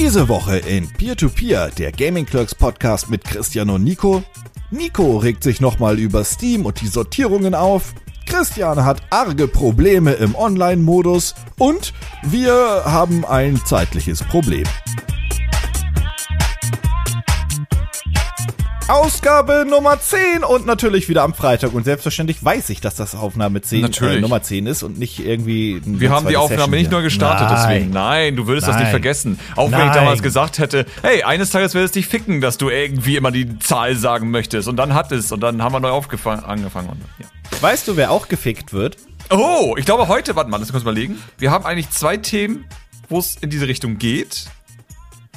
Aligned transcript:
Diese 0.00 0.30
Woche 0.30 0.56
in 0.56 0.88
Peer-to-Peer, 0.88 1.72
der 1.76 1.92
Gaming 1.92 2.24
Clerks 2.24 2.54
Podcast 2.54 3.10
mit 3.10 3.22
Christian 3.22 3.68
und 3.68 3.84
Nico. 3.84 4.22
Nico 4.70 5.18
regt 5.18 5.42
sich 5.42 5.60
nochmal 5.60 5.98
über 5.98 6.24
Steam 6.24 6.64
und 6.64 6.80
die 6.80 6.86
Sortierungen 6.86 7.54
auf. 7.54 7.92
Christian 8.24 8.82
hat 8.82 9.02
arge 9.10 9.46
Probleme 9.46 10.14
im 10.14 10.34
Online-Modus 10.34 11.34
und 11.58 11.92
wir 12.22 12.54
haben 12.86 13.26
ein 13.26 13.60
zeitliches 13.66 14.22
Problem. 14.22 14.64
Ausgabe 18.90 19.64
Nummer 19.70 20.00
10 20.00 20.42
und 20.42 20.66
natürlich 20.66 21.08
wieder 21.08 21.22
am 21.22 21.32
Freitag. 21.32 21.72
Und 21.74 21.84
selbstverständlich 21.84 22.44
weiß 22.44 22.70
ich, 22.70 22.80
dass 22.80 22.96
das 22.96 23.14
Aufnahme 23.14 23.62
10 23.62 23.84
äh, 23.84 24.20
Nummer 24.20 24.42
10 24.42 24.66
ist 24.66 24.82
und 24.82 24.98
nicht 24.98 25.24
irgendwie. 25.24 25.80
Wir 25.84 26.10
haben 26.10 26.26
die 26.26 26.36
Aufnahme 26.36 26.62
Session 26.62 26.70
nicht 26.72 26.90
nur 26.90 27.02
gestartet, 27.02 27.46
Nein. 27.48 27.68
deswegen. 27.68 27.90
Nein, 27.90 28.34
du 28.34 28.48
würdest 28.48 28.66
Nein. 28.66 28.74
das 28.74 28.82
nicht 28.82 28.90
vergessen. 28.90 29.38
Auch 29.54 29.70
Nein. 29.70 29.80
wenn 29.80 29.86
ich 29.86 29.94
damals 29.94 30.22
gesagt 30.22 30.58
hätte, 30.58 30.86
hey, 31.02 31.22
eines 31.22 31.50
Tages 31.50 31.74
wird 31.74 31.84
es 31.84 31.92
dich 31.92 32.08
ficken, 32.08 32.40
dass 32.40 32.58
du 32.58 32.68
irgendwie 32.68 33.14
immer 33.14 33.30
die 33.30 33.60
Zahl 33.60 33.94
sagen 33.94 34.32
möchtest. 34.32 34.66
Und 34.66 34.76
dann 34.76 34.92
hat 34.92 35.12
es 35.12 35.30
und 35.30 35.38
dann 35.38 35.62
haben 35.62 35.72
wir 35.72 35.78
neu 35.78 35.92
angefangen. 35.92 36.88
Und, 36.88 37.00
ja. 37.20 37.26
Weißt 37.60 37.86
du, 37.86 37.96
wer 37.96 38.10
auch 38.10 38.26
gefickt 38.26 38.72
wird? 38.72 38.96
Oh, 39.30 39.76
ich 39.78 39.84
glaube 39.84 40.08
heute, 40.08 40.34
warte 40.34 40.50
mal, 40.50 40.56
lass 40.56 40.62
uns 40.66 40.72
kurz 40.72 40.82
überlegen. 40.82 41.16
Wir 41.38 41.52
haben 41.52 41.64
eigentlich 41.64 41.90
zwei 41.90 42.16
Themen, 42.16 42.64
wo 43.08 43.20
es 43.20 43.36
in 43.40 43.50
diese 43.50 43.68
Richtung 43.68 43.98
geht. 43.98 44.46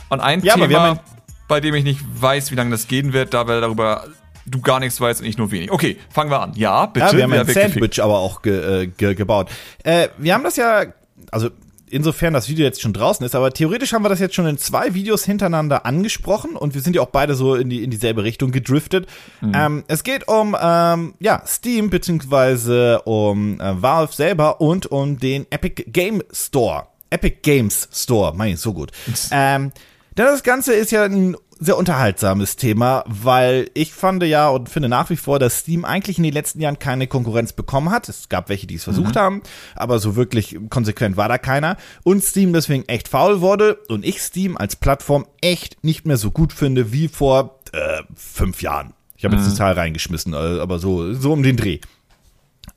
Und 0.09 0.21
ein 0.21 0.41
ja, 0.41 0.55
Thema, 0.55 0.99
bei 1.47 1.59
dem 1.59 1.75
ich 1.75 1.83
nicht 1.83 2.01
weiß, 2.19 2.51
wie 2.51 2.55
lange 2.55 2.71
das 2.71 2.87
gehen 2.87 3.13
wird, 3.13 3.33
da 3.33 3.47
wir 3.47 3.61
darüber 3.61 4.05
du 4.45 4.61
gar 4.61 4.79
nichts 4.79 4.99
weißt 4.99 5.21
und 5.21 5.27
ich 5.27 5.37
nur 5.37 5.51
wenig. 5.51 5.71
Okay, 5.71 5.97
fangen 6.09 6.29
wir 6.29 6.41
an. 6.41 6.53
Ja, 6.55 6.85
bitte. 6.85 7.05
Ja, 7.05 7.13
wir 7.13 7.23
haben 7.23 7.33
ein 7.33 7.47
Sandwich 7.47 8.01
aber 8.01 8.19
auch 8.19 8.41
ge, 8.41 8.83
äh, 8.83 8.87
ge, 8.87 9.15
gebaut. 9.15 9.49
Äh, 9.83 10.09
wir 10.17 10.33
haben 10.33 10.43
das 10.43 10.57
ja, 10.57 10.85
also 11.31 11.49
insofern 11.89 12.33
das 12.33 12.49
Video 12.49 12.65
jetzt 12.65 12.81
schon 12.81 12.91
draußen 12.91 13.25
ist, 13.25 13.35
aber 13.35 13.51
theoretisch 13.51 13.93
haben 13.93 14.03
wir 14.03 14.09
das 14.09 14.19
jetzt 14.19 14.33
schon 14.33 14.47
in 14.47 14.57
zwei 14.57 14.93
Videos 14.95 15.23
hintereinander 15.23 15.85
angesprochen 15.85 16.55
und 16.55 16.73
wir 16.73 16.81
sind 16.81 16.95
ja 16.95 17.03
auch 17.03 17.09
beide 17.09 17.35
so 17.35 17.55
in, 17.55 17.69
die, 17.69 17.83
in 17.83 17.91
dieselbe 17.91 18.23
Richtung 18.23 18.51
gedriftet. 18.51 19.07
Mhm. 19.41 19.51
Ähm, 19.55 19.83
es 19.87 20.03
geht 20.03 20.27
um 20.27 20.57
ähm, 20.59 21.13
ja, 21.19 21.43
Steam 21.45 21.89
beziehungsweise 21.89 23.01
um 23.03 23.59
äh, 23.61 23.81
Valve 23.81 24.11
selber 24.11 24.59
und 24.59 24.87
um 24.87 25.19
den 25.19 25.45
Epic 25.51 25.83
Game 25.87 26.23
Store. 26.31 26.87
Epic 27.11 27.37
Games 27.43 27.87
Store, 27.93 28.33
mein 28.35 28.53
ich 28.53 28.59
so 28.59 28.73
gut. 28.73 28.91
ähm, 29.31 29.71
das 30.15 30.43
Ganze 30.43 30.73
ist 30.73 30.91
ja 30.91 31.03
ein 31.03 31.35
sehr 31.59 31.77
unterhaltsames 31.77 32.55
Thema, 32.55 33.03
weil 33.07 33.69
ich 33.73 33.93
fand 33.93 34.23
ja 34.23 34.49
und 34.49 34.69
finde 34.69 34.89
nach 34.89 35.09
wie 35.09 35.15
vor, 35.15 35.39
dass 35.39 35.59
Steam 35.59 35.85
eigentlich 35.85 36.17
in 36.17 36.23
den 36.23 36.33
letzten 36.33 36.59
Jahren 36.61 36.79
keine 36.79 37.07
Konkurrenz 37.07 37.53
bekommen 37.53 37.89
hat. 37.89 38.09
Es 38.09 38.29
gab 38.29 38.49
welche, 38.49 38.67
die 38.67 38.75
es 38.75 38.83
versucht 38.83 39.15
mhm. 39.15 39.19
haben, 39.19 39.41
aber 39.75 39.99
so 39.99 40.15
wirklich 40.15 40.57
konsequent 40.69 41.15
war 41.17 41.29
da 41.29 41.37
keiner. 41.37 41.77
Und 42.03 42.23
Steam 42.23 42.53
deswegen 42.53 42.87
echt 42.87 43.07
faul 43.07 43.41
wurde 43.41 43.75
und 43.87 44.05
ich 44.05 44.21
Steam 44.21 44.57
als 44.57 44.75
Plattform 44.75 45.25
echt 45.41 45.83
nicht 45.83 46.05
mehr 46.05 46.17
so 46.17 46.31
gut 46.31 46.53
finde 46.53 46.91
wie 46.91 47.07
vor 47.07 47.59
äh, 47.71 48.03
fünf 48.15 48.61
Jahren. 48.61 48.93
Ich 49.15 49.23
habe 49.23 49.35
mhm. 49.35 49.41
jetzt 49.41 49.51
die 49.51 49.57
Zahl 49.57 49.73
reingeschmissen, 49.73 50.33
äh, 50.33 50.59
aber 50.59 50.79
so, 50.79 51.13
so 51.13 51.31
um 51.31 51.43
den 51.43 51.57
Dreh. 51.57 51.79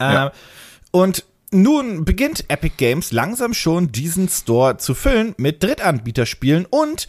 Ja. 0.00 0.28
Äh, 0.28 0.30
und 0.92 1.24
nun 1.50 2.04
beginnt 2.04 2.44
Epic 2.48 2.74
Games 2.76 3.12
langsam 3.12 3.54
schon 3.54 3.92
diesen 3.92 4.28
Store 4.28 4.76
zu 4.78 4.94
füllen 4.94 5.34
mit 5.38 5.62
Drittanbieterspielen 5.62 6.66
und 6.66 7.06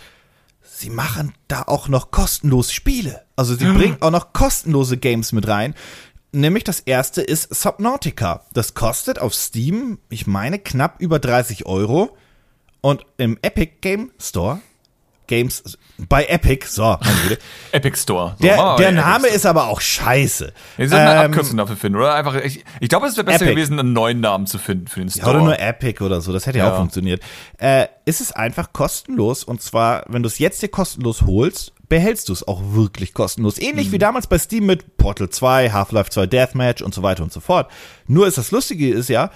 sie 0.77 0.89
machen 0.91 1.33
da 1.47 1.63
auch 1.63 1.87
noch 1.87 2.11
kostenlos 2.11 2.71
Spiele. 2.71 3.23
Also 3.35 3.55
sie 3.55 3.65
bringen 3.65 3.97
auch 3.99 4.11
noch 4.11 4.33
kostenlose 4.33 4.97
Games 4.97 5.31
mit 5.31 5.47
rein. 5.47 5.73
Nämlich 6.31 6.63
das 6.63 6.81
erste 6.81 7.21
ist 7.21 7.53
Subnautica. 7.53 8.45
Das 8.53 8.73
kostet 8.75 9.17
auf 9.19 9.33
Steam, 9.33 9.97
ich 10.09 10.27
meine, 10.27 10.59
knapp 10.59 11.01
über 11.01 11.19
30 11.19 11.65
Euro. 11.65 12.15
Und 12.81 13.05
im 13.17 13.39
Epic 13.41 13.77
Game 13.81 14.11
Store 14.19 14.59
Games 15.27 15.77
bei 15.97 16.25
Epic, 16.25 16.67
so, 16.67 16.97
Epic 17.71 17.97
Store. 17.97 18.35
So, 18.37 18.47
der, 18.47 18.75
der 18.77 18.91
Name 18.91 19.27
ist 19.27 19.45
aber 19.45 19.67
auch 19.67 19.81
scheiße. 19.81 20.53
Wir 20.77 20.89
sollten 20.89 21.05
eine 21.05 21.19
ähm, 21.25 21.31
Abkürzung 21.31 21.57
dafür 21.57 21.75
finden, 21.75 21.97
oder? 21.97 22.13
Einfach, 22.13 22.35
ich, 22.35 22.63
ich 22.79 22.89
glaube, 22.89 23.07
es 23.07 23.15
wäre 23.17 23.25
besser 23.25 23.45
Epic. 23.45 23.55
gewesen, 23.55 23.79
einen 23.79 23.93
neuen 23.93 24.19
Namen 24.19 24.47
zu 24.47 24.57
finden 24.57 24.87
für 24.87 24.99
den 24.99 25.09
Store. 25.09 25.27
Ja, 25.27 25.35
oder 25.35 25.43
nur 25.43 25.59
Epic 25.59 26.03
oder 26.03 26.21
so, 26.21 26.31
das 26.33 26.45
hätte 26.45 26.57
ja, 26.59 26.67
ja 26.67 26.73
auch 26.73 26.77
funktioniert. 26.77 27.21
Äh, 27.57 27.87
ist 28.05 28.21
es 28.21 28.31
einfach 28.31 28.73
kostenlos 28.73 29.43
und 29.43 29.61
zwar, 29.61 30.03
wenn 30.07 30.23
du 30.23 30.27
es 30.27 30.39
jetzt 30.39 30.61
dir 30.61 30.69
kostenlos 30.69 31.23
holst, 31.23 31.73
behältst 31.89 32.29
du 32.29 32.33
es 32.33 32.47
auch 32.47 32.61
wirklich 32.73 33.13
kostenlos. 33.13 33.59
Ähnlich 33.59 33.87
mhm. 33.87 33.91
wie 33.93 33.97
damals 33.97 34.27
bei 34.27 34.37
Steam 34.37 34.65
mit 34.65 34.97
Portal 34.97 35.29
2, 35.29 35.71
Half-Life 35.71 36.09
2 36.09 36.27
Deathmatch 36.27 36.81
und 36.81 36.93
so 36.93 37.03
weiter 37.03 37.23
und 37.23 37.31
so 37.31 37.39
fort. 37.39 37.71
Nur 38.07 38.27
ist 38.27 38.37
das 38.37 38.51
Lustige 38.51 38.89
ist 38.89 39.09
ja, 39.09 39.31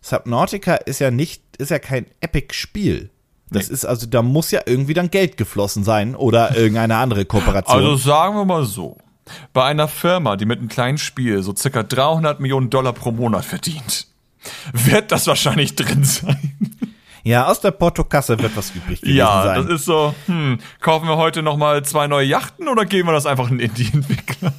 Subnautica 0.00 0.74
ist 0.74 1.00
ja 1.00 1.10
nicht, 1.10 1.42
ist 1.58 1.70
ja 1.70 1.78
kein 1.78 2.06
Epic-Spiel. 2.20 3.10
Das 3.54 3.68
ist 3.68 3.84
also, 3.84 4.06
da 4.06 4.22
muss 4.22 4.50
ja 4.50 4.60
irgendwie 4.66 4.94
dann 4.94 5.10
Geld 5.10 5.36
geflossen 5.36 5.84
sein 5.84 6.14
oder 6.14 6.56
irgendeine 6.56 6.96
andere 6.96 7.24
Kooperation. 7.24 7.76
Also 7.76 7.96
sagen 7.96 8.36
wir 8.36 8.44
mal 8.44 8.64
so. 8.64 8.98
Bei 9.54 9.64
einer 9.64 9.88
Firma, 9.88 10.36
die 10.36 10.44
mit 10.44 10.58
einem 10.58 10.68
kleinen 10.68 10.98
Spiel 10.98 11.42
so 11.42 11.54
circa 11.56 11.82
300 11.82 12.40
Millionen 12.40 12.68
Dollar 12.68 12.92
pro 12.92 13.10
Monat 13.10 13.44
verdient, 13.44 14.06
wird 14.72 15.12
das 15.12 15.26
wahrscheinlich 15.26 15.74
drin 15.76 16.04
sein. 16.04 16.54
Ja, 17.22 17.46
aus 17.46 17.60
der 17.60 17.70
Portokasse 17.70 18.38
wird 18.38 18.54
was 18.54 18.70
übrig 18.74 19.00
gewesen 19.00 19.16
ja, 19.16 19.42
sein. 19.44 19.56
Ja, 19.56 19.62
das 19.62 19.80
ist 19.80 19.86
so, 19.86 20.14
hm, 20.26 20.58
kaufen 20.80 21.08
wir 21.08 21.16
heute 21.16 21.42
nochmal 21.42 21.82
zwei 21.82 22.06
neue 22.06 22.26
Yachten 22.26 22.68
oder 22.68 22.84
geben 22.84 23.08
wir 23.08 23.12
das 23.12 23.24
einfach 23.24 23.50
in 23.50 23.60
Indie-Entwickler? 23.60 24.52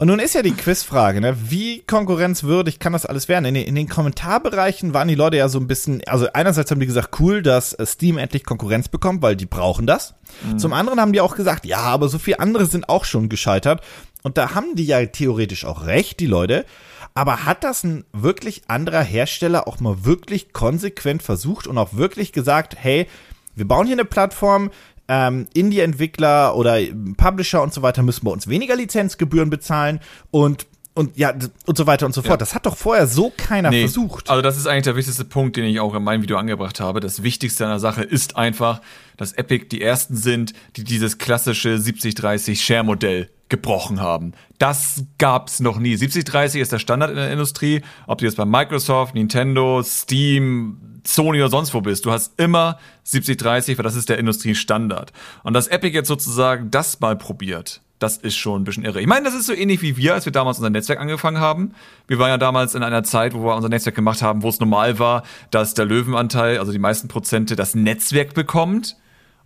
Und 0.00 0.06
nun 0.06 0.18
ist 0.18 0.34
ja 0.34 0.40
die 0.40 0.54
Quizfrage, 0.54 1.20
ne? 1.20 1.36
wie 1.50 1.82
konkurrenzwürdig 1.82 2.78
kann 2.78 2.94
das 2.94 3.04
alles 3.04 3.28
werden? 3.28 3.44
In 3.44 3.52
den, 3.52 3.66
in 3.66 3.74
den, 3.74 3.86
Kommentarbereichen 3.86 4.94
waren 4.94 5.08
die 5.08 5.14
Leute 5.14 5.36
ja 5.36 5.50
so 5.50 5.58
ein 5.58 5.66
bisschen, 5.66 6.00
also 6.06 6.26
einerseits 6.32 6.70
haben 6.70 6.80
die 6.80 6.86
gesagt, 6.86 7.20
cool, 7.20 7.42
dass 7.42 7.74
äh, 7.74 7.84
Steam 7.84 8.16
endlich 8.16 8.44
Konkurrenz 8.44 8.88
bekommt, 8.88 9.20
weil 9.20 9.36
die 9.36 9.44
brauchen 9.44 9.86
das. 9.86 10.14
Mhm. 10.42 10.58
Zum 10.58 10.72
anderen 10.72 11.02
haben 11.02 11.12
die 11.12 11.20
auch 11.20 11.36
gesagt, 11.36 11.66
ja, 11.66 11.80
aber 11.80 12.08
so 12.08 12.18
viele 12.18 12.40
andere 12.40 12.64
sind 12.64 12.88
auch 12.88 13.04
schon 13.04 13.28
gescheitert. 13.28 13.82
Und 14.22 14.38
da 14.38 14.54
haben 14.54 14.74
die 14.74 14.86
ja 14.86 15.04
theoretisch 15.04 15.66
auch 15.66 15.84
recht, 15.84 16.18
die 16.18 16.26
Leute. 16.26 16.64
Aber 17.12 17.44
hat 17.44 17.62
das 17.62 17.84
ein 17.84 18.06
wirklich 18.14 18.62
anderer 18.68 19.02
Hersteller 19.02 19.68
auch 19.68 19.80
mal 19.80 20.06
wirklich 20.06 20.54
konsequent 20.54 21.22
versucht 21.22 21.66
und 21.66 21.76
auch 21.76 21.92
wirklich 21.92 22.32
gesagt, 22.32 22.74
hey, 22.78 23.06
wir 23.54 23.68
bauen 23.68 23.86
hier 23.86 23.96
eine 23.96 24.06
Plattform, 24.06 24.70
ähm, 25.10 25.48
Indie-Entwickler 25.52 26.54
oder 26.54 26.78
Publisher 27.16 27.62
und 27.62 27.74
so 27.74 27.82
weiter 27.82 28.04
müssen 28.04 28.24
bei 28.24 28.30
uns 28.30 28.46
weniger 28.46 28.76
Lizenzgebühren 28.76 29.50
bezahlen 29.50 29.98
und 30.30 30.66
und 30.94 31.16
ja 31.16 31.34
und 31.66 31.76
so 31.76 31.86
weiter 31.86 32.06
und 32.06 32.12
so 32.12 32.22
fort. 32.22 32.34
Ja. 32.34 32.36
Das 32.36 32.54
hat 32.54 32.66
doch 32.66 32.76
vorher 32.76 33.06
so 33.06 33.32
keiner 33.36 33.70
nee, 33.70 33.80
versucht. 33.82 34.30
Also 34.30 34.42
das 34.42 34.56
ist 34.56 34.66
eigentlich 34.66 34.84
der 34.84 34.96
wichtigste 34.96 35.24
Punkt, 35.24 35.56
den 35.56 35.64
ich 35.64 35.80
auch 35.80 35.94
in 35.94 36.04
meinem 36.04 36.22
Video 36.22 36.36
angebracht 36.36 36.78
habe. 36.78 37.00
Das 37.00 37.22
Wichtigste 37.22 37.64
an 37.64 37.70
der 37.70 37.80
Sache 37.80 38.02
ist 38.02 38.36
einfach, 38.36 38.80
dass 39.16 39.32
Epic 39.32 39.66
die 39.70 39.82
ersten 39.82 40.16
sind, 40.16 40.52
die 40.76 40.84
dieses 40.84 41.18
klassische 41.18 41.76
70-30 41.76 42.56
Share-Modell 42.56 43.30
gebrochen 43.48 44.00
haben. 44.00 44.32
Das 44.58 45.04
gab's 45.18 45.60
noch 45.60 45.78
nie. 45.78 45.94
70-30 45.94 46.60
ist 46.60 46.72
der 46.72 46.78
Standard 46.78 47.10
in 47.10 47.16
der 47.16 47.32
Industrie. 47.32 47.82
Ob 48.06 48.18
du 48.18 48.26
jetzt 48.26 48.36
bei 48.36 48.44
Microsoft, 48.44 49.14
Nintendo, 49.14 49.82
Steam, 49.82 50.89
Sony 51.06 51.40
oder 51.40 51.50
sonst 51.50 51.74
wo 51.74 51.80
bist. 51.80 52.04
Du 52.04 52.12
hast 52.12 52.38
immer 52.38 52.78
70-30, 53.06 53.78
weil 53.78 53.84
das 53.84 53.96
ist 53.96 54.08
der 54.08 54.18
Industriestandard. 54.18 55.12
Und 55.42 55.54
dass 55.54 55.68
Epic 55.68 55.94
jetzt 55.94 56.08
sozusagen 56.08 56.70
das 56.70 57.00
mal 57.00 57.16
probiert, 57.16 57.80
das 57.98 58.16
ist 58.16 58.36
schon 58.36 58.62
ein 58.62 58.64
bisschen 58.64 58.84
irre. 58.84 59.00
Ich 59.00 59.06
meine, 59.06 59.24
das 59.24 59.34
ist 59.34 59.46
so 59.46 59.52
ähnlich 59.52 59.82
wie 59.82 59.96
wir, 59.96 60.14
als 60.14 60.24
wir 60.24 60.32
damals 60.32 60.58
unser 60.58 60.70
Netzwerk 60.70 61.00
angefangen 61.00 61.38
haben. 61.38 61.74
Wir 62.06 62.18
waren 62.18 62.30
ja 62.30 62.38
damals 62.38 62.74
in 62.74 62.82
einer 62.82 63.02
Zeit, 63.02 63.34
wo 63.34 63.44
wir 63.44 63.54
unser 63.54 63.68
Netzwerk 63.68 63.94
gemacht 63.94 64.22
haben, 64.22 64.42
wo 64.42 64.48
es 64.48 64.58
normal 64.58 64.98
war, 64.98 65.22
dass 65.50 65.74
der 65.74 65.84
Löwenanteil, 65.84 66.58
also 66.58 66.72
die 66.72 66.78
meisten 66.78 67.08
Prozente, 67.08 67.56
das 67.56 67.74
Netzwerk 67.74 68.32
bekommt 68.32 68.96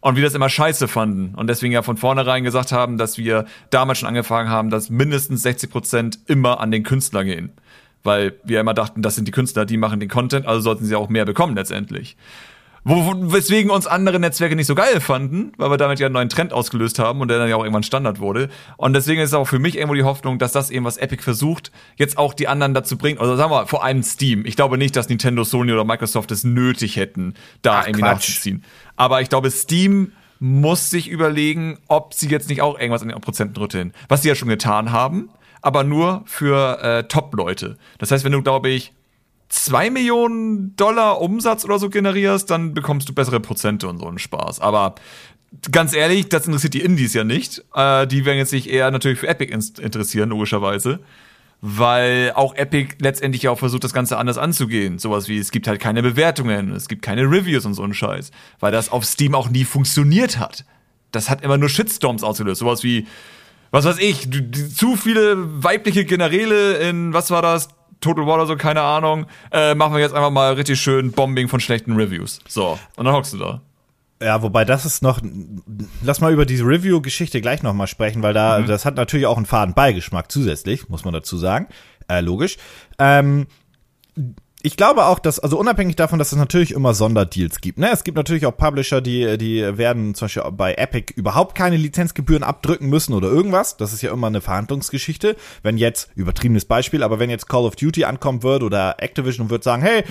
und 0.01 0.17
wir 0.17 0.23
das 0.23 0.35
immer 0.35 0.49
scheiße 0.49 0.87
fanden 0.87 1.35
und 1.35 1.49
deswegen 1.49 1.73
ja 1.73 1.83
von 1.83 1.97
vornherein 1.97 2.45
gesagt 2.45 2.71
haben, 2.71 2.97
dass 2.97 3.19
wir 3.19 3.47
damals 3.71 3.99
schon 3.99 4.09
angefangen 4.09 4.51
haben, 4.51 4.71
dass 4.71 4.89
mindestens 4.89 5.43
60 5.43 5.71
Prozent 5.71 6.19
immer 6.27 6.61
an 6.61 6.71
den 6.71 6.85
Künstler 6.85 7.25
gehen 7.25 7.53
weil 8.05 8.35
wir 8.45 8.61
immer 8.61 8.75
dachten, 8.75 9.03
das 9.03 9.17
sind 9.17 9.27
die 9.27 9.33
Künstler, 9.33 9.65
die 9.65 9.77
machen 9.77 9.99
den 9.99 10.09
Content, 10.09 10.47
also 10.47 10.61
sollten 10.61 10.85
sie 10.85 10.95
auch 10.95 11.09
mehr 11.09 11.25
bekommen 11.25 11.57
letztendlich. 11.57 12.17
Wo, 12.87 13.15
weswegen 13.33 13.71
uns 13.71 13.87
andere 13.87 14.21
Netzwerke 14.21 14.57
nicht 14.57 14.67
so 14.67 14.75
geil 14.75 15.01
fanden, 15.01 15.53
weil 15.57 15.71
wir 15.71 15.79
damit 15.79 16.01
ja 16.01 16.07
einen 16.07 16.13
neuen 16.13 16.29
Trend 16.29 16.53
ausgelöst 16.53 16.99
haben 16.99 17.23
und 17.23 17.29
der 17.29 17.39
dann 17.39 17.49
ja 17.49 17.57
auch 17.57 17.63
irgendwann 17.63 17.83
Standard 17.83 18.21
wurde. 18.21 18.51
Und 18.77 18.93
deswegen 18.93 19.23
ist 19.23 19.33
auch 19.33 19.47
für 19.47 19.59
mich 19.59 19.77
irgendwo 19.77 19.95
die 19.95 20.03
Hoffnung, 20.03 20.39
dass 20.39 20.53
das 20.53 20.69
eben 20.69 20.85
was 20.85 20.99
Epic 20.99 21.23
versucht, 21.23 21.73
jetzt 21.97 22.19
auch 22.19 22.35
die 22.35 22.47
anderen 22.47 22.75
dazu 22.75 22.99
bringt. 22.99 23.21
Also 23.21 23.37
sagen 23.37 23.51
wir 23.51 23.67
vor 23.67 23.83
allem 23.83 24.03
Steam. 24.03 24.45
Ich 24.45 24.55
glaube 24.55 24.77
nicht, 24.77 24.97
dass 24.97 25.09
Nintendo, 25.09 25.45
Sony 25.45 25.73
oder 25.73 25.85
Microsoft 25.85 26.31
es 26.31 26.45
nötig 26.45 26.97
hätten, 26.97 27.33
da 27.63 27.81
Ach, 27.81 27.87
irgendwie 27.87 28.03
Quatsch. 28.03 28.29
nachzuziehen. 28.29 28.65
Aber 28.97 29.23
ich 29.23 29.31
glaube, 29.31 29.51
Steam 29.51 30.13
muss 30.39 30.91
sich 30.91 31.09
überlegen, 31.09 31.79
ob 31.89 32.13
sie 32.13 32.29
jetzt 32.29 32.51
nicht 32.51 32.61
auch 32.61 32.79
irgendwas 32.79 33.01
an 33.01 33.09
den 33.09 33.19
Prozenten 33.23 33.57
rütteln. 33.57 33.95
Was 34.09 34.21
sie 34.21 34.29
ja 34.29 34.35
schon 34.35 34.49
getan 34.51 34.93
haben 34.93 35.31
aber 35.65 35.83
nur 35.83 36.23
für 36.27 36.83
äh, 36.83 37.05
Top-Leute. 37.05 37.79
Das 37.99 38.11
heißt, 38.11 38.23
wenn 38.23 38.33
du, 38.33 38.43
glaube 38.43 38.69
ich, 38.69 38.93
zwei 39.49 39.89
Millionen 39.89 40.77
Dollar 40.77 41.21
Umsatz 41.21 41.65
oder 41.65 41.79
so 41.79 41.89
generierst, 41.89 42.51
dann 42.51 42.75
bekommst 42.75 43.09
du 43.09 43.15
bessere 43.15 43.41
Prozente 43.41 43.89
und 43.89 43.99
so 43.99 44.07
einen 44.07 44.19
Spaß. 44.19 44.61
Aber 44.61 44.95
ganz 45.73 45.95
ehrlich, 45.95 46.29
das 46.29 46.47
interessiert 46.47 46.75
die 46.75 46.83
Indies 46.83 47.15
ja 47.15 47.25
nicht. 47.25 47.65
Äh, 47.75 48.07
die 48.07 48.27
werden 48.27 48.39
jetzt 48.39 48.51
sich 48.51 48.69
eher 48.71 48.91
natürlich 48.91 49.19
für 49.19 49.29
Epic 49.29 49.53
interessieren, 49.81 50.29
logischerweise. 50.29 51.01
weil 51.67 52.33
auch 52.35 52.55
Epic 52.57 52.97
letztendlich 53.01 53.49
auch 53.49 53.59
versucht, 53.59 53.85
das 53.85 53.95
Ganze 53.95 54.19
anders 54.19 54.37
anzugehen. 54.37 54.99
Sowas 54.99 55.29
wie, 55.29 55.39
es 55.39 55.51
gibt 55.51 55.67
halt 55.67 55.81
keine 55.81 56.03
Bewertungen, 56.03 56.73
es 56.73 56.89
gibt 56.89 57.01
keine 57.01 57.23
Reviews 57.23 57.65
und 57.65 57.73
so 57.73 57.83
einen 57.83 57.95
Scheiß, 57.95 58.33
weil 58.61 58.71
das 58.71 58.91
auf 58.93 59.07
Steam 59.07 59.35
auch 59.35 59.49
nie 59.49 59.65
funktioniert 59.65 60.39
hat. 60.39 60.67
Das 61.11 61.31
hat 61.31 61.43
immer 61.43 61.57
nur 61.57 61.71
Shitstorms 61.71 62.23
ausgelöst. 62.23 62.61
Sowas 62.61 62.83
wie, 62.83 63.07
was 63.75 63.85
weiß 63.85 63.99
ich, 63.99 64.29
zu 64.77 64.95
viele 64.95 65.65
weibliche 65.65 66.05
Generäle 66.05 66.75
in, 66.75 67.13
was 67.13 67.33
war 67.33 67.43
das? 67.43 67.69
Total 68.01 68.25
War 68.25 68.37
oder 68.37 68.47
so, 68.47 68.55
keine 68.55 68.83
Ahnung. 68.83 69.27
Äh, 69.51 69.75
machen 69.75 69.95
wir 69.95 70.01
jetzt 70.01 70.15
einfach 70.15 70.31
mal 70.31 70.53
richtig 70.53 70.81
schön 70.81 71.11
Bombing 71.11 71.49
von 71.49 71.59
schlechten 71.59 71.97
Reviews. 71.97 72.39
So, 72.47 72.79
und 72.95 73.05
dann 73.05 73.13
hockst 73.15 73.33
du 73.33 73.39
da. 73.39 73.63
Ja, 74.23 74.43
wobei 74.43 74.65
das 74.65 74.85
ist 74.85 75.03
noch, 75.03 75.21
lass 76.05 76.21
mal 76.21 76.33
über 76.33 76.47
diese 76.47 76.63
Review-Geschichte 76.63 77.41
gleich 77.41 77.65
nochmal 77.65 77.89
sprechen, 77.89 78.23
weil 78.23 78.33
da, 78.33 78.61
mhm. 78.61 78.67
das 78.67 78.85
hat 78.85 78.95
natürlich 78.95 79.27
auch 79.27 79.39
einen 79.39 79.47
faden 79.47 79.75
Beigeschmack 79.75 80.31
zusätzlich, 80.31 80.89
muss 80.89 81.05
man 81.05 81.13
dazu 81.13 81.37
sagen. 81.37 81.67
Äh, 82.07 82.21
logisch. 82.21 82.59
Ähm, 83.01 83.49
ich 84.65 84.79
glaube 84.79 85.05
auch, 85.05 85.19
dass, 85.19 85.39
also 85.39 85.59
unabhängig 85.59 85.95
davon, 85.95 86.19
dass 86.19 86.33
es 86.33 86.39
natürlich 86.39 86.73
immer 86.73 86.95
Sonderdeals 86.95 87.61
gibt. 87.61 87.79
Ne? 87.79 87.91
Es 87.93 88.03
gibt 88.03 88.17
natürlich 88.17 88.47
auch 88.47 88.57
Publisher, 88.57 89.03
die, 89.03 89.37
die 89.37 89.61
werden 89.77 90.15
zum 90.15 90.25
Beispiel 90.25 90.43
bei 90.53 90.75
Epic 90.75 91.13
überhaupt 91.17 91.55
keine 91.55 91.77
Lizenzgebühren 91.77 92.43
abdrücken 92.43 92.89
müssen 92.89 93.13
oder 93.13 93.29
irgendwas. 93.29 93.77
Das 93.77 93.93
ist 93.93 94.01
ja 94.01 94.11
immer 94.11 94.29
eine 94.29 94.41
Verhandlungsgeschichte. 94.41 95.37
Wenn 95.63 95.77
jetzt, 95.77 96.09
übertriebenes 96.15 96.65
Beispiel, 96.65 97.03
aber 97.03 97.19
wenn 97.19 97.29
jetzt 97.29 97.47
Call 97.47 97.67
of 97.67 97.77
Duty 97.77 98.05
ankommen 98.05 98.43
wird 98.43 98.63
oder 98.63 99.03
Activision 99.03 99.45
und 99.45 99.51
wird 99.51 99.65
sagen, 99.65 99.83
hey, 99.83 100.03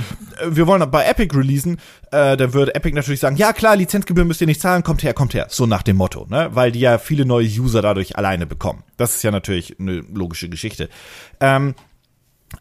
wir 0.48 0.68
wollen 0.68 0.88
bei 0.92 1.04
Epic 1.04 1.36
releasen, 1.36 1.80
äh, 2.12 2.38
dann 2.38 2.54
würde 2.54 2.76
Epic 2.76 2.94
natürlich 2.96 3.22
sagen, 3.22 3.38
ja 3.38 3.54
klar, 3.54 3.76
Lizenzgebühren 3.76 4.28
müsst 4.28 4.42
ihr 4.42 4.48
nicht 4.48 4.62
zahlen, 4.62 4.84
kommt 4.84 5.02
her, 5.02 5.16
kommt 5.16 5.34
her. 5.34 5.48
So 5.50 5.66
nach 5.66 5.82
dem 5.82 5.98
Motto, 5.98 6.28
ne? 6.30 6.52
Weil 6.54 6.72
die 6.72 6.80
ja 6.80 7.00
viele 7.00 7.26
neue 7.26 7.48
User 7.48 7.82
dadurch 7.82 8.20
alleine 8.20 8.46
bekommen. 8.46 8.84
Das 8.98 9.16
ist 9.16 9.24
ja 9.24 9.32
natürlich 9.32 9.80
eine 9.80 10.04
logische 10.14 10.48
Geschichte. 10.48 10.90
Ähm, 11.40 11.74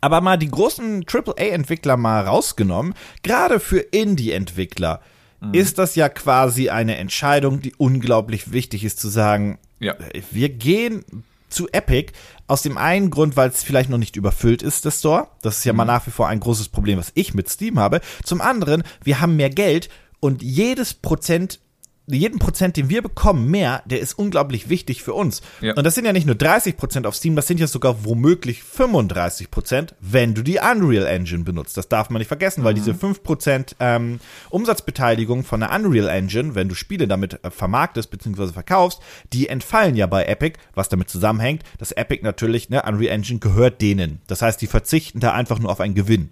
aber 0.00 0.20
mal 0.20 0.36
die 0.36 0.50
großen 0.50 1.04
AAA-Entwickler 1.06 1.96
mal 1.96 2.26
rausgenommen, 2.26 2.94
gerade 3.22 3.60
für 3.60 3.78
Indie-Entwickler 3.78 5.00
mhm. 5.40 5.54
ist 5.54 5.78
das 5.78 5.94
ja 5.94 6.08
quasi 6.08 6.70
eine 6.70 6.96
Entscheidung, 6.96 7.60
die 7.60 7.74
unglaublich 7.76 8.52
wichtig 8.52 8.84
ist 8.84 9.00
zu 9.00 9.08
sagen, 9.08 9.58
ja. 9.80 9.94
wir 10.30 10.48
gehen 10.48 11.04
zu 11.48 11.68
Epic 11.70 12.12
aus 12.46 12.62
dem 12.62 12.78
einen 12.78 13.10
Grund, 13.10 13.36
weil 13.36 13.50
es 13.50 13.62
vielleicht 13.62 13.90
noch 13.90 13.98
nicht 13.98 14.16
überfüllt 14.16 14.62
ist, 14.62 14.84
das 14.84 14.98
Store. 14.98 15.28
Das 15.42 15.58
ist 15.58 15.64
ja 15.64 15.72
mhm. 15.72 15.78
mal 15.78 15.84
nach 15.84 16.06
wie 16.06 16.10
vor 16.10 16.28
ein 16.28 16.40
großes 16.40 16.68
Problem, 16.68 16.98
was 16.98 17.12
ich 17.14 17.34
mit 17.34 17.48
Steam 17.48 17.78
habe. 17.78 18.00
Zum 18.24 18.40
anderen, 18.40 18.82
wir 19.04 19.20
haben 19.20 19.36
mehr 19.36 19.50
Geld 19.50 19.88
und 20.20 20.42
jedes 20.42 20.94
Prozent 20.94 21.60
jeden 22.06 22.38
Prozent, 22.38 22.76
den 22.76 22.88
wir 22.88 23.02
bekommen, 23.02 23.50
mehr, 23.50 23.82
der 23.87 24.00
ist 24.00 24.14
unglaublich 24.14 24.69
wichtig 24.69 25.02
für 25.02 25.14
uns. 25.14 25.43
Ja. 25.60 25.75
Und 25.75 25.84
das 25.84 25.94
sind 25.94 26.04
ja 26.04 26.12
nicht 26.12 26.26
nur 26.26 26.34
30 26.34 26.76
Prozent 26.76 27.06
auf 27.06 27.14
Steam, 27.14 27.37
das 27.37 27.46
sind 27.46 27.60
ja 27.60 27.66
sogar 27.66 28.04
womöglich 28.04 28.62
35 28.62 29.50
Prozent, 29.50 29.94
wenn 30.00 30.34
du 30.34 30.43
die 30.43 30.58
Unreal 30.58 31.06
Engine 31.06 31.44
benutzt. 31.44 31.76
Das 31.76 31.88
darf 31.88 32.10
man 32.10 32.20
nicht 32.20 32.28
vergessen, 32.28 32.64
weil 32.64 32.72
mhm. 32.72 32.78
diese 32.78 32.94
5 32.94 33.22
Prozent 33.22 33.76
ähm, 33.78 34.20
Umsatzbeteiligung 34.50 35.44
von 35.44 35.60
der 35.60 35.72
Unreal 35.72 36.08
Engine, 36.08 36.54
wenn 36.54 36.69
du 36.69 36.75
Spiele 36.75 37.06
damit 37.06 37.43
äh, 37.44 37.50
vermarktest 37.50 38.10
bzw. 38.10 38.49
verkaufst, 38.49 39.00
die 39.32 39.49
entfallen 39.49 39.94
ja 39.94 40.06
bei 40.06 40.25
Epic, 40.25 40.58
was 40.75 40.88
damit 40.88 41.08
zusammenhängt, 41.08 41.62
dass 41.78 41.93
Epic 41.93 42.22
natürlich, 42.22 42.69
ne, 42.69 42.82
Unreal 42.82 43.14
Engine 43.14 43.38
gehört 43.38 43.81
denen. 43.81 44.20
Das 44.26 44.43
heißt, 44.43 44.60
die 44.60 44.66
verzichten 44.66 45.20
da 45.20 45.32
einfach 45.32 45.58
nur 45.58 45.70
auf 45.70 45.81
einen 45.81 45.94
Gewinn. 45.94 46.31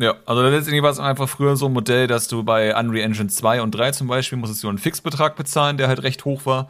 Ja, 0.00 0.14
also 0.26 0.42
letztendlich 0.42 0.82
war 0.82 0.90
es 0.90 1.00
einfach 1.00 1.28
früher 1.28 1.56
so 1.56 1.66
ein 1.66 1.72
Modell, 1.72 2.06
dass 2.06 2.28
du 2.28 2.44
bei 2.44 2.74
Unreal 2.78 3.04
Engine 3.04 3.28
2 3.28 3.62
und 3.62 3.72
3 3.72 3.90
zum 3.90 4.06
Beispiel 4.06 4.38
musstest 4.38 4.62
du 4.62 4.68
einen 4.68 4.78
Fixbetrag 4.78 5.34
bezahlen, 5.34 5.76
der 5.76 5.88
halt 5.88 6.04
recht 6.04 6.24
hoch 6.24 6.46
war. 6.46 6.68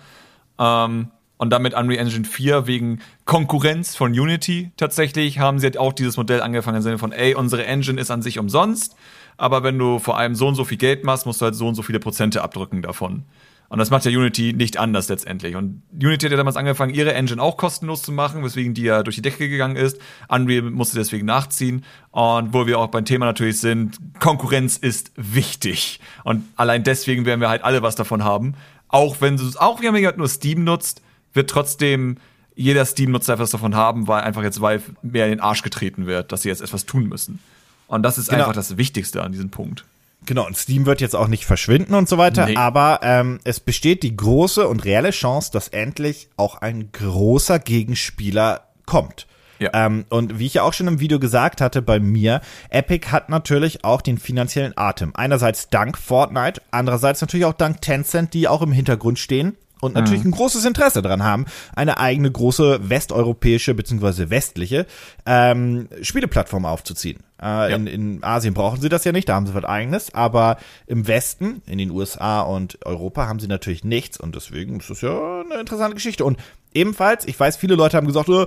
Ähm, 0.59 1.09
und 1.37 1.51
damit 1.51 1.75
Unreal 1.75 2.01
Engine 2.01 2.25
4 2.25 2.67
wegen 2.67 3.01
Konkurrenz 3.27 3.95
von 3.95 4.13
Unity 4.13 4.73
tatsächlich 4.79 5.39
haben 5.39 5.59
sie 5.59 5.67
halt 5.67 5.79
auch 5.79 5.93
dieses 5.93 6.17
Modell 6.17 6.41
angefangen 6.41 6.79
im 6.79 6.83
Sinne 6.83 6.99
von, 6.99 7.13
ey, 7.13 7.35
unsere 7.35 7.67
Engine 7.67 8.01
ist 8.01 8.11
an 8.11 8.23
sich 8.23 8.39
umsonst, 8.39 8.97
aber 9.37 9.63
wenn 9.63 9.79
du 9.79 9.99
vor 9.99 10.17
allem 10.17 10.35
so 10.35 10.49
und 10.49 10.55
so 10.55 10.65
viel 10.65 10.79
Geld 10.79 11.05
machst, 11.05 11.27
musst 11.27 11.43
du 11.43 11.45
halt 11.45 11.55
so 11.55 11.69
und 11.69 11.75
so 11.75 11.83
viele 11.83 12.01
Prozente 12.01 12.43
abdrücken 12.43 12.81
davon. 12.81 13.25
Und 13.69 13.79
das 13.79 13.91
macht 13.91 14.07
ja 14.07 14.11
Unity 14.11 14.55
nicht 14.55 14.79
anders 14.79 15.09
letztendlich. 15.09 15.55
Und 15.55 15.83
Unity 15.93 16.25
hat 16.27 16.31
ja 16.31 16.39
damals 16.39 16.57
angefangen, 16.57 16.95
ihre 16.95 17.13
Engine 17.13 17.43
auch 17.43 17.59
kostenlos 17.59 18.01
zu 18.01 18.13
machen, 18.13 18.43
weswegen 18.43 18.73
die 18.73 18.83
ja 18.83 19.03
durch 19.03 19.17
die 19.17 19.23
Decke 19.23 19.49
gegangen 19.49 19.77
ist. 19.77 20.01
Unreal 20.29 20.63
musste 20.63 20.97
deswegen 20.97 21.27
nachziehen. 21.27 21.85
Und 22.11 22.55
wo 22.55 22.67
wir 22.67 22.79
auch 22.79 22.89
beim 22.89 23.05
Thema 23.05 23.27
natürlich 23.27 23.61
sind, 23.61 23.99
Konkurrenz 24.21 24.79
ist 24.79 25.13
wichtig. 25.17 26.01
Und 26.25 26.45
allein 26.57 26.83
deswegen 26.83 27.27
werden 27.27 27.41
wir 27.41 27.51
halt 27.51 27.63
alle 27.63 27.83
was 27.83 27.95
davon 27.95 28.25
haben. 28.25 28.55
Auch 28.89 29.21
wenn 29.21 29.39
auch 29.57 29.83
wenn 29.83 29.93
man 29.93 30.17
nur 30.17 30.29
Steam 30.29 30.65
nutzt, 30.65 31.03
wird 31.35 31.51
trotzdem 31.51 32.17
jeder 32.55 32.85
Steam-Nutzer 32.85 33.35
etwas 33.35 33.51
davon 33.51 33.77
haben, 33.77 34.09
weil 34.09 34.23
einfach 34.23 34.43
jetzt 34.43 34.61
Valve 34.61 34.83
mehr 35.03 35.27
in 35.27 35.31
den 35.31 35.41
Arsch 35.41 35.63
getreten 35.63 36.07
wird, 36.07 36.33
dass 36.33 36.43
sie 36.43 36.49
jetzt 36.49 36.61
etwas 36.61 36.87
tun 36.87 37.07
müssen. 37.07 37.39
Und 37.87 38.03
das 38.03 38.19
ist 38.19 38.31
genau. 38.31 38.43
einfach 38.43 38.55
das 38.55 38.77
Wichtigste 38.77 39.23
an 39.23 39.31
diesem 39.31 39.51
Punkt. 39.51 39.85
Genau, 40.27 40.47
und 40.47 40.57
Steam 40.57 40.85
wird 40.85 41.01
jetzt 41.01 41.17
auch 41.17 41.29
nicht 41.29 41.47
verschwinden 41.47 41.95
und 41.95 42.09
so 42.09 42.19
weiter, 42.19 42.47
nee. 42.47 42.57
aber 42.57 43.01
ähm, 43.03 43.39
es 43.45 43.61
besteht 43.61 44.03
die 44.03 44.17
große 44.17 44.67
und 44.67 44.85
reelle 44.85 45.11
Chance, 45.11 45.51
dass 45.53 45.69
endlich 45.69 46.29
auch 46.37 46.57
ein 46.57 46.93
großer 46.93 47.59
Gegenspieler 47.59 48.69
kommt. 48.85 49.27
Ja. 49.59 49.71
Ähm, 49.73 50.05
und 50.09 50.39
wie 50.39 50.47
ich 50.47 50.55
ja 50.55 50.63
auch 50.63 50.73
schon 50.73 50.87
im 50.87 51.01
Video 51.01 51.19
gesagt 51.19 51.61
hatte 51.61 51.83
bei 51.83 51.99
mir, 51.99 52.41
Epic 52.71 53.09
hat 53.11 53.29
natürlich 53.29 53.85
auch 53.85 54.03
den 54.03 54.19
finanziellen 54.19 54.73
Atem. 54.77 55.13
Einerseits 55.15 55.69
dank 55.69 55.99
Fortnite, 55.99 56.63
andererseits 56.71 57.21
natürlich 57.21 57.47
auch 57.47 57.55
dank 57.55 57.81
Tencent, 57.81 58.35
die 58.35 58.49
auch 58.49 58.63
im 58.63 58.73
Hintergrund 58.73 59.19
stehen 59.19 59.57
und 59.81 59.95
natürlich 59.95 60.25
mhm. 60.25 60.31
ein 60.31 60.37
großes 60.37 60.65
Interesse 60.65 61.03
daran 61.03 61.23
haben, 61.23 61.47
eine 61.75 61.99
eigene 61.99 62.31
große 62.31 62.89
westeuropäische 62.89 63.75
bzw. 63.75 64.31
westliche 64.31 64.87
ähm, 65.27 65.89
Spieleplattform 66.03 66.65
aufzuziehen. 66.65 67.21
Äh, 67.41 67.47
ja. 67.47 67.67
in, 67.69 67.87
in 67.87 68.25
Asien 68.25 68.55
brauchen 68.55 68.81
sie 68.81 68.89
das 68.89 69.05
ja 69.05 69.13
nicht, 69.13 69.29
da 69.29 69.37
haben 69.37 69.47
sie 69.47 69.55
was 69.55 69.65
eigenes, 69.65 70.13
aber 70.13 70.59
im 70.87 71.07
Westen, 71.07 71.63
in 71.67 71.79
den 71.79 71.91
USA 71.91 72.41
und 72.41 72.85
Europa 72.85 73.29
haben 73.29 73.39
sie 73.39 73.47
natürlich 73.47 73.85
nichts 73.85 74.19
und 74.19 74.35
deswegen 74.35 74.81
ist 74.81 74.91
das 74.91 75.03
ja 75.03 75.43
eine 75.43 75.61
interessante 75.61 75.95
Geschichte. 75.95 76.25
Und 76.25 76.39
ebenfalls, 76.75 77.27
ich 77.27 77.39
weiß, 77.39 77.57
viele 77.57 77.77
Leute 77.77 77.97
haben 77.97 78.09
gesagt, 78.09 78.29
äh, 78.29 78.47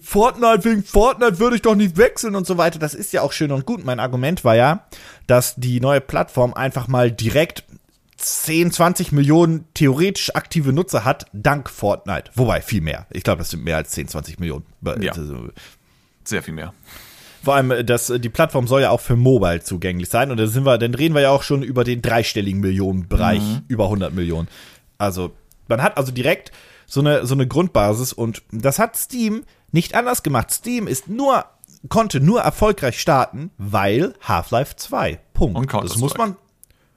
Fortnite 0.00 0.64
wegen 0.64 0.84
Fortnite 0.84 1.40
würde 1.40 1.56
ich 1.56 1.62
doch 1.62 1.74
nicht 1.74 1.96
wechseln 1.96 2.36
und 2.36 2.46
so 2.46 2.56
weiter. 2.56 2.78
Das 2.78 2.94
ist 2.94 3.12
ja 3.12 3.22
auch 3.22 3.32
schön 3.32 3.50
und 3.50 3.66
gut. 3.66 3.84
Mein 3.84 3.98
Argument 3.98 4.44
war 4.44 4.54
ja, 4.54 4.86
dass 5.26 5.56
die 5.56 5.80
neue 5.80 6.00
Plattform 6.00 6.54
einfach 6.54 6.86
mal 6.86 7.10
direkt 7.10 7.64
10, 8.22 8.72
20 8.72 9.12
Millionen 9.12 9.66
theoretisch 9.74 10.34
aktive 10.34 10.72
Nutzer 10.72 11.04
hat, 11.04 11.26
dank 11.32 11.68
Fortnite. 11.68 12.30
Wobei, 12.34 12.62
viel 12.62 12.80
mehr. 12.80 13.06
Ich 13.10 13.24
glaube, 13.24 13.38
das 13.38 13.50
sind 13.50 13.64
mehr 13.64 13.76
als 13.76 13.90
10, 13.90 14.08
20 14.08 14.38
Millionen. 14.38 14.64
Ja. 15.00 15.12
Sehr 16.24 16.42
viel 16.42 16.54
mehr. 16.54 16.72
Vor 17.42 17.56
allem, 17.56 17.84
das, 17.84 18.12
die 18.16 18.28
Plattform 18.28 18.68
soll 18.68 18.82
ja 18.82 18.90
auch 18.90 19.00
für 19.00 19.16
Mobile 19.16 19.62
zugänglich 19.62 20.08
sein. 20.08 20.30
Und 20.30 20.36
dann 20.36 20.46
sind 20.46 20.64
wir, 20.64 20.78
dann 20.78 20.94
reden 20.94 21.14
wir 21.14 21.22
ja 21.22 21.30
auch 21.30 21.42
schon 21.42 21.62
über 21.62 21.82
den 21.82 22.00
dreistelligen 22.00 22.60
Millionenbereich, 22.60 23.42
mhm. 23.42 23.62
über 23.66 23.84
100 23.84 24.14
Millionen. 24.14 24.48
Also, 24.98 25.32
man 25.66 25.82
hat 25.82 25.96
also 25.96 26.12
direkt 26.12 26.52
so 26.86 27.00
eine, 27.00 27.26
so 27.26 27.34
eine 27.34 27.48
Grundbasis 27.48 28.12
und 28.12 28.42
das 28.52 28.78
hat 28.78 28.96
Steam 28.96 29.44
nicht 29.72 29.94
anders 29.94 30.22
gemacht. 30.22 30.52
Steam 30.52 30.86
ist 30.86 31.08
nur, 31.08 31.46
konnte 31.88 32.20
nur 32.20 32.42
erfolgreich 32.42 33.00
starten, 33.00 33.50
weil 33.58 34.14
Half-Life 34.20 34.76
2. 34.76 35.18
Punkt. 35.32 35.74
Und 35.74 35.84
das 35.84 35.96
muss 35.96 36.16
man, 36.16 36.36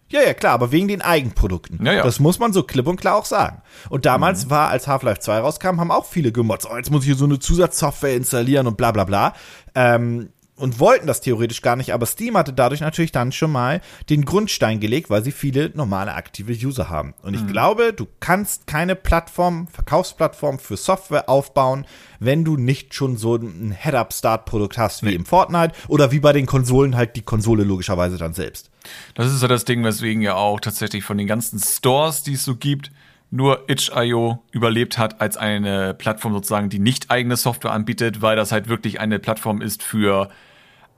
ja, 0.08 0.22
ja, 0.22 0.34
klar, 0.36 0.54
aber 0.54 0.72
wegen 0.72 0.88
den 0.88 1.02
Eigenprodukten. 1.02 1.84
Ja, 1.84 1.94
ja. 1.94 2.04
Das 2.04 2.20
muss 2.20 2.38
man 2.38 2.54
so 2.54 2.62
klipp 2.64 2.88
und 2.88 3.02
klar 3.02 3.16
auch 3.16 3.26
sagen. 3.26 3.62
Und 3.90 4.06
damals 4.06 4.46
mhm. 4.46 4.50
war, 4.52 4.70
als 4.70 4.88
Half-Life 4.88 5.20
2 5.20 5.40
rauskam, 5.40 5.80
haben 5.80 5.92
auch 5.92 6.06
viele 6.06 6.32
gemotzt, 6.32 6.68
oh, 6.72 6.78
jetzt 6.78 6.92
muss 6.92 7.02
ich 7.02 7.08
hier 7.08 7.16
so 7.16 7.26
eine 7.26 7.40
Zusatzsoftware 7.40 8.16
installieren 8.16 8.68
und 8.68 8.78
bla 8.78 8.92
bla 8.92 9.04
bla. 9.04 9.34
Ähm, 9.74 10.30
und 10.58 10.80
wollten 10.80 11.06
das 11.06 11.22
theoretisch 11.22 11.62
gar 11.62 11.76
nicht, 11.76 11.94
aber 11.94 12.06
Steam 12.06 12.38
hatte 12.38 12.54
dadurch 12.54 12.82
natürlich 12.82 13.12
dann 13.12 13.32
schon 13.32 13.52
mal 13.52 13.82
den 14.10 14.24
Grundstein 14.24 14.80
gelegt, 14.80 15.10
weil 15.10 15.24
sie 15.24 15.32
viele 15.32 15.72
normale 15.74 16.14
aktive 16.14 16.54
User 16.54 16.90
haben. 16.90 17.14
Und 17.22 17.34
ich 17.34 17.42
mhm. 17.42 17.48
glaube, 17.48 17.94
du 17.94 18.08
kannst 18.20 18.66
keine 18.66 18.96
Plattform, 18.96 19.68
Verkaufsplattform 19.68 20.60
für 20.60 20.78
Software 20.78 21.30
aufbauen, 21.30 21.86
wenn 22.20 22.46
du 22.46 22.56
nicht 22.56 22.94
schon 22.94 23.18
so 23.18 23.36
ein 23.36 23.76
Head-Up-Start-Produkt 23.78 24.78
hast 24.78 25.04
wie 25.04 25.08
nee. 25.08 25.16
im 25.16 25.26
Fortnite 25.26 25.74
oder 25.90 26.12
wie 26.12 26.20
bei 26.20 26.32
den 26.32 26.46
Konsolen 26.46 26.96
halt 26.96 27.16
die 27.18 27.22
Konsole 27.22 27.64
logischerweise 27.64 28.18
dann 28.18 28.34
selbst. 28.34 28.72
Das 29.16 29.34
ist 29.34 29.42
ja 29.42 29.48
das 29.48 29.66
Ding, 29.66 29.84
weswegen 29.84 30.22
ja 30.22 30.36
auch 30.36 30.60
tatsächlich 30.60 31.04
von 31.04 31.18
den 31.18 31.28
ganzen 31.28 31.60
Stores, 31.60 32.24
die 32.24 32.34
es 32.34 32.46
so 32.46 32.56
gibt, 32.56 32.92
nur 33.36 33.70
itch.io 33.70 34.42
überlebt 34.52 34.98
hat 34.98 35.22
als 35.22 35.38
eine 35.38 35.94
Plattform 35.94 36.34
sozusagen, 36.34 36.70
die 36.70 36.80
nicht 36.80 37.12
eigene 37.12 37.36
Software 37.36 37.72
anbietet, 37.72 38.22
weil 38.22 38.36
das 38.36 38.52
halt 38.52 38.70
wirklich 38.70 39.00
eine 39.00 39.20
Plattform 39.20 39.62
ist 39.62 39.84
für 39.84 40.30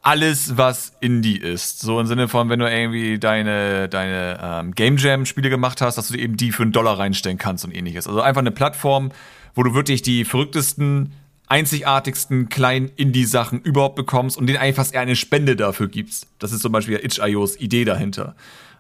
alles, 0.04 0.56
was 0.56 0.94
Indie 1.02 1.38
ist. 1.38 1.80
So 1.80 2.00
im 2.00 2.06
Sinne 2.06 2.28
von, 2.28 2.50
wenn 2.50 2.60
du 2.60 2.70
irgendwie 2.72 3.20
deine, 3.20 3.90
deine 3.90 4.40
ähm, 4.42 4.76
Game 4.76 4.98
Jam-Spiele 4.98 5.50
gemacht 5.50 5.82
hast, 5.82 5.98
dass 5.98 6.08
du 6.08 6.18
eben 6.18 6.38
die 6.38 6.52
für 6.52 6.64
einen 6.64 6.72
Dollar 6.72 7.00
reinstellen 7.00 7.38
kannst 7.38 7.66
und 7.66 7.76
ähnliches. 7.76 8.08
Also 8.08 8.22
einfach 8.22 8.40
eine 8.40 8.52
Plattform, 8.52 9.12
wo 9.56 9.64
du 9.64 9.74
wirklich 9.74 10.04
die 10.04 10.24
verrücktesten, 10.24 11.14
einzigartigsten 11.48 12.50
kleinen 12.50 12.90
Indie-Sachen 12.96 13.62
überhaupt 13.62 13.96
bekommst 13.96 14.38
und 14.38 14.48
denen 14.48 14.60
einfach 14.60 14.86
eher 14.94 15.02
eine 15.02 15.16
Spende 15.16 15.56
dafür 15.56 15.88
gibst. 15.88 16.28
Das 16.40 16.52
ist 16.52 16.62
zum 16.62 16.72
Beispiel 16.72 17.00
itch.ios 17.04 17.60
Idee 17.60 17.84
dahinter. 17.84 18.36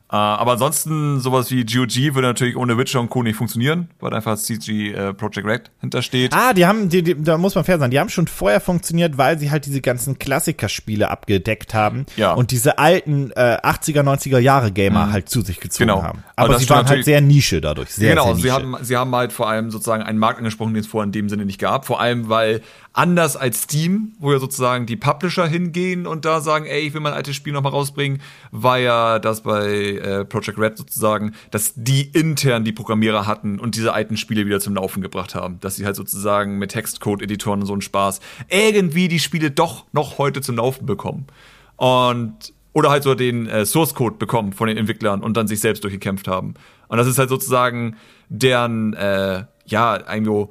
Äh, 0.09 0.15
aber 0.15 0.53
ansonsten, 0.53 1.19
sowas 1.19 1.51
wie 1.51 1.65
GOG 1.65 2.15
würde 2.15 2.27
natürlich 2.29 2.55
ohne 2.55 2.77
Witcher 2.77 3.01
und 3.01 3.09
Co. 3.09 3.23
nicht 3.23 3.35
funktionieren, 3.35 3.89
weil 3.99 4.13
einfach 4.13 4.37
CG 4.37 4.91
äh, 4.93 5.13
Project 5.13 5.45
Red 5.45 5.71
hintersteht. 5.81 6.33
Ah, 6.33 6.53
die 6.53 6.65
haben, 6.65 6.87
die, 6.87 7.03
die, 7.03 7.21
da 7.21 7.37
muss 7.37 7.55
man 7.55 7.65
fair 7.65 7.77
sein, 7.77 7.91
die 7.91 7.99
haben 7.99 8.07
schon 8.09 8.27
vorher 8.27 8.61
funktioniert, 8.61 9.17
weil 9.17 9.37
sie 9.37 9.51
halt 9.51 9.65
diese 9.65 9.81
ganzen 9.81 10.17
Klassikerspiele 10.17 11.09
abgedeckt 11.11 11.73
haben 11.73 12.05
Ja. 12.15 12.31
und 12.33 12.51
diese 12.51 12.77
alten 12.79 13.31
äh, 13.35 13.57
80er, 13.61 14.01
90er 14.03 14.39
Jahre 14.39 14.71
Gamer 14.71 15.11
halt 15.11 15.27
zu 15.27 15.41
sich 15.41 15.59
gezogen 15.59 15.89
Genau. 15.89 16.03
haben. 16.03 16.23
Aber 16.37 16.51
Aber 16.51 16.59
sie 16.59 16.69
waren 16.69 16.87
halt 16.87 17.03
sehr 17.03 17.19
Nische 17.19 17.59
dadurch. 17.59 17.89
Sehr, 17.93 18.11
genau, 18.11 18.27
sehr 18.27 18.35
sie 18.35 18.41
Nische. 18.43 18.53
haben, 18.53 18.77
sie 18.85 18.95
haben 18.97 19.13
halt 19.15 19.33
vor 19.33 19.49
allem 19.49 19.71
sozusagen 19.71 20.03
einen 20.03 20.19
Markt 20.19 20.37
angesprochen, 20.39 20.73
den 20.73 20.81
es 20.81 20.87
vorher 20.87 21.05
in 21.05 21.11
dem 21.11 21.27
Sinne 21.27 21.45
nicht 21.45 21.59
gab. 21.59 21.85
Vor 21.85 21.99
allem, 21.99 22.29
weil 22.29 22.61
anders 22.97 23.37
als 23.37 23.63
Steam, 23.63 24.13
wo 24.17 24.31
ja 24.31 24.39
sozusagen 24.39 24.87
die 24.87 24.95
Publisher 24.95 25.45
hingehen 25.45 26.07
und 26.07 26.25
da 26.25 26.41
sagen, 26.41 26.65
ey, 26.65 26.79
ich 26.79 26.95
will 26.95 27.01
mein 27.01 27.13
altes 27.13 27.35
Spiel 27.35 27.53
nochmal 27.53 27.71
rausbringen, 27.71 28.21
war 28.51 28.79
ja 28.79 29.19
das 29.19 29.43
bei 29.43 29.67
äh, 29.67 30.25
Project 30.25 30.57
Red 30.57 30.79
sozusagen, 30.79 31.33
dass 31.51 31.73
die 31.75 32.09
intern 32.09 32.63
die 32.63 32.71
Programmierer 32.71 33.27
hatten 33.27 33.59
und 33.59 33.75
diese 33.75 33.93
alten 33.93 34.17
Spiele 34.17 34.47
wieder 34.47 34.59
zum 34.59 34.73
Laufen 34.73 35.01
gebracht 35.03 35.35
haben. 35.35 35.59
Dass 35.59 35.75
sie 35.75 35.85
halt 35.85 35.95
sozusagen 35.95 36.57
mit 36.57 36.71
Textcode-Editoren 36.71 37.61
und 37.61 37.67
so 37.67 37.73
einen 37.73 37.83
Spaß 37.83 38.19
irgendwie 38.49 39.07
die 39.07 39.19
Spiele 39.19 39.51
doch 39.51 39.85
noch 39.91 40.17
heute 40.17 40.41
zum 40.41 40.55
Laufen 40.55 40.87
bekommen. 40.87 41.27
Und 41.75 42.51
oder 42.73 42.89
halt 42.89 43.03
so 43.03 43.13
den 43.13 43.47
äh, 43.47 43.65
Source 43.67 43.93
Code 43.93 44.17
bekommen 44.17 44.53
von 44.53 44.67
den 44.67 44.77
Entwicklern 44.77 45.21
und 45.21 45.37
dann 45.37 45.47
sich 45.47 45.59
selbst 45.59 45.83
durchgekämpft 45.83 46.27
haben. 46.27 46.55
Und 46.87 46.97
das 46.97 47.07
ist 47.07 47.19
halt 47.19 47.29
sozusagen 47.29 47.95
deren, 48.29 48.93
äh, 48.93 49.43
ja, 49.65 49.93
eigentlich 49.93 50.47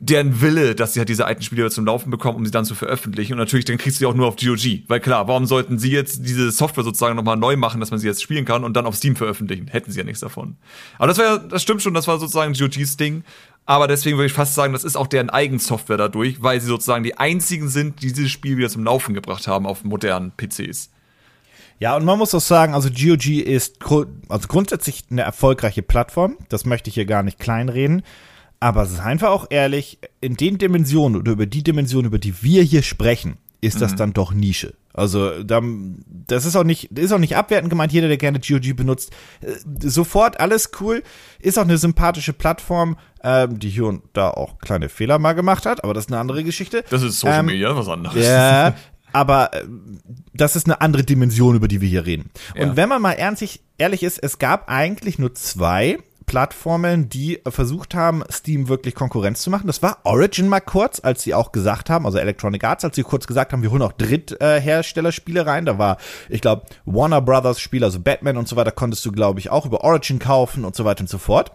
deren 0.00 0.40
Wille, 0.40 0.74
dass 0.74 0.94
sie 0.94 1.00
halt 1.00 1.08
diese 1.08 1.26
alten 1.26 1.42
Spiele 1.42 1.70
zum 1.70 1.84
Laufen 1.84 2.10
bekommen, 2.10 2.36
um 2.36 2.44
sie 2.44 2.52
dann 2.52 2.64
zu 2.64 2.74
veröffentlichen. 2.74 3.32
Und 3.32 3.38
natürlich, 3.38 3.64
dann 3.64 3.78
kriegst 3.78 3.98
du 3.98 4.04
die 4.04 4.06
auch 4.06 4.14
nur 4.14 4.28
auf 4.28 4.36
GOG. 4.36 4.84
Weil 4.86 5.00
klar, 5.00 5.26
warum 5.26 5.46
sollten 5.46 5.78
sie 5.78 5.90
jetzt 5.90 6.24
diese 6.24 6.50
Software 6.52 6.84
sozusagen 6.84 7.16
nochmal 7.16 7.36
neu 7.36 7.56
machen, 7.56 7.80
dass 7.80 7.90
man 7.90 7.98
sie 7.98 8.06
jetzt 8.06 8.22
spielen 8.22 8.44
kann 8.44 8.62
und 8.62 8.76
dann 8.76 8.86
auf 8.86 8.94
Steam 8.94 9.16
veröffentlichen? 9.16 9.66
Hätten 9.66 9.90
sie 9.90 9.98
ja 9.98 10.04
nichts 10.04 10.20
davon. 10.20 10.56
Aber 10.98 11.08
das 11.08 11.18
war 11.18 11.24
ja, 11.24 11.38
das 11.38 11.62
stimmt 11.62 11.82
schon, 11.82 11.94
das 11.94 12.06
war 12.06 12.18
sozusagen 12.18 12.52
GOGs 12.52 12.96
Ding. 12.96 13.24
Aber 13.66 13.88
deswegen 13.88 14.16
würde 14.16 14.26
ich 14.26 14.32
fast 14.32 14.54
sagen, 14.54 14.72
das 14.72 14.84
ist 14.84 14.96
auch 14.96 15.08
deren 15.08 15.30
Eigensoftware 15.30 15.98
dadurch, 15.98 16.42
weil 16.42 16.60
sie 16.60 16.68
sozusagen 16.68 17.02
die 17.04 17.18
einzigen 17.18 17.68
sind, 17.68 18.00
die 18.00 18.12
dieses 18.12 18.30
Spiel 18.30 18.56
wieder 18.56 18.70
zum 18.70 18.84
Laufen 18.84 19.14
gebracht 19.14 19.46
haben 19.48 19.66
auf 19.66 19.84
modernen 19.84 20.32
PCs. 20.36 20.90
Ja, 21.80 21.96
und 21.96 22.04
man 22.04 22.18
muss 22.18 22.34
auch 22.34 22.40
sagen, 22.40 22.74
also 22.74 22.88
GOG 22.88 23.26
ist 23.26 23.78
also 24.28 24.48
grundsätzlich 24.48 25.04
eine 25.10 25.22
erfolgreiche 25.22 25.82
Plattform. 25.82 26.36
Das 26.48 26.64
möchte 26.66 26.88
ich 26.88 26.94
hier 26.94 27.04
gar 27.04 27.22
nicht 27.22 27.38
kleinreden. 27.38 28.02
Aber 28.60 28.86
seien 28.86 29.20
wir 29.20 29.30
auch 29.30 29.46
ehrlich, 29.50 29.98
in 30.20 30.36
den 30.36 30.58
Dimensionen 30.58 31.20
oder 31.20 31.32
über 31.32 31.46
die 31.46 31.62
Dimension, 31.62 32.04
über 32.04 32.18
die 32.18 32.42
wir 32.42 32.62
hier 32.62 32.82
sprechen, 32.82 33.36
ist 33.60 33.80
das 33.80 33.96
dann 33.96 34.12
doch 34.12 34.32
Nische. 34.32 34.74
Also 34.98 35.44
dann, 35.44 36.04
das 36.26 36.44
ist 36.44 36.56
auch 36.56 36.64
nicht, 36.64 36.98
ist 36.98 37.12
auch 37.12 37.18
nicht 37.18 37.36
abwertend 37.36 37.70
gemeint. 37.70 37.92
Jeder, 37.92 38.08
der 38.08 38.16
gerne 38.16 38.40
GOG 38.40 38.74
benutzt, 38.74 39.12
äh, 39.40 39.54
sofort 39.88 40.40
alles 40.40 40.72
cool. 40.80 41.02
Ist 41.38 41.58
auch 41.58 41.62
eine 41.62 41.78
sympathische 41.78 42.32
Plattform, 42.32 42.96
ähm, 43.22 43.58
die 43.60 43.68
hier 43.68 43.86
und 43.86 44.02
da 44.12 44.30
auch 44.30 44.58
kleine 44.58 44.88
Fehler 44.88 45.18
mal 45.18 45.34
gemacht 45.34 45.66
hat. 45.66 45.84
Aber 45.84 45.94
das 45.94 46.06
ist 46.06 46.12
eine 46.12 46.20
andere 46.20 46.42
Geschichte. 46.42 46.84
Das 46.90 47.02
ist 47.02 47.20
Social 47.20 47.40
Ähm, 47.40 47.46
Media, 47.46 47.76
was 47.76 47.88
anderes. 47.88 48.24
Ja, 48.24 48.74
aber 49.12 49.54
äh, 49.54 49.64
das 50.34 50.56
ist 50.56 50.66
eine 50.66 50.80
andere 50.80 51.04
Dimension, 51.04 51.54
über 51.54 51.68
die 51.68 51.80
wir 51.80 51.88
hier 51.88 52.06
reden. 52.06 52.30
Ja. 52.56 52.64
Und 52.64 52.76
wenn 52.76 52.88
man 52.88 53.00
mal 53.00 53.12
ernstlich, 53.12 53.62
ehrlich 53.78 54.02
ist, 54.02 54.18
es 54.18 54.38
gab 54.38 54.68
eigentlich 54.68 55.18
nur 55.18 55.34
zwei 55.34 55.98
Plattformen, 56.28 57.08
die 57.08 57.40
versucht 57.48 57.94
haben, 57.94 58.22
Steam 58.30 58.68
wirklich 58.68 58.94
Konkurrenz 58.94 59.40
zu 59.40 59.50
machen. 59.50 59.66
Das 59.66 59.82
war 59.82 59.98
Origin 60.04 60.46
mal 60.46 60.60
kurz, 60.60 61.00
als 61.02 61.22
sie 61.22 61.34
auch 61.34 61.52
gesagt 61.52 61.88
haben, 61.90 62.04
also 62.04 62.18
Electronic 62.18 62.62
Arts, 62.62 62.84
als 62.84 62.96
sie 62.96 63.02
kurz 63.02 63.26
gesagt 63.26 63.52
haben, 63.52 63.62
wir 63.62 63.70
holen 63.70 63.82
auch 63.82 63.94
Drittherstellerspiele 63.94 65.46
rein. 65.46 65.64
Da 65.64 65.78
war, 65.78 65.96
ich 66.28 66.42
glaube, 66.42 66.66
Warner 66.84 67.22
Brothers 67.22 67.58
Spiele, 67.60 67.86
also 67.86 67.98
Batman 67.98 68.36
und 68.36 68.46
so 68.46 68.56
weiter, 68.56 68.72
konntest 68.72 69.04
du, 69.06 69.10
glaube 69.10 69.40
ich, 69.40 69.48
auch 69.48 69.64
über 69.64 69.82
Origin 69.82 70.18
kaufen 70.18 70.64
und 70.66 70.76
so 70.76 70.84
weiter 70.84 71.00
und 71.00 71.08
so 71.08 71.18
fort. 71.18 71.50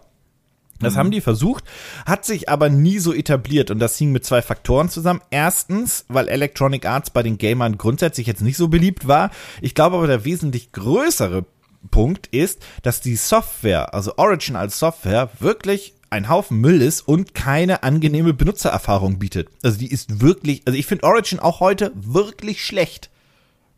Das 0.80 0.96
haben 0.96 1.12
die 1.12 1.20
versucht, 1.20 1.64
hat 2.04 2.24
sich 2.24 2.48
aber 2.48 2.68
nie 2.68 2.98
so 2.98 3.14
etabliert 3.14 3.70
und 3.70 3.78
das 3.78 3.96
hing 3.96 4.10
mit 4.10 4.24
zwei 4.24 4.42
Faktoren 4.42 4.88
zusammen. 4.88 5.20
Erstens, 5.30 6.04
weil 6.08 6.28
Electronic 6.28 6.84
Arts 6.84 7.10
bei 7.10 7.22
den 7.22 7.38
Gamern 7.38 7.78
grundsätzlich 7.78 8.26
jetzt 8.26 8.42
nicht 8.42 8.56
so 8.56 8.68
beliebt 8.68 9.06
war. 9.06 9.30
Ich 9.62 9.74
glaube 9.74 9.96
aber 9.96 10.08
der 10.08 10.24
wesentlich 10.24 10.72
größere 10.72 11.44
Punkt 11.90 12.26
ist, 12.28 12.60
dass 12.82 13.00
die 13.00 13.16
Software, 13.16 13.94
also 13.94 14.14
Origin 14.16 14.56
als 14.56 14.78
Software, 14.78 15.30
wirklich 15.40 15.94
ein 16.10 16.28
Haufen 16.28 16.60
Müll 16.60 16.80
ist 16.80 17.00
und 17.02 17.34
keine 17.34 17.82
angenehme 17.82 18.34
Benutzererfahrung 18.34 19.18
bietet. 19.18 19.48
Also 19.62 19.78
die 19.78 19.90
ist 19.90 20.20
wirklich, 20.20 20.62
also 20.66 20.78
ich 20.78 20.86
finde 20.86 21.04
Origin 21.04 21.40
auch 21.40 21.60
heute 21.60 21.92
wirklich 21.94 22.64
schlecht 22.64 23.10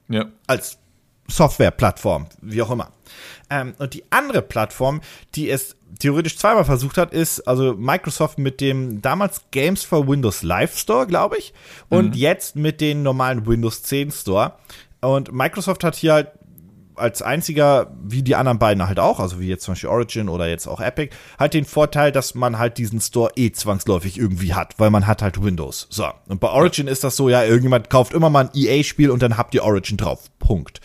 Ja. 0.08 0.26
als 0.46 0.78
Softwareplattform, 1.28 2.26
wie 2.42 2.62
auch 2.62 2.70
immer. 2.70 2.90
Ähm, 3.50 3.74
und 3.78 3.94
die 3.94 4.04
andere 4.10 4.42
Plattform, 4.42 5.00
die 5.34 5.50
es 5.50 5.76
theoretisch 5.98 6.36
zweimal 6.36 6.64
versucht 6.64 6.98
hat, 6.98 7.12
ist 7.12 7.40
also 7.48 7.74
Microsoft 7.74 8.38
mit 8.38 8.60
dem 8.60 9.00
damals 9.02 9.42
Games 9.50 9.82
for 9.82 10.06
Windows 10.06 10.42
Live 10.42 10.76
Store, 10.76 11.06
glaube 11.06 11.38
ich, 11.38 11.54
und 11.88 12.14
jetzt 12.16 12.56
mit 12.56 12.80
den 12.80 13.02
normalen 13.02 13.46
Windows 13.46 13.82
10 13.82 14.10
Store. 14.12 14.52
Und 15.00 15.32
Microsoft 15.32 15.84
hat 15.84 15.94
hier 15.96 16.12
halt 16.14 16.28
als 16.96 17.22
einziger, 17.22 17.92
wie 18.02 18.22
die 18.22 18.36
anderen 18.36 18.58
beiden 18.58 18.86
halt 18.86 18.98
auch, 18.98 19.20
also 19.20 19.40
wie 19.40 19.48
jetzt 19.48 19.64
zum 19.64 19.72
Beispiel 19.72 19.90
Origin 19.90 20.28
oder 20.28 20.48
jetzt 20.48 20.66
auch 20.66 20.80
Epic, 20.80 21.14
halt 21.38 21.54
den 21.54 21.64
Vorteil, 21.64 22.12
dass 22.12 22.34
man 22.34 22.58
halt 22.58 22.78
diesen 22.78 23.00
Store 23.00 23.30
eh 23.36 23.52
zwangsläufig 23.52 24.18
irgendwie 24.18 24.54
hat, 24.54 24.74
weil 24.78 24.90
man 24.90 25.06
hat 25.06 25.22
halt 25.22 25.42
Windows. 25.42 25.86
So. 25.90 26.06
Und 26.28 26.40
bei 26.40 26.48
Origin 26.48 26.88
ist 26.88 27.04
das 27.04 27.16
so, 27.16 27.28
ja, 27.28 27.44
irgendjemand 27.44 27.90
kauft 27.90 28.12
immer 28.12 28.30
mal 28.30 28.46
ein 28.46 28.50
EA-Spiel 28.54 29.10
und 29.10 29.22
dann 29.22 29.36
habt 29.36 29.54
ihr 29.54 29.64
Origin 29.64 29.96
drauf. 29.96 30.30
Punkt. 30.38 30.80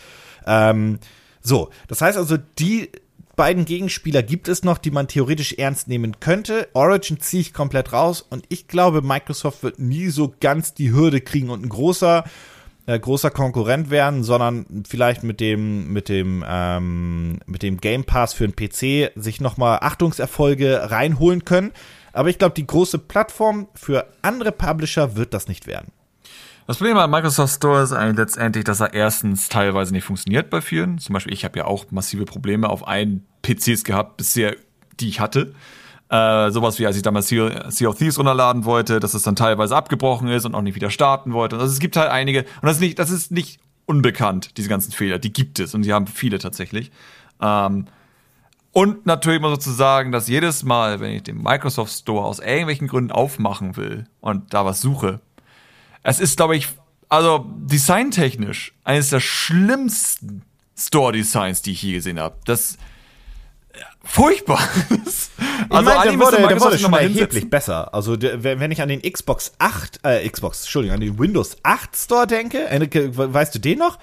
Ähm, 0.46 0.98
so. 1.40 1.70
Das 1.88 2.00
heißt 2.00 2.18
also, 2.18 2.36
die 2.58 2.90
beiden 3.36 3.64
Gegenspieler 3.64 4.22
gibt 4.22 4.48
es 4.48 4.62
noch, 4.62 4.78
die 4.78 4.90
man 4.90 5.08
theoretisch 5.08 5.54
ernst 5.54 5.88
nehmen 5.88 6.20
könnte. 6.20 6.68
Origin 6.74 7.20
ziehe 7.20 7.40
ich 7.40 7.54
komplett 7.54 7.92
raus 7.92 8.24
und 8.28 8.44
ich 8.48 8.68
glaube, 8.68 9.02
Microsoft 9.02 9.62
wird 9.62 9.78
nie 9.78 10.08
so 10.08 10.34
ganz 10.40 10.74
die 10.74 10.92
Hürde 10.92 11.20
kriegen 11.20 11.50
und 11.50 11.64
ein 11.64 11.68
großer 11.68 12.24
äh, 12.86 12.98
großer 12.98 13.30
Konkurrent 13.30 13.90
werden, 13.90 14.24
sondern 14.24 14.84
vielleicht 14.88 15.22
mit 15.22 15.40
dem 15.40 15.92
mit 15.92 16.08
dem 16.08 16.44
ähm, 16.46 17.38
mit 17.46 17.62
dem 17.62 17.78
Game 17.78 18.04
Pass 18.04 18.34
für 18.34 18.48
den 18.48 18.56
PC 18.56 19.12
sich 19.14 19.40
noch 19.40 19.56
mal 19.56 19.78
Achtungserfolge 19.78 20.90
reinholen 20.90 21.44
können. 21.44 21.72
Aber 22.12 22.28
ich 22.28 22.38
glaube, 22.38 22.54
die 22.54 22.66
große 22.66 22.98
Plattform 22.98 23.68
für 23.74 24.06
andere 24.22 24.52
Publisher 24.52 25.16
wird 25.16 25.32
das 25.32 25.48
nicht 25.48 25.66
werden. 25.66 25.92
Das 26.66 26.76
Problem 26.76 26.96
am 26.96 27.10
Microsoft 27.10 27.56
Store 27.56 27.82
ist 27.82 27.92
eigentlich 27.92 28.18
letztendlich, 28.18 28.64
dass 28.64 28.80
er 28.80 28.94
erstens 28.94 29.48
teilweise 29.48 29.92
nicht 29.92 30.04
funktioniert 30.04 30.48
bei 30.48 30.60
vielen. 30.60 30.98
Zum 30.98 31.12
Beispiel, 31.12 31.32
ich 31.32 31.44
habe 31.44 31.58
ja 31.58 31.64
auch 31.64 31.86
massive 31.90 32.24
Probleme 32.24 32.68
auf 32.68 32.86
einen 32.86 33.26
PCs 33.42 33.84
gehabt, 33.84 34.16
bisher, 34.16 34.56
die 35.00 35.08
ich 35.08 35.18
hatte. 35.18 35.54
Äh, 36.12 36.50
sowas 36.50 36.78
wie, 36.78 36.86
als 36.86 36.96
ich 36.96 37.02
damals 37.02 37.28
Sea 37.28 37.88
of 37.88 37.96
Thieves 37.96 38.18
runterladen 38.18 38.66
wollte, 38.66 39.00
dass 39.00 39.14
es 39.14 39.22
dann 39.22 39.34
teilweise 39.34 39.74
abgebrochen 39.74 40.28
ist 40.28 40.44
und 40.44 40.54
auch 40.54 40.60
nicht 40.60 40.74
wieder 40.74 40.90
starten 40.90 41.32
wollte. 41.32 41.56
Also 41.56 41.72
es 41.72 41.78
gibt 41.78 41.96
halt 41.96 42.10
einige, 42.10 42.40
und 42.40 42.64
das 42.64 42.74
ist 42.74 42.80
nicht, 42.80 42.98
das 42.98 43.10
ist 43.10 43.30
nicht 43.30 43.60
unbekannt, 43.86 44.58
diese 44.58 44.68
ganzen 44.68 44.92
Fehler. 44.92 45.18
Die 45.18 45.32
gibt 45.32 45.58
es 45.58 45.74
und 45.74 45.86
die 45.86 45.92
haben 45.94 46.06
viele 46.06 46.38
tatsächlich. 46.38 46.92
Ähm, 47.40 47.86
und 48.72 49.06
natürlich 49.06 49.40
muss 49.40 49.54
dazu 49.54 49.70
sagen, 49.70 50.12
dass 50.12 50.28
jedes 50.28 50.64
Mal, 50.64 51.00
wenn 51.00 51.12
ich 51.12 51.22
den 51.22 51.42
Microsoft 51.42 51.90
Store 51.90 52.26
aus 52.26 52.40
irgendwelchen 52.40 52.88
Gründen 52.88 53.10
aufmachen 53.10 53.78
will 53.78 54.06
und 54.20 54.52
da 54.52 54.66
was 54.66 54.82
suche, 54.82 55.20
es 56.02 56.20
ist, 56.20 56.36
glaube 56.36 56.56
ich, 56.56 56.68
also 57.08 57.46
designtechnisch 57.56 58.74
eines 58.84 59.08
der 59.08 59.20
schlimmsten 59.20 60.42
Store-Designs, 60.76 61.62
die 61.62 61.72
ich 61.72 61.82
je 61.82 61.94
gesehen 61.94 62.20
habe. 62.20 62.36
Das 62.44 62.76
furchtbar. 64.04 64.60
Also 65.68 65.88
ich 65.90 65.96
meine, 65.96 66.10
der 66.10 66.20
wurde, 66.20 66.36
der 66.48 66.60
wurde 66.60 66.78
schon 66.78 66.92
erheblich 66.92 67.48
besser. 67.48 67.94
Also 67.94 68.16
der, 68.16 68.42
wenn 68.42 68.70
ich 68.70 68.82
an 68.82 68.88
den 68.90 69.00
Xbox 69.00 69.52
8, 69.58 70.00
äh, 70.02 70.28
Xbox, 70.28 70.62
Entschuldigung, 70.62 70.96
an 70.96 71.00
den 71.00 71.18
Windows 71.18 71.56
8 71.62 71.96
Store 71.96 72.26
denke, 72.26 72.58
we- 73.16 73.32
weißt 73.32 73.54
du 73.54 73.58
den 73.58 73.78
noch? 73.78 73.98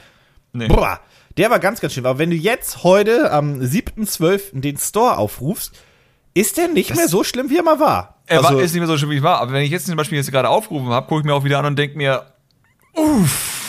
Nee. 0.51 0.67
Boah, 0.67 0.99
der 1.37 1.51
war 1.51 1.59
ganz, 1.59 1.79
ganz 1.79 1.93
schlimm. 1.93 2.07
Aber 2.07 2.17
wenn 2.17 2.31
du 2.31 2.35
jetzt 2.35 2.83
heute 2.83 3.31
am 3.31 3.59
7.12. 3.59 4.61
den 4.61 4.77
Store 4.77 5.17
aufrufst, 5.17 5.73
ist 6.33 6.57
der 6.57 6.69
nicht 6.69 6.95
mehr 6.95 7.07
so 7.07 7.23
schlimm, 7.23 7.49
wie 7.51 7.57
er 7.57 7.63
mal 7.63 7.79
war. 7.79 8.15
Er 8.25 8.39
also, 8.39 8.55
war, 8.55 8.61
ist 8.63 8.71
nicht 8.71 8.79
mehr 8.79 8.87
so 8.87 8.97
schlimm, 8.97 9.11
wie 9.11 9.17
ich 9.17 9.23
war. 9.23 9.39
Aber 9.39 9.51
wenn 9.51 9.63
ich 9.63 9.69
jetzt 9.69 9.85
zum 9.85 9.95
Beispiel 9.95 10.17
jetzt 10.17 10.31
gerade 10.31 10.49
aufgerufen 10.49 10.89
habe, 10.89 11.07
gucke 11.07 11.21
ich 11.21 11.25
mir 11.25 11.33
auch 11.35 11.43
wieder 11.43 11.59
an 11.59 11.65
und 11.65 11.75
denke 11.77 11.97
mir, 11.97 12.25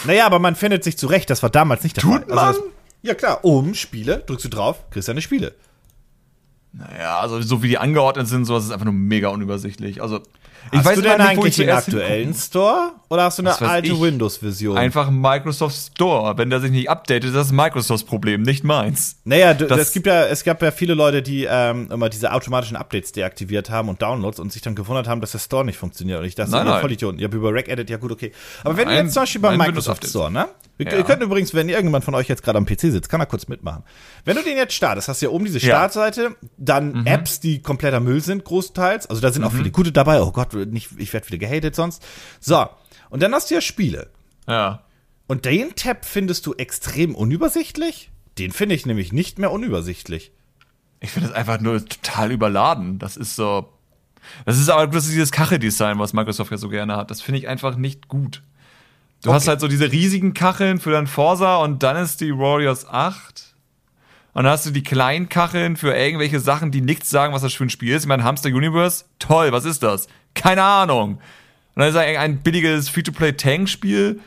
naja, 0.04 0.24
aber 0.26 0.38
man 0.38 0.56
findet 0.56 0.84
sich 0.84 0.96
zurecht, 0.96 1.28
das 1.28 1.42
war 1.42 1.50
damals 1.50 1.82
nicht 1.82 1.96
der 1.96 2.02
Tut 2.02 2.24
Fall. 2.28 2.38
Also 2.38 2.60
man? 2.60 2.70
das, 2.70 2.72
ja 3.02 3.14
klar, 3.14 3.40
oben 3.44 3.74
Spiele, 3.74 4.22
drückst 4.26 4.46
du 4.46 4.48
drauf, 4.48 4.88
kriegst 4.90 5.08
deine 5.08 5.20
Spiele. 5.22 5.54
Naja, 6.72 7.18
also 7.18 7.40
so 7.40 7.62
wie 7.62 7.68
die 7.68 7.78
angeordnet 7.78 8.28
sind, 8.28 8.44
sowas 8.44 8.64
ist 8.64 8.70
einfach 8.70 8.84
nur 8.84 8.94
mega 8.94 9.28
unübersichtlich. 9.28 10.02
Also, 10.02 10.20
ich 10.72 10.78
Hast 10.78 10.96
du 10.96 11.02
denn 11.02 11.18
nicht, 11.18 11.28
eigentlich 11.28 11.58
ich 11.58 11.66
den 11.66 11.70
aktuellen 11.70 12.34
Store 12.34 12.92
oder 13.10 13.24
hast 13.24 13.38
du 13.38 13.42
eine 13.42 13.60
alte 13.60 13.88
ich. 13.92 14.00
Windows-Version? 14.00 14.78
Einfach 14.78 15.10
Microsoft 15.10 15.76
Store. 15.76 16.38
Wenn 16.38 16.48
der 16.48 16.60
sich 16.60 16.70
nicht 16.70 16.88
updatet, 16.88 17.24
ist 17.30 17.34
das 17.34 17.52
Microsofts 17.52 18.04
Problem, 18.04 18.42
nicht 18.42 18.64
meins. 18.64 19.16
Naja, 19.24 19.52
Das- 19.52 19.78
es 19.78 19.92
gibt 19.92 20.06
ja, 20.06 20.24
es 20.26 20.44
gab 20.44 20.62
ja 20.62 20.70
viele 20.70 20.94
Leute, 20.94 21.20
die 21.20 21.46
ähm, 21.50 21.88
immer 21.90 22.08
diese 22.08 22.32
automatischen 22.32 22.76
Updates 22.76 23.12
deaktiviert 23.12 23.68
haben 23.68 23.88
und 23.88 24.00
Downloads 24.00 24.38
und 24.40 24.52
sich 24.52 24.62
dann 24.62 24.74
gewundert 24.74 25.08
haben, 25.08 25.20
dass 25.20 25.32
der 25.32 25.40
Store 25.40 25.64
nicht 25.64 25.76
funktioniert. 25.76 26.20
Und 26.20 26.24
ich 26.26 26.34
dachte, 26.36 26.52
Nein, 26.52 26.64
nein, 26.64 26.74
nein. 26.74 26.80
Vollidioten. 26.80 27.18
Ja, 27.20 27.28
über 27.28 27.52
RegEdit, 27.52 27.90
ja 27.90 27.96
gut, 27.96 28.12
okay. 28.12 28.32
Aber 28.64 28.76
wenn 28.76 28.86
du 28.88 28.94
Ein- 28.94 29.04
jetzt 29.06 29.14
zum 29.14 29.24
Beispiel 29.24 29.40
beim 29.40 29.58
Microsoft. 29.58 30.06
Store, 30.06 30.30
ne? 30.30 30.48
Ihr, 30.78 30.86
Ja. 30.86 30.96
ihr 30.96 31.04
könnt 31.04 31.22
übrigens, 31.22 31.52
wenn 31.52 31.68
irgendjemand 31.68 32.04
von 32.04 32.14
euch 32.14 32.28
jetzt 32.28 32.42
gerade 32.42 32.56
am 32.56 32.64
PC 32.64 32.90
sitzt, 32.90 33.10
kann 33.10 33.20
er 33.20 33.26
kurz 33.26 33.48
mitmachen. 33.48 33.82
Wenn 34.24 34.36
du 34.36 34.42
den 34.42 34.56
jetzt 34.56 34.72
startest, 34.72 35.08
hast 35.08 35.20
du 35.20 35.26
ja 35.26 35.32
oben 35.32 35.44
diese 35.44 35.58
Ja. 35.58 35.66
Startseite, 35.76 36.36
dann 36.56 37.04
Apps, 37.06 37.38
die 37.40 37.60
kompletter 37.60 38.00
Müll 38.00 38.22
sind, 38.22 38.44
großteils. 38.44 39.06
Also 39.08 39.20
da 39.20 39.30
sind 39.30 39.44
auch 39.44 39.52
viele 39.52 39.70
gute 39.70 39.92
dabei. 39.92 40.22
Oh 40.22 40.30
Gott, 40.32 40.54
nicht, 40.54 40.88
ich 40.96 41.12
werde 41.12 41.26
wieder 41.28 41.36
gehatet 41.38 41.74
sonst. 41.74 42.02
So, 42.40 42.64
und 43.10 43.22
dann 43.22 43.34
hast 43.34 43.50
du 43.50 43.54
ja 43.54 43.60
Spiele. 43.60 44.10
Ja. 44.48 44.84
Und 45.26 45.44
den 45.44 45.74
Tab 45.76 46.04
findest 46.04 46.46
du 46.46 46.54
extrem 46.54 47.14
unübersichtlich? 47.14 48.10
Den 48.38 48.52
finde 48.52 48.74
ich 48.74 48.86
nämlich 48.86 49.12
nicht 49.12 49.38
mehr 49.38 49.52
unübersichtlich. 49.52 50.32
Ich 51.00 51.10
finde 51.10 51.28
das 51.28 51.36
einfach 51.36 51.60
nur 51.60 51.84
total 51.84 52.32
überladen. 52.32 52.98
Das 52.98 53.16
ist 53.16 53.36
so. 53.36 53.72
Das 54.44 54.58
ist 54.58 54.68
aber 54.68 54.86
das 54.86 55.04
ist 55.04 55.12
dieses 55.12 55.32
Kacheldesign, 55.32 55.98
was 55.98 56.12
Microsoft 56.12 56.50
ja 56.50 56.56
so 56.56 56.68
gerne 56.68 56.96
hat. 56.96 57.10
Das 57.10 57.22
finde 57.22 57.38
ich 57.38 57.48
einfach 57.48 57.76
nicht 57.76 58.08
gut. 58.08 58.42
Du 59.22 59.32
hast 59.32 59.48
halt 59.48 59.60
so 59.60 59.68
diese 59.68 59.92
riesigen 59.92 60.32
Kacheln 60.34 60.80
für 60.80 60.92
dein 60.92 61.06
Forsa 61.06 61.56
und 61.56 61.82
dann 61.82 61.96
ist 61.96 62.20
die 62.20 62.36
Warriors 62.36 62.88
8. 62.88 63.54
Und 64.32 64.44
dann 64.44 64.52
hast 64.52 64.64
du 64.64 64.70
die 64.70 64.82
kleinen 64.82 65.28
Kacheln 65.28 65.76
für 65.76 65.94
irgendwelche 65.94 66.40
Sachen, 66.40 66.70
die 66.70 66.80
nichts 66.80 67.10
sagen, 67.10 67.34
was 67.34 67.42
das 67.42 67.52
für 67.52 67.64
ein 67.64 67.70
Spiel 67.70 67.94
ist. 67.94 68.04
Ich 68.04 68.08
meine, 68.08 68.24
Hamster 68.24 68.48
Universe, 68.48 69.04
toll, 69.18 69.52
was 69.52 69.64
ist 69.64 69.82
das? 69.82 70.06
Keine 70.34 70.62
Ahnung. 70.62 71.20
Und 71.80 71.94
dann 71.94 71.94
ist 71.94 72.14
da 72.14 72.20
ein 72.20 72.42
billiges 72.42 72.90
Free-to-Play-Tank-Spiel. 72.90 74.20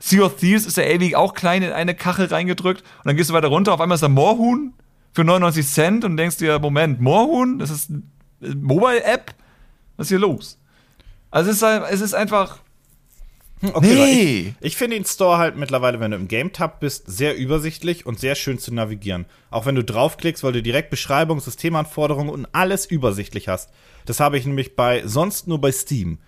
Sea 0.00 0.22
of 0.22 0.36
Thieves 0.36 0.66
ist 0.66 0.76
ja 0.76 0.82
irgendwie 0.82 1.16
auch 1.16 1.32
klein 1.32 1.62
in 1.62 1.72
eine 1.72 1.94
Kachel 1.94 2.26
reingedrückt. 2.26 2.82
Und 2.82 3.06
dann 3.06 3.16
gehst 3.16 3.30
du 3.30 3.34
weiter 3.34 3.48
runter, 3.48 3.72
auf 3.72 3.80
einmal 3.80 3.94
ist 3.94 4.02
da 4.02 4.08
Moorhuhn 4.10 4.74
für 5.14 5.24
99 5.24 5.66
Cent 5.66 6.04
und 6.04 6.18
denkst 6.18 6.36
dir, 6.36 6.58
Moment, 6.58 7.00
Moorhuhn? 7.00 7.58
Das 7.58 7.70
ist 7.70 7.88
eine 7.88 8.54
Mobile-App? 8.56 9.34
Was 9.96 10.04
ist 10.04 10.08
hier 10.10 10.18
los? 10.18 10.58
Also 11.30 11.50
es 11.50 11.62
ist, 11.62 11.62
es 11.62 12.00
ist 12.02 12.12
einfach. 12.12 12.58
Okay, 13.62 13.94
Nee. 13.94 14.54
Ich, 14.60 14.66
ich 14.66 14.76
finde 14.76 14.98
den 14.98 15.06
Store 15.06 15.38
halt 15.38 15.56
mittlerweile, 15.56 16.00
wenn 16.00 16.10
du 16.10 16.18
im 16.18 16.28
Game-Tab 16.28 16.80
bist, 16.80 17.04
sehr 17.06 17.34
übersichtlich 17.34 18.04
und 18.04 18.20
sehr 18.20 18.34
schön 18.34 18.58
zu 18.58 18.74
navigieren. 18.74 19.24
Auch 19.50 19.64
wenn 19.64 19.74
du 19.74 19.82
draufklickst, 19.82 20.44
weil 20.44 20.52
du 20.52 20.62
direkt 20.62 20.90
Beschreibung, 20.90 21.40
Systemanforderungen 21.40 22.28
und 22.28 22.46
alles 22.52 22.84
übersichtlich 22.84 23.48
hast. 23.48 23.70
Das 24.04 24.20
habe 24.20 24.36
ich 24.36 24.44
nämlich 24.44 24.76
bei 24.76 25.06
sonst 25.06 25.48
nur 25.48 25.62
bei 25.62 25.72
Steam. 25.72 26.18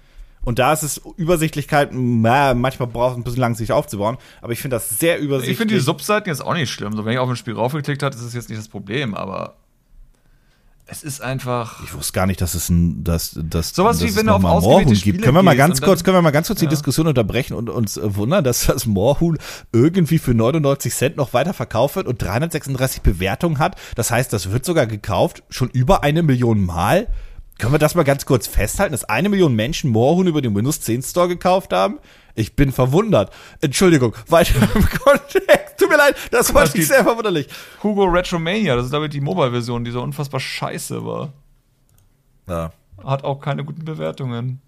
Und 0.42 0.58
da 0.58 0.72
ist 0.72 0.82
es 0.82 1.00
Übersichtlichkeit, 1.16 1.90
manchmal 1.92 2.88
braucht 2.88 3.12
es 3.12 3.16
ein 3.18 3.24
bisschen 3.24 3.40
lang, 3.40 3.54
sich 3.54 3.72
aufzubauen, 3.72 4.16
aber 4.40 4.52
ich 4.52 4.60
finde 4.60 4.76
das 4.76 4.98
sehr 4.98 5.18
übersichtlich. 5.18 5.52
Ich 5.52 5.58
finde 5.58 5.74
die 5.74 5.80
Subseiten 5.80 6.30
jetzt 6.30 6.40
auch 6.40 6.54
nicht 6.54 6.70
schlimm. 6.70 6.96
So, 6.96 7.04
wenn 7.04 7.12
ich 7.12 7.18
auf 7.18 7.28
ein 7.28 7.36
Spiel 7.36 7.54
raufgeklickt 7.54 8.02
habe, 8.02 8.14
ist 8.14 8.22
es 8.22 8.32
jetzt 8.32 8.48
nicht 8.48 8.58
das 8.58 8.68
Problem, 8.68 9.14
aber 9.14 9.56
es 10.92 11.04
ist 11.04 11.20
einfach. 11.20 11.84
Ich 11.84 11.94
wusste 11.94 12.12
gar 12.12 12.26
nicht, 12.26 12.40
dass 12.40 12.54
es 12.54 12.68
ein, 12.68 13.04
dass, 13.04 13.38
dass, 13.40 13.72
Sowas 13.72 13.98
dass 13.98 14.04
wie 14.04 14.10
es 14.10 14.16
wenn 14.16 14.26
du 14.26 14.32
auf 14.32 14.42
Moorhuhn 14.42 14.92
gibt. 14.92 15.22
Können 15.22 15.36
wir 15.36 15.42
mal 15.42 15.56
ganz 15.56 15.80
kurz, 15.80 16.02
können 16.02 16.16
wir 16.16 16.22
mal 16.22 16.32
ganz 16.32 16.48
kurz 16.48 16.58
die 16.58 16.64
Ja. 16.64 16.70
Diskussion 16.70 17.06
unterbrechen 17.06 17.54
und 17.54 17.70
uns 17.70 18.00
wundern, 18.02 18.42
dass 18.42 18.66
das 18.66 18.86
Moorhuhn 18.86 19.38
irgendwie 19.72 20.18
für 20.18 20.34
99 20.34 20.92
Cent 20.92 21.16
noch 21.16 21.32
weiter 21.32 21.54
verkauft 21.54 21.94
wird 21.94 22.08
und 22.08 22.20
336 22.20 23.02
Bewertungen 23.02 23.58
hat. 23.60 23.76
Das 23.94 24.10
heißt, 24.10 24.32
das 24.32 24.50
wird 24.50 24.64
sogar 24.64 24.86
gekauft, 24.86 25.44
schon 25.48 25.68
über 25.68 26.02
eine 26.02 26.24
Million 26.24 26.64
Mal. 26.64 27.06
Können 27.60 27.72
wir 27.74 27.78
das 27.78 27.94
mal 27.94 28.04
ganz 28.04 28.24
kurz 28.26 28.46
festhalten, 28.46 28.92
dass 28.92 29.04
eine 29.04 29.28
Million 29.28 29.54
Menschen 29.54 29.90
Moorhuhn 29.90 30.26
über 30.26 30.40
den 30.42 30.54
Windows 30.54 30.80
10 30.80 31.02
Store 31.02 31.28
gekauft 31.28 31.72
haben? 31.72 31.98
Ich 32.34 32.56
bin 32.56 32.72
verwundert. 32.72 33.32
Entschuldigung, 33.60 34.14
weiter 34.28 34.54
im 34.74 34.88
Kontext. 34.98 35.76
Tut 35.78 35.88
mir 35.90 35.96
leid, 35.96 36.16
das 36.30 36.54
war 36.54 36.66
geht- 36.68 36.86
sehr 36.86 37.04
verwunderlich. 37.04 37.48
Hugo 37.82 38.04
Retromania, 38.04 38.76
das 38.76 38.86
ist 38.86 38.92
damit 38.94 39.12
die 39.12 39.20
Mobile-Version, 39.20 39.84
die 39.84 39.90
so 39.90 40.02
unfassbar 40.02 40.40
scheiße 40.40 41.04
war. 41.04 41.32
Ja. 42.48 42.72
Hat 43.04 43.24
auch 43.24 43.40
keine 43.40 43.64
guten 43.64 43.84
Bewertungen. 43.84 44.60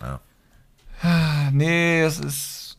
Ja. 0.00 0.20
Nee, 1.52 2.02
es 2.02 2.18
ist. 2.18 2.78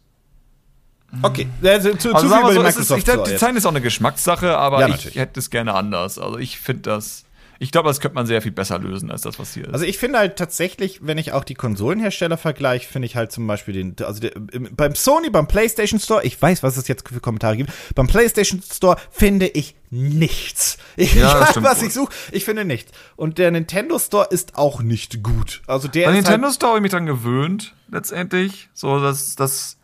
Okay, 1.24 1.48
also, 1.64 1.92
zu, 1.94 1.98
zu 2.10 2.16
Also 2.16 2.28
viel 2.28 2.36
wir 2.38 2.42
über 2.42 2.54
so, 2.54 2.62
es 2.62 2.68
ist, 2.68 2.90
Microsoft 2.90 3.00
ich 3.00 3.06
glaube, 3.06 3.20
jetzt. 3.22 3.32
Design 3.42 3.56
ist 3.56 3.66
auch 3.66 3.70
eine 3.72 3.82
Geschmackssache, 3.82 4.58
aber 4.58 4.82
Ja, 4.82 4.90
ich 4.94 5.16
hätte 5.16 5.40
es 5.40 5.50
gerne 5.50 5.74
anders. 5.74 6.20
Also 6.20 6.38
ich 6.38 6.60
finde 6.60 6.82
das. 6.84 7.26
Ich 7.62 7.72
glaube, 7.72 7.90
das 7.90 8.00
könnte 8.00 8.16
man 8.16 8.26
sehr 8.26 8.42
viel 8.42 8.54
besser 8.54 8.80
lösen 8.80 9.12
als 9.12 9.22
das, 9.24 9.38
was 9.38 9.54
hier 9.54 9.66
ist. 9.68 9.74
Also 9.74 9.84
ich 9.86 9.98
finde 9.98 10.18
halt 10.20 10.38
tatsächlich, 10.38 11.00
wenn 11.06 11.18
ich 11.18 11.34
auch 11.34 11.44
die 11.44 11.56
Konsolenhersteller 11.56 12.38
vergleiche, 12.38 12.88
finde 12.88 13.06
ich 13.06 13.18
halt 13.18 13.34
zum 13.34 13.46
Beispiel 13.48 13.74
den, 13.74 13.96
also 14.02 14.22
der, 14.22 14.34
im- 14.54 14.70
beim 14.76 14.96
Sony, 14.96 15.30
beim 15.30 15.46
PlayStation 15.48 16.00
Store, 16.00 16.24
ich 16.24 16.42
weiß, 16.42 16.64
was 16.64 16.78
es 16.78 16.88
jetzt 16.88 17.10
für 17.10 17.20
Kommentare 17.20 17.58
gibt, 17.58 17.72
beim 17.96 18.08
PlayStation 18.08 18.62
Store 18.62 18.96
finde 19.12 19.48
ich 19.48 19.76
nichts. 19.90 20.78
Ich, 20.96 21.14
Ja, 21.20 21.46
stimmt 21.48 21.66
was 21.66 21.82
wohl. 21.82 21.88
ich 21.88 21.94
suche, 21.94 22.14
ich 22.32 22.46
finde 22.46 22.64
nichts. 22.64 22.92
Und 23.18 23.38
der 23.38 23.52
Nintendo 23.52 24.00
Store 24.00 24.28
ist 24.30 24.56
auch 24.56 24.82
nicht 24.82 25.22
gut. 25.22 25.62
Also 25.68 25.88
der 25.90 26.06
Bei 26.06 26.12
ist 26.12 26.16
Nintendo 26.18 26.48
halt, 26.48 26.56
Store 26.56 26.70
habe 26.72 26.80
ich 26.80 26.84
mich 26.84 26.92
dran 26.92 27.06
gewöhnt, 27.08 27.76
letztendlich. 27.90 28.70
So, 28.74 29.02
dass 29.02 29.36
das. 29.36 29.76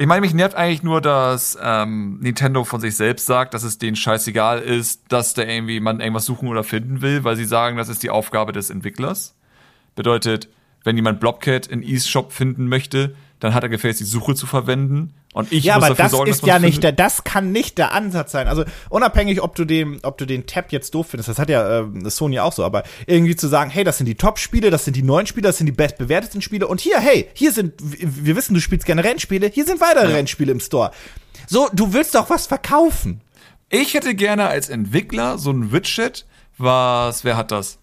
Ich 0.00 0.06
meine, 0.06 0.20
mich 0.20 0.32
nervt 0.32 0.54
eigentlich 0.54 0.84
nur, 0.84 1.00
dass 1.00 1.58
ähm, 1.60 2.20
Nintendo 2.20 2.62
von 2.62 2.80
sich 2.80 2.94
selbst 2.94 3.26
sagt, 3.26 3.52
dass 3.52 3.64
es 3.64 3.78
denen 3.78 3.96
scheißegal 3.96 4.60
ist, 4.60 5.02
dass 5.08 5.34
da 5.34 5.42
irgendwie 5.42 5.80
man 5.80 5.98
irgendwas 5.98 6.24
suchen 6.24 6.46
oder 6.46 6.62
finden 6.62 7.02
will, 7.02 7.24
weil 7.24 7.34
sie 7.34 7.44
sagen, 7.44 7.76
das 7.76 7.88
ist 7.88 8.04
die 8.04 8.10
Aufgabe 8.10 8.52
des 8.52 8.70
Entwicklers. 8.70 9.34
Bedeutet, 9.96 10.48
wenn 10.84 10.94
jemand 10.94 11.18
Blobcat 11.18 11.66
in 11.66 11.82
eShop 11.82 12.32
finden 12.32 12.68
möchte, 12.68 13.16
dann 13.40 13.54
hat 13.54 13.62
er 13.62 13.68
gefälligst 13.68 14.00
die 14.00 14.04
Suche 14.04 14.34
zu 14.34 14.46
verwenden. 14.46 15.14
Und 15.32 15.52
ich 15.52 15.64
ja, 15.64 15.74
muss 15.76 15.84
aber 15.84 15.94
dafür 15.94 16.04
das 16.04 16.12
sorgen, 16.12 16.30
ist 16.30 16.42
dass 16.42 16.48
ja 16.48 16.58
nicht 16.58 16.82
der, 16.82 16.92
das 16.92 17.22
kann 17.24 17.52
nicht 17.52 17.78
der 17.78 17.92
Ansatz 17.92 18.32
sein. 18.32 18.48
Also 18.48 18.64
unabhängig, 18.88 19.42
ob 19.42 19.54
du 19.54 19.64
den, 19.64 20.00
ob 20.02 20.18
du 20.18 20.26
den 20.26 20.46
Tab 20.46 20.72
jetzt 20.72 20.94
doof 20.94 21.08
findest, 21.10 21.28
das 21.28 21.38
hat 21.38 21.48
ja 21.48 21.80
äh, 21.80 22.10
Sony 22.10 22.40
auch 22.40 22.52
so, 22.52 22.64
aber 22.64 22.82
irgendwie 23.06 23.36
zu 23.36 23.46
sagen, 23.46 23.70
hey, 23.70 23.84
das 23.84 23.98
sind 23.98 24.06
die 24.06 24.16
Top-Spiele, 24.16 24.70
das 24.70 24.84
sind 24.84 24.96
die 24.96 25.02
neuen 25.02 25.26
Spiele, 25.26 25.48
das 25.48 25.58
sind 25.58 25.66
die 25.66 25.72
bestbewerteten 25.72 26.42
Spiele 26.42 26.66
und 26.66 26.80
hier, 26.80 26.98
hey, 26.98 27.28
hier 27.34 27.52
sind, 27.52 27.74
wir 27.78 28.34
wissen, 28.34 28.54
du 28.54 28.60
spielst 28.60 28.86
gerne 28.86 29.04
Rennspiele, 29.04 29.48
hier 29.48 29.64
sind 29.64 29.80
weitere 29.80 30.12
Rennspiele 30.12 30.50
im 30.50 30.60
Store. 30.60 30.90
So, 31.46 31.68
du 31.72 31.92
willst 31.92 32.14
doch 32.14 32.30
was 32.30 32.46
verkaufen. 32.46 33.20
Ich 33.70 33.94
hätte 33.94 34.14
gerne 34.14 34.48
als 34.48 34.68
Entwickler 34.68 35.38
so 35.38 35.50
ein 35.50 35.72
Widget, 35.72 36.26
was, 36.56 37.22
wer 37.22 37.36
hat 37.36 37.52
das? 37.52 37.78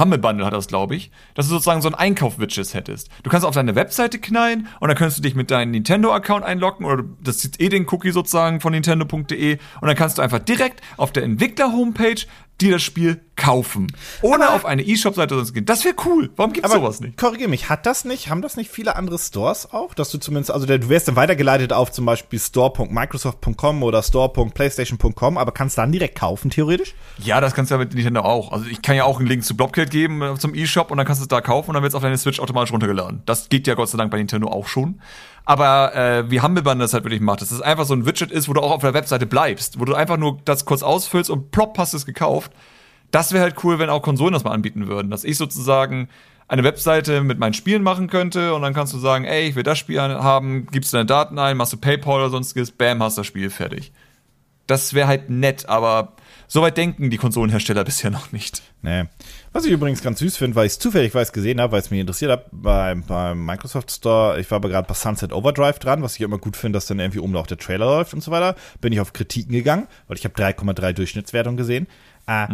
Humble 0.00 0.18
Bundle 0.18 0.46
hat 0.46 0.54
das, 0.54 0.66
glaube 0.66 0.96
ich, 0.96 1.10
dass 1.34 1.46
du 1.46 1.52
sozusagen 1.52 1.82
so 1.82 1.88
ein 1.88 1.94
Einkauf-Widget 1.94 2.74
hättest. 2.74 3.10
Du 3.22 3.30
kannst 3.30 3.46
auf 3.46 3.54
deine 3.54 3.74
Webseite 3.74 4.18
knallen 4.18 4.66
und 4.80 4.88
dann 4.88 4.96
kannst 4.96 5.18
du 5.18 5.22
dich 5.22 5.34
mit 5.34 5.50
deinem 5.50 5.70
Nintendo-Account 5.72 6.44
einloggen 6.44 6.86
oder 6.86 7.04
das 7.22 7.38
zieht 7.38 7.60
eh 7.60 7.68
den 7.68 7.86
Cookie 7.88 8.10
sozusagen 8.10 8.60
von 8.60 8.72
nintendo.de 8.72 9.58
und 9.80 9.86
dann 9.86 9.96
kannst 9.96 10.18
du 10.18 10.22
einfach 10.22 10.40
direkt 10.40 10.80
auf 10.96 11.12
der 11.12 11.22
Entwickler-Homepage 11.24 12.22
dir 12.60 12.72
das 12.72 12.82
Spiel 12.82 13.20
kaufen. 13.40 13.86
Ohne 14.22 14.46
Aber- 14.46 14.54
auf 14.56 14.64
eine 14.66 14.82
E-Shop-Seite 14.82 15.34
sonst 15.34 15.54
gehen. 15.54 15.64
Das 15.64 15.84
wäre 15.84 15.94
cool. 16.04 16.30
Warum 16.36 16.52
gibt's 16.52 16.70
Aber 16.70 16.80
sowas 16.80 17.00
nicht? 17.00 17.16
korrigier 17.16 17.48
mich, 17.48 17.68
hat 17.68 17.86
das 17.86 18.04
nicht, 18.04 18.28
haben 18.30 18.42
das 18.42 18.56
nicht 18.56 18.70
viele 18.70 18.94
andere 18.96 19.18
Stores 19.18 19.72
auch, 19.72 19.94
dass 19.94 20.10
du 20.10 20.18
zumindest, 20.18 20.50
also 20.50 20.66
du 20.66 20.88
wirst 20.88 21.08
dann 21.08 21.16
weitergeleitet 21.16 21.72
auf 21.72 21.90
zum 21.90 22.04
Beispiel 22.06 22.38
store.microsoft.com 22.38 23.82
oder 23.82 24.02
store.playstation.com, 24.02 25.38
aber 25.38 25.52
kannst 25.52 25.78
dann 25.78 25.92
direkt 25.92 26.18
kaufen, 26.18 26.50
theoretisch? 26.50 26.94
Ja, 27.18 27.40
das 27.40 27.54
kannst 27.54 27.70
du 27.70 27.74
ja 27.74 27.78
mit 27.78 27.94
Nintendo 27.94 28.20
auch. 28.20 28.52
Also 28.52 28.66
ich 28.66 28.82
kann 28.82 28.96
ja 28.96 29.04
auch 29.04 29.18
einen 29.18 29.26
Link 29.28 29.44
zu 29.44 29.56
Blobcat 29.56 29.90
geben 29.90 30.22
äh, 30.22 30.34
zum 30.38 30.54
E-Shop 30.54 30.90
und 30.90 30.98
dann 30.98 31.06
kannst 31.06 31.20
du 31.20 31.24
es 31.24 31.28
da 31.28 31.40
kaufen 31.40 31.70
und 31.70 31.74
dann 31.74 31.82
wird 31.82 31.92
es 31.92 31.94
auf 31.94 32.02
deine 32.02 32.18
Switch 32.18 32.38
automatisch 32.40 32.72
runtergeladen. 32.72 33.22
Das 33.26 33.48
geht 33.48 33.66
ja 33.66 33.74
Gott 33.74 33.88
sei 33.88 33.98
Dank 33.98 34.10
bei 34.10 34.18
Nintendo 34.18 34.48
auch 34.48 34.66
schon. 34.68 35.00
Aber 35.44 35.94
äh, 35.96 36.30
wie 36.30 36.40
Humble 36.42 36.62
Bundle 36.62 36.84
das 36.84 36.92
halt 36.92 37.04
wirklich 37.04 37.20
macht, 37.20 37.40
dass 37.40 37.50
es 37.50 37.60
einfach 37.60 37.84
so 37.84 37.94
ein 37.94 38.06
Widget 38.06 38.30
ist, 38.30 38.48
wo 38.48 38.52
du 38.52 38.60
auch 38.60 38.70
auf 38.70 38.82
der 38.82 38.94
Webseite 38.94 39.26
bleibst, 39.26 39.80
wo 39.80 39.84
du 39.84 39.94
einfach 39.94 40.16
nur 40.16 40.38
das 40.44 40.64
kurz 40.64 40.82
ausfüllst 40.82 41.30
und 41.30 41.50
plopp 41.50 41.78
hast 41.78 41.94
es 41.94 42.06
gekauft. 42.06 42.52
Das 43.10 43.32
wäre 43.32 43.42
halt 43.42 43.64
cool, 43.64 43.78
wenn 43.78 43.90
auch 43.90 44.02
Konsolen 44.02 44.32
das 44.32 44.44
mal 44.44 44.52
anbieten 44.52 44.86
würden, 44.86 45.10
dass 45.10 45.24
ich 45.24 45.36
sozusagen 45.36 46.08
eine 46.50 46.64
Webseite 46.64 47.22
mit 47.22 47.38
meinen 47.38 47.54
Spielen 47.54 47.84
machen 47.84 48.08
könnte 48.08 48.54
und 48.54 48.62
dann 48.62 48.74
kannst 48.74 48.92
du 48.92 48.98
sagen, 48.98 49.24
ey, 49.24 49.48
ich 49.48 49.54
will 49.54 49.62
das 49.62 49.78
Spiel 49.78 50.00
haben, 50.00 50.66
gibst 50.66 50.92
deine 50.92 51.06
Daten 51.06 51.38
ein, 51.38 51.56
machst 51.56 51.72
du 51.72 51.76
PayPal 51.76 52.16
oder 52.16 52.30
sonstiges, 52.30 52.72
bam, 52.72 53.00
hast 53.02 53.16
das 53.16 53.26
Spiel 53.26 53.50
fertig. 53.50 53.92
Das 54.66 54.92
wäre 54.92 55.06
halt 55.06 55.30
nett, 55.30 55.68
aber 55.68 56.14
soweit 56.48 56.76
denken 56.76 57.08
die 57.08 57.18
Konsolenhersteller 57.18 57.84
bisher 57.84 58.10
noch 58.10 58.32
nicht. 58.32 58.62
Nee. 58.82 59.04
Was 59.52 59.64
ich 59.64 59.70
übrigens 59.70 60.02
ganz 60.02 60.18
süß 60.18 60.36
finde, 60.36 60.56
weil 60.56 60.66
ich 60.66 60.72
es 60.72 60.78
zufällig 60.80 61.14
weiß 61.14 61.32
gesehen 61.32 61.60
habe, 61.60 61.72
weil 61.72 61.80
es 61.80 61.90
mich 61.90 62.00
interessiert 62.00 62.32
hat, 62.32 62.46
beim, 62.50 63.04
beim 63.04 63.44
Microsoft 63.44 63.92
Store, 63.92 64.40
ich 64.40 64.50
war 64.50 64.56
aber 64.56 64.70
gerade 64.70 64.88
bei 64.88 64.94
Sunset 64.94 65.32
Overdrive 65.32 65.78
dran, 65.78 66.02
was 66.02 66.16
ich 66.16 66.20
immer 66.20 66.38
gut 66.38 66.56
finde, 66.56 66.78
dass 66.78 66.86
dann 66.86 66.98
irgendwie 66.98 67.20
oben 67.20 67.36
auch 67.36 67.46
der 67.46 67.58
Trailer 67.58 67.86
läuft 67.86 68.12
und 68.12 68.22
so 68.24 68.32
weiter, 68.32 68.56
bin 68.80 68.92
ich 68.92 69.00
auf 69.00 69.12
Kritiken 69.12 69.52
gegangen, 69.52 69.86
weil 70.08 70.16
ich 70.16 70.24
habe 70.24 70.34
3,3 70.34 70.92
Durchschnittswertung 70.94 71.56
gesehen. 71.56 71.86
Äh, 72.26 72.46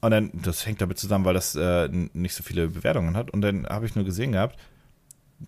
Und 0.00 0.10
dann, 0.12 0.30
das 0.32 0.66
hängt 0.66 0.80
damit 0.80 0.98
zusammen, 0.98 1.24
weil 1.24 1.34
das 1.34 1.54
äh, 1.54 1.88
nicht 1.88 2.34
so 2.34 2.42
viele 2.42 2.68
Bewertungen 2.68 3.16
hat. 3.16 3.30
Und 3.30 3.42
dann 3.42 3.66
habe 3.66 3.86
ich 3.86 3.94
nur 3.94 4.04
gesehen 4.04 4.32
gehabt, 4.32 4.58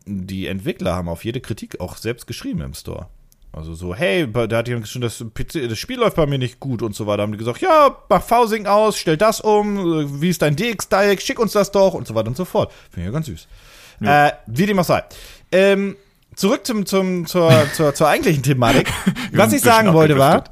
die 0.07 0.47
Entwickler 0.47 0.95
haben 0.95 1.09
auf 1.09 1.25
jede 1.25 1.41
Kritik 1.41 1.81
auch 1.81 1.97
selbst 1.97 2.27
geschrieben 2.27 2.61
im 2.61 2.75
Store. 2.75 3.09
Also 3.53 3.75
so, 3.75 3.95
hey, 3.95 4.27
da 4.33 4.57
hat 4.57 4.69
jemand 4.69 4.85
geschrieben, 4.85 5.03
das, 5.03 5.19
PC, 5.35 5.69
das 5.69 5.79
Spiel 5.79 5.99
läuft 5.99 6.17
bei 6.17 6.27
mir 6.27 6.39
nicht 6.39 6.59
gut 6.59 6.81
und 6.81 6.95
so 6.95 7.07
weiter. 7.07 7.23
Haben 7.23 7.33
die 7.33 7.39
gesagt, 7.39 7.61
ja, 7.61 7.97
mach 8.09 8.23
Fausing 8.23 8.67
aus, 8.67 8.97
stell 8.97 9.19
das 9.19 9.43
um, 9.43 10.23
wie 10.23 10.31
ist 10.31 10.41
dein 10.41 10.57
DX-Diag, 10.57 11.21
schick 11.21 11.39
uns 11.39 11.53
das 11.53 11.71
doch 11.71 11.93
und 11.93 12.07
so 12.07 12.15
weiter 12.15 12.29
und 12.29 12.37
so 12.37 12.47
fort. 12.47 12.73
Finde 12.91 13.01
ich 13.01 13.07
ja 13.07 13.13
ganz 13.13 13.27
süß. 13.27 13.49
Äh, 14.01 14.33
wie 14.47 14.67
dem 14.67 14.79
auch 14.79 14.85
sei. 14.85 15.05
Ähm, 15.53 15.97
zurück 16.35 16.67
zum, 16.67 16.87
zum, 16.87 17.27
zur, 17.27 17.53
zur, 17.75 17.95
zur 17.95 18.09
eigentlichen 18.09 18.43
Thematik. 18.43 18.91
Was 19.33 19.53
ich 19.53 19.61
sagen 19.61 19.93
wollte 19.93 20.19
war. 20.19 20.45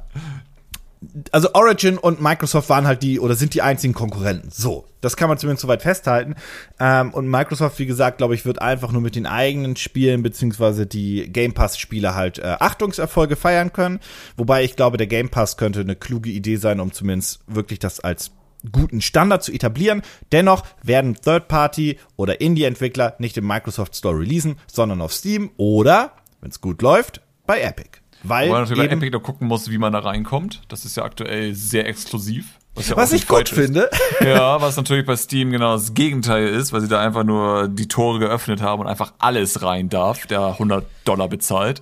Also 1.31 1.49
Origin 1.53 1.97
und 1.97 2.21
Microsoft 2.21 2.69
waren 2.69 2.85
halt 2.85 3.01
die 3.01 3.19
oder 3.19 3.35
sind 3.35 3.53
die 3.53 3.61
einzigen 3.61 3.93
Konkurrenten. 3.93 4.51
So, 4.51 4.85
das 5.01 5.17
kann 5.17 5.29
man 5.29 5.37
zumindest 5.37 5.63
soweit 5.63 5.81
festhalten. 5.81 6.35
Ähm, 6.79 7.13
und 7.13 7.27
Microsoft, 7.27 7.79
wie 7.79 7.87
gesagt, 7.87 8.19
glaube 8.19 8.35
ich, 8.35 8.45
wird 8.45 8.61
einfach 8.61 8.91
nur 8.91 9.01
mit 9.01 9.15
den 9.15 9.25
eigenen 9.25 9.75
Spielen 9.75 10.21
beziehungsweise 10.21 10.85
die 10.85 11.31
Game 11.31 11.53
Pass-Spiele 11.53 12.13
halt 12.13 12.37
äh, 12.37 12.55
Achtungserfolge 12.59 13.35
feiern 13.35 13.73
können. 13.73 13.99
Wobei 14.37 14.63
ich 14.63 14.75
glaube, 14.75 14.97
der 14.97 15.07
Game 15.07 15.29
Pass 15.29 15.57
könnte 15.57 15.79
eine 15.79 15.95
kluge 15.95 16.29
Idee 16.29 16.57
sein, 16.57 16.79
um 16.79 16.91
zumindest 16.91 17.39
wirklich 17.47 17.79
das 17.79 17.99
als 17.99 18.31
guten 18.71 19.01
Standard 19.01 19.43
zu 19.43 19.51
etablieren. 19.51 20.03
Dennoch 20.31 20.63
werden 20.83 21.15
Third-Party 21.15 21.97
oder 22.15 22.41
Indie-Entwickler 22.41 23.15
nicht 23.17 23.37
im 23.37 23.47
Microsoft 23.47 23.95
Store 23.95 24.19
releasen, 24.19 24.57
sondern 24.71 25.01
auf 25.01 25.13
Steam 25.13 25.49
oder, 25.57 26.11
wenn 26.41 26.51
es 26.51 26.61
gut 26.61 26.83
läuft, 26.83 27.21
bei 27.47 27.59
Epic. 27.61 28.00
Weil 28.23 28.49
man 28.49 28.61
natürlich 28.61 28.87
bei 28.87 28.93
Epic 28.93 29.11
da 29.11 29.19
gucken 29.19 29.47
muss, 29.47 29.69
wie 29.69 29.77
man 29.77 29.93
da 29.93 29.99
reinkommt. 29.99 30.61
Das 30.67 30.85
ist 30.85 30.97
ja 30.97 31.03
aktuell 31.03 31.53
sehr 31.55 31.87
exklusiv. 31.87 32.45
Was, 32.75 32.89
ja 32.89 32.95
was 32.95 33.11
ich 33.11 33.27
gut 33.27 33.51
ist. 33.51 33.53
finde. 33.53 33.89
Ja, 34.21 34.61
was 34.61 34.77
natürlich 34.77 35.05
bei 35.05 35.15
Steam 35.15 35.49
genau 35.51 35.73
das 35.73 35.93
Gegenteil 35.93 36.47
ist, 36.47 36.71
weil 36.71 36.81
sie 36.81 36.87
da 36.87 37.01
einfach 37.01 37.23
nur 37.23 37.67
die 37.67 37.87
Tore 37.87 38.19
geöffnet 38.19 38.61
haben 38.61 38.81
und 38.81 38.87
einfach 38.87 39.13
alles 39.17 39.63
rein 39.63 39.89
darf, 39.89 40.27
der 40.27 40.45
100 40.45 40.85
Dollar 41.05 41.27
bezahlt. 41.27 41.81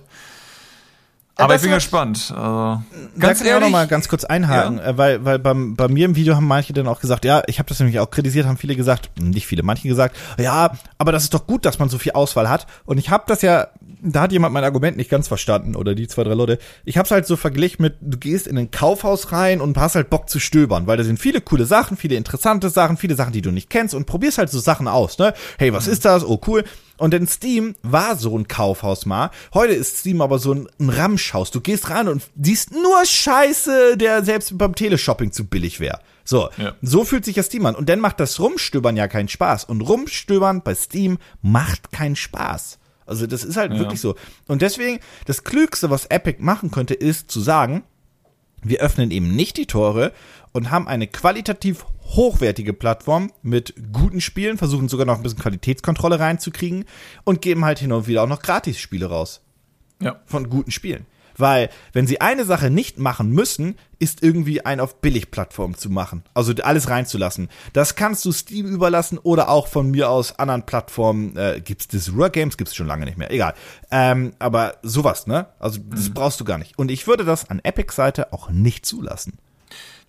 Aber 1.40 1.54
ich 1.54 1.62
bin 1.62 1.70
gespannt. 1.70 2.32
Also, 2.34 2.36
da 2.36 2.82
ganz 3.18 3.38
kann 3.38 3.46
ich 3.46 3.52
auch 3.52 3.56
noch 3.56 3.62
ehrlich, 3.62 3.72
mal 3.72 3.86
ganz 3.86 4.08
kurz 4.08 4.24
einhaken, 4.24 4.78
äh, 4.78 4.96
weil, 4.96 5.24
weil 5.24 5.38
beim, 5.38 5.74
bei 5.76 5.88
mir 5.88 6.04
im 6.04 6.16
Video 6.16 6.36
haben 6.36 6.46
manche 6.46 6.72
dann 6.72 6.86
auch 6.86 7.00
gesagt, 7.00 7.24
ja, 7.24 7.42
ich 7.46 7.58
habe 7.58 7.68
das 7.68 7.78
nämlich 7.80 7.98
auch 7.98 8.10
kritisiert, 8.10 8.46
haben 8.46 8.56
viele 8.56 8.76
gesagt, 8.76 9.10
nicht 9.20 9.46
viele, 9.46 9.62
manche 9.62 9.88
gesagt, 9.88 10.16
ja, 10.38 10.72
aber 10.98 11.12
das 11.12 11.24
ist 11.24 11.34
doch 11.34 11.46
gut, 11.46 11.64
dass 11.64 11.78
man 11.78 11.88
so 11.88 11.98
viel 11.98 12.12
Auswahl 12.12 12.48
hat. 12.48 12.66
Und 12.84 12.98
ich 12.98 13.10
habe 13.10 13.24
das 13.26 13.42
ja, 13.42 13.68
da 14.02 14.22
hat 14.22 14.32
jemand 14.32 14.54
mein 14.54 14.64
Argument 14.64 14.96
nicht 14.96 15.10
ganz 15.10 15.28
verstanden 15.28 15.76
oder 15.76 15.94
die 15.94 16.08
zwei, 16.08 16.24
drei 16.24 16.34
Leute. 16.34 16.58
Ich 16.84 16.96
habe 16.96 17.06
es 17.06 17.10
halt 17.10 17.26
so 17.26 17.36
verglichen 17.36 17.82
mit, 17.82 17.96
du 18.00 18.18
gehst 18.18 18.46
in 18.46 18.56
ein 18.58 18.70
Kaufhaus 18.70 19.32
rein 19.32 19.60
und 19.60 19.76
hast 19.76 19.94
halt 19.94 20.10
Bock 20.10 20.28
zu 20.28 20.38
stöbern, 20.40 20.86
weil 20.86 20.96
da 20.96 21.04
sind 21.04 21.18
viele 21.18 21.40
coole 21.40 21.66
Sachen, 21.66 21.96
viele 21.96 22.16
interessante 22.16 22.70
Sachen, 22.70 22.96
viele 22.96 23.14
Sachen, 23.14 23.32
die 23.32 23.42
du 23.42 23.50
nicht 23.50 23.70
kennst 23.70 23.94
und 23.94 24.06
probierst 24.06 24.38
halt 24.38 24.50
so 24.50 24.58
Sachen 24.58 24.88
aus, 24.88 25.18
ne? 25.18 25.34
Hey, 25.58 25.72
was 25.72 25.86
ist 25.86 26.04
das? 26.04 26.24
Oh, 26.24 26.40
cool. 26.46 26.64
Und 27.00 27.12
denn 27.14 27.26
Steam 27.26 27.76
war 27.82 28.14
so 28.16 28.36
ein 28.36 28.46
Kaufhaus 28.46 29.06
mal. 29.06 29.30
Heute 29.54 29.72
ist 29.72 29.98
Steam 30.00 30.20
aber 30.20 30.38
so 30.38 30.52
ein, 30.52 30.68
ein 30.78 30.90
Ramschhaus. 30.90 31.50
Du 31.50 31.62
gehst 31.62 31.88
rein 31.88 32.08
und 32.08 32.22
siehst 32.38 32.72
nur 32.72 33.02
Scheiße, 33.06 33.96
der 33.96 34.22
selbst 34.22 34.56
beim 34.58 34.74
Teleshopping 34.74 35.32
zu 35.32 35.46
billig 35.46 35.80
wäre. 35.80 36.00
So, 36.24 36.50
Ja. 36.58 36.74
so 36.82 37.04
fühlt 37.04 37.24
sich 37.24 37.36
das 37.36 37.46
Steam 37.46 37.64
an. 37.64 37.74
Und 37.74 37.88
dann 37.88 38.00
macht 38.00 38.20
das 38.20 38.38
Rumstöbern 38.38 38.98
ja 38.98 39.08
keinen 39.08 39.28
Spaß. 39.28 39.64
Und 39.64 39.80
Rumstöbern 39.80 40.60
bei 40.62 40.74
Steam 40.74 41.16
macht 41.40 41.90
keinen 41.90 42.16
Spaß. 42.16 42.78
Also 43.06 43.26
das 43.26 43.44
ist 43.44 43.56
halt 43.56 43.76
wirklich 43.78 44.00
so. 44.00 44.14
Und 44.46 44.60
deswegen, 44.60 45.00
das 45.24 45.42
Klügste, 45.42 45.88
was 45.88 46.04
Epic 46.06 46.36
machen 46.42 46.70
könnte, 46.70 46.92
ist 46.92 47.30
zu 47.30 47.40
sagen, 47.40 47.82
wir 48.62 48.80
öffnen 48.80 49.10
eben 49.10 49.34
nicht 49.34 49.56
die 49.56 49.66
Tore 49.66 50.12
und 50.52 50.70
haben 50.70 50.88
eine 50.88 51.06
qualitativ 51.06 51.84
hochwertige 52.04 52.72
Plattform 52.72 53.32
mit 53.42 53.74
guten 53.92 54.20
Spielen, 54.20 54.58
versuchen 54.58 54.88
sogar 54.88 55.06
noch 55.06 55.16
ein 55.16 55.22
bisschen 55.22 55.38
Qualitätskontrolle 55.38 56.18
reinzukriegen 56.18 56.84
und 57.24 57.40
geben 57.40 57.64
halt 57.64 57.78
hin 57.78 57.92
und 57.92 58.06
wieder 58.06 58.22
auch 58.24 58.28
noch 58.28 58.42
Gratis-Spiele 58.42 59.06
raus 59.06 59.42
ja. 60.00 60.20
von 60.26 60.50
guten 60.50 60.70
Spielen. 60.70 61.06
Weil, 61.40 61.70
wenn 61.92 62.06
sie 62.06 62.20
eine 62.20 62.44
Sache 62.44 62.70
nicht 62.70 62.98
machen 62.98 63.30
müssen, 63.30 63.76
ist 63.98 64.22
irgendwie 64.22 64.64
ein 64.64 64.80
auf 64.80 65.00
Billigplattformen 65.00 65.76
zu 65.76 65.90
machen. 65.90 66.22
Also 66.34 66.52
alles 66.62 66.88
reinzulassen. 66.88 67.48
Das 67.72 67.96
kannst 67.96 68.24
du 68.24 68.32
Steam 68.32 68.66
überlassen 68.66 69.18
oder 69.18 69.48
auch 69.48 69.66
von 69.66 69.90
mir 69.90 70.10
aus 70.10 70.38
anderen 70.38 70.64
Plattformen. 70.64 71.36
Äh, 71.36 71.60
gibt's 71.62 71.88
das 71.88 72.10
Rare 72.14 72.30
Games? 72.30 72.56
Gibt's 72.56 72.74
schon 72.74 72.86
lange 72.86 73.04
nicht 73.04 73.18
mehr. 73.18 73.30
Egal. 73.30 73.54
Ähm, 73.90 74.32
aber 74.38 74.76
sowas, 74.82 75.26
ne? 75.26 75.46
Also 75.58 75.80
das 75.84 76.10
brauchst 76.10 76.40
du 76.40 76.44
gar 76.44 76.58
nicht. 76.58 76.78
Und 76.78 76.90
ich 76.90 77.06
würde 77.06 77.24
das 77.24 77.48
an 77.50 77.60
Epic 77.62 77.92
Seite 77.94 78.32
auch 78.32 78.50
nicht 78.50 78.86
zulassen. 78.86 79.38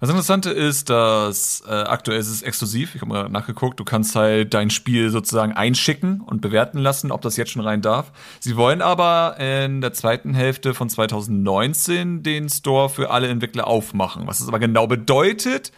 Das 0.01 0.09
Interessante 0.09 0.49
ist, 0.49 0.89
dass 0.89 1.61
äh, 1.67 1.71
aktuell 1.71 2.19
ist 2.19 2.27
es 2.27 2.41
exklusiv. 2.41 2.95
Ich 2.95 3.01
habe 3.01 3.09
mal 3.13 3.29
nachgeguckt. 3.29 3.79
Du 3.79 3.83
kannst 3.83 4.15
halt 4.15 4.51
dein 4.53 4.71
Spiel 4.71 5.11
sozusagen 5.11 5.53
einschicken 5.53 6.21
und 6.21 6.41
bewerten 6.41 6.79
lassen, 6.79 7.11
ob 7.11 7.21
das 7.21 7.37
jetzt 7.37 7.51
schon 7.51 7.61
rein 7.61 7.83
darf. 7.83 8.11
Sie 8.39 8.57
wollen 8.57 8.81
aber 8.81 9.35
in 9.39 9.79
der 9.79 9.93
zweiten 9.93 10.33
Hälfte 10.33 10.73
von 10.73 10.89
2019 10.89 12.23
den 12.23 12.49
Store 12.49 12.89
für 12.89 13.11
alle 13.11 13.27
Entwickler 13.27 13.67
aufmachen. 13.67 14.25
Was 14.25 14.39
das 14.39 14.47
aber 14.47 14.57
genau 14.57 14.87
bedeutet, 14.87 15.71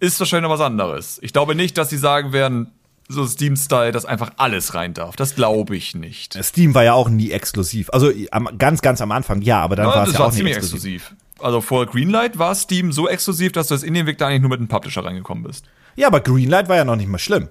ist 0.00 0.20
wahrscheinlich 0.20 0.48
noch 0.50 0.54
was 0.54 0.64
anderes. 0.64 1.18
Ich 1.22 1.32
glaube 1.32 1.54
nicht, 1.54 1.78
dass 1.78 1.88
sie 1.88 1.96
sagen 1.98 2.34
werden, 2.34 2.70
so 3.08 3.26
Steam-Style, 3.26 3.92
dass 3.92 4.04
einfach 4.04 4.32
alles 4.36 4.74
rein 4.74 4.92
darf. 4.92 5.16
Das 5.16 5.34
glaube 5.34 5.76
ich 5.76 5.94
nicht. 5.94 6.36
Steam 6.44 6.74
war 6.74 6.84
ja 6.84 6.92
auch 6.92 7.08
nie 7.08 7.30
exklusiv. 7.30 7.88
Also 7.90 8.10
am, 8.32 8.50
ganz, 8.58 8.82
ganz 8.82 9.00
am 9.00 9.12
Anfang, 9.12 9.40
ja, 9.40 9.60
aber 9.62 9.76
dann 9.76 9.88
Ja, 9.88 9.94
war 9.94 10.06
es 10.06 10.12
ja 10.12 10.20
auch 10.20 10.30
ziemlich 10.30 10.56
exklusiv. 10.56 11.02
exklusiv. 11.04 11.25
Also 11.38 11.60
vor 11.60 11.86
Greenlight 11.86 12.38
war 12.38 12.54
Steam 12.54 12.92
so 12.92 13.08
exklusiv, 13.08 13.52
dass 13.52 13.68
du 13.68 13.74
als 13.74 13.82
Indie-Entwickler 13.82 14.26
eigentlich 14.28 14.40
nur 14.40 14.50
mit 14.50 14.58
einem 14.60 14.68
Publisher 14.68 15.04
reingekommen 15.04 15.44
bist. 15.44 15.64
Ja, 15.94 16.06
aber 16.08 16.20
Greenlight 16.20 16.68
war 16.68 16.76
ja 16.76 16.84
noch 16.84 16.96
nicht 16.96 17.08
mal 17.08 17.18
schlimm. 17.18 17.48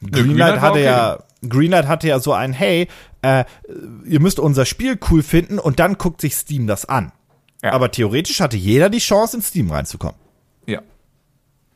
Greenlight, 0.00 0.24
Greenlight 0.24 0.60
hatte 0.60 0.72
okay. 0.78 0.84
ja, 0.84 1.18
Greenlight 1.48 1.86
hatte 1.86 2.08
ja 2.08 2.18
so 2.20 2.32
ein, 2.32 2.52
hey, 2.52 2.88
äh, 3.22 3.44
ihr 4.06 4.20
müsst 4.20 4.38
unser 4.40 4.64
Spiel 4.64 4.98
cool 5.10 5.22
finden 5.22 5.58
und 5.58 5.78
dann 5.80 5.98
guckt 5.98 6.20
sich 6.20 6.34
Steam 6.36 6.66
das 6.66 6.84
an. 6.84 7.12
Ja. 7.62 7.72
Aber 7.72 7.90
theoretisch 7.90 8.40
hatte 8.40 8.56
jeder 8.56 8.90
die 8.90 8.98
Chance, 8.98 9.36
in 9.36 9.42
Steam 9.42 9.70
reinzukommen. 9.70 10.16
Ja. 10.66 10.80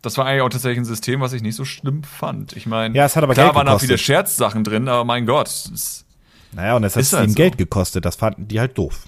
Das 0.02 0.16
war 0.18 0.26
eigentlich 0.26 0.42
auch 0.42 0.48
tatsächlich 0.48 0.78
ein 0.78 0.84
System, 0.84 1.20
was 1.20 1.32
ich 1.32 1.42
nicht 1.42 1.56
so 1.56 1.64
schlimm 1.64 2.02
fand. 2.04 2.56
Ich 2.56 2.66
meine, 2.66 2.96
Ja, 2.96 3.04
es 3.04 3.16
hat 3.16 3.22
aber 3.24 3.34
klar 3.34 3.46
Geld 3.46 3.56
waren 3.56 3.68
auch 3.68 3.72
gekostet. 3.80 3.88
viele 3.88 3.98
Scherzsachen 3.98 4.64
drin, 4.64 4.88
aber 4.88 5.04
mein 5.04 5.26
Gott, 5.26 5.50
Naja, 6.52 6.76
und 6.76 6.84
es 6.84 6.94
hat 6.96 7.04
Steam 7.04 7.18
halt 7.18 7.30
so. 7.30 7.34
Geld 7.36 7.58
gekostet. 7.58 8.04
Das 8.04 8.16
fanden 8.16 8.46
die 8.48 8.60
halt 8.60 8.76
doof. 8.78 9.04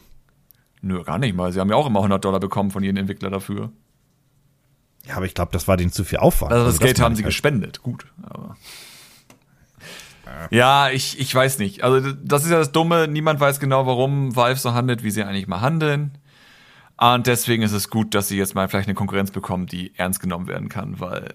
Nö, 0.84 1.02
gar 1.02 1.18
nicht 1.18 1.34
mal. 1.34 1.52
Sie 1.52 1.60
haben 1.60 1.70
ja 1.70 1.76
auch 1.76 1.86
immer 1.86 2.00
100 2.00 2.24
Dollar 2.24 2.40
bekommen 2.40 2.70
von 2.70 2.82
jedem 2.82 2.98
Entwickler 2.98 3.30
dafür. 3.30 3.72
Ja, 5.06 5.16
aber 5.16 5.26
ich 5.26 5.34
glaube, 5.34 5.52
das 5.52 5.68
war 5.68 5.76
denen 5.76 5.92
zu 5.92 6.04
viel 6.04 6.18
Aufwand. 6.18 6.52
Also 6.52 6.66
das 6.66 6.78
Geld 6.78 6.98
meine 6.98 7.04
haben 7.04 7.12
ich 7.12 7.18
sie 7.18 7.24
halt. 7.24 7.32
gespendet, 7.32 7.82
gut. 7.82 8.06
Aber 8.22 8.56
ja, 10.50 10.90
ich, 10.90 11.18
ich 11.18 11.34
weiß 11.34 11.58
nicht. 11.58 11.84
Also 11.84 12.12
das 12.12 12.44
ist 12.44 12.50
ja 12.50 12.58
das 12.58 12.72
Dumme. 12.72 13.08
Niemand 13.08 13.40
weiß 13.40 13.60
genau, 13.60 13.86
warum 13.86 14.34
Valve 14.34 14.58
so 14.58 14.72
handelt, 14.72 15.02
wie 15.02 15.10
sie 15.10 15.22
eigentlich 15.22 15.46
mal 15.46 15.60
handeln. 15.60 16.18
Und 16.96 17.26
deswegen 17.26 17.62
ist 17.62 17.72
es 17.72 17.90
gut, 17.90 18.14
dass 18.14 18.28
sie 18.28 18.38
jetzt 18.38 18.54
mal 18.54 18.68
vielleicht 18.68 18.88
eine 18.88 18.94
Konkurrenz 18.94 19.30
bekommen, 19.30 19.66
die 19.66 19.92
ernst 19.96 20.20
genommen 20.20 20.46
werden 20.46 20.68
kann, 20.68 21.00
weil 21.00 21.34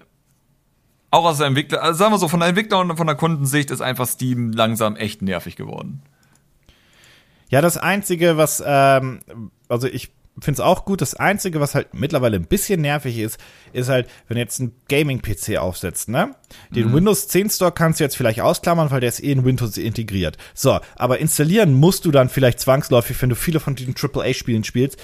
auch 1.10 1.24
aus 1.24 1.38
der 1.38 1.48
Entwickler, 1.48 1.82
also 1.82 1.98
sagen 1.98 2.12
wir 2.12 2.18
so, 2.18 2.28
von 2.28 2.40
der 2.40 2.50
Entwickler 2.50 2.78
und 2.78 2.96
von 2.96 3.06
der 3.06 3.16
Kundensicht 3.16 3.70
ist 3.70 3.80
einfach 3.80 4.06
Steam 4.06 4.52
langsam 4.52 4.96
echt 4.96 5.22
nervig 5.22 5.56
geworden. 5.56 6.02
Ja, 7.50 7.60
das 7.60 7.76
Einzige, 7.76 8.36
was, 8.36 8.62
ähm, 8.64 9.20
also 9.68 9.86
ich 9.86 10.12
finde 10.38 10.62
es 10.62 10.66
auch 10.66 10.84
gut, 10.84 11.00
das 11.00 11.14
Einzige, 11.14 11.60
was 11.60 11.74
halt 11.74 11.92
mittlerweile 11.92 12.36
ein 12.36 12.46
bisschen 12.46 12.80
nervig 12.80 13.18
ist, 13.18 13.38
ist 13.72 13.88
halt, 13.88 14.08
wenn 14.28 14.36
du 14.36 14.40
jetzt 14.40 14.60
einen 14.60 14.72
Gaming-PC 14.88 15.58
aufsetzt, 15.58 16.08
ne? 16.08 16.34
Den 16.70 16.92
Windows 16.94 17.28
10 17.28 17.50
Store 17.50 17.72
kannst 17.72 18.00
du 18.00 18.04
jetzt 18.04 18.16
vielleicht 18.16 18.40
ausklammern, 18.40 18.90
weil 18.90 19.00
der 19.00 19.08
ist 19.08 19.22
eh 19.22 19.32
in 19.32 19.44
Windows 19.44 19.76
integriert. 19.76 20.38
So, 20.54 20.78
aber 20.96 21.18
installieren 21.18 21.74
musst 21.74 22.04
du 22.04 22.10
dann 22.10 22.28
vielleicht 22.28 22.60
zwangsläufig, 22.60 23.20
wenn 23.20 23.28
du 23.28 23.36
viele 23.36 23.60
von 23.60 23.74
diesen 23.74 23.94
AAA-Spielen 23.94 24.64
spielst, 24.64 24.98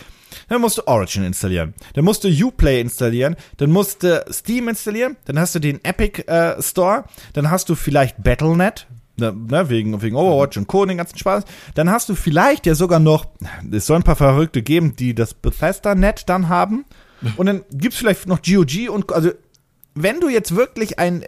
dann 0.49 0.61
musst 0.61 0.79
du 0.79 0.87
Origin 0.87 1.25
installieren. 1.25 1.75
Dann 1.95 2.05
musst 2.05 2.25
du 2.25 2.29
Uplay 2.29 2.81
installieren. 2.81 3.37
Dann 3.57 3.71
musst 3.71 4.03
du 4.03 4.25
Steam 4.31 4.69
installieren. 4.69 5.17
Dann 5.25 5.39
hast 5.39 5.55
du 5.55 5.59
den 5.59 5.83
Epic 5.85 6.23
äh, 6.23 6.61
Store. 6.63 7.05
Dann 7.33 7.51
hast 7.51 7.69
du 7.69 7.75
vielleicht 7.75 8.23
Battle.net. 8.23 8.87
Ne, 9.19 9.33
ne, 9.33 9.71
wegen, 9.71 10.03
wegen 10.03 10.15
Overwatch 10.15 10.59
und 10.59 10.67
Co. 10.67 10.85
den 10.85 10.99
ganzen 10.99 11.17
Spaß. 11.17 11.45
Dann 11.75 11.91
hast 11.91 12.11
du 12.11 12.15
vielleicht 12.15 12.67
ja 12.67 12.75
sogar 12.75 13.01
noch, 13.01 13.25
es 13.71 13.87
soll 13.87 13.97
ein 13.97 14.03
paar 14.03 14.17
Verrückte 14.17 14.63
geben, 14.63 14.95
die 14.95 15.15
das 15.15 15.33
Bethesda-Net 15.33 16.25
dann 16.27 16.51
haben. 16.51 16.85
Und 17.37 17.47
dann 17.47 17.63
gibt's 17.71 17.97
vielleicht 17.97 18.27
noch 18.27 18.43
GOG 18.43 18.91
und, 18.91 19.11
also, 19.13 19.31
wenn 19.95 20.21
du 20.21 20.29
jetzt 20.29 20.55
wirklich 20.55 20.99
ein, 20.99 21.25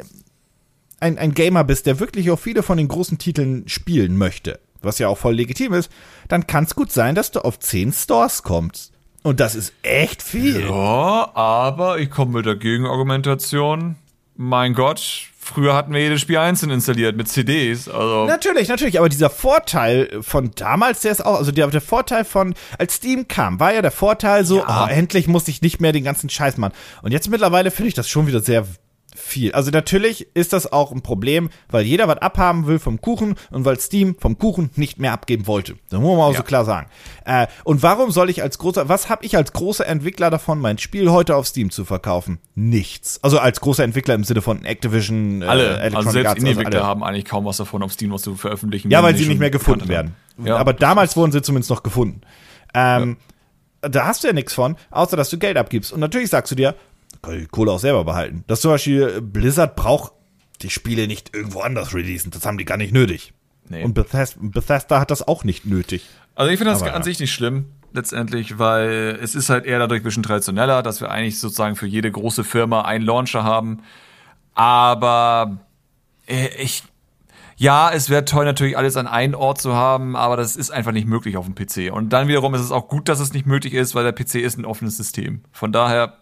ein, 1.00 1.18
ein 1.18 1.32
Gamer 1.32 1.64
bist, 1.64 1.86
der 1.86 2.00
wirklich 2.00 2.30
auch 2.30 2.38
viele 2.38 2.62
von 2.62 2.76
den 2.76 2.88
großen 2.88 3.16
Titeln 3.18 3.66
spielen 3.68 4.16
möchte, 4.16 4.60
was 4.82 4.98
ja 4.98 5.08
auch 5.08 5.18
voll 5.18 5.34
legitim 5.34 5.72
ist, 5.72 5.90
dann 6.28 6.46
kann 6.46 6.64
es 6.64 6.74
gut 6.74 6.92
sein, 6.92 7.14
dass 7.14 7.30
du 7.30 7.40
auf 7.40 7.58
10 7.58 7.92
Stores 7.92 8.42
kommst. 8.42 8.92
Und 9.22 9.40
das 9.40 9.54
ist 9.54 9.72
echt 9.82 10.22
viel. 10.22 10.60
Ja, 10.60 11.30
aber 11.34 11.98
ich 11.98 12.10
komme 12.10 12.32
mit 12.38 12.46
der 12.46 12.56
Gegenargumentation. 12.56 13.96
Mein 14.40 14.72
Gott, 14.72 15.02
früher 15.36 15.74
hatten 15.74 15.92
wir 15.92 16.00
jedes 16.00 16.20
Spiel 16.20 16.38
einzeln 16.38 16.70
installiert 16.70 17.16
mit 17.16 17.26
CDs. 17.28 17.88
Also 17.88 18.24
Natürlich, 18.26 18.68
natürlich, 18.68 19.00
aber 19.00 19.08
dieser 19.08 19.30
Vorteil 19.30 20.20
von 20.22 20.52
damals, 20.54 21.00
der 21.00 21.10
ist 21.10 21.26
auch, 21.26 21.38
also 21.38 21.50
der, 21.50 21.66
der 21.66 21.80
Vorteil 21.80 22.24
von, 22.24 22.54
als 22.78 22.94
Steam 22.94 23.26
kam, 23.26 23.58
war 23.58 23.74
ja 23.74 23.82
der 23.82 23.90
Vorteil 23.90 24.44
so, 24.44 24.58
Ja. 24.58 24.84
oh, 24.84 24.88
endlich 24.88 25.26
muss 25.26 25.48
ich 25.48 25.60
nicht 25.60 25.80
mehr 25.80 25.90
den 25.90 26.04
ganzen 26.04 26.30
Scheiß 26.30 26.56
machen. 26.56 26.72
Und 27.02 27.10
jetzt 27.10 27.28
mittlerweile 27.28 27.72
finde 27.72 27.88
ich 27.88 27.94
das 27.94 28.08
schon 28.08 28.28
wieder 28.28 28.38
sehr 28.40 28.64
viel. 29.18 29.52
Also 29.52 29.70
natürlich 29.70 30.28
ist 30.34 30.52
das 30.52 30.70
auch 30.72 30.92
ein 30.92 31.02
Problem, 31.02 31.50
weil 31.68 31.84
jeder 31.84 32.08
was 32.08 32.18
abhaben 32.18 32.66
will 32.66 32.78
vom 32.78 33.00
Kuchen 33.00 33.34
und 33.50 33.64
weil 33.64 33.78
Steam 33.80 34.16
vom 34.18 34.38
Kuchen 34.38 34.70
nicht 34.76 34.98
mehr 34.98 35.12
abgeben 35.12 35.46
wollte. 35.46 35.74
Das 35.90 36.00
muss 36.00 36.16
man 36.16 36.20
auch 36.26 36.32
Ja. 36.32 36.38
so 36.38 36.42
klar 36.44 36.64
sagen. 36.64 36.88
Äh, 37.24 37.46
und 37.64 37.82
warum 37.82 38.10
soll 38.10 38.30
ich 38.30 38.42
als 38.42 38.58
großer, 38.58 38.88
was 38.88 39.08
habe 39.08 39.24
ich 39.24 39.36
als 39.36 39.52
großer 39.52 39.86
Entwickler 39.86 40.30
davon, 40.30 40.60
mein 40.60 40.78
Spiel 40.78 41.10
heute 41.10 41.36
auf 41.36 41.46
Steam 41.46 41.70
zu 41.70 41.84
verkaufen? 41.84 42.38
Nichts. 42.54 43.22
Also 43.22 43.38
als 43.38 43.60
großer 43.60 43.84
Entwickler 43.84 44.14
im 44.14 44.24
Sinne 44.24 44.40
von 44.42 44.64
Activision, 44.64 45.42
äh, 45.42 45.46
alle, 45.46 45.64
Electronic 45.78 45.96
also 45.96 46.10
selbst 46.10 46.28
Arts, 46.28 46.38
Indie-Entwickler 46.38 46.80
alle. 46.80 46.86
haben 46.88 47.02
eigentlich 47.04 47.24
kaum 47.24 47.44
was 47.44 47.56
davon 47.58 47.82
auf 47.82 47.92
Steam, 47.92 48.12
was 48.12 48.22
zu 48.22 48.34
veröffentlichen. 48.36 48.90
Ja, 48.90 49.02
weil 49.02 49.16
sie 49.16 49.26
nicht 49.26 49.40
mehr 49.40 49.50
gefunden 49.50 49.88
werden. 49.88 50.14
Ja. 50.42 50.56
Aber 50.56 50.72
damals 50.72 51.16
wurden 51.16 51.32
sie 51.32 51.42
zumindest 51.42 51.70
noch 51.70 51.82
gefunden. 51.82 52.20
Ähm, 52.74 53.16
da 53.80 54.06
hast 54.06 54.24
du 54.24 54.26
ja 54.28 54.32
nichts 54.32 54.54
von, 54.54 54.76
außer 54.90 55.16
dass 55.16 55.30
du 55.30 55.38
Geld 55.38 55.56
abgibst. 55.56 55.92
Und 55.92 56.00
natürlich 56.00 56.30
sagst 56.30 56.50
du 56.50 56.56
dir, 56.56 56.74
ich 57.26 57.42
die 57.42 57.46
Kohle 57.46 57.72
auch 57.72 57.78
selber 57.78 58.04
behalten. 58.04 58.44
Dass 58.46 58.60
zum 58.60 58.70
Beispiel 58.70 59.20
Blizzard 59.20 59.76
braucht 59.76 60.12
die 60.62 60.70
Spiele 60.70 61.06
nicht 61.06 61.34
irgendwo 61.34 61.60
anders 61.60 61.94
releasen. 61.94 62.30
Das 62.30 62.44
haben 62.44 62.58
die 62.58 62.64
gar 62.64 62.76
nicht 62.76 62.92
nötig. 62.92 63.32
Nee. 63.68 63.84
Und 63.84 63.94
Bethesda, 63.94 64.38
Bethesda 64.42 65.00
hat 65.00 65.10
das 65.10 65.26
auch 65.26 65.44
nicht 65.44 65.66
nötig. 65.66 66.08
Also 66.34 66.50
ich 66.50 66.58
finde 66.58 66.72
das 66.72 66.82
Aber 66.82 66.94
an 66.94 67.02
sich 67.02 67.20
nicht 67.20 67.32
schlimm, 67.32 67.66
letztendlich, 67.92 68.58
weil 68.58 69.18
es 69.22 69.34
ist 69.34 69.50
halt 69.50 69.66
eher 69.66 69.78
dadurch 69.78 70.00
ein 70.00 70.04
bisschen 70.04 70.22
traditioneller, 70.22 70.82
dass 70.82 71.00
wir 71.00 71.10
eigentlich 71.10 71.38
sozusagen 71.38 71.76
für 71.76 71.86
jede 71.86 72.10
große 72.10 72.44
Firma 72.44 72.82
einen 72.82 73.04
Launcher 73.04 73.44
haben. 73.44 73.82
Aber 74.54 75.58
äh, 76.26 76.48
ich, 76.58 76.84
ja, 77.56 77.90
es 77.90 78.08
wäre 78.08 78.24
toll, 78.24 78.44
natürlich 78.44 78.76
alles 78.76 78.96
an 78.96 79.06
einen 79.06 79.34
Ort 79.34 79.60
zu 79.60 79.74
haben, 79.74 80.16
aber 80.16 80.36
das 80.36 80.56
ist 80.56 80.70
einfach 80.70 80.92
nicht 80.92 81.06
möglich 81.06 81.36
auf 81.36 81.46
dem 81.46 81.54
PC. 81.54 81.92
Und 81.92 82.10
dann 82.10 82.28
wiederum 82.28 82.54
ist 82.54 82.60
es 82.62 82.70
auch 82.70 82.88
gut, 82.88 83.08
dass 83.08 83.20
es 83.20 83.32
nicht 83.32 83.46
möglich 83.46 83.74
ist, 83.74 83.94
weil 83.94 84.04
der 84.04 84.12
PC 84.12 84.36
ist 84.36 84.58
ein 84.58 84.64
offenes 84.64 84.96
System. 84.96 85.42
Von 85.52 85.72
daher, 85.72 86.18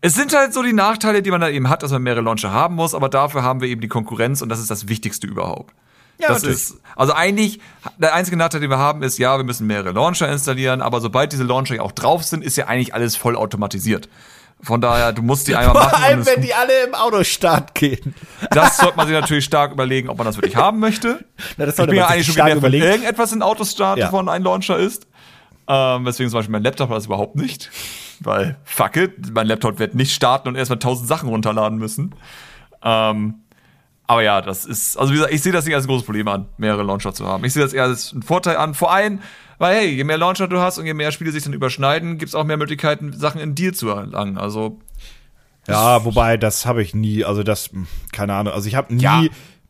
es 0.00 0.14
sind 0.14 0.34
halt 0.34 0.52
so 0.52 0.62
die 0.62 0.72
Nachteile, 0.72 1.22
die 1.22 1.30
man 1.30 1.40
da 1.40 1.48
eben 1.48 1.68
hat, 1.68 1.82
dass 1.82 1.90
man 1.92 2.02
mehrere 2.02 2.22
Launcher 2.22 2.52
haben 2.52 2.74
muss, 2.74 2.94
aber 2.94 3.08
dafür 3.08 3.42
haben 3.42 3.60
wir 3.60 3.68
eben 3.68 3.80
die 3.80 3.88
Konkurrenz 3.88 4.42
und 4.42 4.48
das 4.48 4.58
ist 4.60 4.70
das 4.70 4.88
Wichtigste 4.88 5.26
überhaupt. 5.26 5.74
Ja, 6.18 6.28
das 6.28 6.42
natürlich. 6.42 6.62
ist, 6.62 6.76
also 6.94 7.12
eigentlich, 7.12 7.58
der 7.98 8.14
einzige 8.14 8.36
Nachteil, 8.36 8.60
den 8.60 8.70
wir 8.70 8.78
haben, 8.78 9.02
ist, 9.02 9.18
ja, 9.18 9.36
wir 9.36 9.44
müssen 9.44 9.66
mehrere 9.66 9.90
Launcher 9.92 10.30
installieren, 10.30 10.80
aber 10.80 11.00
sobald 11.00 11.32
diese 11.32 11.42
Launcher 11.44 11.74
ja 11.76 11.82
auch 11.82 11.92
drauf 11.92 12.22
sind, 12.22 12.44
ist 12.44 12.56
ja 12.56 12.66
eigentlich 12.68 12.94
alles 12.94 13.16
voll 13.16 13.34
automatisiert. 13.36 14.08
Von 14.62 14.80
daher, 14.80 15.12
du 15.12 15.22
musst 15.22 15.48
die 15.48 15.56
einmal 15.56 15.74
Vor 15.74 15.82
machen. 15.84 15.96
und 15.96 16.02
allem, 16.04 16.26
wenn 16.26 16.40
die 16.42 16.54
alle 16.54 16.84
im 16.86 16.94
Autostart 16.94 17.74
gehen. 17.74 18.14
das 18.50 18.76
sollte 18.76 18.96
man 18.96 19.08
sich 19.08 19.14
natürlich 19.20 19.44
stark 19.44 19.72
überlegen, 19.72 20.08
ob 20.08 20.16
man 20.18 20.26
das 20.26 20.36
wirklich 20.36 20.54
haben 20.54 20.78
möchte. 20.78 21.24
Na, 21.56 21.66
das 21.66 21.74
ich 21.74 21.76
sollte 21.78 21.90
bin 21.90 21.96
ja 21.98 22.04
man 22.04 22.08
sich 22.10 22.14
eigentlich 22.14 22.26
schon 22.26 22.34
genervt, 22.36 22.52
wenn 22.54 22.58
überlegen. 22.58 22.84
irgendetwas 22.84 23.32
in 23.32 23.42
Autostart 23.42 23.98
Ja. 23.98 24.10
von 24.10 24.28
einem 24.28 24.44
Launcher 24.44 24.78
ist. 24.78 25.06
Ähm, 25.66 26.04
weswegen 26.04 26.30
zum 26.30 26.38
Beispiel 26.38 26.52
mein 26.52 26.62
Laptop 26.62 26.90
das 26.90 27.06
überhaupt 27.06 27.36
nicht. 27.36 27.70
Weil, 28.20 28.56
fuck 28.64 28.96
it, 28.96 29.32
mein 29.32 29.46
Laptop 29.46 29.78
wird 29.78 29.94
nicht 29.94 30.12
starten 30.12 30.48
und 30.48 30.56
erstmal 30.56 30.78
tausend 30.78 31.08
Sachen 31.08 31.28
runterladen 31.28 31.78
müssen. 31.78 32.14
Ähm, 32.82 33.36
aber 34.06 34.22
ja, 34.22 34.42
das 34.42 34.66
ist, 34.66 34.98
also 34.98 35.12
wie 35.12 35.16
gesagt, 35.16 35.32
ich 35.32 35.42
sehe 35.42 35.52
das 35.52 35.64
nicht 35.64 35.74
als 35.74 35.84
ein 35.84 35.88
großes 35.88 36.04
Problem 36.04 36.28
an, 36.28 36.46
mehrere 36.58 36.82
Launcher 36.82 37.14
zu 37.14 37.26
haben. 37.26 37.44
Ich 37.44 37.54
sehe 37.54 37.62
das 37.62 37.72
eher 37.72 37.84
als 37.84 38.12
einen 38.12 38.22
Vorteil 38.22 38.58
an. 38.58 38.74
Vor 38.74 38.92
allem, 38.92 39.20
weil 39.58 39.76
hey, 39.76 39.88
je 39.88 40.04
mehr 40.04 40.18
Launcher 40.18 40.46
du 40.46 40.60
hast 40.60 40.76
und 40.78 40.84
je 40.84 40.92
mehr 40.92 41.10
Spiele 41.10 41.32
sich 41.32 41.42
dann 41.42 41.54
überschneiden, 41.54 42.18
gibt's 42.18 42.34
auch 42.34 42.44
mehr 42.44 42.58
Möglichkeiten, 42.58 43.12
Sachen 43.18 43.40
in 43.40 43.54
Deal 43.54 43.72
zu 43.72 43.88
erlangen. 43.88 44.36
Also 44.36 44.78
Ja, 45.66 46.04
wobei, 46.04 46.36
das 46.36 46.66
habe 46.66 46.82
ich 46.82 46.94
nie, 46.94 47.24
also 47.24 47.42
das, 47.42 47.70
hm, 47.72 47.86
keine 48.12 48.34
Ahnung, 48.34 48.52
also 48.52 48.68
ich 48.68 48.74
habe 48.74 48.94
nie 48.94 49.02
Ja. 49.02 49.22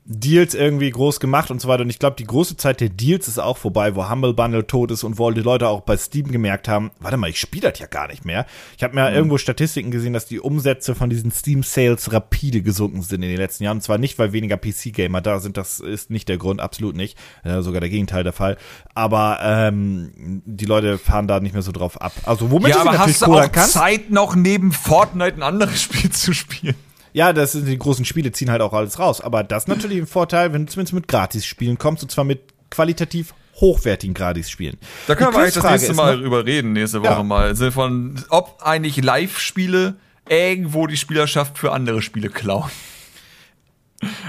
Deals 0.06 0.52
irgendwie 0.54 0.90
groß 0.90 1.18
gemacht 1.18 1.50
und 1.50 1.62
so 1.62 1.68
weiter. 1.68 1.82
Und 1.82 1.88
ich 1.88 1.98
glaube, 1.98 2.16
die 2.16 2.26
große 2.26 2.58
Zeit 2.58 2.82
der 2.82 2.90
Deals 2.90 3.26
ist 3.26 3.38
auch 3.38 3.56
vorbei, 3.56 3.94
wo 3.94 4.10
Humble 4.10 4.34
Bundle 4.34 4.66
tot 4.66 4.90
ist 4.90 5.02
und 5.02 5.18
wo 5.18 5.30
die 5.30 5.40
Leute 5.40 5.66
auch 5.68 5.80
bei 5.80 5.96
Steam 5.96 6.30
gemerkt 6.30 6.68
haben, 6.68 6.90
warte 7.00 7.16
mal, 7.16 7.30
ich 7.30 7.40
spiele 7.40 7.70
das 7.70 7.78
ja 7.78 7.86
gar 7.86 8.08
nicht 8.08 8.24
mehr. 8.26 8.44
Ich 8.76 8.82
habe 8.84 8.94
mir 8.94 9.08
Mhm. 9.08 9.16
irgendwo 9.16 9.38
Statistiken 9.38 9.90
gesehen, 9.90 10.12
dass 10.12 10.26
die 10.26 10.40
Umsätze 10.40 10.94
von 10.94 11.08
diesen 11.08 11.30
Steam-Sales 11.32 12.12
rapide 12.12 12.60
gesunken 12.60 13.00
sind 13.00 13.22
in 13.22 13.30
den 13.30 13.38
letzten 13.38 13.64
Jahren. 13.64 13.78
Und 13.78 13.80
zwar 13.82 13.96
nicht, 13.96 14.18
weil 14.18 14.32
weniger 14.32 14.58
PC-Gamer 14.58 15.22
da 15.22 15.40
sind, 15.40 15.56
das 15.56 15.80
ist 15.80 16.10
nicht 16.10 16.28
der 16.28 16.36
Grund, 16.36 16.60
absolut 16.60 16.96
nicht. 16.96 17.16
Äh, 17.42 17.62
sogar 17.62 17.80
der 17.80 17.88
Gegenteil 17.90 18.24
der 18.24 18.34
Fall. 18.34 18.58
Aber 18.94 19.38
ähm, 19.42 20.42
die 20.44 20.66
Leute 20.66 20.98
fahren 20.98 21.26
da 21.28 21.40
nicht 21.40 21.54
mehr 21.54 21.62
so 21.62 21.72
drauf 21.72 22.00
ab. 22.02 22.12
Also 22.24 22.50
womit 22.50 22.70
ja, 22.74 22.80
aber 22.82 22.98
hast 22.98 23.22
du 23.22 23.26
auch 23.34 23.50
kannst. 23.50 23.72
Zeit 23.72 24.10
noch 24.10 24.34
neben 24.36 24.70
Fortnite 24.72 25.36
ein 25.36 25.42
anderes 25.42 25.80
Spiel 25.84 26.10
zu 26.10 26.34
spielen? 26.34 26.74
Ja, 27.14 27.32
das 27.32 27.52
sind 27.52 27.66
die 27.66 27.78
großen 27.78 28.04
Spiele 28.04 28.32
ziehen 28.32 28.50
halt 28.50 28.60
auch 28.60 28.72
alles 28.72 28.98
raus. 28.98 29.20
Aber 29.20 29.42
das 29.44 29.62
ist 29.64 29.68
natürlich 29.68 29.98
ein 29.98 30.06
Vorteil, 30.06 30.52
wenn 30.52 30.66
du 30.66 30.72
zumindest 30.72 30.92
mit 30.94 31.08
Gratis-Spielen 31.08 31.78
kommst, 31.78 32.02
und 32.02 32.10
zwar 32.10 32.24
mit 32.24 32.40
qualitativ 32.70 33.32
hochwertigen 33.60 34.14
Gratis-Spielen. 34.14 34.76
Da 35.06 35.14
können 35.14 35.30
Die 35.30 35.36
wir 35.36 35.42
eigentlich 35.42 35.54
das 35.54 35.64
nächste 35.70 35.90
ist 35.92 35.96
Mal 35.96 36.18
drüber 36.20 36.44
reden, 36.44 36.72
nächste 36.72 37.00
Woche 37.02 37.12
Ja. 37.12 37.22
mal. 37.22 37.54
Sinne 37.54 37.70
von, 37.72 38.20
ob 38.30 38.58
eigentlich 38.62 38.96
Live-Spiele 39.02 39.94
irgendwo 40.28 40.86
die 40.88 40.96
Spielerschaft 40.96 41.56
für 41.56 41.70
andere 41.72 42.02
Spiele 42.02 42.28
klauen. 42.30 42.68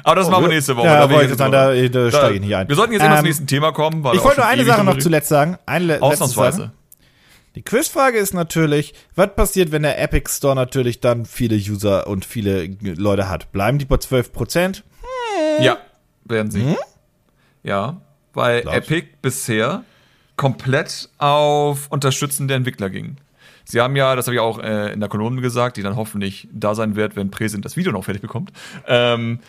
Aber 0.03 0.15
das 0.15 0.29
machen 0.29 0.43
wir 0.43 0.49
nächste 0.49 0.75
Woche. 0.77 0.85
Oh, 0.87 0.89
Ja, 0.91 1.07
da 1.07 1.21
ich 1.23 1.29
jetzt 1.29 1.37
sagen, 1.39 1.51
drüber- 1.51 1.89
da- 1.89 2.03
da 2.03 2.11
steige 2.11 2.35
ich 2.35 2.41
nicht 2.41 2.55
ein. 2.55 2.69
Wir 2.69 2.75
sollten 2.75 2.93
jetzt 2.93 3.01
Ähm, 3.03 3.15
zum 3.15 3.23
nächsten 3.25 3.47
Thema 3.47 3.71
kommen. 3.71 4.05
Ich 4.13 4.23
wollte 4.23 4.39
nur 4.41 4.47
eine 4.47 4.63
Sache 4.63 4.83
noch 4.83 4.97
zuletzt 4.99 5.27
sagen. 5.27 5.57
Eine 5.65 5.85
letzte 5.97 6.27
Sache. 6.27 6.71
Die 7.55 7.61
Quizfrage 7.61 8.17
ist 8.17 8.33
natürlich, 8.33 8.93
was 9.15 9.33
passiert, 9.33 9.71
wenn 9.71 9.83
der 9.83 10.01
Epic 10.01 10.29
Store 10.29 10.55
natürlich 10.55 10.99
dann 10.99 11.25
viele 11.25 11.55
User 11.55 12.05
und 12.05 12.25
viele 12.25 12.65
Leute 12.81 13.29
hat? 13.29 13.51
Bleiben 13.53 13.79
die 13.79 13.85
bei 13.85 13.97
12 13.97 14.33
Prozent? 14.33 14.83
Ja, 15.61 15.77
werden 16.25 16.51
sie. 16.51 16.75
Ja, 17.63 18.01
weil 18.33 18.61
Glaubst? 18.61 18.91
Epic 18.91 19.07
bisher 19.21 19.83
komplett 20.35 21.09
auf 21.17 21.87
unterstützende 21.89 22.53
Entwickler 22.53 22.89
ging. 22.89 23.15
Sie 23.63 23.79
haben 23.81 23.95
ja, 23.95 24.15
das 24.15 24.27
habe 24.27 24.35
ich 24.35 24.41
auch 24.41 24.59
äh, 24.59 24.91
in 24.91 24.99
der 24.99 25.09
Kolumne 25.09 25.41
gesagt, 25.41 25.77
die 25.77 25.81
dann 25.81 25.95
hoffentlich 25.95 26.47
da 26.51 26.75
sein 26.75 26.95
wird, 26.95 27.15
wenn 27.15 27.31
Präsent 27.31 27.65
das 27.65 27.77
Video 27.77 27.91
noch 27.91 28.03
fertig 28.03 28.21
bekommt. 28.21 28.51
Ähm, 28.85 29.39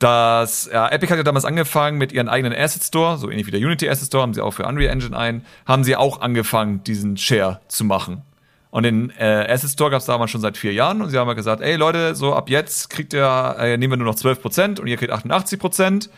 dass 0.00 0.68
ja, 0.72 0.88
Epic 0.88 1.12
hat 1.12 1.18
ja 1.18 1.22
damals 1.22 1.44
angefangen 1.44 1.98
mit 1.98 2.10
ihren 2.10 2.28
eigenen 2.28 2.58
Asset 2.58 2.82
Store, 2.82 3.18
so 3.18 3.30
ähnlich 3.30 3.46
wie 3.46 3.50
der 3.50 3.60
Unity 3.60 3.88
Asset 3.88 4.08
Store, 4.08 4.22
haben 4.22 4.34
sie 4.34 4.40
auch 4.40 4.52
für 4.52 4.66
Unreal 4.66 4.90
Engine 4.90 5.16
ein, 5.16 5.44
haben 5.66 5.84
sie 5.84 5.94
auch 5.94 6.22
angefangen, 6.22 6.82
diesen 6.82 7.16
Share 7.18 7.60
zu 7.68 7.84
machen. 7.84 8.22
Und 8.70 8.84
den 8.84 9.10
äh, 9.18 9.46
Asset 9.48 9.70
Store 9.70 9.90
gab 9.90 10.00
es 10.00 10.06
damals 10.06 10.30
schon 10.30 10.40
seit 10.40 10.56
vier 10.56 10.72
Jahren 10.72 11.02
und 11.02 11.10
sie 11.10 11.18
haben 11.18 11.26
halt 11.26 11.36
gesagt, 11.36 11.60
ey 11.60 11.76
Leute, 11.76 12.14
so 12.14 12.34
ab 12.34 12.48
jetzt 12.48 12.88
kriegt 12.88 13.12
ihr, 13.12 13.56
äh, 13.58 13.76
nehmen 13.76 13.92
wir 13.92 13.96
nur 13.98 14.06
noch 14.06 14.14
12% 14.14 14.80
und 14.80 14.86
ihr 14.86 14.96
kriegt 14.96 15.12
88%. 15.12 16.08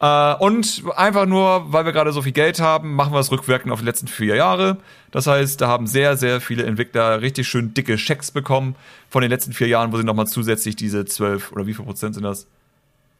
Äh, 0.00 0.34
und 0.34 0.82
einfach 0.96 1.24
nur, 1.24 1.72
weil 1.72 1.86
wir 1.86 1.92
gerade 1.92 2.12
so 2.12 2.20
viel 2.20 2.32
Geld 2.32 2.60
haben, 2.60 2.94
machen 2.94 3.14
wir 3.14 3.20
es 3.20 3.30
rückwirkend 3.30 3.72
auf 3.72 3.78
die 3.78 3.86
letzten 3.86 4.08
vier 4.08 4.36
Jahre. 4.36 4.76
Das 5.12 5.26
heißt, 5.26 5.60
da 5.60 5.68
haben 5.68 5.86
sehr, 5.86 6.18
sehr 6.18 6.42
viele 6.42 6.64
Entwickler 6.64 7.22
richtig 7.22 7.48
schön 7.48 7.72
dicke 7.72 7.96
Schecks 7.96 8.32
bekommen 8.32 8.74
von 9.08 9.22
den 9.22 9.30
letzten 9.30 9.54
vier 9.54 9.68
Jahren, 9.68 9.92
wo 9.92 9.96
sie 9.96 10.04
nochmal 10.04 10.26
zusätzlich 10.26 10.76
diese 10.76 11.06
12 11.06 11.52
oder 11.52 11.66
wie 11.66 11.72
viel 11.72 11.86
Prozent 11.86 12.16
sind 12.16 12.24
das? 12.24 12.46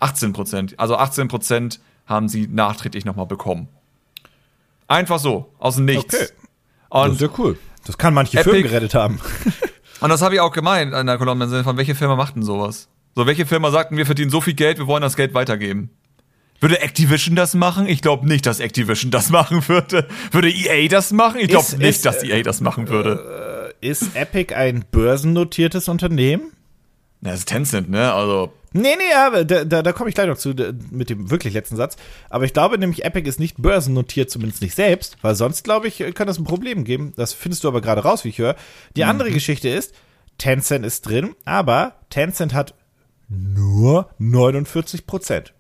18 0.04 0.32
Prozent. 0.32 0.74
Also 0.78 0.96
18 0.96 1.28
Prozent 1.28 1.80
haben 2.06 2.28
sie 2.28 2.46
nachträglich 2.46 3.04
nochmal 3.04 3.26
bekommen. 3.26 3.68
Einfach 4.86 5.18
so, 5.18 5.50
aus 5.58 5.76
dem 5.76 5.86
Nichts. 5.86 6.14
Okay. 6.14 6.26
Das 6.90 7.06
Und 7.06 7.12
ist 7.14 7.20
ja 7.22 7.28
cool. 7.38 7.58
Das 7.86 7.98
kann 7.98 8.14
manche 8.14 8.36
Epic- 8.38 8.44
Firmen 8.44 8.62
gerettet 8.62 8.94
haben. 8.94 9.20
Und 10.00 10.10
das 10.10 10.20
habe 10.22 10.34
ich 10.34 10.40
auch 10.40 10.52
gemeint 10.52 10.92
an 10.92 11.06
der 11.06 11.16
Kolumne, 11.18 11.64
von 11.64 11.76
welche 11.76 11.94
Firma 11.94 12.14
macht 12.16 12.36
denn 12.36 12.42
sowas? 12.42 12.88
So, 13.14 13.26
welche 13.26 13.46
Firma 13.46 13.70
sagten, 13.70 13.96
wir 13.96 14.06
verdienen 14.06 14.30
so 14.30 14.40
viel 14.40 14.54
Geld, 14.54 14.78
wir 14.78 14.86
wollen 14.86 15.02
das 15.02 15.16
Geld 15.16 15.32
weitergeben? 15.34 15.90
Würde 16.60 16.80
Activision 16.82 17.36
das 17.36 17.54
machen? 17.54 17.86
Ich 17.86 18.02
glaube 18.02 18.26
nicht, 18.28 18.44
dass 18.46 18.60
Activision 18.60 19.10
das 19.10 19.30
machen 19.30 19.66
würde. 19.68 20.06
Würde 20.30 20.50
EA 20.50 20.88
das 20.88 21.12
machen? 21.12 21.40
Ich 21.40 21.48
glaube 21.48 21.76
nicht, 21.78 21.88
ist, 21.88 22.04
dass 22.06 22.22
EA 22.22 22.42
das 22.42 22.60
machen 22.60 22.88
würde. 22.88 23.72
Ist 23.80 24.14
Epic 24.16 24.54
ein 24.54 24.84
börsennotiertes 24.90 25.88
Unternehmen? 25.88 26.52
Na, 27.20 27.30
das 27.30 27.40
ist 27.40 27.48
Tencent, 27.48 27.88
ne? 27.90 28.12
Also, 28.12 28.52
Nee, 28.76 28.96
nee, 28.96 29.14
aber 29.16 29.44
da, 29.44 29.64
da, 29.64 29.82
da 29.82 29.92
komme 29.92 30.08
ich 30.08 30.16
gleich 30.16 30.26
noch 30.26 30.36
zu, 30.36 30.52
mit 30.90 31.08
dem 31.08 31.30
wirklich 31.30 31.54
letzten 31.54 31.76
Satz. 31.76 31.96
Aber 32.28 32.44
ich 32.44 32.52
glaube 32.52 32.76
nämlich, 32.76 33.04
Epic 33.04 33.28
ist 33.28 33.38
nicht 33.38 33.62
börsennotiert, 33.62 34.30
zumindest 34.30 34.62
nicht 34.62 34.74
selbst, 34.74 35.16
weil 35.22 35.36
sonst, 35.36 35.62
glaube 35.62 35.86
ich, 35.86 35.98
kann 36.14 36.26
das 36.26 36.38
ein 36.38 36.44
Problem 36.44 36.82
geben. 36.82 37.12
Das 37.14 37.32
findest 37.32 37.62
du 37.62 37.68
aber 37.68 37.80
gerade 37.80 38.02
raus, 38.02 38.24
wie 38.24 38.30
ich 38.30 38.38
höre. 38.38 38.56
Die 38.96 39.04
andere 39.04 39.30
Geschichte 39.30 39.68
ist, 39.68 39.94
Tencent 40.38 40.84
ist 40.84 41.02
drin, 41.02 41.36
aber 41.44 41.94
Tencent 42.10 42.52
hat 42.52 42.74
nur 43.28 44.10
49 44.18 45.06
Prozent. 45.06 45.54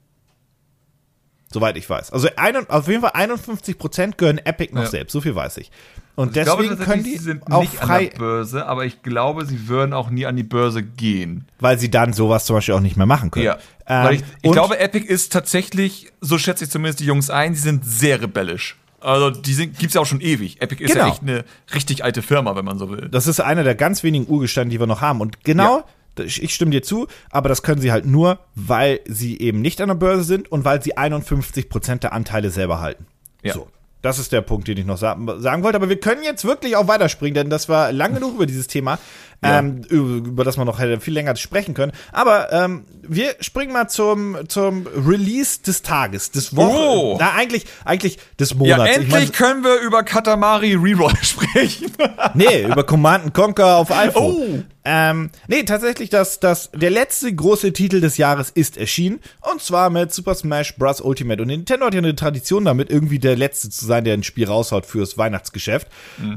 Soweit 1.54 1.76
ich 1.78 1.88
weiß. 1.88 2.12
Also 2.12 2.28
ein, 2.36 2.68
auf 2.68 2.88
jeden 2.88 3.00
Fall 3.00 3.12
51 3.14 3.78
Prozent 3.78 4.18
gehören 4.18 4.38
Epic 4.38 4.74
noch 4.74 4.82
Ja. 4.82 4.88
selbst, 4.90 5.12
so 5.12 5.20
viel 5.22 5.34
weiß 5.34 5.56
ich. 5.58 5.70
Und 6.16 6.36
ich 6.36 6.42
glaube 6.44 6.62
deswegen 6.64 6.78
tatsächlich, 6.78 6.86
können 6.92 7.04
die 7.04 7.18
sie 7.18 7.24
sind 7.24 7.50
auch 7.52 7.60
nicht 7.62 7.74
frei, 7.74 8.04
an 8.06 8.10
der 8.10 8.18
Börse, 8.18 8.66
aber 8.66 8.84
ich 8.84 9.02
glaube, 9.02 9.46
sie 9.46 9.68
würden 9.68 9.92
auch 9.92 10.10
nie 10.10 10.26
an 10.26 10.36
die 10.36 10.42
Börse 10.42 10.82
gehen. 10.82 11.46
weil 11.60 11.78
sie 11.78 11.90
dann 11.90 12.12
sowas 12.12 12.44
zum 12.44 12.56
Beispiel 12.56 12.74
auch 12.74 12.80
nicht 12.80 12.96
mehr 12.96 13.06
machen 13.06 13.30
können. 13.30 13.46
Ja. 13.46 13.58
Ähm, 13.86 14.14
ich, 14.16 14.24
ich 14.42 14.52
glaube, 14.52 14.78
Epic 14.78 15.06
ist 15.06 15.32
tatsächlich, 15.32 16.12
so 16.20 16.38
schätze 16.38 16.64
ich 16.64 16.70
zumindest 16.70 17.00
die 17.00 17.06
Jungs 17.06 17.30
ein, 17.30 17.52
die 17.54 17.58
sind 17.60 17.84
sehr 17.84 18.20
rebellisch. 18.20 18.76
Also 19.00 19.30
die 19.30 19.52
sind, 19.54 19.78
gibt's 19.78 19.94
ja 19.94 20.00
auch 20.00 20.06
schon 20.06 20.20
ewig. 20.20 20.60
Epic 20.62 20.82
ist 20.82 20.92
Genau. 20.92 21.06
ja 21.06 21.12
echt 21.12 21.22
eine 21.22 21.44
richtig 21.74 22.02
alte 22.04 22.22
Firma, 22.22 22.56
wenn 22.56 22.64
man 22.64 22.78
so 22.78 22.90
will. 22.90 23.08
Das 23.10 23.26
ist 23.26 23.38
einer 23.40 23.62
der 23.62 23.74
ganz 23.74 24.02
wenigen 24.02 24.26
Urgesteine, 24.26 24.70
die 24.70 24.80
wir 24.80 24.86
noch 24.86 25.00
haben. 25.02 25.20
Und 25.20 25.44
genau, 25.44 25.78
ich 25.78 25.84
ich 26.18 26.54
stimme 26.54 26.70
dir 26.70 26.82
zu, 26.82 27.06
aber 27.30 27.48
das 27.48 27.62
können 27.62 27.80
sie 27.80 27.92
halt 27.92 28.06
nur, 28.06 28.38
weil 28.54 29.00
sie 29.06 29.38
eben 29.38 29.60
nicht 29.60 29.80
an 29.80 29.88
der 29.88 29.94
Börse 29.94 30.24
sind 30.24 30.50
und 30.50 30.64
weil 30.64 30.82
sie 30.82 30.96
51 30.96 31.68
Prozent 31.68 32.02
der 32.02 32.12
Anteile 32.12 32.50
selber 32.50 32.80
halten. 32.80 33.06
Ja. 33.42 33.54
So. 33.54 33.68
Das 34.04 34.18
ist 34.18 34.32
der 34.32 34.42
Punkt, 34.42 34.68
den 34.68 34.76
ich 34.76 34.84
noch 34.84 34.98
sa 34.98 35.16
sagen 35.38 35.62
wollte. 35.62 35.76
Aber 35.76 35.88
wir 35.88 35.98
können 35.98 36.22
jetzt 36.22 36.44
wirklich 36.44 36.76
auch 36.76 36.88
weiterspringen, 36.88 37.34
denn 37.34 37.48
das 37.48 37.70
war 37.70 37.90
lang 37.90 38.12
genug 38.12 38.34
über 38.34 38.44
dieses 38.44 38.66
Thema, 38.66 38.98
Ja. 39.42 39.58
ähm, 39.58 39.82
über, 39.88 40.44
das 40.44 40.56
man 40.56 40.66
noch 40.66 40.78
hätte 40.78 41.00
viel 41.00 41.14
länger 41.14 41.36
sprechen 41.36 41.74
können. 41.74 41.92
Aber 42.12 42.52
ähm, 42.52 42.84
wir 43.02 43.34
springen 43.40 43.72
mal 43.72 43.88
zum, 43.88 44.36
zum 44.48 44.86
Release 44.86 45.60
des 45.62 45.82
Tages, 45.82 46.30
des 46.30 46.56
Wochen. 46.56 46.74
Oh. 46.76 47.16
Na, 47.20 47.32
eigentlich, 47.34 47.66
eigentlich 47.84 48.18
des 48.38 48.50
Ja, 48.50 48.56
Monats. 48.56 48.90
Ich 48.90 48.96
endlich 48.96 49.12
mein, 49.12 49.32
können 49.32 49.64
wir 49.64 49.80
über 49.80 50.02
Katamari 50.02 50.74
Reroll 50.74 51.12
sprechen. 51.22 51.92
Nee, 52.34 52.64
über 52.64 52.84
Command 52.84 53.34
Conquer 53.34 53.76
auf 53.76 53.90
iPhone. 53.90 54.34
Oh. 54.34 54.62
Ähm, 54.86 55.30
nee, 55.48 55.62
tatsächlich, 55.62 56.10
das, 56.10 56.40
das, 56.40 56.70
der 56.72 56.90
letzte 56.90 57.34
große 57.34 57.72
Titel 57.72 58.00
des 58.00 58.16
Jahres 58.18 58.50
ist 58.50 58.76
erschienen. 58.76 59.20
Und 59.50 59.62
zwar 59.62 59.88
mit 59.90 60.12
Super 60.12 60.34
Smash 60.34 60.76
Bros. 60.76 61.00
Ultimate. 61.00 61.40
Und 61.42 61.48
Nintendo 61.48 61.86
hat 61.86 61.94
ja 61.94 61.98
eine 61.98 62.14
Tradition 62.14 62.64
damit, 62.64 62.90
irgendwie 62.90 63.18
der 63.18 63.36
letzte 63.36 63.70
zu 63.70 63.84
sein, 63.86 64.04
der 64.04 64.14
ein 64.14 64.22
Spiel 64.22 64.46
raushaut 64.46 64.86
fürs 64.86 65.16
Weihnachtsgeschäft. 65.16 65.88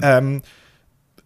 Ähm, 0.02 0.42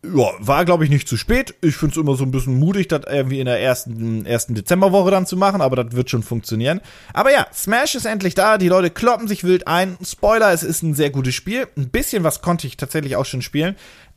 ja, 0.04 0.32
war, 0.40 0.66
glaube 0.66 0.84
ich, 0.84 0.90
nicht 0.90 1.08
zu 1.08 1.16
spät. 1.16 1.54
Ich 1.62 1.76
finde 1.76 1.94
es 1.94 2.02
immer 2.02 2.16
so 2.16 2.24
ein 2.24 2.32
bisschen 2.32 2.58
mutig, 2.58 2.88
das 2.88 3.02
irgendwie 3.08 3.40
in 3.40 3.46
der 3.46 3.60
ersten, 3.60 4.26
ersten 4.26 4.56
Dezemberwoche 4.56 5.12
dann 5.12 5.28
zu 5.28 5.38
machen, 5.38 5.62
aber 5.62 5.84
das 5.84 5.96
wird 5.96 6.10
schon 6.10 6.24
funktionieren. 6.24 6.82
Aber 7.14 7.32
ja, 7.32 7.46
Smash 7.54 7.94
ist 7.96 8.06
endlich 8.06 8.34
da, 8.34 8.58
die 8.58 8.68
Leute 8.68 8.90
kloppen 8.90 9.28
sich 9.28 9.44
wild 9.44 9.68
ein. 9.68 9.98
Spoiler, 10.04 10.52
es 10.52 10.64
ist 10.64 10.82
ein 10.82 10.96
sehr 10.96 11.12
gutes 11.12 11.36
Spiel. 11.36 11.68
Ein 11.78 11.90
bisschen 11.90 12.24
was 12.24 12.42
konnte 12.42 12.66
ich 12.66 12.78
tatsächlich 12.78 13.16
auch 13.16 13.26
schon 13.26 13.44
spielen, 13.44 13.76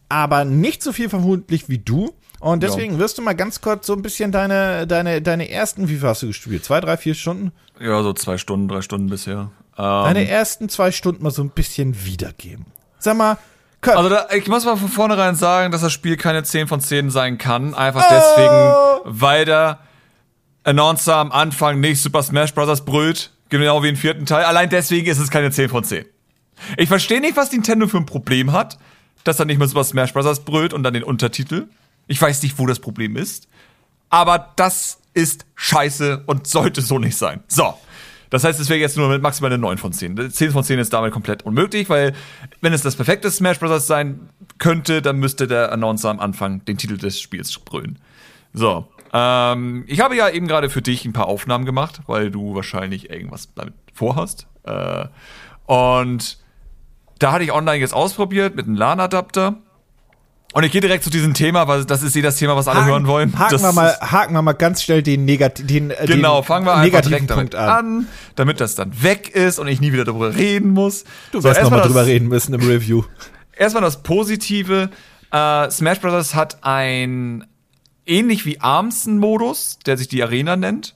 aber 0.08 0.44
nicht 0.46 0.82
so 0.82 0.92
viel 0.92 1.10
vermutlich 1.10 1.68
wie 1.68 1.78
du. 1.78 2.14
Und 2.40 2.62
deswegen 2.62 2.94
ja. 2.94 2.98
wirst 2.98 3.18
du 3.18 3.22
mal 3.22 3.34
ganz 3.34 3.60
kurz 3.60 3.86
so 3.86 3.94
ein 3.94 4.02
bisschen 4.02 4.32
deine, 4.32 4.86
deine, 4.86 5.22
deine 5.22 5.50
ersten, 5.50 5.88
wie 5.88 5.96
viel 5.96 6.08
hast 6.08 6.22
du 6.22 6.26
gespielt? 6.28 6.64
Zwei, 6.64 6.80
drei, 6.80 6.96
vier 6.96 7.14
Stunden? 7.14 7.52
Ja, 7.80 8.02
so 8.02 8.12
zwei 8.12 8.38
Stunden, 8.38 8.68
drei 8.68 8.80
Stunden 8.80 9.08
bisher. 9.08 9.50
Ähm, 9.76 10.04
deine 10.04 10.28
ersten 10.28 10.68
zwei 10.68 10.92
Stunden 10.92 11.22
mal 11.22 11.30
so 11.30 11.42
ein 11.42 11.50
bisschen 11.50 12.04
wiedergeben. 12.04 12.66
Sag 12.98 13.16
mal, 13.16 13.38
also 13.86 14.08
da, 14.08 14.28
ich 14.34 14.48
muss 14.48 14.64
mal 14.64 14.76
von 14.76 14.88
vornherein 14.88 15.34
sagen, 15.34 15.72
dass 15.72 15.80
das 15.80 15.92
Spiel 15.92 16.16
keine 16.16 16.42
10 16.42 16.68
von 16.68 16.80
10 16.80 17.10
sein 17.10 17.38
kann. 17.38 17.74
Einfach 17.74 18.06
deswegen, 18.08 19.10
weil 19.20 19.44
der 19.44 19.80
Announcer 20.64 21.16
am 21.16 21.32
Anfang 21.32 21.80
nicht 21.80 22.00
Super 22.02 22.22
Smash 22.22 22.54
Bros. 22.54 22.84
brüllt. 22.84 23.32
Genau 23.50 23.82
wie 23.82 23.88
im 23.88 23.96
vierten 23.96 24.26
Teil. 24.26 24.44
Allein 24.44 24.70
deswegen 24.70 25.06
ist 25.06 25.18
es 25.18 25.30
keine 25.30 25.50
10 25.50 25.68
von 25.68 25.84
10. 25.84 26.06
Ich 26.76 26.88
verstehe 26.88 27.20
nicht, 27.20 27.36
was 27.36 27.52
Nintendo 27.52 27.86
für 27.86 27.98
ein 27.98 28.06
Problem 28.06 28.52
hat, 28.52 28.78
dass 29.24 29.38
er 29.38 29.44
nicht 29.44 29.58
mehr 29.58 29.68
Super 29.68 29.84
Smash 29.84 30.12
Bros. 30.12 30.40
brüllt 30.40 30.72
und 30.72 30.82
dann 30.82 30.94
den 30.94 31.04
Untertitel. 31.04 31.68
Ich 32.06 32.20
weiß 32.20 32.42
nicht, 32.42 32.58
wo 32.58 32.66
das 32.66 32.80
Problem 32.80 33.16
ist. 33.16 33.48
Aber 34.10 34.52
das 34.56 34.98
ist 35.12 35.46
scheiße 35.54 36.24
und 36.26 36.46
sollte 36.46 36.82
so 36.82 36.98
nicht 36.98 37.16
sein. 37.16 37.42
So. 37.48 37.74
Das 38.30 38.44
heißt, 38.44 38.58
es 38.60 38.68
wäre 38.68 38.80
jetzt 38.80 38.96
nur 38.96 39.08
mit 39.08 39.22
maximal 39.22 39.52
eine 39.52 39.60
9 39.60 39.78
von 39.78 39.92
10. 39.92 40.30
10 40.30 40.50
von 40.50 40.64
10 40.64 40.78
ist 40.78 40.92
damit 40.92 41.12
komplett 41.12 41.44
unmöglich, 41.44 41.88
weil 41.88 42.14
wenn 42.60 42.72
es 42.72 42.82
das 42.82 42.96
perfekte 42.96 43.30
Smash 43.30 43.58
Bros. 43.58 43.86
sein 43.86 44.28
könnte, 44.58 45.02
dann 45.02 45.18
müsste 45.18 45.46
der 45.46 45.72
Announcer 45.72 46.10
am 46.10 46.20
Anfang 46.20 46.64
den 46.64 46.78
Titel 46.78 46.96
des 46.96 47.20
Spiels 47.20 47.56
brüllen. 47.58 47.98
So. 48.52 48.88
Ähm, 49.12 49.84
ich 49.86 50.00
habe 50.00 50.16
ja 50.16 50.28
eben 50.28 50.48
gerade 50.48 50.70
für 50.70 50.82
dich 50.82 51.04
ein 51.04 51.12
paar 51.12 51.26
Aufnahmen 51.26 51.64
gemacht, 51.64 52.00
weil 52.06 52.30
du 52.30 52.54
wahrscheinlich 52.54 53.10
irgendwas 53.10 53.52
damit 53.54 53.74
vorhast. 53.92 54.46
Äh, 54.64 55.06
und 55.66 56.38
da 57.18 57.32
hatte 57.32 57.44
ich 57.44 57.52
online 57.52 57.78
jetzt 57.78 57.94
ausprobiert 57.94 58.56
mit 58.56 58.66
einem 58.66 58.76
LAN-Adapter. 58.76 59.56
Und 60.54 60.62
ich 60.62 60.70
gehe 60.70 60.80
direkt 60.80 61.02
zu 61.02 61.10
diesem 61.10 61.34
Thema, 61.34 61.66
weil 61.66 61.84
das 61.84 62.04
ist 62.04 62.14
eh 62.14 62.22
das 62.22 62.36
Thema, 62.36 62.54
was 62.54 62.68
alle 62.68 62.82
haken, 62.82 62.88
hören 62.88 63.06
wollen. 63.08 63.36
Haken 63.36 63.60
wir, 63.60 63.72
mal, 63.72 63.98
haken 64.00 64.34
wir 64.34 64.40
mal 64.40 64.52
ganz 64.52 64.84
schnell 64.84 65.02
den, 65.02 65.24
Negat 65.24 65.68
den, 65.68 65.90
äh, 65.90 66.06
genau, 66.06 66.42
den 66.42 66.46
fangen 66.46 66.64
wir 66.64 66.76
einfach 66.76 67.00
direkt 67.00 67.28
damit 67.28 67.56
an. 67.56 67.68
an. 67.68 68.06
damit 68.36 68.60
das 68.60 68.76
dann 68.76 69.02
weg 69.02 69.30
ist 69.30 69.58
und 69.58 69.66
ich 69.66 69.80
nie 69.80 69.92
wieder 69.92 70.04
darüber 70.04 70.36
reden 70.36 70.70
muss. 70.70 71.02
Du 71.32 71.40
so, 71.40 71.48
wirst 71.48 71.60
nochmal 71.60 71.82
drüber 71.82 72.06
reden 72.06 72.28
müssen 72.28 72.54
im 72.54 72.60
Review. 72.60 73.02
Erstmal 73.56 73.82
das 73.82 74.04
Positive. 74.04 74.90
Äh, 75.32 75.70
Smash 75.72 75.98
Bros. 75.98 76.36
hat 76.36 76.62
ein 76.62 77.44
ähnlich 78.06 78.46
wie 78.46 78.60
Arms 78.60 79.06
Modus, 79.06 79.80
der 79.86 79.96
sich 79.96 80.06
die 80.06 80.22
Arena 80.22 80.54
nennt. 80.54 80.94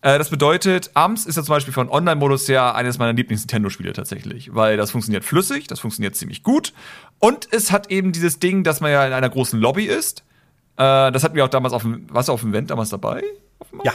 Äh, 0.00 0.18
das 0.18 0.30
bedeutet, 0.30 0.90
Arms 0.94 1.26
ist 1.26 1.36
ja 1.36 1.42
zum 1.42 1.54
Beispiel 1.54 1.74
von 1.74 1.88
Online-Modus 1.88 2.46
ja 2.46 2.72
eines 2.72 2.98
meiner 2.98 3.12
Lieblings-Nintendo-Spiele 3.14 3.92
tatsächlich, 3.92 4.54
weil 4.54 4.76
das 4.76 4.90
funktioniert 4.90 5.24
flüssig, 5.24 5.66
das 5.66 5.80
funktioniert 5.80 6.14
ziemlich 6.14 6.42
gut 6.42 6.72
und 7.18 7.48
es 7.50 7.72
hat 7.72 7.90
eben 7.90 8.12
dieses 8.12 8.38
Ding, 8.38 8.62
dass 8.62 8.80
man 8.80 8.92
ja 8.92 9.06
in 9.06 9.12
einer 9.12 9.28
großen 9.28 9.58
Lobby 9.58 9.84
ist. 9.84 10.24
Äh, 10.76 11.10
das 11.10 11.24
hatten 11.24 11.34
wir 11.34 11.44
auch 11.44 11.48
damals 11.48 11.74
auf 11.74 11.82
dem, 11.82 12.06
du 12.06 12.14
auf 12.14 12.40
dem 12.40 12.50
Event 12.50 12.70
damals 12.70 12.90
dabei? 12.90 13.22
ja. 13.84 13.92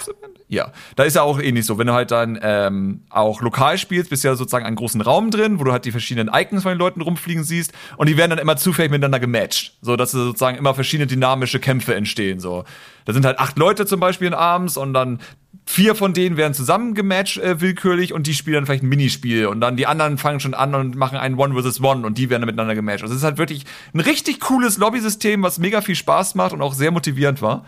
Ja, 0.50 0.72
da 0.96 1.04
ist 1.04 1.16
ja 1.16 1.24
auch 1.24 1.39
ähnlich 1.39 1.66
so. 1.66 1.80
Wenn 1.80 1.88
du 1.88 1.94
halt 1.94 2.12
dann 2.12 2.38
ähm, 2.44 3.02
auch 3.10 3.42
lokal 3.42 3.80
spielst, 3.80 4.12
bist 4.12 4.24
du 4.24 4.28
ja 4.28 4.36
sozusagen 4.36 4.66
einen 4.66 4.76
großen 4.76 5.02
Raum 5.02 5.32
drin, 5.32 5.60
wo 5.60 5.63
du 5.63 5.72
halt 5.72 5.86
die 5.86 5.92
verschiedenen 5.92 6.32
Icons 6.32 6.62
von 6.62 6.74
den 6.74 6.78
Leuten 6.78 7.02
rumfliegen 7.02 7.44
siehst 7.44 7.74
und 7.98 8.08
die 8.08 8.18
werden 8.18 8.30
dann 8.30 8.39
immer 8.39 8.56
zufällig 8.56 8.92
miteinander 8.92 9.20
gematcht, 9.20 9.78
so 9.82 9.96
dass 9.96 10.12
sozusagen 10.12 10.58
immer 10.58 10.76
verschiedene 10.76 11.08
dynamische 11.08 11.60
Kämpfe 11.60 11.96
entstehen. 11.96 12.39
So, 12.39 12.66
da 13.06 13.13
sind 13.13 13.26
halt 13.26 13.39
acht 13.39 13.58
Leute 13.58 13.86
zum 13.86 14.00
Beispiel 14.00 14.28
in 14.28 14.34
abends 14.34 14.78
und 14.78 14.94
dann 14.94 15.20
vier 15.66 15.96
von 15.96 16.13
denen 16.13 16.36
werden 16.36 16.54
zusammen 16.54 16.94
gematcht 16.94 17.38
äh, 17.38 17.62
willkürlich 17.62 18.13
und 18.13 18.28
die 18.28 18.34
spielen 18.34 18.56
dann 18.56 18.66
vielleicht 18.66 18.84
ein 18.84 18.89
Minispiel 18.89 19.48
und 19.48 19.62
dann 19.62 19.78
die 19.78 19.88
anderen 19.88 20.18
fangen 20.18 20.39
schon 20.39 20.54
an 20.54 20.76
und 20.76 20.96
machen 20.96 21.18
ein 21.18 21.36
One 21.36 21.62
vs. 21.62 21.82
One 21.82 22.06
und 22.06 22.18
die 22.18 22.30
werden 22.30 22.42
dann 22.42 22.48
miteinander 22.48 22.76
gematcht. 22.76 23.04
Also 23.04 23.13
es 23.13 23.22
ist 23.22 23.26
halt 23.26 23.38
wirklich 23.38 23.66
ein 23.94 24.02
richtig 24.02 24.39
cooles 24.39 24.78
Lobby-System, 24.78 25.42
was 25.42 25.60
mega 25.60 25.82
viel 25.82 25.96
Spaß 25.96 26.36
macht 26.36 26.54
und 26.54 26.62
auch 26.62 26.74
sehr 26.74 26.92
motivierend 26.92 27.42
war. 27.42 27.66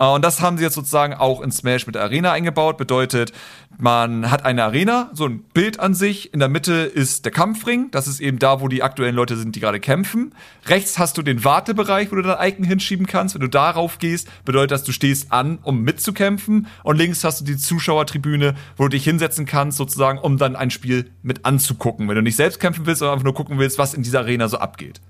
Äh, 0.00 0.06
und 0.06 0.24
das 0.24 0.40
haben 0.40 0.56
sie 0.56 0.64
jetzt 0.64 0.74
sozusagen 0.74 1.14
auch 1.14 1.40
in 1.40 1.52
Smash 1.52 1.86
mit 1.86 1.94
der 1.94 2.02
Arena 2.02 2.32
eingebaut. 2.32 2.76
Bedeutet, 2.76 3.32
man 3.78 4.30
hat 4.30 4.44
eine 4.44 4.64
Arena, 4.64 5.10
so 5.12 5.26
ein 5.26 5.40
Bild 5.54 5.78
an 5.78 5.94
sich. 5.94 6.34
In 6.34 6.40
der 6.40 6.48
Mitte 6.48 6.72
ist 6.72 7.24
der 7.24 7.32
Kampfring. 7.32 7.90
Das 7.92 8.08
ist 8.08 8.20
eben 8.20 8.38
da, 8.38 8.60
wo 8.60 8.68
die 8.68 8.82
aktuellen 8.82 9.14
Leute 9.14 9.36
sind, 9.36 9.54
die 9.54 9.60
gerade 9.60 9.78
kämpfen. 9.78 10.34
Rechts 10.66 10.98
hast 10.98 11.16
du 11.18 11.22
den 11.22 11.44
Wartebereich, 11.44 12.10
wo 12.10 12.16
du 12.16 12.22
dein 12.22 12.48
Icon 12.48 12.64
hinschieben 12.64 13.06
kannst. 13.06 13.34
Wenn 13.34 13.42
du 13.42 13.48
darauf 13.48 13.98
gehst, 13.98 14.28
bedeutet 14.44 14.72
das, 14.72 14.84
du 14.84 14.92
stehst 14.92 15.32
an, 15.32 15.58
um 15.62 15.82
mitzukämpfen. 15.82 16.66
Und 16.82 16.96
links 16.96 17.22
hast 17.22 17.40
du 17.40 17.44
die 17.44 17.56
Zuschauertribüne, 17.56 18.54
wo 18.76 18.84
du 18.84 18.88
dich 18.90 19.04
hinsetzen 19.04 19.46
kannst, 19.46 19.78
sozusagen, 19.78 20.18
um 20.18 20.38
dann 20.38 20.56
ein 20.56 20.70
Spiel 20.70 21.10
mit 21.22 21.44
anzugucken. 21.44 22.08
Wenn 22.08 22.16
du 22.16 22.22
nicht 22.22 22.36
selbst 22.36 22.60
kämpfen 22.60 22.86
willst, 22.86 23.00
sondern 23.00 23.14
einfach 23.14 23.24
nur 23.24 23.34
gucken 23.34 23.58
willst, 23.58 23.78
was 23.78 23.94
in 23.94 24.02
dieser 24.02 24.20
Arena 24.20 24.48
so 24.48 24.58
abgeht. 24.58 25.00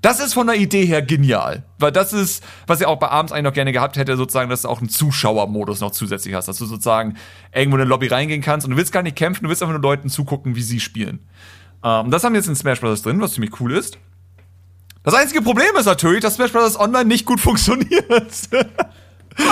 Das 0.00 0.20
ist 0.20 0.34
von 0.34 0.46
der 0.46 0.56
Idee 0.56 0.84
her 0.84 1.02
genial. 1.02 1.64
Weil 1.78 1.92
das 1.92 2.12
ist, 2.12 2.44
was 2.66 2.80
ich 2.80 2.86
auch 2.86 2.98
bei 2.98 3.08
Abends 3.08 3.32
eigentlich 3.32 3.44
noch 3.44 3.52
gerne 3.52 3.72
gehabt 3.72 3.96
hätte, 3.96 4.16
sozusagen, 4.16 4.50
dass 4.50 4.62
du 4.62 4.68
auch 4.68 4.78
einen 4.78 4.88
Zuschauermodus 4.88 5.80
noch 5.80 5.90
zusätzlich 5.90 6.34
hast. 6.34 6.46
Dass 6.46 6.58
du 6.58 6.66
sozusagen 6.66 7.16
irgendwo 7.52 7.76
in 7.76 7.82
eine 7.82 7.88
Lobby 7.90 8.06
reingehen 8.06 8.42
kannst 8.42 8.66
und 8.66 8.72
du 8.72 8.76
willst 8.76 8.92
gar 8.92 9.02
nicht 9.02 9.16
kämpfen, 9.16 9.44
du 9.44 9.48
willst 9.48 9.62
einfach 9.62 9.74
nur 9.74 9.82
Leuten 9.82 10.08
zugucken, 10.08 10.54
wie 10.56 10.62
sie 10.62 10.80
spielen. 10.80 11.20
Ähm, 11.82 12.10
das 12.10 12.24
haben 12.24 12.32
wir 12.32 12.40
jetzt 12.40 12.48
in 12.48 12.56
Smash 12.56 12.80
Bros. 12.80 13.02
drin, 13.02 13.20
was 13.20 13.32
ziemlich 13.32 13.60
cool 13.60 13.72
ist. 13.72 13.98
Das 15.02 15.14
einzige 15.14 15.42
Problem 15.42 15.74
ist 15.78 15.86
natürlich, 15.86 16.20
dass 16.20 16.34
Smash 16.34 16.52
Bros. 16.52 16.78
Online 16.78 17.04
nicht 17.04 17.26
gut 17.26 17.40
funktioniert. 17.40 18.10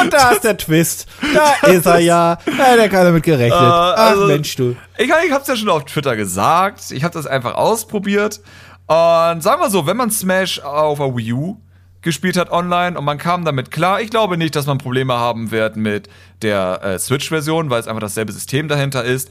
Und 0.00 0.12
da 0.12 0.30
ist 0.30 0.44
der 0.44 0.56
Twist. 0.56 1.06
Da 1.32 1.68
ist 1.68 1.86
er 1.86 1.98
ja. 2.00 2.38
Da 2.44 2.64
hat 2.64 2.78
ja 2.78 2.88
keiner 2.88 3.04
damit 3.04 3.22
gerechnet. 3.22 3.52
Äh, 3.52 3.64
also, 3.64 4.24
Ach 4.24 4.28
Mensch, 4.28 4.54
du. 4.56 4.76
Ich, 4.98 5.08
ich 5.08 5.32
hab's 5.32 5.48
ja 5.48 5.56
schon 5.56 5.68
auf 5.68 5.84
Twitter 5.84 6.16
gesagt. 6.16 6.90
Ich 6.90 7.04
habe 7.04 7.14
das 7.14 7.26
einfach 7.26 7.54
ausprobiert. 7.54 8.40
Und 8.86 9.42
sagen 9.42 9.60
wir 9.60 9.70
so, 9.70 9.86
wenn 9.86 9.96
man 9.96 10.10
Smash 10.10 10.60
auf 10.60 10.98
der 10.98 11.16
Wii 11.16 11.32
U 11.32 11.56
gespielt 12.02 12.36
hat 12.36 12.52
online 12.52 12.96
und 12.96 13.04
man 13.04 13.18
kam 13.18 13.44
damit 13.44 13.72
klar, 13.72 14.00
ich 14.00 14.10
glaube 14.10 14.36
nicht, 14.36 14.54
dass 14.54 14.66
man 14.66 14.78
Probleme 14.78 15.14
haben 15.14 15.50
wird 15.50 15.76
mit 15.76 16.08
der 16.42 16.80
äh, 16.84 16.98
Switch-Version, 16.98 17.68
weil 17.68 17.80
es 17.80 17.88
einfach 17.88 18.00
dasselbe 18.00 18.32
System 18.32 18.68
dahinter 18.68 19.02
ist. 19.02 19.28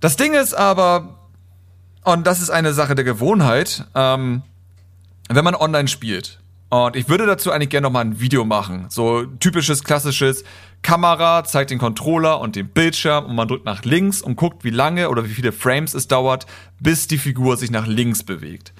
Das 0.00 0.16
Ding 0.16 0.34
ist 0.34 0.52
aber, 0.52 1.16
und 2.04 2.26
das 2.26 2.42
ist 2.42 2.50
eine 2.50 2.74
Sache 2.74 2.94
der 2.94 3.04
Gewohnheit, 3.04 3.86
ähm, 3.94 4.42
wenn 5.30 5.44
man 5.44 5.54
online 5.54 5.88
spielt, 5.88 6.38
und 6.68 6.96
ich 6.96 7.08
würde 7.08 7.26
dazu 7.26 7.52
eigentlich 7.52 7.70
gerne 7.70 7.84
noch 7.86 7.92
mal 7.92 8.00
ein 8.00 8.20
Video 8.20 8.44
machen. 8.44 8.86
So 8.88 9.24
typisches, 9.24 9.84
klassisches 9.84 10.44
Kamera 10.82 11.44
zeigt 11.44 11.70
den 11.70 11.78
Controller 11.78 12.40
und 12.40 12.56
den 12.56 12.68
Bildschirm 12.68 13.26
und 13.26 13.34
man 13.34 13.48
drückt 13.48 13.64
nach 13.64 13.84
links 13.84 14.20
und 14.20 14.36
guckt, 14.36 14.64
wie 14.64 14.70
lange 14.70 15.08
oder 15.08 15.24
wie 15.24 15.32
viele 15.32 15.52
Frames 15.52 15.94
es 15.94 16.08
dauert, 16.08 16.46
bis 16.80 17.06
die 17.06 17.18
Figur 17.18 17.56
sich 17.56 17.70
nach 17.70 17.86
links 17.86 18.22
bewegt. 18.22 18.72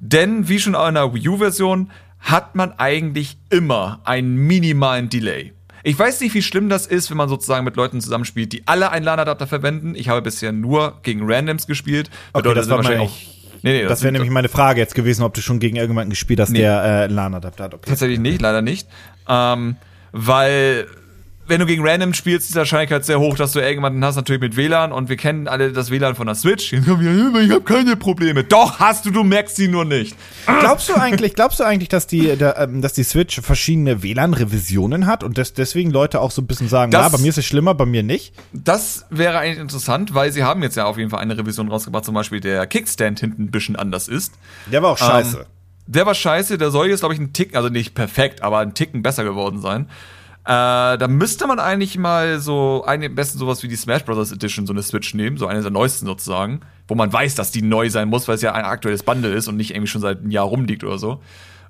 Denn, 0.00 0.48
wie 0.48 0.60
schon 0.60 0.74
in 0.74 0.80
einer 0.80 1.14
Wii 1.14 1.28
U-Version, 1.28 1.90
hat 2.20 2.54
man 2.54 2.72
eigentlich 2.72 3.38
immer 3.50 4.00
einen 4.04 4.36
minimalen 4.36 5.08
Delay. 5.08 5.52
Ich 5.84 5.98
weiß 5.98 6.20
nicht, 6.20 6.34
wie 6.34 6.42
schlimm 6.42 6.68
das 6.68 6.86
ist, 6.86 7.10
wenn 7.10 7.16
man 7.16 7.28
sozusagen 7.28 7.64
mit 7.64 7.76
Leuten 7.76 8.00
zusammenspielt, 8.00 8.52
die 8.52 8.66
alle 8.66 8.90
einen 8.90 9.04
LAN-Adapter 9.04 9.46
verwenden. 9.46 9.94
Ich 9.94 10.08
habe 10.08 10.22
bisher 10.22 10.52
nur 10.52 10.98
gegen 11.02 11.20
Randoms 11.22 11.66
gespielt. 11.66 12.10
Okay, 12.32 12.52
das 12.52 12.68
war 12.68 12.78
wahrscheinlich 12.78 13.08
auch 13.08 13.37
Nee, 13.62 13.72
nee, 13.72 13.82
das, 13.82 13.90
das 13.90 14.02
wäre 14.02 14.12
nämlich 14.12 14.30
meine 14.30 14.48
Frage 14.48 14.80
jetzt 14.80 14.94
gewesen, 14.94 15.22
ob 15.22 15.34
du 15.34 15.40
schon 15.40 15.58
gegen 15.58 15.76
irgendjemanden 15.76 16.10
gespielt 16.10 16.40
hast, 16.40 16.50
nee. 16.50 16.58
der 16.58 16.82
äh, 16.82 17.06
LAN-Adapter 17.06 17.64
hat. 17.64 17.74
Okay. 17.74 17.88
Tatsächlich 17.88 18.18
nicht, 18.18 18.40
leider 18.40 18.62
nicht. 18.62 18.88
Ähm, 19.28 19.76
weil 20.12 20.86
wenn 21.48 21.60
du 21.60 21.66
gegen 21.66 21.86
Random 21.86 22.12
spielst, 22.14 22.46
ist 22.46 22.54
die 22.54 22.58
Wahrscheinlichkeit 22.58 23.04
sehr 23.04 23.18
hoch, 23.18 23.36
dass 23.36 23.52
du 23.52 23.60
irgendwann 23.60 24.04
hast, 24.04 24.16
natürlich 24.16 24.40
mit 24.40 24.56
WLAN 24.56 24.92
und 24.92 25.08
wir 25.08 25.16
kennen 25.16 25.48
alle 25.48 25.72
das 25.72 25.90
WLAN 25.90 26.14
von 26.14 26.26
der 26.26 26.34
Switch. 26.34 26.72
Jetzt 26.72 26.86
kommen 26.86 27.34
wir, 27.34 27.40
ich 27.40 27.50
habe 27.50 27.62
keine 27.62 27.96
Probleme. 27.96 28.44
Doch, 28.44 28.78
hast 28.78 29.06
du, 29.06 29.10
du 29.10 29.24
merkst 29.24 29.56
sie 29.56 29.68
nur 29.68 29.84
nicht. 29.84 30.14
Glaubst 30.60 30.88
du 30.88 30.94
eigentlich, 30.94 31.34
glaubst 31.34 31.60
du 31.60 31.64
eigentlich, 31.64 31.88
dass 31.88 32.06
die, 32.06 32.36
der, 32.36 32.58
ähm, 32.58 32.82
dass 32.82 32.92
die 32.92 33.02
Switch 33.02 33.40
verschiedene 33.40 34.02
WLAN-Revisionen 34.02 35.06
hat 35.06 35.24
und 35.24 35.38
dass 35.38 35.54
deswegen 35.54 35.90
Leute 35.90 36.20
auch 36.20 36.30
so 36.30 36.42
ein 36.42 36.46
bisschen 36.46 36.68
sagen, 36.68 36.90
das, 36.90 37.10
na, 37.10 37.16
bei 37.16 37.22
mir 37.22 37.30
ist 37.30 37.38
es 37.38 37.46
schlimmer, 37.46 37.74
bei 37.74 37.86
mir 37.86 38.02
nicht? 38.02 38.34
Das 38.52 39.06
wäre 39.10 39.38
eigentlich 39.38 39.58
interessant, 39.58 40.14
weil 40.14 40.32
sie 40.32 40.44
haben 40.44 40.62
jetzt 40.62 40.76
ja 40.76 40.84
auf 40.84 40.98
jeden 40.98 41.10
Fall 41.10 41.20
eine 41.20 41.36
Revision 41.38 41.68
rausgebracht, 41.68 42.04
zum 42.04 42.14
Beispiel 42.14 42.40
der 42.40 42.66
Kickstand 42.66 43.20
hinten 43.20 43.44
ein 43.44 43.50
bisschen 43.50 43.76
anders 43.76 44.08
ist. 44.08 44.34
Der 44.70 44.82
war 44.82 44.90
auch 44.90 44.98
scheiße. 44.98 45.38
Ähm, 45.38 45.44
der 45.86 46.04
war 46.04 46.14
scheiße, 46.14 46.58
der 46.58 46.70
soll 46.70 46.88
jetzt, 46.88 47.00
glaube 47.00 47.14
ich, 47.14 47.20
ein 47.20 47.32
Tick, 47.32 47.56
also 47.56 47.70
nicht 47.70 47.94
perfekt, 47.94 48.42
aber 48.42 48.58
ein 48.58 48.74
Ticken 48.74 49.02
besser 49.02 49.24
geworden 49.24 49.62
sein. 49.62 49.88
Äh, 50.48 50.96
da 50.96 51.08
müsste 51.08 51.46
man 51.46 51.58
eigentlich 51.58 51.98
mal 51.98 52.40
so, 52.40 52.82
am 52.86 53.14
besten 53.14 53.36
sowas 53.36 53.62
wie 53.62 53.68
die 53.68 53.76
Smash 53.76 54.06
Bros. 54.06 54.32
Edition, 54.32 54.66
so 54.66 54.72
eine 54.72 54.82
Switch 54.82 55.12
nehmen, 55.12 55.36
so 55.36 55.46
eine 55.46 55.60
der 55.60 55.70
neuesten 55.70 56.06
sozusagen, 56.06 56.60
wo 56.86 56.94
man 56.94 57.12
weiß, 57.12 57.34
dass 57.34 57.50
die 57.50 57.60
neu 57.60 57.90
sein 57.90 58.08
muss, 58.08 58.28
weil 58.28 58.36
es 58.36 58.40
ja 58.40 58.52
ein 58.52 58.64
aktuelles 58.64 59.02
Bundle 59.02 59.34
ist 59.34 59.48
und 59.48 59.58
nicht 59.58 59.72
irgendwie 59.72 59.88
schon 59.88 60.00
seit 60.00 60.20
einem 60.20 60.30
Jahr 60.30 60.46
rumliegt 60.46 60.84
oder 60.84 60.96
so. 60.96 61.20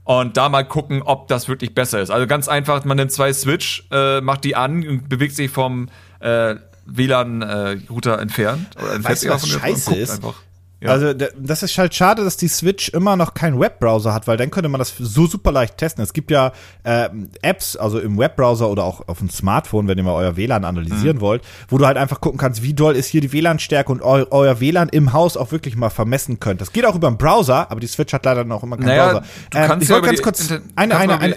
Und 0.04 0.36
da 0.36 0.48
mal 0.48 0.62
gucken, 0.62 1.02
ob 1.02 1.26
das 1.26 1.48
wirklich 1.48 1.74
besser 1.74 2.00
ist. 2.00 2.10
Also 2.10 2.28
ganz 2.28 2.46
einfach, 2.46 2.84
man 2.84 2.98
nimmt 2.98 3.10
zwei 3.10 3.32
Switch, 3.32 3.84
äh, 3.90 4.20
macht 4.20 4.44
die 4.44 4.54
an 4.54 4.86
und 4.86 5.08
bewegt 5.08 5.34
sich 5.34 5.50
vom 5.50 5.88
äh, 6.20 6.54
WLAN-Router 6.86 8.16
äh, 8.16 8.22
entfernt. 8.22 8.76
Oder 8.76 8.94
entfernt 8.94 9.04
weißt 9.04 9.24
du, 9.24 9.28
was 9.30 9.48
scheiße 9.48 9.96
ist? 9.96 10.10
Einfach. 10.12 10.34
Ja. 10.80 10.90
Also 10.90 11.12
das 11.12 11.64
ist 11.64 11.76
halt 11.76 11.92
schade, 11.92 12.22
dass 12.22 12.36
die 12.36 12.46
Switch 12.46 12.88
immer 12.90 13.16
noch 13.16 13.34
keinen 13.34 13.58
Webbrowser 13.58 14.14
hat, 14.14 14.28
weil 14.28 14.36
dann 14.36 14.50
könnte 14.50 14.68
man 14.68 14.78
das 14.78 14.94
so 14.96 15.26
super 15.26 15.50
leicht 15.50 15.76
testen. 15.76 16.04
Es 16.04 16.12
gibt 16.12 16.30
ja 16.30 16.52
äh, 16.84 17.08
Apps, 17.42 17.74
also 17.76 17.98
im 17.98 18.16
Webbrowser 18.16 18.68
oder 18.68 18.84
auch 18.84 19.08
auf 19.08 19.18
dem 19.18 19.28
Smartphone, 19.28 19.88
wenn 19.88 19.98
ihr 19.98 20.04
mal 20.04 20.14
euer 20.14 20.36
WLAN 20.36 20.64
analysieren 20.64 21.16
mhm. 21.16 21.20
wollt, 21.20 21.42
wo 21.68 21.78
du 21.78 21.86
halt 21.86 21.96
einfach 21.96 22.20
gucken 22.20 22.38
kannst, 22.38 22.62
wie 22.62 22.74
doll 22.74 22.94
ist 22.94 23.08
hier 23.08 23.20
die 23.20 23.32
WLAN-Stärke 23.32 23.90
und 23.90 24.02
eu 24.02 24.26
euer 24.30 24.60
WLAN 24.60 24.88
im 24.88 25.12
Haus 25.12 25.36
auch 25.36 25.50
wirklich 25.50 25.74
mal 25.74 25.90
vermessen 25.90 26.38
könnt. 26.38 26.60
Das 26.60 26.72
geht 26.72 26.86
auch 26.86 26.94
über 26.94 27.10
den 27.10 27.18
Browser, 27.18 27.72
aber 27.72 27.80
die 27.80 27.88
Switch 27.88 28.12
hat 28.12 28.24
leider 28.24 28.44
noch 28.44 28.62
immer 28.62 28.76
keinen 28.76 28.86
naja, 28.86 29.12
Browser. 29.14 29.24
Ähm, 29.54 29.78
ich 29.80 29.90
wollte 29.90 30.06
ganz 30.06 30.22
kurz 30.22 30.52
eine, 30.76 30.96
eine, 30.96 31.18
eine, 31.18 31.36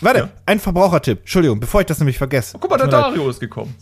warte, 0.00 0.18
ja. 0.20 0.28
ein 0.46 0.60
Verbrauchertipp. 0.60 1.20
Entschuldigung, 1.20 1.58
bevor 1.58 1.80
ich 1.80 1.86
das 1.86 1.98
nämlich 1.98 2.18
vergesse. 2.18 2.56
Oh, 2.56 2.60
guck 2.60 2.70
mal, 2.70 2.76
der 2.76 2.86
Dario 2.86 3.28
ist 3.28 3.40
gekommen. 3.40 3.74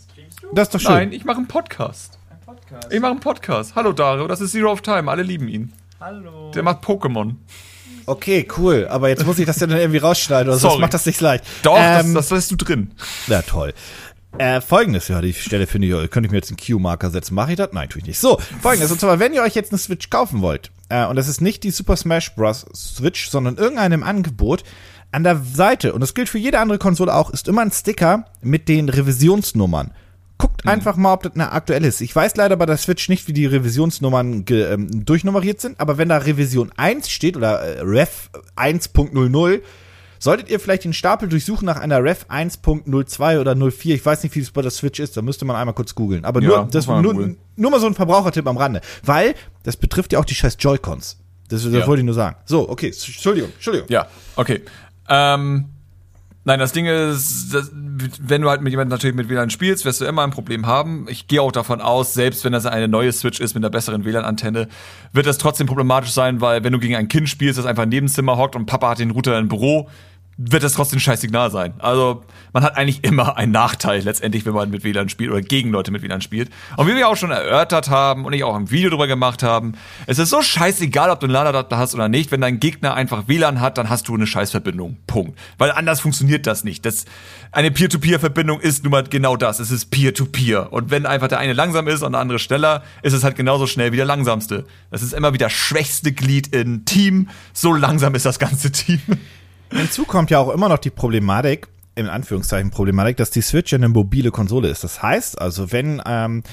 Das 0.51 0.69
ist 0.69 0.73
doch 0.73 0.79
schön. 0.79 0.91
Nein, 0.91 1.11
ich 1.11 1.25
mache 1.25 1.37
einen 1.37 1.47
Podcast. 1.47 2.17
Podcast. 2.65 2.93
Ich 2.93 2.99
mache 2.99 3.11
einen 3.11 3.19
Podcast. 3.19 3.75
Hallo 3.75 3.93
Dario, 3.93 4.27
das 4.27 4.41
ist 4.41 4.51
Zero 4.51 4.71
of 4.71 4.81
Time. 4.81 5.09
Alle 5.09 5.21
lieben 5.21 5.47
ihn. 5.47 5.71
Hallo. 5.99 6.49
Der 6.51 6.63
macht 6.63 6.83
Pokémon. 6.83 7.35
Okay, 8.07 8.47
cool. 8.57 8.87
Aber 8.89 9.09
jetzt 9.09 9.23
muss 9.25 9.37
ich 9.37 9.45
das 9.45 9.57
dann 9.57 9.69
irgendwie 9.69 9.99
rausschneiden 9.99 10.47
oder 10.49 10.57
so. 10.57 10.69
Das 10.69 10.79
macht 10.79 10.93
das 10.95 11.05
nicht 11.05 11.21
leicht. 11.21 11.43
Doch, 11.61 11.77
ähm, 11.77 12.15
das, 12.15 12.29
das 12.29 12.31
lässt 12.31 12.51
du 12.51 12.55
drin. 12.55 12.91
Ja, 13.27 13.43
toll. 13.43 13.73
Äh, 14.39 14.61
folgendes, 14.61 15.07
ja, 15.09 15.21
die 15.21 15.33
Stelle 15.33 15.67
finde 15.67 15.87
ich, 15.87 16.09
könnte 16.09 16.25
ich 16.27 16.31
mir 16.31 16.37
jetzt 16.37 16.49
einen 16.49 16.57
Q-Marker 16.57 17.11
setzen. 17.11 17.35
Mache 17.35 17.51
ich 17.51 17.57
das? 17.57 17.69
Nein, 17.71 17.87
tue 17.87 18.01
ich 18.01 18.07
nicht. 18.07 18.19
So, 18.19 18.39
folgendes. 18.61 18.91
Und 18.91 18.99
zwar, 18.99 19.19
wenn 19.19 19.33
ihr 19.33 19.43
euch 19.43 19.53
jetzt 19.53 19.71
eine 19.71 19.77
Switch 19.77 20.09
kaufen 20.09 20.41
wollt, 20.41 20.71
äh, 20.89 21.05
und 21.05 21.17
das 21.17 21.27
ist 21.27 21.41
nicht 21.41 21.63
die 21.63 21.71
Super 21.71 21.95
Smash 21.95 22.33
Bros. 22.33 22.65
Switch, 22.73 23.29
sondern 23.29 23.57
irgendeinem 23.57 24.01
Angebot, 24.01 24.63
an 25.11 25.23
der 25.23 25.39
Seite, 25.53 25.93
und 25.93 26.01
das 26.01 26.15
gilt 26.15 26.29
für 26.29 26.39
jede 26.39 26.59
andere 26.59 26.79
Konsole 26.79 27.13
auch, 27.13 27.29
ist 27.29 27.47
immer 27.47 27.61
ein 27.61 27.71
Sticker 27.71 28.25
mit 28.41 28.67
den 28.67 28.89
Revisionsnummern. 28.89 29.91
Guckt 30.37 30.65
mhm. 30.65 30.71
einfach 30.71 30.97
mal, 30.97 31.13
ob 31.13 31.23
das 31.23 31.33
eine 31.33 31.51
aktuelle 31.51 31.87
ist. 31.87 32.01
Ich 32.01 32.15
weiß 32.15 32.35
leider 32.35 32.57
bei 32.57 32.65
der 32.65 32.77
Switch 32.77 33.07
nicht, 33.09 33.27
wie 33.27 33.33
die 33.33 33.45
Revisionsnummern 33.45 34.45
ähm, 34.49 35.05
durchnummeriert 35.05 35.61
sind, 35.61 35.79
aber 35.79 35.97
wenn 35.97 36.09
da 36.09 36.17
Revision 36.17 36.71
1 36.75 37.09
steht 37.09 37.37
oder 37.37 37.59
äh, 37.61 37.81
Rev 37.81 38.29
1.00, 38.57 39.61
solltet 40.19 40.49
ihr 40.49 40.59
vielleicht 40.59 40.83
den 40.83 40.93
Stapel 40.93 41.29
durchsuchen 41.29 41.65
nach 41.65 41.79
einer 41.79 42.03
Rev 42.03 42.25
1.02 42.29 43.39
oder 43.39 43.55
04. 43.55 43.95
Ich 43.95 44.05
weiß 44.05 44.23
nicht, 44.23 44.35
wie 44.35 44.39
es 44.39 44.51
bei 44.51 44.61
der 44.61 44.71
Switch 44.71 44.99
ist, 44.99 45.15
da 45.15 45.21
müsste 45.21 45.45
man 45.45 45.55
einmal 45.55 45.75
kurz 45.75 45.95
googeln. 45.95 46.25
Aber 46.25 46.41
ja, 46.41 46.47
nur, 46.47 46.67
das, 46.71 46.87
nur, 46.87 47.35
nur 47.55 47.71
mal 47.71 47.79
so 47.79 47.87
ein 47.87 47.93
Verbrauchertipp 47.93 48.47
am 48.47 48.57
Rande. 48.57 48.81
Weil, 49.03 49.35
das 49.63 49.77
betrifft 49.77 50.13
ja 50.13 50.19
auch 50.19 50.25
die 50.25 50.35
scheiß 50.35 50.57
Joy-Cons. 50.59 51.19
Das, 51.47 51.63
das 51.63 51.71
ja. 51.71 51.87
wollte 51.87 52.01
ich 52.01 52.05
nur 52.05 52.15
sagen. 52.15 52.37
So, 52.45 52.67
okay, 52.67 52.87
Entschuldigung, 52.87 53.51
Entschuldigung. 53.53 53.87
Ja, 53.89 54.07
okay. 54.35 54.63
Ähm, 55.07 55.65
Nein, 56.47 56.59
das 56.59 56.73
Ding 56.73 56.85
ist, 56.85 57.55
das, 57.55 57.71
wenn 57.73 58.43
du 58.43 58.49
halt 58.49 58.61
mit 58.61 58.69
jemandem 58.69 58.91
natürlich 58.91 59.15
mit 59.15 59.29
WLAN 59.29 59.49
spielst, 59.49 59.83
wirst 59.83 60.01
du 60.01 60.05
immer 60.05 60.23
ein 60.23 60.29
Problem 60.29 60.67
haben. 60.67 61.07
Ich 61.09 61.25
gehe 61.27 61.41
auch 61.41 61.51
davon 61.51 61.81
aus, 61.81 62.13
selbst 62.13 62.45
wenn 62.45 62.53
das 62.53 62.67
eine 62.67 62.87
neue 62.87 63.11
Switch 63.11 63.39
ist 63.39 63.55
mit 63.55 63.63
einer 63.63 63.71
besseren 63.71 64.05
WLAN-Antenne, 64.05 64.67
wird 65.11 65.25
das 65.25 65.39
trotzdem 65.39 65.65
problematisch 65.65 66.11
sein, 66.11 66.41
weil 66.41 66.63
wenn 66.63 66.71
du 66.71 66.77
gegen 66.77 66.95
ein 66.95 67.07
Kind 67.07 67.29
spielst, 67.29 67.57
das 67.57 67.65
einfach 67.65 67.83
im 67.83 67.89
Nebenzimmer 67.89 68.37
hockt 68.37 68.55
und 68.55 68.67
Papa 68.67 68.91
hat 68.91 68.99
den 68.99 69.09
Router 69.09 69.39
im 69.39 69.47
Büro, 69.47 69.89
wird 70.37 70.63
das 70.63 70.73
trotzdem 70.73 70.97
ein 70.97 71.01
scheiß 71.01 71.21
Signal 71.21 71.49
sein. 71.49 71.73
Also 71.79 72.23
man 72.51 72.63
hat 72.63 72.75
eigentlich 72.75 73.03
immer 73.05 73.37
einen 73.37 73.53
Nachteil 73.53 74.01
letztendlich, 74.01 74.45
wenn 74.45 74.53
man 74.53 74.69
mit 74.69 74.83
WLAN 74.83 75.07
spielt 75.07 75.31
oder 75.31 75.41
gegen 75.41 75.71
Leute 75.71 75.91
mit 75.91 76.01
WLAN 76.01 76.21
spielt. 76.21 76.49
Und 76.75 76.87
wie 76.87 76.95
wir 76.95 77.07
auch 77.07 77.15
schon 77.15 77.31
erörtert 77.31 77.89
haben 77.89 78.25
und 78.25 78.33
ich 78.33 78.43
auch 78.43 78.55
ein 78.55 78.69
Video 78.69 78.89
drüber 78.89 79.07
gemacht 79.07 79.43
haben, 79.43 79.73
es 80.07 80.19
ist 80.19 80.29
so 80.29 80.41
scheißegal, 80.41 81.09
ob 81.09 81.21
du 81.21 81.27
einen 81.27 81.33
LAN-Adapter 81.33 81.77
hast 81.77 81.95
oder 81.95 82.09
nicht. 82.09 82.31
Wenn 82.31 82.41
dein 82.41 82.59
Gegner 82.59 82.95
einfach 82.95 83.27
WLAN 83.27 83.61
hat, 83.61 83.77
dann 83.77 83.89
hast 83.89 84.09
du 84.09 84.15
eine 84.15 84.27
Scheißverbindung. 84.27 84.97
Punkt. 85.07 85.39
Weil 85.57 85.71
anders 85.71 86.01
funktioniert 86.01 86.47
das 86.47 86.65
nicht. 86.65 86.85
Das, 86.85 87.05
eine 87.53 87.71
Peer-to-Peer-Verbindung 87.71 88.59
ist 88.59 88.83
nun 88.83 88.91
mal 88.91 89.03
genau 89.03 89.37
das. 89.37 89.59
Es 89.59 89.71
ist 89.71 89.89
Peer-to-Peer. 89.91 90.65
-Peer. 90.65 90.69
Und 90.69 90.91
wenn 90.91 91.05
einfach 91.05 91.29
der 91.29 91.39
eine 91.39 91.53
langsam 91.53 91.87
ist 91.87 92.03
und 92.03 92.11
der 92.11 92.19
andere 92.19 92.39
schneller, 92.39 92.83
ist 93.03 93.13
es 93.13 93.23
halt 93.23 93.37
genauso 93.37 93.67
schnell 93.67 93.93
wie 93.93 93.97
der 93.97 94.05
langsamste. 94.05 94.65
Das 94.91 95.01
ist 95.01 95.13
immer 95.13 95.33
wieder 95.33 95.49
schwächste 95.49 96.11
Glied 96.11 96.53
im 96.53 96.83
Team. 96.83 97.29
So 97.53 97.73
langsam 97.73 98.15
ist 98.15 98.25
das 98.25 98.37
ganze 98.37 98.71
Team. 98.71 98.99
Hinzu 99.71 100.05
kommt 100.05 100.31
ja 100.31 100.39
auch 100.39 100.49
immer 100.49 100.69
noch 100.69 100.77
die 100.77 100.89
Problematik, 100.89 101.67
in 101.95 102.07
Anführungszeichen 102.07 102.71
Problematik, 102.71 103.17
dass 103.17 103.31
die 103.31 103.41
Switch 103.41 103.71
ja 103.71 103.77
eine 103.77 103.89
mobile 103.89 104.31
Konsole 104.31 104.69
ist. 104.69 104.83
Das 104.83 105.01
heißt 105.01 105.39
also, 105.39 105.71
wenn 105.71 106.01
ähm, 106.05 106.43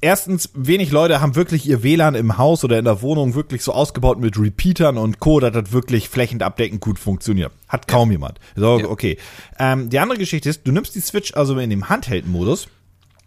erstens 0.00 0.50
wenig 0.54 0.90
Leute 0.90 1.20
haben 1.20 1.36
wirklich 1.36 1.68
ihr 1.68 1.82
WLAN 1.82 2.14
im 2.14 2.38
Haus 2.38 2.64
oder 2.64 2.78
in 2.78 2.84
der 2.84 3.02
Wohnung 3.02 3.34
wirklich 3.34 3.62
so 3.62 3.72
ausgebaut 3.72 4.18
mit 4.18 4.38
Repeatern 4.38 4.96
und 4.96 5.20
Co, 5.20 5.40
dass 5.40 5.52
das 5.52 5.72
wirklich 5.72 6.08
flächenabdeckend 6.08 6.80
gut 6.80 6.98
funktioniert. 6.98 7.52
Hat 7.68 7.88
kaum 7.88 8.10
ja. 8.10 8.12
jemand. 8.12 8.40
So, 8.56 8.78
ja. 8.78 8.86
okay. 8.86 9.18
Ähm, 9.58 9.90
die 9.90 9.98
andere 9.98 10.18
Geschichte 10.18 10.48
ist, 10.48 10.66
du 10.66 10.72
nimmst 10.72 10.94
die 10.94 11.00
Switch 11.00 11.34
also 11.34 11.58
in 11.58 11.70
dem 11.70 11.88
Handheld-Modus. 11.88 12.68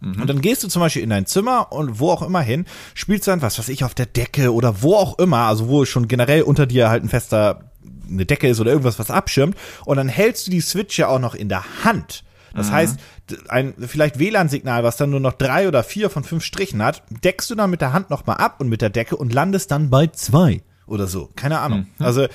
Mhm. 0.00 0.20
Und 0.20 0.26
dann 0.28 0.40
gehst 0.40 0.64
du 0.64 0.68
zum 0.68 0.80
Beispiel 0.80 1.02
in 1.02 1.10
dein 1.10 1.26
Zimmer 1.26 1.72
und 1.72 2.00
wo 2.00 2.10
auch 2.10 2.22
immer 2.22 2.40
hin, 2.40 2.66
spielst 2.94 3.28
dann 3.28 3.42
was, 3.42 3.58
was 3.58 3.68
ich 3.68 3.84
auf 3.84 3.94
der 3.94 4.06
Decke 4.06 4.52
oder 4.52 4.82
wo 4.82 4.96
auch 4.96 5.18
immer, 5.18 5.38
also 5.38 5.68
wo 5.68 5.84
schon 5.84 6.08
generell 6.08 6.42
unter 6.42 6.66
dir 6.66 6.88
halt 6.88 7.04
ein 7.04 7.08
fester 7.08 7.70
eine 8.08 8.26
Decke 8.26 8.48
ist 8.48 8.60
oder 8.60 8.70
irgendwas, 8.70 8.98
was 8.98 9.10
abschirmt. 9.10 9.56
Und 9.84 9.96
dann 9.96 10.08
hältst 10.08 10.46
du 10.46 10.50
die 10.50 10.60
Switch 10.60 10.98
ja 10.98 11.08
auch 11.08 11.18
noch 11.18 11.34
in 11.34 11.48
der 11.48 11.84
Hand. 11.84 12.24
Das 12.54 12.68
mhm. 12.68 12.72
heißt, 12.72 13.00
ein 13.48 13.74
vielleicht 13.78 14.18
WLAN-Signal, 14.18 14.84
was 14.84 14.96
dann 14.96 15.10
nur 15.10 15.20
noch 15.20 15.32
drei 15.32 15.66
oder 15.66 15.82
vier 15.82 16.10
von 16.10 16.24
fünf 16.24 16.44
Strichen 16.44 16.82
hat, 16.82 17.02
deckst 17.24 17.50
du 17.50 17.54
dann 17.54 17.70
mit 17.70 17.80
der 17.80 17.92
Hand 17.92 18.10
nochmal 18.10 18.36
ab 18.36 18.60
und 18.60 18.68
mit 18.68 18.80
der 18.80 18.90
Decke 18.90 19.16
und 19.16 19.32
landest 19.32 19.70
dann 19.70 19.90
bei 19.90 20.06
zwei 20.08 20.62
oder 20.86 21.06
so. 21.06 21.30
Keine 21.34 21.60
Ahnung. 21.60 21.86
Mhm. 21.98 22.04
Also 22.04 22.26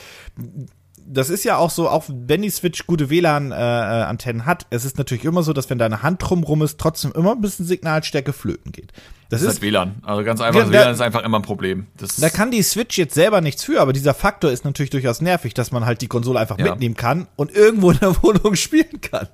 das 1.12 1.30
ist 1.30 1.44
ja 1.44 1.58
auch 1.58 1.72
so, 1.72 1.90
auch 1.90 2.06
wenn 2.08 2.42
die 2.42 2.50
Switch 2.50 2.86
gute 2.86 3.10
WLAN-Antennen 3.10 4.44
äh, 4.44 4.46
hat, 4.46 4.68
es 4.70 4.86
ist 4.86 4.98
natürlich 4.98 5.26
immer 5.26 5.42
so, 5.42 5.54
dass 5.54 5.70
wenn 5.70 5.80
deine 5.80 6.04
Hand 6.04 6.22
drumrum 6.22 6.62
ist, 6.62 6.80
trotzdem 6.80 7.12
immer 7.14 7.32
ein 7.32 7.42
bisschen 7.42 7.66
Signalstärke 7.66 8.32
flöten 8.32 8.72
geht. 8.72 8.94
Das, 9.30 9.42
das 9.42 9.54
ist 9.54 9.62
halt 9.62 9.62
WLAN. 9.62 9.96
Also 10.02 10.24
ganz 10.24 10.42
einfach, 10.42 10.62
ja, 10.62 10.72
WLAN 10.72 10.94
ist 10.94 11.02
einfach 11.02 11.24
immer 11.24 11.38
ein 11.38 11.44
Problem. 11.44 11.86
Das 11.98 12.16
da 12.16 12.32
kann 12.32 12.50
die 12.50 12.64
Switch 12.64 12.98
jetzt 12.98 13.14
selber 13.14 13.42
nichts 13.42 13.64
für, 13.64 13.80
aber 13.80 13.94
dieser 13.94 14.16
Faktor 14.16 14.50
ist 14.50 14.66
natürlich 14.66 14.90
durchaus 14.90 15.22
nervig, 15.22 15.54
dass 15.54 15.72
man 15.72 15.86
halt 15.86 16.02
die 16.02 16.08
Konsole 16.08 16.40
einfach 16.40 16.58
ja. 16.58 16.66
mitnehmen 16.66 16.96
kann 16.96 17.28
und 17.36 17.56
irgendwo 17.56 17.92
in 17.92 18.00
der 18.00 18.24
Wohnung 18.24 18.56
spielen 18.56 19.02
kann. 19.02 19.28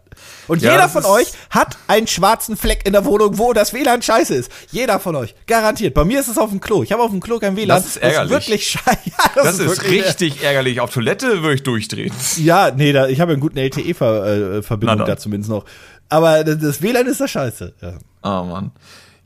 Und 0.49 0.61
ja, 0.61 0.73
jeder 0.73 0.89
von 0.89 1.05
euch 1.05 1.27
hat 1.49 1.77
einen 1.87 2.07
schwarzen 2.07 2.57
Fleck 2.57 2.85
in 2.85 2.91
der 2.91 3.05
Wohnung, 3.05 3.37
wo 3.37 3.53
das 3.53 3.73
WLAN 3.73 4.01
scheiße 4.01 4.35
ist. 4.35 4.51
Jeder 4.69 4.99
von 4.99 5.15
euch. 5.15 5.33
Garantiert. 5.47 5.93
Bei 5.93 6.03
mir 6.03 6.19
ist 6.19 6.27
es 6.27 6.37
auf 6.37 6.49
dem 6.49 6.59
Klo. 6.59 6.83
Ich 6.83 6.91
habe 6.91 7.01
auf 7.01 7.11
dem 7.11 7.21
Klo 7.21 7.39
kein 7.39 7.55
WLAN. 7.55 7.77
Das 7.77 7.85
ist 7.85 7.97
ärgerlich. 7.97 8.31
Das 8.31 8.41
ist 8.41 8.49
wirklich 8.49 8.69
scheiße. 8.69 8.99
Ja, 9.05 9.31
das, 9.35 9.43
das, 9.45 9.59
ist, 9.59 9.71
ist 9.71 9.89
richtig 9.89 10.43
ärgerlich. 10.43 10.81
Auf 10.81 10.93
Toilette 10.93 11.41
würde 11.41 11.55
ich 11.55 11.63
durchdrehen. 11.63 12.11
Ja, 12.37 12.69
nee, 12.69 12.91
da, 12.91 13.07
ich 13.07 13.21
habe 13.21 13.31
einen 13.31 13.41
guten 13.41 13.57
LTE-Verbindung 13.57 15.01
äh, 15.01 15.05
da 15.05 15.17
zumindest 15.17 15.49
noch. 15.49 15.63
Aber 16.09 16.43
das 16.43 16.81
WLAN 16.81 17.07
ist 17.07 17.21
da 17.21 17.27
scheiße. 17.27 17.73
Ja. 17.81 17.93
Oh 18.23 18.43
Mann. 18.43 18.71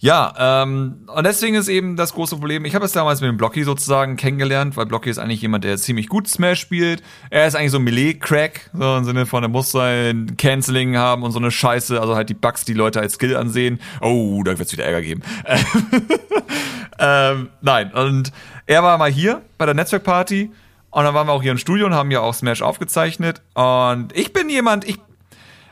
Ja, 0.02 0.64
ähm, 0.64 1.06
und 1.08 1.26
deswegen 1.26 1.56
ist 1.56 1.68
eben 1.68 1.98
das 1.98 2.14
große 2.14 2.38
Problem. 2.38 2.64
Ich 2.64 2.74
habe 2.74 2.86
es 2.86 2.94
damals 2.94 3.20
mit 3.20 3.28
dem 3.28 3.36
Blocky 3.36 3.66
sozusagen 3.66 4.16
kennengelernt, 4.16 4.78
weil 4.78 4.86
Blocky 4.86 5.10
ist 5.10 5.18
eigentlich 5.18 5.42
jemand, 5.42 5.66
der 5.66 5.76
ziemlich 5.76 6.08
gut 6.08 6.28
Smash 6.30 6.62
spielt. 6.62 7.04
Er 7.30 7.46
ist 7.46 7.56
eigentlich 7.56 7.72
so 7.72 7.80
Melee-Crack, 7.80 8.70
so 8.74 8.96
im 8.96 9.04
Sinne 9.04 9.26
von, 9.26 9.44
er 9.44 9.50
muss 9.50 9.72
sein 9.72 10.38
Canceling 10.38 10.96
haben 10.96 11.24
und 11.24 11.34
so 11.34 11.40
eine 11.40 11.52
Scheiße, 11.52 12.00
also 12.00 12.16
halt 12.16 12.30
die 12.30 12.34
Bugs, 12.34 12.64
die 12.64 12.74
Leute 12.74 13.02
als 13.02 13.16
Skill 13.16 13.36
ansehen. 13.36 13.80
Oh, 14.00 14.42
da 14.44 14.58
wird's 14.58 14.72
wieder 14.72 14.86
Ärger 14.86 15.02
geben. 15.02 15.22
ähm, 17.00 17.50
nein, 17.62 17.92
und 17.92 18.32
er 18.68 18.84
war 18.84 18.98
mal 18.98 19.12
hier 19.12 19.42
bei 19.58 19.66
der 19.66 19.76
Netzwerkparty 19.76 20.50
und 20.92 21.04
dann 21.04 21.14
waren 21.14 21.28
wir 21.28 21.34
auch 21.34 21.42
hier 21.42 21.52
im 21.52 21.58
Studio 21.58 21.86
und 21.88 21.94
haben 21.94 22.10
ja 22.10 22.22
auch 22.22 22.34
Smash 22.34 22.62
aufgezeichnet. 22.62 23.42
Und 23.54 24.16
ich 24.16 24.32
bin 24.32 24.50
jemand, 24.50 24.88
ich 24.88 24.98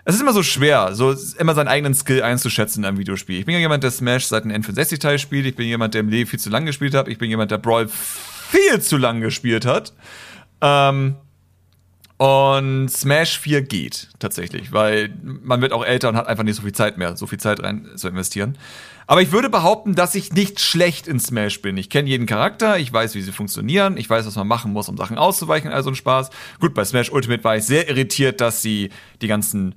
es 0.07 0.15
ist 0.15 0.21
immer 0.21 0.31
so 0.31 0.41
schwer, 0.41 0.95
so 0.95 1.13
immer 1.37 1.53
seinen 1.53 1.67
eigenen 1.67 1.93
Skill 1.93 2.23
einzuschätzen 2.23 2.81
in 2.81 2.87
einem 2.87 2.97
Videospiel. 2.97 3.39
Ich 3.39 3.45
bin 3.45 3.55
ja 3.55 3.59
jemand, 3.59 3.83
der 3.83 3.91
Smash 3.91 4.25
seit 4.25 4.45
dem 4.45 4.51
N64-Teil 4.51 5.19
spielt. 5.19 5.45
Ich 5.45 5.57
bin 5.57 5.67
jemand, 5.67 5.95
der 5.95 5.99
im 5.99 6.07
Lee 6.07 6.25
viel 6.25 6.39
zu 6.39 6.49
lang 6.49 6.65
gespielt 6.65 6.93
hat. 6.93 7.09
Ich 7.09 7.17
bin 7.17 7.29
jemand, 7.29 7.51
der 7.51 7.57
Brawl 7.57 7.89
viel 7.89 8.79
zu 8.79 8.95
lang 8.95 9.19
gespielt 9.19 9.65
hat. 9.65 9.91
Ähm, 10.61 11.15
und 12.15 12.87
Smash 12.87 13.37
4 13.37 13.63
geht 13.63 14.07
tatsächlich, 14.17 14.71
weil 14.71 15.13
man 15.21 15.59
wird 15.59 15.73
auch 15.73 15.83
älter 15.83 16.07
und 16.07 16.15
hat 16.15 16.27
einfach 16.27 16.45
nicht 16.45 16.55
so 16.55 16.61
viel 16.61 16.71
Zeit 16.71 16.97
mehr, 16.97 17.17
so 17.17 17.27
viel 17.27 17.39
Zeit 17.39 17.61
rein 17.61 17.89
zu 17.97 18.07
investieren. 18.07 18.57
Aber 19.07 19.21
ich 19.21 19.33
würde 19.33 19.49
behaupten, 19.49 19.93
dass 19.93 20.15
ich 20.15 20.31
nicht 20.31 20.61
schlecht 20.61 21.07
in 21.07 21.19
Smash 21.19 21.61
bin. 21.61 21.75
Ich 21.75 21.89
kenne 21.89 22.07
jeden 22.07 22.27
Charakter, 22.27 22.79
ich 22.79 22.93
weiß, 22.93 23.13
wie 23.15 23.21
sie 23.21 23.33
funktionieren, 23.33 23.97
ich 23.97 24.09
weiß, 24.09 24.25
was 24.25 24.37
man 24.37 24.47
machen 24.47 24.71
muss, 24.71 24.87
um 24.87 24.95
Sachen 24.95 25.17
auszuweichen, 25.17 25.69
also 25.69 25.89
ein 25.89 25.95
Spaß. 25.95 26.29
Gut, 26.61 26.73
bei 26.73 26.85
Smash 26.85 27.11
Ultimate 27.11 27.43
war 27.43 27.57
ich 27.57 27.65
sehr 27.65 27.89
irritiert, 27.89 28.39
dass 28.39 28.61
sie 28.61 28.89
die 29.21 29.27
ganzen 29.27 29.75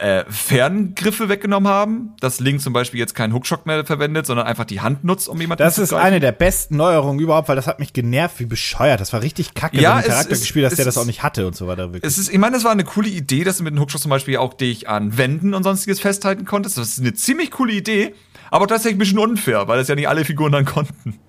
äh, 0.00 0.24
Ferngriffe 0.28 1.28
weggenommen 1.28 1.70
haben, 1.70 2.16
dass 2.20 2.40
Link 2.40 2.60
zum 2.60 2.72
Beispiel 2.72 2.98
jetzt 2.98 3.14
keinen 3.14 3.32
Hookshot 3.32 3.66
mehr 3.66 3.84
verwendet, 3.84 4.26
sondern 4.26 4.46
einfach 4.46 4.64
die 4.64 4.80
Hand 4.80 5.04
nutzt, 5.04 5.28
um 5.28 5.40
jemanden 5.40 5.62
das 5.62 5.76
zu 5.76 5.82
Das 5.82 5.92
ist 5.92 5.96
eine 5.96 6.18
der 6.18 6.32
besten 6.32 6.76
Neuerungen 6.76 7.20
überhaupt, 7.20 7.48
weil 7.48 7.56
das 7.56 7.68
hat 7.68 7.78
mich 7.78 7.92
genervt, 7.92 8.40
wie 8.40 8.46
bescheuert. 8.46 9.00
Das 9.00 9.12
war 9.12 9.22
richtig 9.22 9.54
kacke, 9.54 9.80
ja, 9.80 9.96
ein 9.96 10.04
Charakter 10.04 10.32
ist, 10.32 10.40
gespielt, 10.40 10.66
dass 10.66 10.74
der 10.74 10.84
das 10.84 10.98
auch 10.98 11.04
nicht 11.04 11.22
hatte 11.22 11.46
und 11.46 11.54
so 11.54 11.68
weiter. 11.68 11.92
Wirklich. 11.92 12.02
Es 12.02 12.18
ist, 12.18 12.32
ich 12.32 12.38
meine, 12.38 12.54
das 12.54 12.64
war 12.64 12.72
eine 12.72 12.82
coole 12.82 13.08
Idee, 13.08 13.44
dass 13.44 13.58
du 13.58 13.62
mit 13.62 13.72
dem 13.72 13.80
Hookshot 13.80 14.00
zum 14.00 14.10
Beispiel 14.10 14.38
auch 14.38 14.54
dich 14.54 14.88
an 14.88 15.16
Wänden 15.16 15.54
und 15.54 15.62
sonstiges 15.62 16.00
festhalten 16.00 16.44
konntest. 16.46 16.76
Das 16.76 16.88
ist 16.88 16.98
eine 16.98 17.14
ziemlich 17.14 17.52
coole 17.52 17.72
Idee, 17.72 18.14
aber 18.50 18.66
tatsächlich 18.66 18.96
ein 18.96 18.98
bisschen 18.98 19.18
unfair, 19.20 19.68
weil 19.68 19.78
das 19.78 19.86
ja 19.86 19.94
nicht 19.94 20.08
alle 20.08 20.24
Figuren 20.24 20.52
dann 20.52 20.64
konnten. 20.64 21.18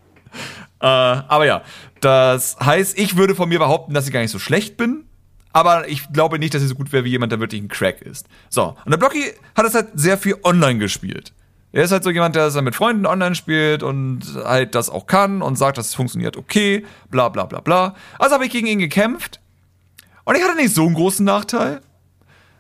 Äh, 0.84 0.88
aber 0.88 1.46
ja, 1.46 1.62
das 2.00 2.58
heißt, 2.60 2.98
ich 2.98 3.16
würde 3.16 3.36
von 3.36 3.48
mir 3.48 3.60
behaupten, 3.60 3.94
dass 3.94 4.08
ich 4.08 4.14
gar 4.14 4.22
nicht 4.22 4.32
so 4.32 4.40
schlecht 4.40 4.78
bin 4.78 5.04
aber 5.54 5.88
ich 5.88 6.12
glaube 6.12 6.40
nicht, 6.40 6.54
dass 6.54 6.62
sie 6.62 6.68
so 6.68 6.76
gut 6.76 6.92
wäre 6.92 7.04
wie 7.04 7.10
jemand, 7.10 7.32
der 7.32 7.40
wirklich 7.40 7.62
ein 7.62 7.68
Crack 7.68 8.02
ist. 8.02 8.28
So, 8.50 8.76
und 8.86 8.92
der 8.92 8.98
Blocky 8.98 9.34
hat 9.56 9.66
es 9.66 9.74
halt 9.74 9.90
sehr 9.94 10.18
viel 10.18 10.38
online 10.44 10.80
gespielt. 10.80 11.34
Er 11.74 11.84
ist 11.84 11.92
halt 11.92 12.04
so 12.04 12.10
jemand, 12.10 12.36
der 12.36 12.50
dann 12.50 12.64
mit 12.66 12.76
Freunden 12.76 13.06
online 13.06 13.36
spielt 13.36 13.82
und 13.82 14.22
halt 14.44 14.76
das 14.76 14.90
auch 14.90 15.08
kann 15.08 15.42
und 15.42 15.58
sagt, 15.58 15.78
dass 15.78 15.88
es 15.88 15.96
funktioniert 15.96 16.36
okay, 16.36 16.86
bla 17.10 17.30
bla 17.30 17.46
bla 17.46 17.62
bla. 17.62 17.96
Also 18.20 18.34
habe 18.36 18.46
ich 18.46 18.52
gegen 18.52 18.68
ihn 18.68 18.80
gekämpft 18.80 19.40
und 20.26 20.36
ich 20.36 20.44
hatte 20.44 20.56
nicht 20.56 20.74
so 20.74 20.86
einen 20.86 20.96
großen 20.96 21.26
Nachteil. 21.26 21.82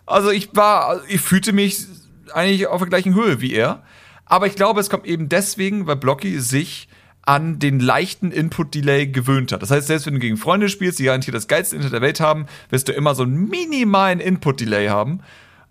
Also 0.05 0.29
ich 0.29 0.55
war, 0.55 1.01
ich 1.07 1.21
fühlte 1.21 1.53
mich 1.53 1.85
eigentlich 2.33 2.67
auf 2.67 2.79
der 2.79 2.89
gleichen 2.89 3.13
Höhe 3.13 3.41
wie 3.41 3.53
er. 3.53 3.83
Aber 4.25 4.47
ich 4.47 4.55
glaube, 4.55 4.79
es 4.79 4.89
kommt 4.89 5.05
eben 5.05 5.27
deswegen, 5.27 5.87
weil 5.87 5.97
Blocky 5.97 6.39
sich 6.39 6.87
an 7.31 7.59
den 7.59 7.79
leichten 7.79 8.29
Input-Delay 8.29 9.07
gewöhnt 9.07 9.53
hat. 9.53 9.61
Das 9.61 9.71
heißt, 9.71 9.87
selbst 9.87 10.05
wenn 10.05 10.15
du 10.15 10.19
gegen 10.19 10.35
Freunde 10.35 10.67
spielst, 10.67 10.99
die 10.99 11.05
garantiert 11.05 11.33
das 11.33 11.47
geilste 11.47 11.77
Internet 11.77 11.93
der 11.93 12.01
Welt 12.01 12.19
haben, 12.19 12.45
wirst 12.69 12.89
du 12.89 12.91
immer 12.91 13.15
so 13.15 13.23
einen 13.23 13.47
minimalen 13.47 14.19
Input-Delay 14.19 14.89
haben. 14.89 15.21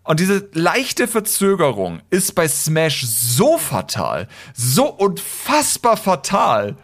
Und 0.02 0.20
diese 0.20 0.48
leichte 0.54 1.06
Verzögerung 1.06 2.00
ist 2.08 2.34
bei 2.34 2.48
Smash 2.48 3.02
so 3.02 3.58
fatal, 3.58 4.26
so 4.54 4.86
unfassbar 4.86 5.98
fatal. 5.98 6.76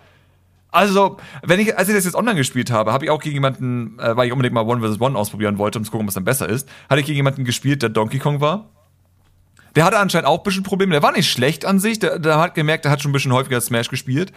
Also, 0.70 1.16
wenn 1.42 1.58
ich, 1.58 1.78
als 1.78 1.88
ich 1.88 1.94
das 1.94 2.04
jetzt 2.04 2.14
online 2.14 2.36
gespielt 2.36 2.70
habe, 2.70 2.92
habe 2.92 3.06
ich 3.06 3.10
auch 3.10 3.22
gegen 3.22 3.36
jemanden, 3.36 3.98
äh, 3.98 4.14
weil 4.14 4.26
ich 4.26 4.32
unbedingt 4.32 4.52
mal 4.52 4.66
One 4.66 4.86
vs. 4.86 5.00
One 5.00 5.18
ausprobieren 5.18 5.56
wollte, 5.56 5.78
um 5.78 5.86
zu 5.86 5.90
gucken, 5.90 6.06
was 6.06 6.12
dann 6.12 6.24
besser 6.24 6.50
ist, 6.50 6.68
hatte 6.90 7.00
ich 7.00 7.06
gegen 7.06 7.16
jemanden 7.16 7.46
gespielt, 7.46 7.80
der 7.80 7.88
Donkey 7.88 8.18
Kong 8.18 8.42
war. 8.42 8.68
Der 9.76 9.84
hatte 9.84 9.98
anscheinend 9.98 10.26
auch 10.26 10.38
ein 10.38 10.42
bisschen 10.42 10.62
Probleme. 10.62 10.92
Der 10.92 11.02
war 11.02 11.12
nicht 11.12 11.30
schlecht 11.30 11.66
an 11.66 11.78
sich. 11.78 11.98
Der, 11.98 12.18
der 12.18 12.38
hat 12.38 12.54
gemerkt, 12.54 12.86
der 12.86 12.92
hat 12.92 13.02
schon 13.02 13.10
ein 13.10 13.12
bisschen 13.12 13.32
häufiger 13.32 13.60
Smash 13.60 13.90
gespielt. 13.90 14.32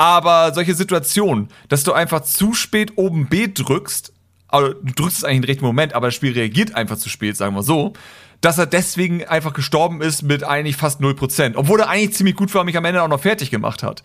Aber 0.00 0.54
solche 0.54 0.74
Situationen, 0.74 1.48
dass 1.68 1.84
du 1.84 1.92
einfach 1.92 2.22
zu 2.22 2.54
spät 2.54 2.96
oben 2.96 3.26
B 3.26 3.48
drückst, 3.52 4.14
also 4.48 4.72
du 4.72 4.94
drückst 4.94 5.18
es 5.18 5.24
eigentlich 5.24 5.36
im 5.36 5.44
richtigen 5.44 5.66
Moment, 5.66 5.92
aber 5.92 6.06
das 6.06 6.14
Spiel 6.14 6.32
reagiert 6.32 6.74
einfach 6.74 6.96
zu 6.96 7.10
spät, 7.10 7.36
sagen 7.36 7.54
wir 7.54 7.62
so, 7.62 7.92
dass 8.40 8.56
er 8.56 8.64
deswegen 8.64 9.26
einfach 9.26 9.52
gestorben 9.52 10.00
ist 10.00 10.22
mit 10.22 10.42
eigentlich 10.42 10.78
fast 10.78 11.02
0%. 11.02 11.52
Obwohl 11.54 11.80
er 11.80 11.90
eigentlich 11.90 12.14
ziemlich 12.14 12.34
gut 12.34 12.54
und 12.54 12.64
mich 12.64 12.78
am 12.78 12.86
Ende 12.86 13.02
auch 13.02 13.08
noch 13.08 13.20
fertig 13.20 13.50
gemacht 13.50 13.82
hat. 13.82 14.02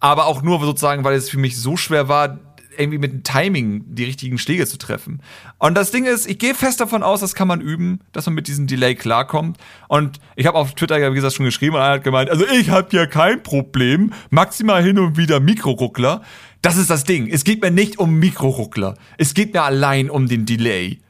Aber 0.00 0.24
auch 0.28 0.40
nur 0.40 0.60
sozusagen, 0.60 1.04
weil 1.04 1.14
es 1.14 1.28
für 1.28 1.38
mich 1.38 1.60
so 1.60 1.76
schwer 1.76 2.08
war, 2.08 2.38
irgendwie 2.78 2.98
mit 2.98 3.12
dem 3.12 3.22
Timing 3.22 3.84
die 3.94 4.04
richtigen 4.04 4.38
Schläge 4.38 4.66
zu 4.66 4.78
treffen. 4.78 5.20
Und 5.58 5.74
das 5.74 5.90
Ding 5.90 6.04
ist, 6.04 6.28
ich 6.28 6.38
gehe 6.38 6.54
fest 6.54 6.80
davon 6.80 7.02
aus, 7.02 7.20
das 7.20 7.34
kann 7.34 7.48
man 7.48 7.60
üben, 7.60 8.00
dass 8.12 8.26
man 8.26 8.34
mit 8.34 8.48
diesem 8.48 8.66
Delay 8.66 8.94
klarkommt. 8.94 9.58
Und 9.88 10.20
ich 10.36 10.46
habe 10.46 10.58
auf 10.58 10.74
Twitter, 10.74 11.10
wie 11.10 11.14
gesagt, 11.14 11.34
schon 11.34 11.46
geschrieben 11.46 11.76
und 11.76 11.82
einer 11.82 11.94
hat 11.94 12.04
gemeint, 12.04 12.30
also 12.30 12.44
ich 12.46 12.70
habe 12.70 12.88
hier 12.90 13.06
kein 13.06 13.42
Problem, 13.42 14.12
maximal 14.30 14.82
hin 14.82 14.98
und 14.98 15.16
wieder 15.16 15.40
Mikroruckler. 15.40 16.22
Das 16.62 16.76
ist 16.76 16.90
das 16.90 17.04
Ding. 17.04 17.28
Es 17.28 17.44
geht 17.44 17.62
mir 17.62 17.70
nicht 17.70 17.98
um 17.98 18.14
Mikroruckler. 18.14 18.96
Es 19.18 19.34
geht 19.34 19.52
mir 19.54 19.62
allein 19.62 20.10
um 20.10 20.28
den 20.28 20.46
Delay. 20.46 21.00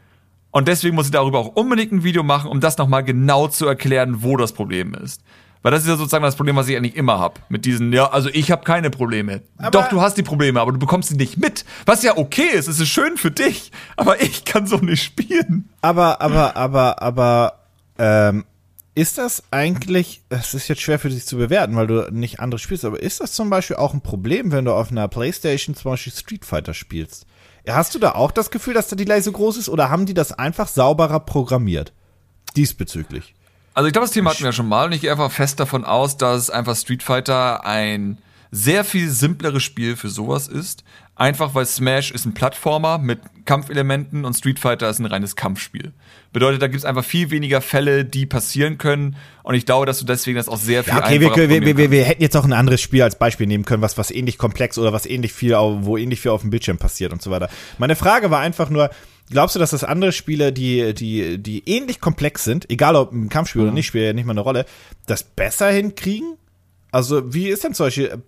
Und 0.51 0.69
deswegen 0.69 0.95
muss 0.95 1.07
ich 1.07 1.13
darüber 1.13 1.41
auch 1.41 1.57
unbedingt 1.57 1.93
ein 1.93 2.05
Video 2.05 2.23
machen, 2.23 2.49
um 2.49 2.61
das 2.61 2.79
nochmal 2.79 3.03
genau 3.03 3.49
zu 3.49 3.67
erklären, 3.67 4.23
wo 4.23 4.37
das 4.37 4.53
Problem 4.53 4.95
ist. 4.95 5.21
Weil 5.65 5.73
das 5.73 5.83
ist 5.83 5.89
ja 5.89 5.97
sozusagen 5.97 6.23
das 6.23 6.37
Problem, 6.37 6.57
was 6.57 6.69
ich 6.69 6.77
eigentlich 6.77 6.95
immer 6.95 7.19
hab. 7.19 7.41
Mit 7.49 7.65
diesen, 7.65 7.91
ja, 7.91 8.11
also 8.11 8.29
ich 8.29 8.51
habe 8.51 8.65
keine 8.65 8.91
Probleme. 8.91 9.41
Aber 9.57 9.71
Doch, 9.71 9.89
du 9.89 10.03
hast 10.03 10.19
die 10.19 10.23
Probleme, 10.23 10.61
aber 10.61 10.73
du 10.73 10.79
bekommst 10.79 11.09
sie 11.09 11.17
nicht 11.17 11.39
mit. 11.39 11.65
Was 11.87 12.03
ja 12.03 12.19
okay 12.19 12.51
ist, 12.53 12.69
es 12.69 12.81
ist 12.81 12.91
schön 12.91 13.17
für 13.17 13.31
dich. 13.31 13.73
Aber 13.97 14.21
ich 14.21 14.45
kann 14.45 14.67
so 14.67 14.77
nicht 14.77 15.03
spielen. 15.03 15.71
Aber, 15.81 16.21
aber, 16.21 16.55
aber, 16.57 17.01
aber, 17.01 17.61
ähm, 17.99 18.45
ist 18.95 19.17
das 19.17 19.43
eigentlich, 19.51 20.23
es 20.29 20.53
ist 20.53 20.69
jetzt 20.69 20.83
schwer 20.83 20.99
für 20.99 21.09
dich 21.09 21.25
zu 21.25 21.39
bewerten, 21.39 21.77
weil 21.77 21.87
du 21.87 22.13
nicht 22.13 22.41
andere 22.41 22.59
spielst, 22.59 22.85
aber 22.85 23.03
ist 23.03 23.21
das 23.21 23.33
zum 23.33 23.49
Beispiel 23.49 23.77
auch 23.77 23.95
ein 23.95 24.03
Problem, 24.03 24.53
wenn 24.53 24.67
du 24.67 24.73
auf 24.73 24.91
einer 24.91 25.09
Playstation 25.09 25.75
zum 25.75 25.93
Beispiel 25.93 26.13
Street 26.13 26.45
Fighter 26.45 26.75
spielst? 26.75 27.27
Hast 27.67 27.95
du 27.95 27.99
da 27.99 28.13
auch 28.13 28.31
das 28.31 28.51
Gefühl, 28.51 28.75
dass 28.75 28.89
der 28.89 28.97
Delay 28.97 29.23
so 29.23 29.33
groß 29.33 29.57
ist 29.57 29.71
oder 29.71 29.89
haben 29.89 30.05
die 30.05 30.15
das 30.15 30.33
einfach 30.33 30.69
sauberer 30.69 31.21
programmiert? 31.21 31.95
Diesbezüglich. 32.55 33.34
Also 33.75 33.89
ich 33.89 33.93
glaube, 33.93 34.07
das 34.07 34.13
Thema 34.13 34.31
hatten 34.31 34.41
wir 34.41 34.47
ja 34.47 34.53
schon 34.53 34.69
mal 34.69 34.87
und 34.87 34.93
ich 34.93 35.01
gehe 35.01 35.11
einfach 35.11 35.33
fest 35.33 35.59
davon 35.59 35.85
aus, 35.85 36.17
dass 36.17 36.49
einfach 36.49 36.77
Street 36.77 37.03
Fighter 37.03 37.67
ein 37.67 38.19
sehr 38.53 38.85
viel 38.85 39.11
simpleres 39.11 39.65
Spiel 39.65 39.97
für 39.97 40.09
sowas 40.09 40.47
ist. 40.47 40.85
Einfach 41.17 41.55
weil 41.57 41.67
Smash 41.67 42.13
ist 42.13 42.25
ein 42.25 42.35
Plattformer 42.35 42.99
mit 42.99 43.21
Kampfelementen 43.45 44.25
und 44.25 44.35
Street 44.35 44.61
Fighter 44.61 44.89
ist 44.89 45.01
ein 45.01 45.07
reines 45.07 45.35
Kampfspiel. 45.35 45.93
Bedeutet, 46.33 46.63
da 46.63 46.69
gibt 46.69 46.79
es 46.79 46.85
einfach 46.85 47.05
viel 47.05 47.31
weniger 47.31 47.61
Fälle, 47.61 48.05
die 48.05 48.27
passieren 48.27 48.79
können. 48.79 49.17
Und 49.43 49.57
ich 49.57 49.67
glaube, 49.67 49.87
dass 49.87 49.99
du 49.99 50.05
deswegen 50.05 50.37
das 50.37 50.49
auch 50.49 50.57
sehr 50.57 50.85
viel 50.85 50.93
ja, 50.93 51.01
okay, 51.01 51.17
einfacher 51.17 51.49
wir, 51.49 51.63
wir, 51.63 51.77
wir, 51.77 51.91
wir, 51.91 52.05
hätten 52.05 52.23
jetzt 52.23 52.37
auch 52.37 52.45
ein 52.45 52.53
anderes 52.53 52.81
Spiel 52.81 53.03
als 53.03 53.19
Beispiel 53.19 53.49
nehmen 53.49 53.65
können, 53.65 53.83
was, 53.83 53.99
was 53.99 54.13
ähnlich 54.13 54.39
komplex 54.39 54.79
oder 54.79 54.93
was 54.93 55.05
ähnlich 55.05 55.33
viel, 55.33 55.55
wo 55.55 55.97
ähnlich 55.97 56.21
viel 56.21 56.31
auf 56.31 56.43
dem 56.43 56.51
Bildschirm 56.51 56.79
passiert 56.79 57.13
und 57.13 57.23
so 57.23 57.31
weiter. 57.33 57.49
Meine 57.79 57.97
Frage 57.97 58.31
war 58.31 58.41
einfach 58.41 58.71
nur, 58.71 58.91
Glaubst 59.31 59.57
du, 59.57 59.59
dass 59.59 59.71
das 59.71 59.85
andere 59.85 60.13
Spiele, 60.13 60.53
die, 60.53 60.95
die, 60.95 61.39
die 61.39 61.69
ähnlich 61.69 62.01
komplex 62.01 62.45
sind, 62.45 62.71
egal 62.71 62.95
ob 62.95 63.13
im 63.13 63.29
Kampfspiel 63.29 63.63
mhm. 63.63 63.69
oder 63.69 63.75
nicht, 63.75 63.87
spielt 63.87 64.05
ja 64.05 64.13
nicht 64.13 64.27
mal 64.27 64.33
eine 64.33 64.41
Rolle, 64.41 64.67
das 65.07 65.23
besser 65.23 65.71
hinkriegen? 65.71 66.37
Also, 66.93 67.33
wie 67.33 67.49
ist 67.49 67.65
denn 67.65 67.75
zum 67.75 67.87
Beispiel, 67.87 68.23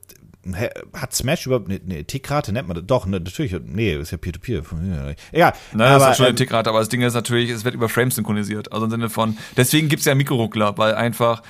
hat 0.95 1.15
Smash 1.15 1.47
überhaupt 1.47 1.69
eine, 1.69 1.81
eine 1.81 2.05
Tickrate, 2.05 2.53
nennt 2.53 2.69
man 2.69 2.77
das? 2.77 2.87
Doch, 2.87 3.07
ne, 3.07 3.21
natürlich, 3.21 3.55
nee, 3.65 3.95
ist 3.95 4.13
ja 4.13 4.19
Peer-to-Peer. 4.19 4.63
-Peer. 4.63 5.17
Egal. 5.33 5.53
Naja, 5.73 5.97
aber, 5.97 6.05
das 6.05 6.11
ist 6.13 6.17
schon 6.17 6.27
eine 6.27 6.31
ähm, 6.31 6.37
Tickrate, 6.37 6.71
aber 6.71 6.79
das 6.79 6.89
Ding 6.89 7.03
ist 7.03 7.15
natürlich, 7.15 7.51
es 7.51 7.65
wird 7.65 7.75
über 7.75 7.89
Frames 7.89 8.15
synchronisiert. 8.15 8.73
Also 8.73 8.85
im 8.87 8.91
Sinne 8.91 9.11
von, 9.11 9.37
deswegen 9.57 9.89
gibt's 9.89 10.05
ja 10.05 10.15
Mikroruckler, 10.15 10.79
weil 10.79 10.95
einfach 10.95 11.43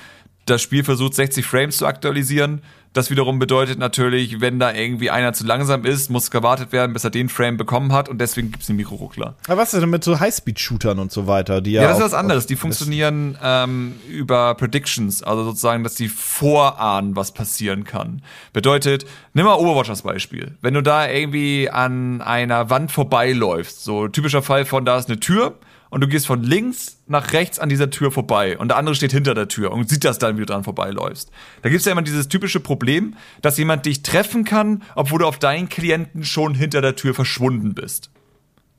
das 0.49 0.61
Spiel 0.61 0.83
versucht, 0.83 1.13
60 1.13 1.45
Frames 1.45 1.77
zu 1.77 1.85
aktualisieren 1.85 2.61
das 2.97 3.11
wiederum 3.11 3.37
bedeutet 3.37 3.77
natürlich, 3.77 4.41
wenn 4.41 4.57
da 4.57 4.73
irgendwie 4.73 5.11
einer 5.11 5.31
zu 5.31 5.45
langsam 5.45 5.85
ist, 5.85 6.09
muss 6.09 6.31
gewartet 6.31 6.71
werden, 6.71 6.93
bis 6.93 7.03
er 7.03 7.11
den 7.11 7.29
Frame 7.29 7.55
bekommen 7.55 7.93
hat 7.93 8.09
und 8.09 8.19
deswegen 8.19 8.51
gibt 8.51 8.63
es 8.63 8.69
einen 8.69 8.77
Mikroruckler. 8.77 9.35
Aber 9.47 9.57
was 9.57 9.73
ist 9.73 9.81
denn 9.81 9.89
mit 9.91 10.03
so 10.03 10.19
Highspeed-Shootern 10.19 10.97
und 10.97 11.11
so 11.11 11.27
weiter? 11.27 11.61
Die 11.61 11.73
ja, 11.73 11.83
ja 11.83 11.89
das 11.89 11.99
ist 11.99 12.05
was 12.05 12.13
anderes. 12.15 12.47
Die 12.47 12.55
funktionieren 12.55 13.37
ähm, 13.43 13.93
über 14.09 14.55
Predictions, 14.55 15.21
also 15.21 15.43
sozusagen, 15.43 15.83
dass 15.83 15.93
die 15.93 16.07
vorahnen, 16.07 17.15
was 17.15 17.33
passieren 17.33 17.83
kann. 17.83 18.23
Bedeutet, 18.51 19.05
nimm 19.33 19.45
mal 19.45 19.55
Overwatch 19.55 19.91
als 19.91 20.01
Beispiel. 20.01 20.57
Wenn 20.61 20.73
du 20.73 20.81
da 20.81 21.07
irgendwie 21.07 21.69
an 21.69 22.21
einer 22.23 22.71
Wand 22.71 22.91
vorbeiläufst, 22.91 23.83
so 23.83 24.07
typischer 24.07 24.41
Fall 24.41 24.65
von 24.65 24.85
da 24.85 24.97
ist 24.97 25.07
eine 25.07 25.19
Tür, 25.19 25.53
und 25.89 26.01
du 26.01 26.07
gehst 26.07 26.27
von 26.27 26.43
links 26.43 27.01
nach 27.07 27.33
rechts 27.33 27.59
an 27.59 27.69
dieser 27.69 27.89
Tür 27.89 28.11
vorbei 28.11 28.57
und 28.57 28.69
der 28.69 28.77
andere 28.77 28.95
steht 28.95 29.11
hinter 29.11 29.33
der 29.33 29.47
Tür 29.47 29.71
und 29.71 29.89
sieht 29.89 30.03
das 30.03 30.19
dann, 30.19 30.35
wie 30.35 30.41
du 30.41 30.45
dran 30.45 30.63
vorbeiläufst. 30.63 31.31
Da 31.61 31.69
gibt 31.69 31.79
es 31.79 31.85
ja 31.85 31.91
immer 31.91 32.01
dieses 32.01 32.27
typische 32.27 32.59
Problem, 32.59 33.15
dass 33.41 33.57
jemand 33.57 33.85
dich 33.85 34.03
treffen 34.03 34.43
kann, 34.43 34.83
obwohl 34.95 35.19
du 35.19 35.25
auf 35.25 35.39
deinen 35.39 35.69
Klienten 35.69 36.23
schon 36.23 36.55
hinter 36.55 36.81
der 36.81 36.95
Tür 36.95 37.13
verschwunden 37.13 37.73
bist. 37.73 38.11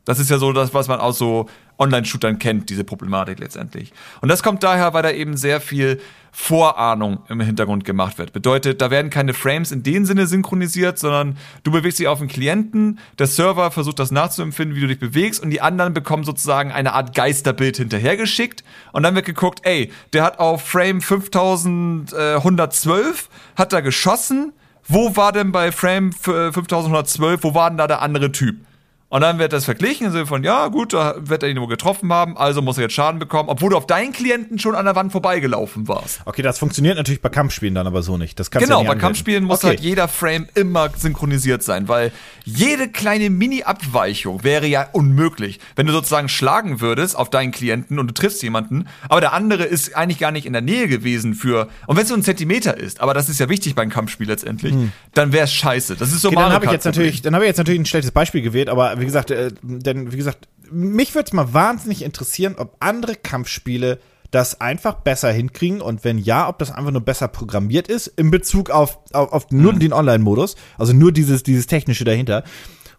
Das 0.04 0.18
ist 0.18 0.30
ja 0.30 0.38
so 0.38 0.52
das, 0.52 0.72
was 0.72 0.88
man 0.88 1.00
aus 1.00 1.18
so 1.18 1.48
Online-Shootern 1.78 2.38
kennt, 2.38 2.70
diese 2.70 2.84
Problematik 2.84 3.38
letztendlich. 3.38 3.92
Und 4.20 4.28
das 4.28 4.42
kommt 4.42 4.62
daher, 4.62 4.94
weil 4.94 5.02
da 5.02 5.10
eben 5.10 5.36
sehr 5.36 5.60
viel 5.60 6.00
Vorahnung 6.32 7.18
im 7.28 7.40
Hintergrund 7.40 7.84
gemacht 7.84 8.18
wird. 8.18 8.32
Bedeutet, 8.32 8.80
da 8.80 8.90
werden 8.90 9.10
keine 9.10 9.34
Frames 9.34 9.72
in 9.72 9.82
dem 9.82 10.04
Sinne 10.04 10.26
synchronisiert, 10.26 10.98
sondern 10.98 11.36
du 11.64 11.72
bewegst 11.72 11.98
dich 11.98 12.06
auf 12.06 12.20
den 12.20 12.28
Klienten, 12.28 12.98
der 13.18 13.26
Server 13.26 13.70
versucht 13.70 13.98
das 13.98 14.10
nachzuempfinden, 14.10 14.76
wie 14.76 14.82
du 14.82 14.86
dich 14.86 15.00
bewegst 15.00 15.42
und 15.42 15.50
die 15.50 15.60
anderen 15.60 15.92
bekommen 15.94 16.24
sozusagen 16.24 16.70
eine 16.70 16.92
Art 16.92 17.14
Geisterbild 17.14 17.78
hinterhergeschickt 17.78 18.62
und 18.92 19.02
dann 19.02 19.14
wird 19.14 19.26
geguckt, 19.26 19.60
ey, 19.64 19.90
der 20.12 20.24
hat 20.24 20.38
auf 20.38 20.62
Frame 20.62 21.00
5112 21.00 23.28
hat 23.56 23.72
er 23.72 23.82
geschossen, 23.82 24.52
wo 24.86 25.16
war 25.16 25.32
denn 25.32 25.50
bei 25.50 25.72
Frame 25.72 26.12
5112, 26.12 27.42
wo 27.42 27.54
war 27.54 27.70
denn 27.70 27.78
da 27.78 27.86
der 27.86 28.02
andere 28.02 28.32
Typ? 28.32 28.67
Und 29.10 29.22
dann 29.22 29.38
wird 29.38 29.54
das 29.54 29.64
verglichen 29.64 30.06
im 30.06 30.12
Sinne 30.12 30.26
von, 30.26 30.44
ja, 30.44 30.68
gut, 30.68 30.92
da 30.92 31.14
wird 31.18 31.42
er 31.42 31.48
ihn 31.48 31.56
nur 31.56 31.68
getroffen 31.68 32.12
haben, 32.12 32.36
also 32.36 32.60
muss 32.60 32.76
er 32.76 32.82
jetzt 32.82 32.92
Schaden 32.92 33.18
bekommen, 33.18 33.48
obwohl 33.48 33.70
du 33.70 33.76
auf 33.78 33.86
deinen 33.86 34.12
Klienten 34.12 34.58
schon 34.58 34.74
an 34.74 34.84
der 34.84 34.96
Wand 34.96 35.12
vorbeigelaufen 35.12 35.88
warst. 35.88 36.20
Okay, 36.26 36.42
das 36.42 36.58
funktioniert 36.58 36.98
natürlich 36.98 37.22
bei 37.22 37.30
Kampfspielen 37.30 37.74
dann 37.74 37.86
aber 37.86 38.02
so 38.02 38.18
nicht. 38.18 38.38
Das 38.38 38.50
kannst 38.50 38.68
genau, 38.68 38.82
ja 38.82 38.86
bei 38.86 38.96
Kampfspielen 38.96 39.44
muss 39.44 39.60
okay. 39.60 39.68
halt 39.68 39.80
jeder 39.80 40.08
Frame 40.08 40.46
immer 40.54 40.90
synchronisiert 40.94 41.62
sein, 41.62 41.88
weil 41.88 42.12
jede 42.44 42.88
kleine 42.88 43.30
Mini-Abweichung 43.30 44.44
wäre 44.44 44.66
ja 44.66 44.86
unmöglich. 44.92 45.58
Wenn 45.74 45.86
du 45.86 45.92
sozusagen 45.94 46.28
schlagen 46.28 46.82
würdest 46.82 47.16
auf 47.16 47.30
deinen 47.30 47.50
Klienten 47.50 47.98
und 47.98 48.08
du 48.08 48.14
triffst 48.14 48.42
jemanden, 48.42 48.88
aber 49.08 49.22
der 49.22 49.32
andere 49.32 49.64
ist 49.64 49.96
eigentlich 49.96 50.18
gar 50.18 50.32
nicht 50.32 50.44
in 50.44 50.52
der 50.52 50.60
Nähe 50.60 50.86
gewesen 50.86 51.32
für, 51.32 51.68
und 51.86 51.96
wenn 51.96 52.02
es 52.02 52.10
nur 52.10 52.18
ein 52.18 52.22
Zentimeter 52.22 52.76
ist, 52.76 53.00
aber 53.00 53.14
das 53.14 53.30
ist 53.30 53.40
ja 53.40 53.48
wichtig 53.48 53.74
beim 53.74 53.88
Kampfspiel 53.88 54.26
letztendlich, 54.26 54.74
hm. 54.74 54.92
dann 55.14 55.32
wäre 55.32 55.44
es 55.44 55.52
scheiße. 55.54 55.96
Das 55.96 56.12
ist 56.12 56.20
so 56.20 56.28
okay, 56.28 56.36
Dann 56.36 56.52
habe 56.52 56.66
ich 56.66 56.72
jetzt 56.72 56.84
natürlich, 56.84 57.22
dann 57.22 57.34
habe 57.34 57.44
ich 57.44 57.48
jetzt 57.48 57.58
natürlich 57.58 57.80
ein 57.80 57.86
schlechtes 57.86 58.10
Beispiel 58.10 58.42
gewählt, 58.42 58.68
aber 58.68 58.97
wie 59.00 59.04
gesagt, 59.04 59.30
äh, 59.30 59.50
denn 59.62 60.12
wie 60.12 60.16
gesagt, 60.16 60.48
mich 60.70 61.14
würde 61.14 61.26
es 61.26 61.32
mal 61.32 61.54
wahnsinnig 61.54 62.02
interessieren, 62.02 62.56
ob 62.58 62.76
andere 62.80 63.14
Kampfspiele 63.14 63.98
das 64.30 64.60
einfach 64.60 64.94
besser 64.94 65.32
hinkriegen 65.32 65.80
und 65.80 66.04
wenn 66.04 66.18
ja, 66.18 66.48
ob 66.48 66.58
das 66.58 66.70
einfach 66.70 66.90
nur 66.90 67.00
besser 67.00 67.28
programmiert 67.28 67.88
ist 67.88 68.08
in 68.08 68.30
Bezug 68.30 68.70
auf, 68.70 68.98
auf, 69.12 69.32
auf 69.32 69.50
nur 69.50 69.72
mhm. 69.72 69.78
den 69.78 69.92
Online-Modus, 69.92 70.56
also 70.76 70.92
nur 70.92 71.12
dieses, 71.12 71.42
dieses 71.42 71.66
technische 71.66 72.04
dahinter. 72.04 72.44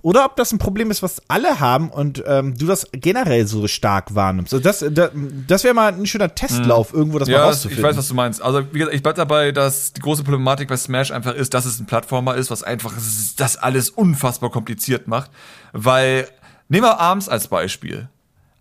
Oder 0.02 0.24
ob 0.26 0.38
das 0.38 0.54
ein 0.54 0.60
Problem 0.60 0.92
ist, 0.92 1.04
was 1.04 1.22
alle 1.28 1.60
haben 1.60 1.90
und 1.90 2.24
ähm, 2.26 2.58
du 2.58 2.66
das 2.66 2.88
generell 2.94 3.46
so 3.48 3.68
stark 3.68 4.16
wahrnimmst. 4.16 4.54
Also 4.54 4.64
das, 4.64 4.86
das, 4.92 5.12
das 5.48 5.64
wäre 5.66 5.74
mal 5.74 5.94
ein 5.94 6.06
schöner 6.06 6.34
Testlauf, 6.34 6.94
mhm. 6.94 7.00
irgendwo 7.00 7.20
das 7.20 7.28
ja, 7.28 7.40
mal 7.40 7.44
rauszufinden. 7.46 7.84
Ich 7.84 7.90
weiß, 7.90 7.98
was 7.98 8.08
du 8.08 8.14
meinst. 8.14 8.42
Also 8.42 8.64
wie 8.72 8.80
gesagt, 8.80 8.96
ich 8.96 9.04
bleib 9.04 9.16
dabei, 9.16 9.52
dass 9.52 9.92
die 9.92 10.00
große 10.00 10.24
Problematik 10.24 10.70
bei 10.70 10.78
Smash 10.78 11.12
einfach 11.12 11.34
ist, 11.34 11.54
dass 11.54 11.66
es 11.66 11.80
ein 11.80 11.86
Plattformer 11.86 12.36
ist, 12.36 12.50
was 12.50 12.64
einfach 12.64 12.94
das 13.36 13.58
alles 13.58 13.90
unfassbar 13.90 14.52
kompliziert 14.52 15.08
macht. 15.10 15.32
Weil, 15.74 16.30
nehmen 16.70 16.86
wir 16.86 17.00
Arms 17.00 17.28
als 17.28 17.50
Beispiel. 17.50 18.08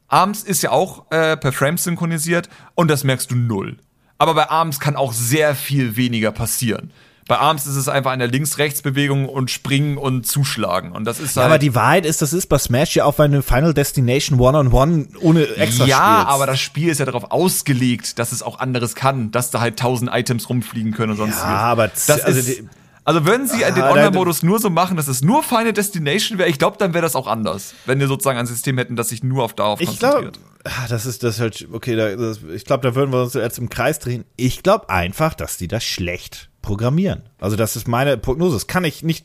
Arms 0.09 0.43
ist 0.43 0.63
ja 0.63 0.71
auch 0.71 1.09
äh, 1.11 1.37
per 1.37 1.53
Frame 1.53 1.79
synchronisiert 1.79 2.49
und 2.75 2.91
das 2.91 3.05
merkst 3.05 3.31
du 3.31 3.37
null. 3.37 3.77
Aber 4.17 4.35
bei 4.35 4.51
Arms 4.51 4.81
kann 4.81 4.97
auch 4.97 5.13
sehr 5.13 5.55
viel 5.55 5.95
weniger 5.95 6.33
passieren. 6.33 6.91
Bei 7.29 7.39
Arms 7.39 7.67
ist 7.67 7.77
es 7.77 7.89
einfach 7.89 8.11
eine 8.11 8.27
Links-Rechts-Bewegung 8.27 9.29
und 9.29 9.51
Springen 9.51 9.99
und 9.99 10.27
Zuschlagen. 10.27 10.93
Und 10.93 11.05
das 11.05 11.21
ist 11.21 11.37
ja, 11.37 11.43
halt. 11.43 11.51
aber 11.53 11.59
die 11.59 11.75
Wahrheit 11.75 12.07
ist, 12.07 12.23
das 12.23 12.33
ist 12.33 12.47
bei 12.47 12.59
Smash 12.59 12.97
ja 12.97 13.05
auch 13.05 13.19
eine 13.19 13.43
Final 13.43 13.75
Destination 13.75 14.41
One-on-One 14.41 15.09
ohne 15.21 15.47
extra 15.57 15.85
Ja, 15.85 15.97
spielst. 16.21 16.35
aber 16.35 16.47
das 16.47 16.59
Spiel 16.61 16.89
ist 16.89 16.99
ja 16.99 17.05
darauf 17.07 17.31
ausgelegt, 17.31 18.19
dass 18.19 18.33
es 18.33 18.43
auch 18.43 18.59
anderes 18.59 18.95
kann, 18.95 19.31
dass 19.31 19.51
da 19.51 19.61
halt 19.61 19.79
tausend 19.79 20.11
Items 20.13 20.49
rumfliegen 20.49 20.93
können 20.93 21.13
und 21.13 21.19
sonst 21.19 21.37
Ja, 21.39 21.45
aber 21.45 21.89
das 21.89 22.09
also 22.09 22.39
ist, 22.41 22.63
also 23.05 23.25
würden 23.25 23.47
sie 23.49 23.65
Ah, 23.65 23.71
den 23.71 23.85
Online-Modus 23.85 24.43
nur 24.43 24.59
so 24.59 24.69
machen, 24.71 24.97
dass 24.97 25.09
es 25.09 25.23
nur 25.23 25.43
Final 25.43 25.73
Destination 25.73 26.37
wäre, 26.39 26.49
ich 26.51 26.59
glaube, 26.59 26.77
dann 26.79 26.93
wäre 26.93 27.03
das 27.03 27.17
auch 27.17 27.27
anders. 27.27 27.75
Wenn 27.87 28.01
wir 28.01 28.07
sozusagen 28.07 28.39
ein 28.39 28.47
System 28.47 28.77
hätten, 28.77 28.97
das 28.97 29.09
sich 29.11 29.23
nur 29.23 29.45
auf 29.45 29.55
darauf 29.55 29.81
Ich 29.81 29.99
glaube, 29.99 30.31
konzentriert. 30.33 30.91
das 30.91 31.07
ist 31.07 31.23
das 31.23 31.37
ist 31.37 31.41
halt 31.41 31.69
okay. 31.73 31.97
Da, 31.97 32.15
das, 32.17 32.41
ich 32.55 32.65
glaube, 32.67 32.87
da 32.87 32.95
würden 32.95 33.11
wir 33.13 33.23
uns 33.23 33.33
jetzt 33.35 33.59
im 33.59 33.71
Kreis 33.71 33.99
drehen. 33.99 34.25
Ich 34.37 34.63
glaube 34.63 34.91
einfach, 34.91 35.33
dass 35.35 35.57
die 35.57 35.69
das 35.69 35.85
schlecht 35.85 36.51
programmieren. 36.69 37.23
Also 37.41 37.57
das 37.57 37.77
ist 37.77 37.89
meine 37.89 38.19
Prognose. 38.19 38.55
Das 38.57 38.67
kann 38.67 38.85
ich 38.85 39.03
nicht. 39.03 39.25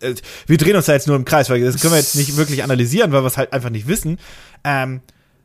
äh, 0.00 0.14
Wir 0.46 0.56
drehen 0.56 0.74
uns 0.74 0.86
da 0.86 0.94
jetzt 0.94 1.06
nur 1.06 1.16
im 1.16 1.26
Kreis, 1.26 1.50
weil 1.50 1.60
das 1.60 1.78
können 1.80 1.92
wir 1.92 1.98
jetzt 1.98 2.16
nicht 2.16 2.36
wirklich 2.38 2.64
analysieren, 2.64 3.12
weil 3.12 3.22
wir 3.22 3.26
es 3.26 3.36
halt 3.36 3.52
einfach 3.52 3.68
nicht 3.68 3.86
wissen. 3.88 4.18
Ähm, 4.64 5.02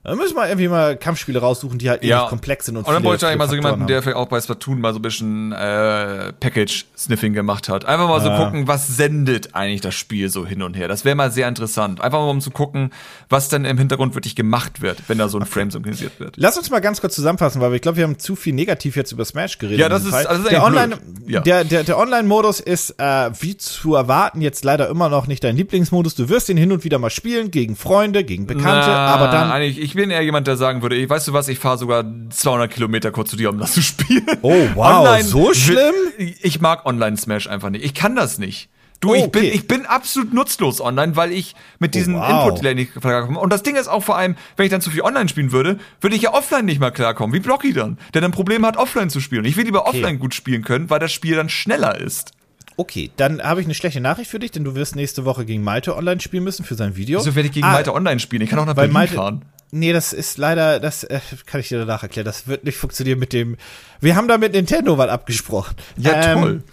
dann 0.08 0.18
müssen 0.18 0.36
wir 0.36 0.48
irgendwie 0.48 0.68
mal 0.68 0.98
Kampfspiele 0.98 1.40
raussuchen, 1.40 1.78
die 1.78 1.90
halt 1.90 2.04
Ja. 2.04 2.22
ewig 2.22 2.30
komplex 2.30 2.66
sind 2.66 2.78
und 2.78 2.88
Und 2.88 2.94
dann 2.94 3.04
bräuchte 3.04 3.30
ich 3.32 3.38
mal 3.38 3.48
so 3.48 3.56
jemanden, 3.56 3.88
der 3.88 4.02
vielleicht 4.02 4.18
auch 4.18 4.28
bei 4.28 4.40
Splatoon 4.42 4.80
mal 4.80 4.94
so 4.94 5.00
ein 5.00 5.02
bisschen 5.02 5.52
äh, 5.52 6.34
Package-Sniffing 6.40 7.34
gemacht 7.34 7.70
hat. 7.70 7.86
Einfach 7.86 8.08
mal 8.08 8.22
so 8.22 8.30
Ja. 8.30 8.44
gucken, 8.46 8.68
was 8.68 8.88
sendet 8.88 9.54
eigentlich 9.56 9.82
das 9.82 9.96
Spiel 9.96 10.30
so 10.30 10.46
hin 10.46 10.62
und 10.62 10.76
her. 10.76 10.88
Das 10.88 11.06
wäre 11.06 11.16
mal 11.16 11.32
sehr 11.32 11.48
interessant. 11.48 12.02
Einfach 12.02 12.20
mal 12.20 12.30
um 12.30 12.42
zu 12.42 12.52
gucken, 12.52 12.92
was 13.30 13.50
dann 13.50 13.66
im 13.66 13.78
Hintergrund 13.78 14.16
wirklich 14.16 14.36
gemacht 14.36 14.82
wird, 14.82 14.98
wenn 15.08 15.18
da 15.18 15.28
so 15.30 15.38
ein 15.40 15.46
Frame 15.46 15.72
synchronisiert 15.72 16.20
wird. 16.20 16.36
Lass 16.38 16.58
uns 16.58 16.70
mal 16.70 16.80
ganz 16.80 17.02
kurz 17.02 17.16
zusammenfassen, 17.16 17.62
weil 17.62 17.74
ich 17.76 17.82
glaube, 17.82 17.98
wir 17.98 18.04
haben 18.06 18.18
zu 18.18 18.36
viel 18.36 18.54
negativ 18.54 18.96
jetzt 18.96 19.12
über 19.12 19.26
Smash 19.26 19.58
geredet. 19.60 19.80
Ja, 19.80 19.90
das 19.90 20.06
ist- 20.06 20.14
also 20.14 20.30
das 20.30 20.40
ist 20.40 20.52
der 20.52 20.64
Online. 20.64 20.98
Ja. 21.28 21.42
der, 21.42 21.64
der, 21.64 21.84
der 21.84 21.98
Online-Modus 21.98 22.60
ist, 22.60 22.96
äh, 23.00 23.30
wie 23.42 23.58
zu 23.58 23.96
erwarten, 23.96 24.42
jetzt 24.42 24.64
leider 24.64 24.88
immer 24.90 25.10
noch 25.10 25.28
nicht 25.28 25.44
dein 25.44 25.58
Lieblingsmodus. 25.58 26.16
Du 26.16 26.30
wirst 26.30 26.50
ihn 26.50 26.58
hin 26.58 26.72
und 26.72 26.84
wieder 26.84 26.98
mal 27.00 27.10
spielen, 27.10 27.52
gegen 27.52 27.76
Freunde, 27.76 28.24
gegen 28.24 28.48
Bekannte, 28.48 28.88
Na, 28.88 29.08
aber 29.08 29.28
dann. 29.28 29.52
Eigentlich, 29.52 29.80
ich 29.80 29.97
bin 29.98 30.10
eher 30.10 30.22
jemand, 30.22 30.48
der 30.48 30.56
sagen 30.56 30.82
würde, 30.82 30.96
ich, 30.96 31.10
weißt 31.10 31.28
du 31.28 31.34
was, 31.34 31.50
ich 31.50 31.60
fahre 31.60 31.78
sogar 31.78 32.06
200 32.30 32.72
Kilometer 32.72 33.12
kurz 33.12 33.32
zu 33.32 33.36
dir, 33.36 33.50
um 33.50 33.60
das 33.60 33.74
zu 33.74 33.82
spielen. 33.82 34.26
Oh, 34.42 34.56
wow, 34.76 35.22
so 35.22 35.54
schlimm? 35.54 35.94
Ich 36.18 36.62
mag 36.62 36.86
Online-Smash 36.86 37.48
einfach 37.48 37.70
nicht. 37.70 37.84
Ich 37.84 37.94
kann 37.94 38.16
das 38.16 38.38
nicht. 38.38 38.70
Du, 39.00 39.10
Oh, 39.12 39.14
ich, 39.14 39.30
bin, 39.32 39.44
okay. 39.44 39.52
ich 39.54 39.68
bin 39.68 39.86
absolut 39.86 40.34
nutzlos 40.34 40.82
online, 40.82 41.16
weil 41.16 41.32
ich 41.32 41.54
mit 41.78 41.94
diesen 41.94 42.16
wow. 42.16 42.30
Input-Delay 42.30 42.74
nicht 42.74 42.96
klarkomme. 42.96 43.40
Und 43.40 43.54
das 43.54 43.62
Ding 43.62 43.76
ist 43.76 43.88
auch 43.88 44.02
vor 44.04 44.18
allem, 44.18 44.36
wenn 44.56 44.66
ich 44.66 44.72
dann 44.72 44.82
zu 44.82 44.90
viel 44.90 45.02
online 45.02 45.30
spielen 45.30 45.52
würde, 45.52 45.78
würde 46.02 46.16
ich 46.16 46.24
ja 46.24 46.34
offline 46.34 46.66
nicht 46.66 46.80
mal 46.80 46.90
klarkommen. 46.90 47.32
Wie 47.36 47.40
Blocky 47.40 47.74
dann? 47.74 48.00
Der 48.16 48.22
dann 48.22 48.32
Probleme 48.32 48.66
hat, 48.66 48.78
offline 48.78 49.12
zu 49.12 49.20
spielen. 49.20 49.46
Ich 49.46 49.56
will 49.56 49.66
lieber 49.66 49.86
offline 49.86 50.18
gut 50.18 50.34
spielen 50.34 50.64
können, 50.64 50.90
weil 50.90 51.00
das 51.00 51.12
Spiel 51.12 51.36
dann 51.36 51.50
schneller 51.50 52.00
ist. 52.00 52.32
Okay, 52.76 53.12
dann 53.18 53.42
habe 53.42 53.60
ich 53.62 53.68
eine 53.68 53.74
schlechte 53.76 54.02
Nachricht 54.02 54.30
für 54.30 54.40
dich, 54.40 54.52
denn 54.52 54.64
du 54.64 54.74
wirst 54.76 54.96
nächste 54.96 55.26
Woche 55.26 55.46
gegen 55.46 55.64
Malte 55.64 55.96
online 55.96 56.20
spielen 56.22 56.44
müssen 56.44 56.64
für 56.64 56.76
sein 56.76 56.96
Video. 56.96 57.20
Wieso 57.20 57.36
werde 57.36 57.48
ich 57.48 57.54
gegen 57.54 57.66
Ah, 57.66 57.72
Malte 57.74 57.94
online 57.94 58.20
spielen? 58.20 58.44
Ich 58.44 58.50
kann 58.50 58.60
auch 58.60 58.66
nach 58.66 58.76
Berlin 58.76 58.94
Malte, 58.94 59.16
fahren. 59.16 59.46
Nee, 59.72 59.92
das 59.92 60.14
ist 60.14 60.38
leider, 60.38 60.80
das 60.80 61.04
äh, 61.04 61.20
kann 61.46 61.60
ich 61.60 61.68
dir 61.68 61.80
danach 61.80 62.04
erklären. 62.04 62.26
Das 62.26 62.48
wird 62.48 62.64
nicht 62.64 62.78
funktionieren 62.78 63.20
mit 63.20 63.34
dem. 63.34 63.58
Wir 64.00 64.16
haben 64.16 64.28
da 64.28 64.38
mit 64.38 64.54
Nintendo 64.54 64.96
mal 64.96 65.10
abgesprochen. 65.10 65.76
Ja, 65.98 66.34
Ähm, 66.34 66.40
toll. 66.42 66.64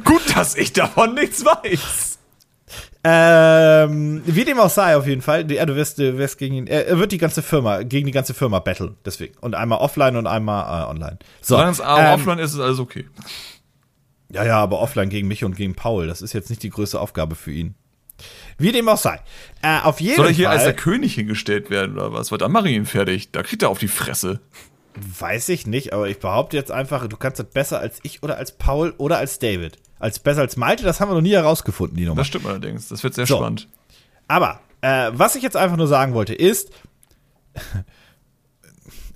Gut, 0.04 0.36
dass 0.36 0.56
ich 0.56 0.72
davon 0.72 1.14
nichts 1.14 1.44
weiß. 1.44 2.18
Ähm, 3.08 4.22
wie 4.26 4.44
dem 4.44 4.58
auch 4.58 4.68
sei, 4.68 4.96
auf 4.96 5.06
jeden 5.06 5.22
Fall. 5.22 5.50
Ja, 5.50 5.64
du 5.64 5.76
wirst, 5.76 5.98
du 5.98 6.18
wirst 6.18 6.38
gegen 6.38 6.56
ihn. 6.56 6.66
Er 6.66 6.86
er 6.86 6.98
wird 6.98 7.12
die 7.12 7.18
ganze 7.18 7.40
Firma, 7.40 7.82
gegen 7.82 8.06
die 8.06 8.12
ganze 8.12 8.34
Firma 8.34 8.58
battlen. 8.58 8.96
Deswegen. 9.04 9.34
Und 9.38 9.54
einmal 9.54 9.78
offline 9.78 10.16
und 10.16 10.26
einmal 10.26 10.82
äh, 10.82 10.90
online. 10.90 11.18
So. 11.40 11.54
Solange 11.54 11.70
es 11.70 11.78
ähm, 11.78 11.86
offline 11.86 12.38
ist, 12.40 12.54
ist 12.54 12.60
alles 12.60 12.80
okay. 12.80 13.06
Ja, 14.32 14.44
ja, 14.44 14.58
aber 14.58 14.80
offline 14.80 15.08
gegen 15.08 15.28
mich 15.28 15.44
und 15.44 15.56
gegen 15.56 15.74
Paul. 15.74 16.08
Das 16.08 16.20
ist 16.20 16.32
jetzt 16.32 16.50
nicht 16.50 16.62
die 16.64 16.70
größte 16.70 17.00
Aufgabe 17.00 17.36
für 17.36 17.52
ihn. 17.52 17.76
Wie 18.58 18.72
dem 18.72 18.88
auch 18.88 18.96
sei. 18.98 19.20
Äh, 19.62 19.80
auf 19.82 20.00
jeden 20.00 20.16
Soll 20.16 20.26
er 20.26 20.32
hier 20.32 20.46
Fall. 20.46 20.54
als 20.56 20.64
der 20.64 20.74
König 20.74 21.14
hingestellt 21.14 21.68
werden 21.70 21.96
oder 21.96 22.12
was? 22.12 22.30
Weil 22.32 22.38
dann 22.38 22.52
mache 22.52 22.68
ich 22.70 22.76
ihn 22.76 22.86
fertig. 22.86 23.30
Da 23.32 23.42
kriegt 23.42 23.62
er 23.62 23.68
auf 23.68 23.78
die 23.78 23.88
Fresse. 23.88 24.40
Weiß 25.18 25.50
ich 25.50 25.66
nicht, 25.66 25.92
aber 25.92 26.08
ich 26.08 26.18
behaupte 26.20 26.56
jetzt 26.56 26.70
einfach, 26.70 27.06
du 27.06 27.16
kannst 27.18 27.38
das 27.38 27.46
besser 27.50 27.80
als 27.80 27.98
ich 28.02 28.22
oder 28.22 28.38
als 28.38 28.52
Paul 28.52 28.94
oder 28.96 29.18
als 29.18 29.38
David. 29.38 29.76
Als 29.98 30.18
besser 30.18 30.40
als 30.40 30.56
Malte, 30.56 30.84
das 30.84 31.00
haben 31.00 31.10
wir 31.10 31.14
noch 31.14 31.20
nie 31.20 31.32
herausgefunden, 31.34 31.96
die 31.98 32.04
Nummer. 32.06 32.16
Das 32.20 32.26
stimmt 32.28 32.46
allerdings. 32.46 32.88
Das 32.88 33.02
wird 33.02 33.14
sehr 33.14 33.26
So. 33.26 33.36
spannend. 33.36 33.68
Aber, 34.28 34.60
äh, 34.80 35.10
was 35.12 35.34
ich 35.36 35.42
jetzt 35.42 35.56
einfach 35.56 35.76
nur 35.76 35.86
sagen 35.88 36.14
wollte, 36.14 36.34
ist. 36.34 36.70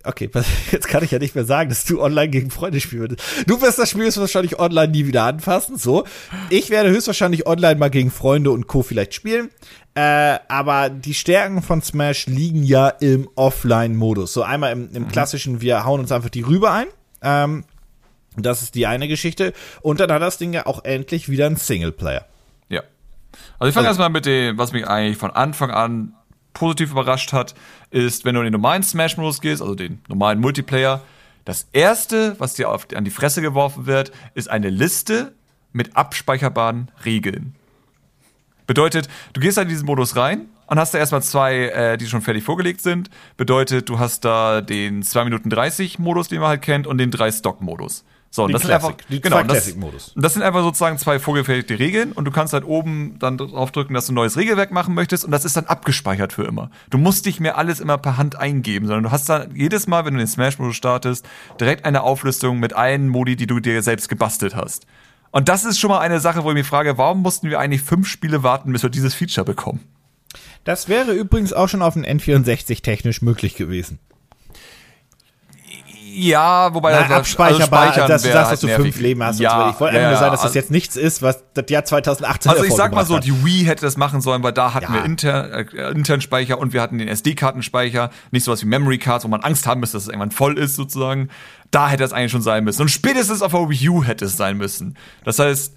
Okay, 0.02 0.30
jetzt 0.72 0.88
kann 0.88 1.04
ich 1.04 1.10
ja 1.10 1.18
nicht 1.18 1.34
mehr 1.34 1.44
sagen, 1.44 1.68
dass 1.68 1.84
du 1.84 2.00
online 2.00 2.30
gegen 2.30 2.50
Freunde 2.50 2.80
spielen 2.80 3.02
würdest. 3.02 3.22
Du 3.46 3.60
wirst 3.60 3.78
das 3.78 3.90
Spiel 3.90 4.14
wahrscheinlich 4.16 4.58
online 4.58 4.92
nie 4.92 5.06
wieder 5.06 5.24
anfassen, 5.24 5.76
so. 5.76 6.04
Ich 6.48 6.70
werde 6.70 6.90
höchstwahrscheinlich 6.90 7.46
online 7.46 7.76
mal 7.76 7.90
gegen 7.90 8.10
Freunde 8.10 8.50
und 8.50 8.66
Co. 8.66 8.82
vielleicht 8.82 9.12
spielen. 9.12 9.50
Äh, 9.94 10.38
aber 10.48 10.88
die 10.88 11.14
Stärken 11.14 11.62
von 11.62 11.82
Smash 11.82 12.26
liegen 12.26 12.62
ja 12.62 12.88
im 12.88 13.28
Offline-Modus. 13.34 14.32
So 14.32 14.42
einmal 14.42 14.72
im, 14.72 14.90
im 14.94 15.08
klassischen, 15.08 15.60
wir 15.60 15.84
hauen 15.84 16.00
uns 16.00 16.12
einfach 16.12 16.30
die 16.30 16.42
Rübe 16.42 16.70
ein. 16.70 16.86
Ähm, 17.22 17.64
das 18.36 18.62
ist 18.62 18.76
die 18.76 18.86
eine 18.86 19.08
Geschichte. 19.08 19.52
Und 19.82 20.00
dann 20.00 20.10
hat 20.10 20.22
das 20.22 20.38
Ding 20.38 20.54
ja 20.54 20.66
auch 20.66 20.84
endlich 20.84 21.28
wieder 21.28 21.46
einen 21.46 21.56
Singleplayer. 21.56 22.24
Ja. 22.68 22.82
Also 23.58 23.68
ich 23.68 23.74
fange 23.74 23.88
erstmal 23.88 24.10
mit 24.10 24.24
dem, 24.24 24.56
was 24.56 24.72
mich 24.72 24.86
eigentlich 24.86 25.18
von 25.18 25.30
Anfang 25.30 25.70
an 25.70 26.14
positiv 26.52 26.92
überrascht 26.92 27.32
hat, 27.32 27.54
ist, 27.90 28.24
wenn 28.24 28.34
du 28.34 28.40
in 28.40 28.46
den 28.46 28.52
normalen 28.52 28.82
Smash-Modus 28.82 29.40
gehst, 29.40 29.62
also 29.62 29.74
den 29.74 30.00
normalen 30.08 30.40
Multiplayer, 30.40 31.02
das 31.44 31.68
erste, 31.72 32.38
was 32.38 32.54
dir 32.54 32.70
auf, 32.70 32.86
an 32.94 33.04
die 33.04 33.10
Fresse 33.10 33.42
geworfen 33.42 33.86
wird, 33.86 34.12
ist 34.34 34.50
eine 34.50 34.70
Liste 34.70 35.32
mit 35.72 35.96
abspeicherbaren 35.96 36.90
Regeln. 37.04 37.54
Bedeutet, 38.66 39.08
du 39.32 39.40
gehst 39.40 39.56
da 39.56 39.62
in 39.62 39.68
diesen 39.68 39.86
Modus 39.86 40.16
rein 40.16 40.46
und 40.66 40.78
hast 40.78 40.94
da 40.94 40.98
erstmal 40.98 41.22
zwei, 41.22 41.68
äh, 41.70 41.98
die 41.98 42.06
schon 42.06 42.22
fertig 42.22 42.44
vorgelegt 42.44 42.80
sind. 42.80 43.10
Bedeutet, 43.36 43.88
du 43.88 43.98
hast 43.98 44.24
da 44.24 44.60
den 44.60 45.02
2 45.02 45.24
Minuten 45.24 45.50
30 45.50 45.98
Modus, 45.98 46.28
den 46.28 46.40
man 46.40 46.50
halt 46.50 46.62
kennt, 46.62 46.86
und 46.86 46.98
den 46.98 47.10
3 47.10 47.32
Stock 47.32 47.60
Modus. 47.60 48.04
So, 48.32 48.44
und 48.44 48.52
das 48.52 48.62
Classic, 48.62 48.80
sind 48.82 48.90
einfach, 48.92 49.08
die 49.08 49.20
genau, 49.20 49.42
das, 49.42 49.74
das 50.14 50.34
sind 50.34 50.42
einfach 50.42 50.62
sozusagen 50.62 50.98
zwei 50.98 51.18
vorgefertigte 51.18 51.80
Regeln 51.80 52.12
und 52.12 52.26
du 52.26 52.30
kannst 52.30 52.52
halt 52.52 52.64
oben 52.64 53.18
dann 53.18 53.36
drauf 53.36 53.72
drücken, 53.72 53.92
dass 53.92 54.06
du 54.06 54.12
ein 54.12 54.14
neues 54.14 54.36
Regelwerk 54.36 54.70
machen 54.70 54.94
möchtest 54.94 55.24
und 55.24 55.32
das 55.32 55.44
ist 55.44 55.56
dann 55.56 55.66
abgespeichert 55.66 56.32
für 56.32 56.44
immer. 56.44 56.70
Du 56.90 56.98
musst 56.98 57.26
nicht 57.26 57.40
mehr 57.40 57.58
alles 57.58 57.80
immer 57.80 57.98
per 57.98 58.18
Hand 58.18 58.36
eingeben, 58.36 58.86
sondern 58.86 59.02
du 59.02 59.10
hast 59.10 59.28
dann 59.28 59.56
jedes 59.56 59.88
Mal, 59.88 60.04
wenn 60.04 60.14
du 60.14 60.18
den 60.18 60.28
Smash-Modus 60.28 60.76
startest, 60.76 61.26
direkt 61.58 61.84
eine 61.84 62.04
Auflistung 62.04 62.60
mit 62.60 62.72
allen 62.72 63.08
Modi, 63.08 63.34
die 63.34 63.48
du 63.48 63.58
dir 63.58 63.82
selbst 63.82 64.08
gebastelt 64.08 64.54
hast. 64.54 64.86
Und 65.32 65.48
das 65.48 65.64
ist 65.64 65.80
schon 65.80 65.90
mal 65.90 65.98
eine 65.98 66.20
Sache, 66.20 66.44
wo 66.44 66.50
ich 66.50 66.54
mich 66.54 66.66
frage, 66.66 66.98
warum 66.98 67.22
mussten 67.22 67.50
wir 67.50 67.58
eigentlich 67.58 67.82
fünf 67.82 68.06
Spiele 68.06 68.44
warten, 68.44 68.72
bis 68.72 68.84
wir 68.84 68.90
dieses 68.90 69.12
Feature 69.12 69.44
bekommen? 69.44 69.80
Das 70.62 70.88
wäre 70.88 71.12
übrigens 71.12 71.52
auch 71.52 71.68
schon 71.68 71.82
auf 71.82 71.94
dem 71.94 72.04
N64 72.04 72.82
technisch 72.82 73.22
möglich 73.22 73.56
gewesen. 73.56 73.98
Ja, 76.12 76.74
wobei 76.74 76.90
Na, 76.90 76.96
das- 76.98 77.04
also 77.04 77.14
abspeicherbar, 77.20 77.84
speichern 77.92 78.08
dass 78.08 78.22
du 78.22 78.32
sagst, 78.32 78.52
dass 78.52 78.60
du 78.60 78.66
nervig. 78.66 78.84
fünf 78.94 79.00
Leben 79.00 79.22
hast 79.22 79.38
Ja, 79.40 79.56
und 79.58 79.64
so. 79.64 79.70
Ich 79.74 79.80
wollte 79.80 79.96
ja, 79.96 80.00
einfach 80.00 80.10
nur 80.12 80.18
sagen, 80.20 80.30
dass 80.32 80.40
das 80.40 80.48
also- 80.50 80.58
jetzt 80.58 80.70
nichts 80.70 80.96
ist, 80.96 81.22
was 81.22 81.42
das 81.54 81.64
Jahr 81.68 81.84
2018 81.84 82.50
Also 82.50 82.64
ich 82.64 82.74
sag 82.74 82.92
mal 82.92 83.04
so, 83.06 83.16
hat. 83.16 83.24
die 83.24 83.44
Wii 83.44 83.64
hätte 83.64 83.82
das 83.82 83.96
machen 83.96 84.20
sollen, 84.20 84.42
weil 84.42 84.52
da 84.52 84.74
hatten 84.74 84.92
Ja. 84.92 85.00
wir 85.00 85.04
intern, 85.04 85.50
äh, 85.52 85.90
internen 85.92 86.20
Speicher 86.20 86.58
und 86.58 86.72
wir 86.72 86.82
hatten 86.82 86.98
den 86.98 87.08
SD-Kartenspeicher, 87.08 88.10
nicht 88.30 88.44
sowas 88.44 88.62
wie 88.62 88.66
Memory 88.66 88.98
Cards, 88.98 89.24
wo 89.24 89.28
man 89.28 89.40
Angst 89.42 89.66
haben 89.66 89.80
müsste, 89.80 89.96
dass 89.96 90.04
es 90.04 90.08
irgendwann 90.08 90.30
voll 90.30 90.58
ist 90.58 90.76
sozusagen. 90.76 91.28
Da 91.70 91.88
hätte 91.88 92.04
es 92.04 92.12
eigentlich 92.12 92.32
schon 92.32 92.42
sein 92.42 92.64
müssen. 92.64 92.82
Und 92.82 92.88
spätestens 92.90 93.42
auf 93.42 93.52
der 93.52 93.68
Wii 93.68 93.88
U 93.90 94.02
hätte 94.04 94.24
es 94.24 94.36
sein 94.36 94.56
müssen. 94.56 94.96
Das 95.24 95.38
heißt, 95.38 95.74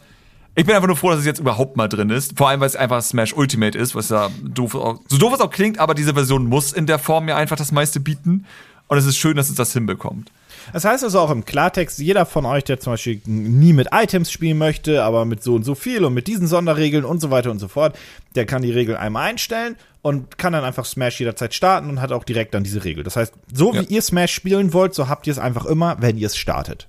ich 0.56 0.66
bin 0.66 0.76
einfach 0.76 0.88
nur 0.88 0.98
froh, 0.98 1.10
dass 1.12 1.20
es 1.20 1.26
jetzt 1.26 1.40
überhaupt 1.40 1.78
mal 1.78 1.88
drin 1.88 2.10
ist. 2.10 2.38
Vor 2.38 2.50
allem, 2.50 2.60
weil 2.60 2.68
es 2.68 2.76
einfach 2.76 3.02
Smash 3.02 3.34
Ultimate 3.34 3.78
ist, 3.78 3.96
was 3.96 4.10
ja 4.10 4.30
doof, 4.44 4.76
auch- 4.76 5.00
so 5.08 5.18
doof 5.18 5.34
es 5.34 5.42
auch 5.42 5.50
klingt, 5.50 5.80
aber 5.80 5.94
diese 5.96 6.14
Version 6.14 6.46
muss 6.48 6.74
in 6.74 6.86
der 6.86 7.00
Form 7.00 7.28
ja 7.28 7.36
einfach 7.38 7.56
das 7.58 7.72
meiste 7.72 8.00
bieten. 8.00 8.46
Und 8.88 8.98
es 8.98 9.06
ist 9.06 9.18
schön, 9.18 9.36
dass 9.38 9.50
es 9.50 9.56
das 9.56 9.74
hinbekommt. 9.74 10.32
Das 10.72 10.86
heißt 10.86 11.04
also 11.04 11.20
auch 11.20 11.30
im 11.32 11.44
Klartext, 11.46 12.00
jeder 12.00 12.26
von 12.26 12.46
euch, 12.46 12.64
der 12.64 12.80
zum 12.80 12.94
Beispiel 12.94 13.22
nie 13.26 13.74
mit 13.74 13.90
Items 13.92 14.32
spielen 14.32 14.58
möchte, 14.58 15.04
aber 15.04 15.26
mit 15.26 15.44
so 15.44 15.56
und 15.56 15.64
so 15.64 15.76
viel 15.76 16.06
und 16.06 16.14
mit 16.14 16.28
diesen 16.28 16.48
Sonderregeln 16.48 17.04
und 17.04 17.20
so 17.20 17.32
weiter 17.32 17.52
und 17.52 17.60
so 17.60 17.68
fort, 17.68 17.98
der 18.36 18.46
kann 18.46 18.62
die 18.62 18.72
Regeln 18.72 18.98
einmal 18.98 19.30
einstellen 19.30 19.76
und 20.02 20.38
kann 20.38 20.54
dann 20.54 20.64
einfach 20.64 20.86
Smash 20.86 21.20
jederzeit 21.20 21.54
starten 21.54 21.90
und 21.90 22.00
hat 22.02 22.12
auch 22.14 22.24
direkt 22.24 22.54
dann 22.54 22.64
diese 22.64 22.84
Regel. 22.86 23.04
Das 23.04 23.16
heißt, 23.18 23.34
so 23.54 23.74
wie 23.74 23.78
Ja. 23.78 23.84
ihr 23.90 24.02
Smash 24.02 24.34
spielen 24.34 24.72
wollt, 24.74 24.94
so 24.94 25.10
habt 25.10 25.28
ihr 25.28 25.32
es 25.32 25.40
einfach 25.40 25.66
immer, 25.66 25.98
wenn 26.00 26.18
ihr 26.18 26.28
es 26.28 26.38
startet. 26.38 26.88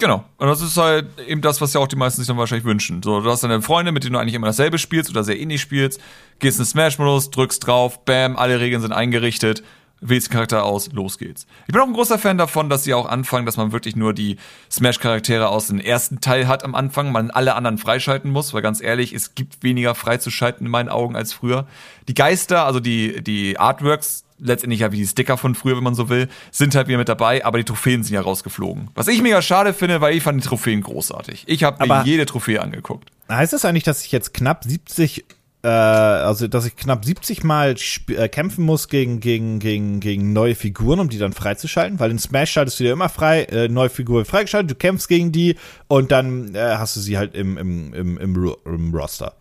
Genau. 0.00 0.24
Und 0.38 0.48
das 0.48 0.60
ist 0.60 0.76
halt 0.76 1.06
eben 1.26 1.40
das, 1.40 1.60
was 1.60 1.72
ja 1.72 1.80
auch 1.80 1.86
die 1.86 1.96
meisten 1.96 2.20
sich 2.20 2.26
dann 2.26 2.36
wahrscheinlich 2.36 2.64
wünschen. 2.66 3.02
So, 3.02 3.20
du 3.20 3.30
hast 3.30 3.44
deine 3.44 3.62
Freunde, 3.62 3.92
mit 3.92 4.02
denen 4.02 4.14
du 4.14 4.18
eigentlich 4.18 4.34
immer 4.34 4.48
dasselbe 4.48 4.76
spielst 4.78 5.08
oder 5.08 5.22
sehr 5.24 5.38
ähnlich 5.38 5.60
spielst, 5.60 6.00
gehst 6.40 6.58
in 6.58 6.64
den 6.64 6.68
Smash-Modus, 6.68 7.30
drückst 7.30 7.64
drauf, 7.66 8.04
bam, 8.04 8.36
alle 8.36 8.58
Regeln 8.60 8.82
sind 8.82 8.92
eingerichtet, 8.92 9.62
wählst 10.04 10.28
den 10.28 10.34
Charakter 10.34 10.64
aus, 10.64 10.92
los 10.92 11.18
geht's. 11.18 11.46
Ich 11.66 11.72
bin 11.72 11.80
auch 11.80 11.86
ein 11.86 11.92
großer 11.92 12.18
Fan 12.18 12.38
davon, 12.38 12.68
dass 12.68 12.84
sie 12.84 12.94
auch 12.94 13.06
anfangen, 13.06 13.46
dass 13.46 13.56
man 13.56 13.72
wirklich 13.72 13.96
nur 13.96 14.12
die 14.12 14.36
Smash-Charaktere 14.70 15.48
aus 15.48 15.68
dem 15.68 15.80
ersten 15.80 16.20
Teil 16.20 16.46
hat 16.46 16.64
am 16.64 16.74
Anfang, 16.74 17.10
man 17.10 17.30
alle 17.30 17.54
anderen 17.54 17.78
freischalten 17.78 18.30
muss, 18.30 18.52
weil 18.52 18.62
ganz 18.62 18.82
ehrlich, 18.82 19.12
es 19.12 19.34
gibt 19.34 19.62
weniger 19.62 19.94
freizuschalten 19.94 20.66
in 20.66 20.70
meinen 20.70 20.88
Augen 20.88 21.16
als 21.16 21.32
früher. 21.32 21.66
Die 22.08 22.14
Geister, 22.14 22.66
also 22.66 22.80
die, 22.80 23.22
die 23.22 23.58
Artworks, 23.58 24.24
letztendlich 24.38 24.80
ja 24.80 24.92
wie 24.92 24.98
die 24.98 25.06
Sticker 25.06 25.36
von 25.36 25.54
früher, 25.54 25.76
wenn 25.76 25.84
man 25.84 25.94
so 25.94 26.08
will, 26.08 26.28
sind 26.50 26.74
halt 26.74 26.88
wieder 26.88 26.98
mit 26.98 27.08
dabei, 27.08 27.44
aber 27.44 27.58
die 27.58 27.64
Trophäen 27.64 28.02
sind 28.02 28.14
ja 28.14 28.20
rausgeflogen. 28.20 28.90
Was 28.94 29.08
ich 29.08 29.22
mega 29.22 29.40
schade 29.40 29.72
finde, 29.72 30.00
weil 30.00 30.14
ich 30.14 30.22
fand 30.22 30.42
die 30.42 30.46
Trophäen 30.46 30.82
großartig. 30.82 31.44
Ich 31.46 31.64
habe 31.64 31.86
mir 31.86 32.02
jede 32.04 32.26
Trophäe 32.26 32.60
angeguckt. 32.60 33.10
Heißt 33.30 33.52
das 33.54 33.64
eigentlich, 33.64 33.84
dass 33.84 34.04
ich 34.04 34.12
jetzt 34.12 34.34
knapp 34.34 34.64
70 34.64 35.24
äh, 35.64 35.68
also 35.68 36.46
dass 36.46 36.66
ich 36.66 36.76
knapp 36.76 37.04
70 37.04 37.42
Mal 37.42 37.74
äh, 38.08 38.28
kämpfen 38.28 38.64
muss 38.64 38.88
gegen, 38.88 39.20
gegen, 39.20 39.58
gegen, 39.58 39.98
gegen 40.00 40.34
neue 40.34 40.54
Figuren, 40.54 41.00
um 41.00 41.08
die 41.08 41.18
dann 41.18 41.32
freizuschalten, 41.32 41.98
weil 41.98 42.10
in 42.10 42.18
Smash 42.18 42.52
schaltest 42.52 42.78
du 42.78 42.84
dir 42.84 42.92
immer 42.92 43.08
frei, 43.08 43.44
äh, 43.44 43.68
neue 43.68 43.88
Figur 43.88 44.24
freigeschaltet, 44.26 44.72
du 44.72 44.74
kämpfst 44.74 45.08
gegen 45.08 45.32
die 45.32 45.56
und 45.88 46.12
dann 46.12 46.54
äh, 46.54 46.76
hast 46.76 46.96
du 46.96 47.00
sie 47.00 47.16
halt 47.16 47.34
im, 47.34 47.56
im, 47.56 47.94
im, 47.94 48.18
im, 48.18 48.54
im 48.66 48.94
Roster. 48.94 49.34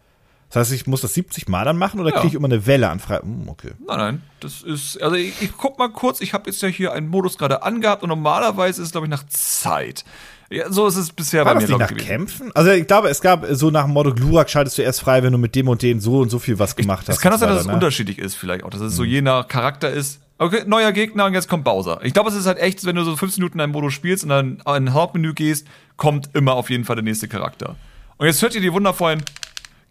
Das 0.53 0.67
heißt, 0.67 0.71
ich 0.73 0.87
muss 0.87 1.01
das 1.01 1.15
70 1.15 1.49
Mal 1.49 1.65
dann 1.65 1.77
machen 1.77 1.99
oder 1.99 2.11
ja. 2.11 2.15
kriege 2.15 2.27
ich 2.27 2.33
immer 2.35 2.47
eine 2.47 2.65
Welle 2.67 2.89
an 2.89 2.99
frei? 2.99 3.17
Hm, 3.17 3.49
okay. 3.49 3.71
Nein, 3.85 3.97
nein. 3.97 4.21
Das 4.39 4.61
ist, 4.61 5.01
also 5.01 5.15
ich, 5.15 5.41
ich 5.41 5.57
guck 5.57 5.77
mal 5.77 5.89
kurz, 5.89 6.21
ich 6.21 6.33
habe 6.33 6.49
jetzt 6.49 6.61
ja 6.61 6.69
hier 6.69 6.93
einen 6.93 7.07
Modus 7.09 7.37
gerade 7.37 7.63
angehabt 7.63 8.03
und 8.03 8.09
normalerweise 8.09 8.81
ist 8.81 8.87
es, 8.87 8.91
glaube 8.91 9.07
ich, 9.07 9.11
nach 9.11 9.25
Zeit. 9.27 10.05
Ja, 10.49 10.71
so 10.71 10.87
ist 10.87 10.97
es 10.97 11.11
bisher 11.11 11.45
War 11.45 11.55
bei 11.55 11.61
mir. 11.61 11.67
Das 11.67 11.79
nicht 11.79 11.91
nach 11.91 11.97
Kämpfen? 11.97 12.51
Also 12.53 12.71
ich 12.71 12.85
glaube, 12.85 13.09
es 13.09 13.21
gab 13.21 13.45
so 13.51 13.71
nach 13.71 13.85
dem 13.85 13.93
Motto, 13.93 14.13
Glurak 14.13 14.49
schaltest 14.49 14.77
du 14.77 14.81
erst 14.81 15.01
frei, 15.01 15.23
wenn 15.23 15.31
du 15.31 15.37
mit 15.37 15.55
dem 15.55 15.67
und 15.67 15.81
dem 15.81 15.99
so 15.99 16.19
und 16.19 16.29
so 16.29 16.39
viel 16.39 16.59
was 16.59 16.75
gemacht 16.75 17.03
ich, 17.03 17.09
hast. 17.09 17.15
Es 17.17 17.21
kann 17.21 17.33
auch 17.33 17.37
sein, 17.37 17.49
dass 17.49 17.61
es 17.61 17.67
ne? 17.67 17.73
unterschiedlich 17.73 18.19
ist 18.19 18.35
vielleicht 18.35 18.63
auch, 18.63 18.69
dass 18.69 18.81
es 18.81 18.91
hm. 18.91 18.97
so 18.97 19.03
je 19.03 19.21
nach 19.21 19.47
Charakter 19.47 19.89
ist. 19.89 20.19
Okay, 20.37 20.63
neuer 20.65 20.91
Gegner 20.91 21.25
und 21.25 21.33
jetzt 21.33 21.47
kommt 21.47 21.63
Bowser. 21.63 21.99
Ich 22.03 22.13
glaube, 22.13 22.29
es 22.29 22.35
ist 22.35 22.45
halt 22.45 22.57
echt, 22.57 22.83
wenn 22.85 22.95
du 22.95 23.03
so 23.03 23.15
15 23.15 23.41
Minuten 23.41 23.59
in 23.59 23.61
einem 23.61 23.71
Modus 23.71 23.93
spielst 23.93 24.23
und 24.23 24.29
dann 24.29 24.57
in 24.57 24.61
ein 24.65 24.93
Hauptmenü 24.93 25.33
gehst, 25.33 25.67
kommt 25.95 26.29
immer 26.33 26.53
auf 26.53 26.69
jeden 26.69 26.85
Fall 26.85 26.95
der 26.95 27.03
nächste 27.03 27.27
Charakter. 27.27 27.75
Und 28.17 28.27
jetzt 28.27 28.41
hört 28.41 28.55
ihr 28.55 28.61
die 28.61 28.73
wundervollen 28.73 29.23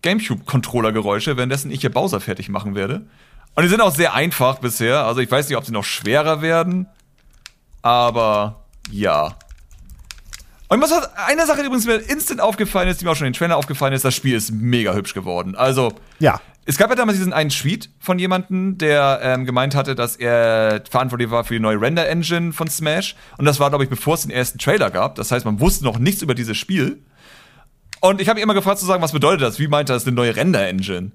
GameCube-Controller-Geräusche, 0.03 1.37
währenddessen 1.37 1.71
ich 1.71 1.81
hier 1.81 1.91
Bowser 1.91 2.21
fertig 2.21 2.49
machen 2.49 2.75
werde. 2.75 3.07
Und 3.55 3.63
die 3.63 3.69
sind 3.69 3.81
auch 3.81 3.95
sehr 3.95 4.15
einfach 4.15 4.59
bisher. 4.59 5.05
Also 5.05 5.21
ich 5.21 5.31
weiß 5.31 5.49
nicht, 5.49 5.57
ob 5.57 5.65
sie 5.65 5.73
noch 5.73 5.85
schwerer 5.85 6.43
werden. 6.43 6.87
Aber 7.83 8.65
ja. 8.91 9.37
Und 10.73 10.81
was 10.81 10.91
hat, 10.91 11.11
eine 11.27 11.45
Sache, 11.45 11.61
die 11.61 11.67
übrigens 11.67 11.85
mir 11.85 11.97
instant 11.97 12.41
aufgefallen 12.41 12.89
ist, 12.89 12.99
die 12.99 13.05
mir 13.05 13.11
auch 13.11 13.15
schon 13.15 13.27
in 13.27 13.35
den 13.35 13.39
Trailer 13.39 13.59
aufgefallen 13.59 13.93
ist, 13.93 14.07
das 14.07 14.15
Spiel 14.15 14.35
ist 14.35 14.53
mega 14.53 14.95
hübsch 14.95 15.13
geworden. 15.13 15.55
Also, 15.55 15.93
ja. 16.19 16.41
Es 16.65 16.79
gab 16.79 16.89
ja 16.89 16.97
damals 16.97 17.19
diesen 17.19 17.35
einen 17.35 17.51
Tweet 17.51 17.91
von 17.99 18.19
jemandem, 18.19 18.79
der 18.79 19.21
ähm, 19.23 19.45
gemeint 19.45 19.75
hatte, 19.75 19.95
dass 19.95 20.17
er 20.17 20.83
verantwortlich 20.89 21.31
war 21.31 21.45
für 21.45 21.53
die 21.53 21.61
neue 21.61 21.79
Render-Engine 21.79 22.55
von 22.55 22.69
Smash. 22.69 23.17
Und 23.37 23.45
das 23.45 23.61
war, 23.61 23.69
glaube 23.69 23.85
ich, 23.85 23.91
bevor 23.91 24.15
es 24.15 24.23
den 24.23 24.31
ersten 24.31 24.59
Trailer 24.59 24.91
gab. 24.91 25.17
Das 25.17 25.31
heißt, 25.31 25.45
man 25.45 25.61
wusste 25.61 25.85
noch 25.85 25.99
nichts 25.99 26.23
über 26.23 26.35
dieses 26.35 26.57
Spiel. 26.57 27.03
Und 28.01 28.23
ich 28.23 28.31
habe 28.31 28.41
ihn 28.41 28.45
immer 28.45 28.55
gefragt 28.55 28.79
zu 28.79 28.87
sagen, 28.87 29.03
was 29.03 29.13
bedeutet 29.13 29.43
das? 29.43 29.59
Wie 29.59 29.69
meint 29.69 29.91
er 29.91 29.97
das 29.97 30.07
eine 30.07 30.17
neue 30.17 30.35
Render-Engine? 30.35 31.11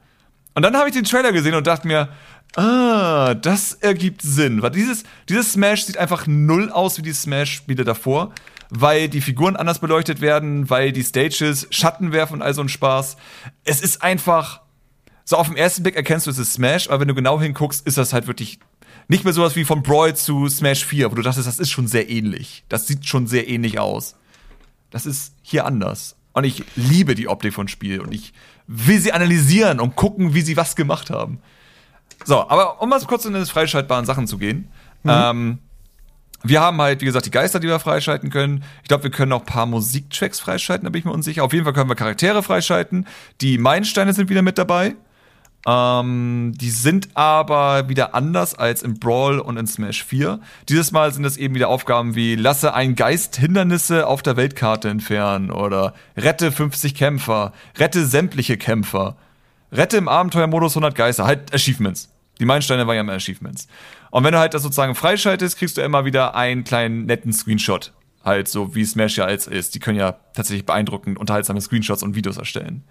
Und 0.54 0.62
dann 0.62 0.78
habe 0.78 0.90
ich 0.90 0.94
den 0.94 1.04
Trailer 1.04 1.32
gesehen 1.32 1.56
und 1.56 1.66
dachte 1.66 1.88
mir, 1.88 2.10
ah, 2.58 3.34
das 3.34 3.74
ergibt 3.74 4.22
Sinn. 4.22 4.62
Weil 4.62 4.70
dieses, 4.70 5.04
dieses 5.30 5.54
Smash 5.54 5.86
sieht 5.86 5.98
einfach 5.98 6.28
null 6.28 6.70
aus 6.70 7.00
wie 7.00 7.02
die 7.02 7.14
Smash-Spiele 7.14 7.84
davor, 7.84 8.34
weil 8.70 9.10
die 9.10 9.22
Figuren 9.22 9.56
anders 9.56 9.80
beleuchtet 9.80 10.22
werden, 10.22 10.70
weil 10.70 10.92
die 10.92 11.04
Stages 11.04 11.68
Schatten 11.70 12.12
werfen 12.12 12.36
und 12.36 12.42
all 12.42 12.54
so 12.54 12.62
ein 12.62 12.70
Spaß. 12.70 13.18
Es 13.64 13.82
ist 13.82 14.02
einfach, 14.04 14.62
so 15.24 15.38
auf 15.38 15.48
den 15.48 15.58
ersten 15.58 15.84
Blick 15.84 15.96
erkennst 15.96 16.28
du, 16.28 16.32
es 16.32 16.38
ist 16.38 16.54
Smash, 16.54 16.90
aber 16.90 17.02
wenn 17.02 17.08
du 17.08 17.16
genau 17.16 17.40
hinguckst, 17.40 17.86
ist 17.86 17.98
das 17.98 18.14
halt 18.14 18.28
wirklich 18.28 18.60
nicht 19.08 19.24
mehr 19.24 19.34
sowas 19.34 19.56
wie 19.56 19.64
von 19.64 19.84
Brawl 19.84 20.16
zu 20.16 20.50
Smash 20.50 20.86
4, 20.86 21.12
wo 21.12 21.16
du 21.16 21.22
dachtest, 21.22 21.48
das 21.48 21.60
ist 21.60 21.70
schon 21.70 21.88
sehr 21.88 22.10
ähnlich. 22.10 22.66
Das 22.68 22.88
sieht 22.88 23.06
schon 23.06 23.28
sehr 23.28 23.48
ähnlich 23.48 23.80
aus. 23.80 24.16
Das 24.90 25.06
ist 25.06 25.34
hier 25.42 25.66
anders. 25.66 26.16
Und 26.34 26.44
ich 26.44 26.64
liebe 26.76 27.16
die 27.16 27.28
Optik 27.28 27.54
von 27.54 27.68
Spiel 27.68 28.00
und 28.00 28.14
ich 28.14 28.34
will 28.68 29.00
sie 29.00 29.14
analysieren 29.14 29.80
und 29.80 29.96
gucken, 29.96 30.34
wie 30.34 30.42
sie 30.42 30.58
was 30.58 30.76
gemacht 30.76 31.10
haben. 31.10 31.40
So, 32.26 32.48
aber 32.50 32.82
um 32.82 32.90
mal 32.90 33.00
kurz 33.02 33.26
in 33.26 33.34
die 33.34 33.46
freischaltbaren 33.46 34.06
Sachen 34.06 34.28
zu 34.28 34.38
gehen. 34.38 34.70
Mhm. 35.04 35.12
Ähm, 35.12 35.58
wir 36.50 36.62
haben 36.62 36.82
halt, 36.82 37.02
wie 37.02 37.06
gesagt, 37.06 37.26
die 37.26 37.32
Geister, 37.32 37.60
die 37.60 37.68
wir 37.68 37.80
freischalten 37.80 38.30
können. 38.30 38.64
Ich 38.82 38.88
glaube, 38.88 39.04
wir 39.04 39.12
können 39.12 39.32
auch 39.34 39.42
ein 39.42 39.46
paar 39.46 39.66
Musiktracks 39.66 40.40
freischalten, 40.40 40.86
da 40.86 40.90
bin 40.90 41.00
ich 41.00 41.06
mir 41.06 41.12
unsicher. 41.12 41.44
Auf 41.44 41.54
jeden 41.54 41.66
Fall 41.66 41.74
können 41.74 41.90
wir 41.90 41.96
Charaktere 41.96 42.44
freischalten. 42.44 43.08
Die 43.42 43.58
Meilensteine 43.58 44.14
sind 44.14 44.30
wieder 44.30 44.42
mit 44.42 44.58
dabei. 44.58 44.96
Ähm, 45.68 46.54
die 46.56 46.70
sind 46.70 47.10
aber 47.16 47.90
wieder 47.90 48.16
anders 48.16 48.56
als 48.56 48.84
in 48.84 49.00
Brawl 49.00 49.40
und 49.40 49.58
in 49.58 49.68
Smash 49.68 50.04
4. 50.04 50.40
Dieses 50.70 50.92
Mal 50.92 51.12
sind 51.12 51.26
es 51.26 51.36
eben 51.36 51.56
wieder 51.56 51.68
Aufgaben 51.68 52.16
wie 52.16 52.36
lasse 52.36 52.74
ein 52.74 52.96
Geist 52.96 53.36
Hindernisse 53.36 54.08
auf 54.08 54.22
der 54.22 54.38
Weltkarte 54.38 54.88
entfernen 54.90 55.52
oder 55.52 55.94
rette 56.16 56.54
50 56.54 56.96
Kämpfer, 56.96 57.52
rette 57.78 58.06
sämtliche 58.06 58.58
Kämpfer, 58.58 59.18
rette 59.72 59.98
im 59.98 60.08
Abenteuermodus 60.08 60.74
100 60.74 60.96
Geister, 60.96 61.26
halt 61.26 61.54
Achievements. 61.54 62.10
Die 62.40 62.46
Meilensteine 62.46 62.88
waren 62.88 62.96
ja 62.96 63.02
immer 63.02 63.14
Achievements. 63.14 63.68
Und 64.12 64.24
wenn 64.24 64.32
du 64.32 64.40
halt 64.40 64.54
das 64.54 64.64
sozusagen 64.64 64.96
freischaltest, 64.96 65.58
kriegst 65.58 65.78
du 65.78 65.82
immer 65.82 66.06
wieder 66.06 66.36
einen 66.36 66.64
kleinen 66.64 67.06
netten 67.06 67.34
Screenshot. 67.34 67.94
Halt 68.24 68.48
so 68.48 68.76
wie 68.76 68.86
Smash 68.86 69.18
ja 69.18 69.30
jetzt 69.30 69.48
ist. 69.48 69.76
Die 69.76 69.80
können 69.80 69.98
ja 69.98 70.16
tatsächlich 70.34 70.66
beeindruckend 70.66 71.18
unterhaltsame 71.18 71.62
Screenshots 71.62 72.04
und 72.04 72.16
Videos 72.16 72.38
erstellen. 72.38 72.84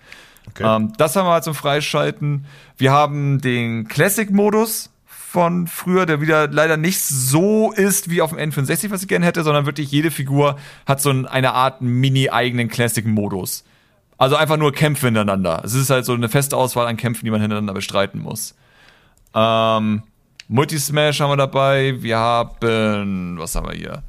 Okay. 0.48 0.64
Ähm, 0.64 0.92
das 0.96 1.16
haben 1.16 1.26
wir 1.26 1.32
halt 1.32 1.44
zum 1.44 1.54
Freischalten. 1.54 2.46
Wir 2.78 2.92
haben 2.92 3.40
den 3.40 3.88
Classic-Modus 3.88 4.90
von 5.04 5.66
früher, 5.66 6.06
der 6.06 6.20
wieder 6.20 6.48
leider 6.48 6.76
nicht 6.76 7.00
so 7.00 7.72
ist 7.72 8.08
wie 8.08 8.22
auf 8.22 8.30
dem 8.30 8.38
N64, 8.38 8.90
was 8.90 9.02
ich 9.02 9.08
gerne 9.08 9.26
hätte, 9.26 9.42
sondern 9.42 9.66
wirklich 9.66 9.90
jede 9.90 10.10
Figur 10.10 10.56
hat 10.86 11.02
so 11.02 11.10
eine 11.10 11.52
Art 11.52 11.82
mini-eigenen 11.82 12.68
Classic-Modus. 12.68 13.64
Also 14.18 14.36
einfach 14.36 14.56
nur 14.56 14.72
Kämpfe 14.72 15.08
hintereinander. 15.08 15.60
Es 15.62 15.74
ist 15.74 15.90
halt 15.90 16.06
so 16.06 16.14
eine 16.14 16.30
feste 16.30 16.56
Auswahl 16.56 16.86
an 16.86 16.96
Kämpfen, 16.96 17.26
die 17.26 17.30
man 17.30 17.40
hintereinander 17.40 17.74
bestreiten 17.74 18.22
muss. 18.22 18.54
Ähm, 19.36 20.02
Multismash 20.48 21.20
haben 21.20 21.30
wir 21.30 21.36
dabei. 21.36 22.02
Wir 22.02 22.18
haben, 22.18 23.36
was 23.38 23.54
haben 23.54 23.68
wir 23.68 23.74
hier? 23.76 24.02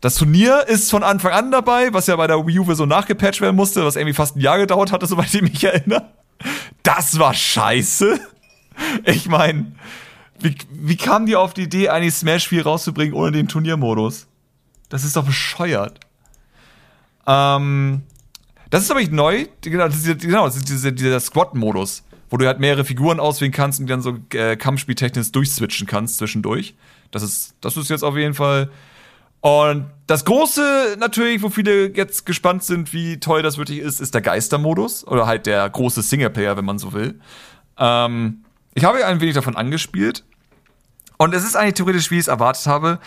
Das 0.00 0.14
Turnier 0.16 0.66
ist 0.66 0.90
von 0.90 1.02
Anfang 1.02 1.32
an 1.32 1.50
dabei, 1.50 1.92
was 1.92 2.06
ja 2.06 2.16
bei 2.16 2.26
der 2.26 2.46
Wii 2.46 2.60
U 2.60 2.74
so 2.74 2.86
nachgepatcht 2.86 3.40
werden 3.40 3.56
musste, 3.56 3.84
was 3.84 3.96
irgendwie 3.96 4.14
fast 4.14 4.36
ein 4.36 4.40
Jahr 4.40 4.58
gedauert 4.58 4.92
hatte, 4.92 5.06
soweit 5.08 5.32
ich 5.34 5.42
mich 5.42 5.64
erinnere. 5.64 6.10
Das 6.82 7.18
war 7.18 7.34
scheiße. 7.34 8.20
Ich 9.04 9.28
meine, 9.28 9.72
wie, 10.38 10.56
wie 10.70 10.96
kam 10.96 11.26
die 11.26 11.36
auf 11.36 11.52
die 11.52 11.64
Idee, 11.64 11.90
eigentlich 11.90 12.14
Smash 12.14 12.48
4 12.48 12.64
rauszubringen 12.64 13.14
ohne 13.14 13.32
den 13.32 13.48
Turniermodus? 13.48 14.26
Das 14.88 15.04
ist 15.04 15.16
doch 15.16 15.24
bescheuert. 15.24 16.00
Ähm, 17.26 18.02
das 18.70 18.84
ist 18.84 18.90
aber 18.90 19.00
nicht 19.00 19.12
neu. 19.12 19.46
Genau, 19.60 19.86
das 19.86 19.96
ist, 19.96 20.20
genau, 20.20 20.46
das 20.46 20.56
ist 20.56 20.68
dieser, 20.68 20.92
dieser 20.92 21.20
Squad-Modus, 21.20 22.04
wo 22.30 22.36
du 22.36 22.46
halt 22.46 22.60
mehrere 22.60 22.84
Figuren 22.84 23.20
auswählen 23.20 23.52
kannst 23.52 23.80
und 23.80 23.90
dann 23.90 24.00
so 24.00 24.18
äh, 24.32 24.56
Kampfspieltechnisch 24.56 25.32
durchswitchen 25.32 25.86
kannst 25.86 26.18
zwischendurch. 26.18 26.74
Das 27.10 27.22
ist, 27.22 27.54
das 27.60 27.76
ist 27.76 27.90
jetzt 27.90 28.04
auf 28.04 28.16
jeden 28.16 28.34
Fall 28.34 28.70
und 29.40 29.86
das 30.06 30.24
große 30.24 30.96
natürlich, 30.98 31.42
wo 31.42 31.48
viele 31.48 31.94
jetzt 31.96 32.26
gespannt 32.26 32.62
sind, 32.62 32.92
wie 32.92 33.18
toll 33.20 33.42
das 33.42 33.56
wirklich 33.56 33.78
ist, 33.78 34.00
ist 34.00 34.14
der 34.14 34.20
Geistermodus 34.20 35.06
oder 35.06 35.26
halt 35.26 35.46
der 35.46 35.68
große 35.68 36.02
Singleplayer, 36.02 36.56
wenn 36.56 36.64
man 36.64 36.78
so 36.78 36.92
will. 36.92 37.18
Ähm, 37.78 38.44
ich 38.74 38.84
habe 38.84 39.04
ein 39.04 39.20
wenig 39.20 39.34
davon 39.34 39.56
angespielt 39.56 40.24
und 41.16 41.34
es 41.34 41.44
ist 41.44 41.56
eigentlich 41.56 41.74
theoretisch, 41.74 42.10
wie 42.10 42.16
ich 42.16 42.22
es 42.22 42.28
erwartet 42.28 42.66
habe. 42.66 42.98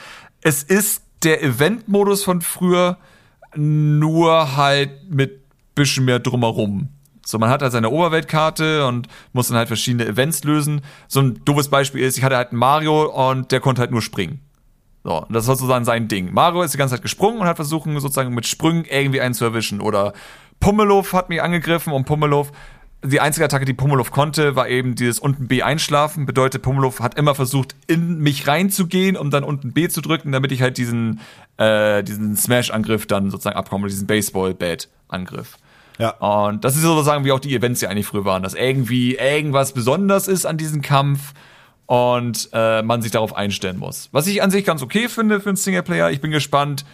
Es 0.42 0.64
ist 0.64 1.04
der 1.22 1.44
Event-Modus 1.44 2.24
von 2.24 2.42
früher, 2.42 2.98
nur 3.56 4.58
halt 4.58 5.10
mit 5.10 5.42
bisschen 5.76 6.06
mehr 6.06 6.20
drumherum. 6.20 6.90
So, 7.26 7.40
man 7.40 7.50
hat 7.50 7.62
halt 7.62 7.72
seine 7.72 7.90
Oberweltkarte 7.90 8.86
und 8.86 9.08
muss 9.32 9.48
dann 9.48 9.58
halt 9.58 9.68
verschiedene 9.68 10.06
Events 10.06 10.44
lösen. 10.44 10.82
So 11.08 11.22
ein 11.22 11.42
doofes 11.46 11.70
Beispiel 11.70 12.02
ist, 12.02 12.18
ich 12.18 12.24
hatte 12.24 12.36
halt 12.36 12.50
einen 12.50 12.60
Mario 12.60 13.06
und 13.30 13.52
der 13.52 13.62
konnte 13.62 13.82
halt 13.82 13.92
nur 13.92 14.02
springen. 14.02 14.42
So, 15.04 15.26
das 15.30 15.48
war 15.48 15.56
sozusagen 15.56 15.86
sein 15.86 16.08
Ding. 16.08 16.34
Mario 16.34 16.62
ist 16.62 16.74
die 16.74 16.78
ganze 16.78 16.96
Zeit 16.96 17.02
gesprungen 17.02 17.40
und 17.40 17.48
hat 17.48 17.58
versucht, 17.58 17.90
sozusagen 17.98 18.34
mit 18.34 18.48
Sprüngen 18.48 18.86
irgendwie 18.86 19.22
einen 19.22 19.34
zu 19.34 19.44
erwischen. 19.44 19.82
Oder 19.82 20.14
Pummelow 20.60 21.12
hat 21.12 21.30
mich 21.30 21.42
angegriffen 21.42 21.92
und 21.92 22.06
Pummelow, 22.06 22.48
die 23.04 23.20
einzige 23.20 23.44
Attacke, 23.44 23.66
die 23.66 23.74
Pummelow 23.74 24.06
konnte, 24.12 24.56
war 24.56 24.70
eben 24.70 24.96
dieses 24.96 25.20
unten 25.20 25.50
B 25.50 25.62
einschlafen. 25.62 26.26
Bedeutet, 26.26 26.62
Pummelow 26.62 27.00
hat 27.00 27.18
immer 27.18 27.36
versucht, 27.36 27.76
in 27.88 28.20
mich 28.20 28.48
reinzugehen, 28.48 29.18
um 29.18 29.30
dann 29.30 29.44
unten 29.44 29.74
B 29.74 29.90
zu 29.90 30.00
drücken, 30.00 30.32
damit 30.32 30.54
ich 30.54 30.62
halt 30.62 30.78
diesen, 30.78 31.20
äh, 31.58 32.02
diesen 32.04 32.38
Smash-Angriff 32.38 33.06
dann 33.06 33.30
sozusagen 33.30 33.58
abkomme, 33.58 33.90
diesen 33.90 34.08
Baseball-Bat-Angriff. 34.08 35.58
Ja. 36.00 36.12
Und 36.12 36.64
das 36.64 36.76
ist 36.76 36.82
sozusagen, 36.82 37.26
wie 37.26 37.32
auch 37.32 37.40
die 37.40 37.56
Events 37.56 37.82
ja 37.82 37.90
eigentlich 37.90 38.08
früher 38.08 38.26
waren, 38.26 38.44
dass 38.44 38.54
irgendwie 38.54 39.16
irgendwas 39.16 39.74
besonders 39.74 40.28
ist 40.28 40.46
an 40.46 40.58
diesem 40.58 40.82
Kampf 40.82 41.34
und 41.86 42.50
äh, 42.54 42.82
man 42.82 43.02
sich 43.02 43.12
darauf 43.12 43.36
einstellen 43.36 43.78
muss. 43.78 44.10
Was 44.12 44.28
ich 44.28 44.42
an 44.42 44.52
sich 44.52 44.66
ganz 44.66 44.82
okay 44.82 45.10
finde 45.10 45.40
für 45.40 45.50
einen 45.50 45.58
Singleplayer. 45.58 46.12
Ich 46.12 46.22
bin 46.22 46.32
gespannt, 46.32 46.86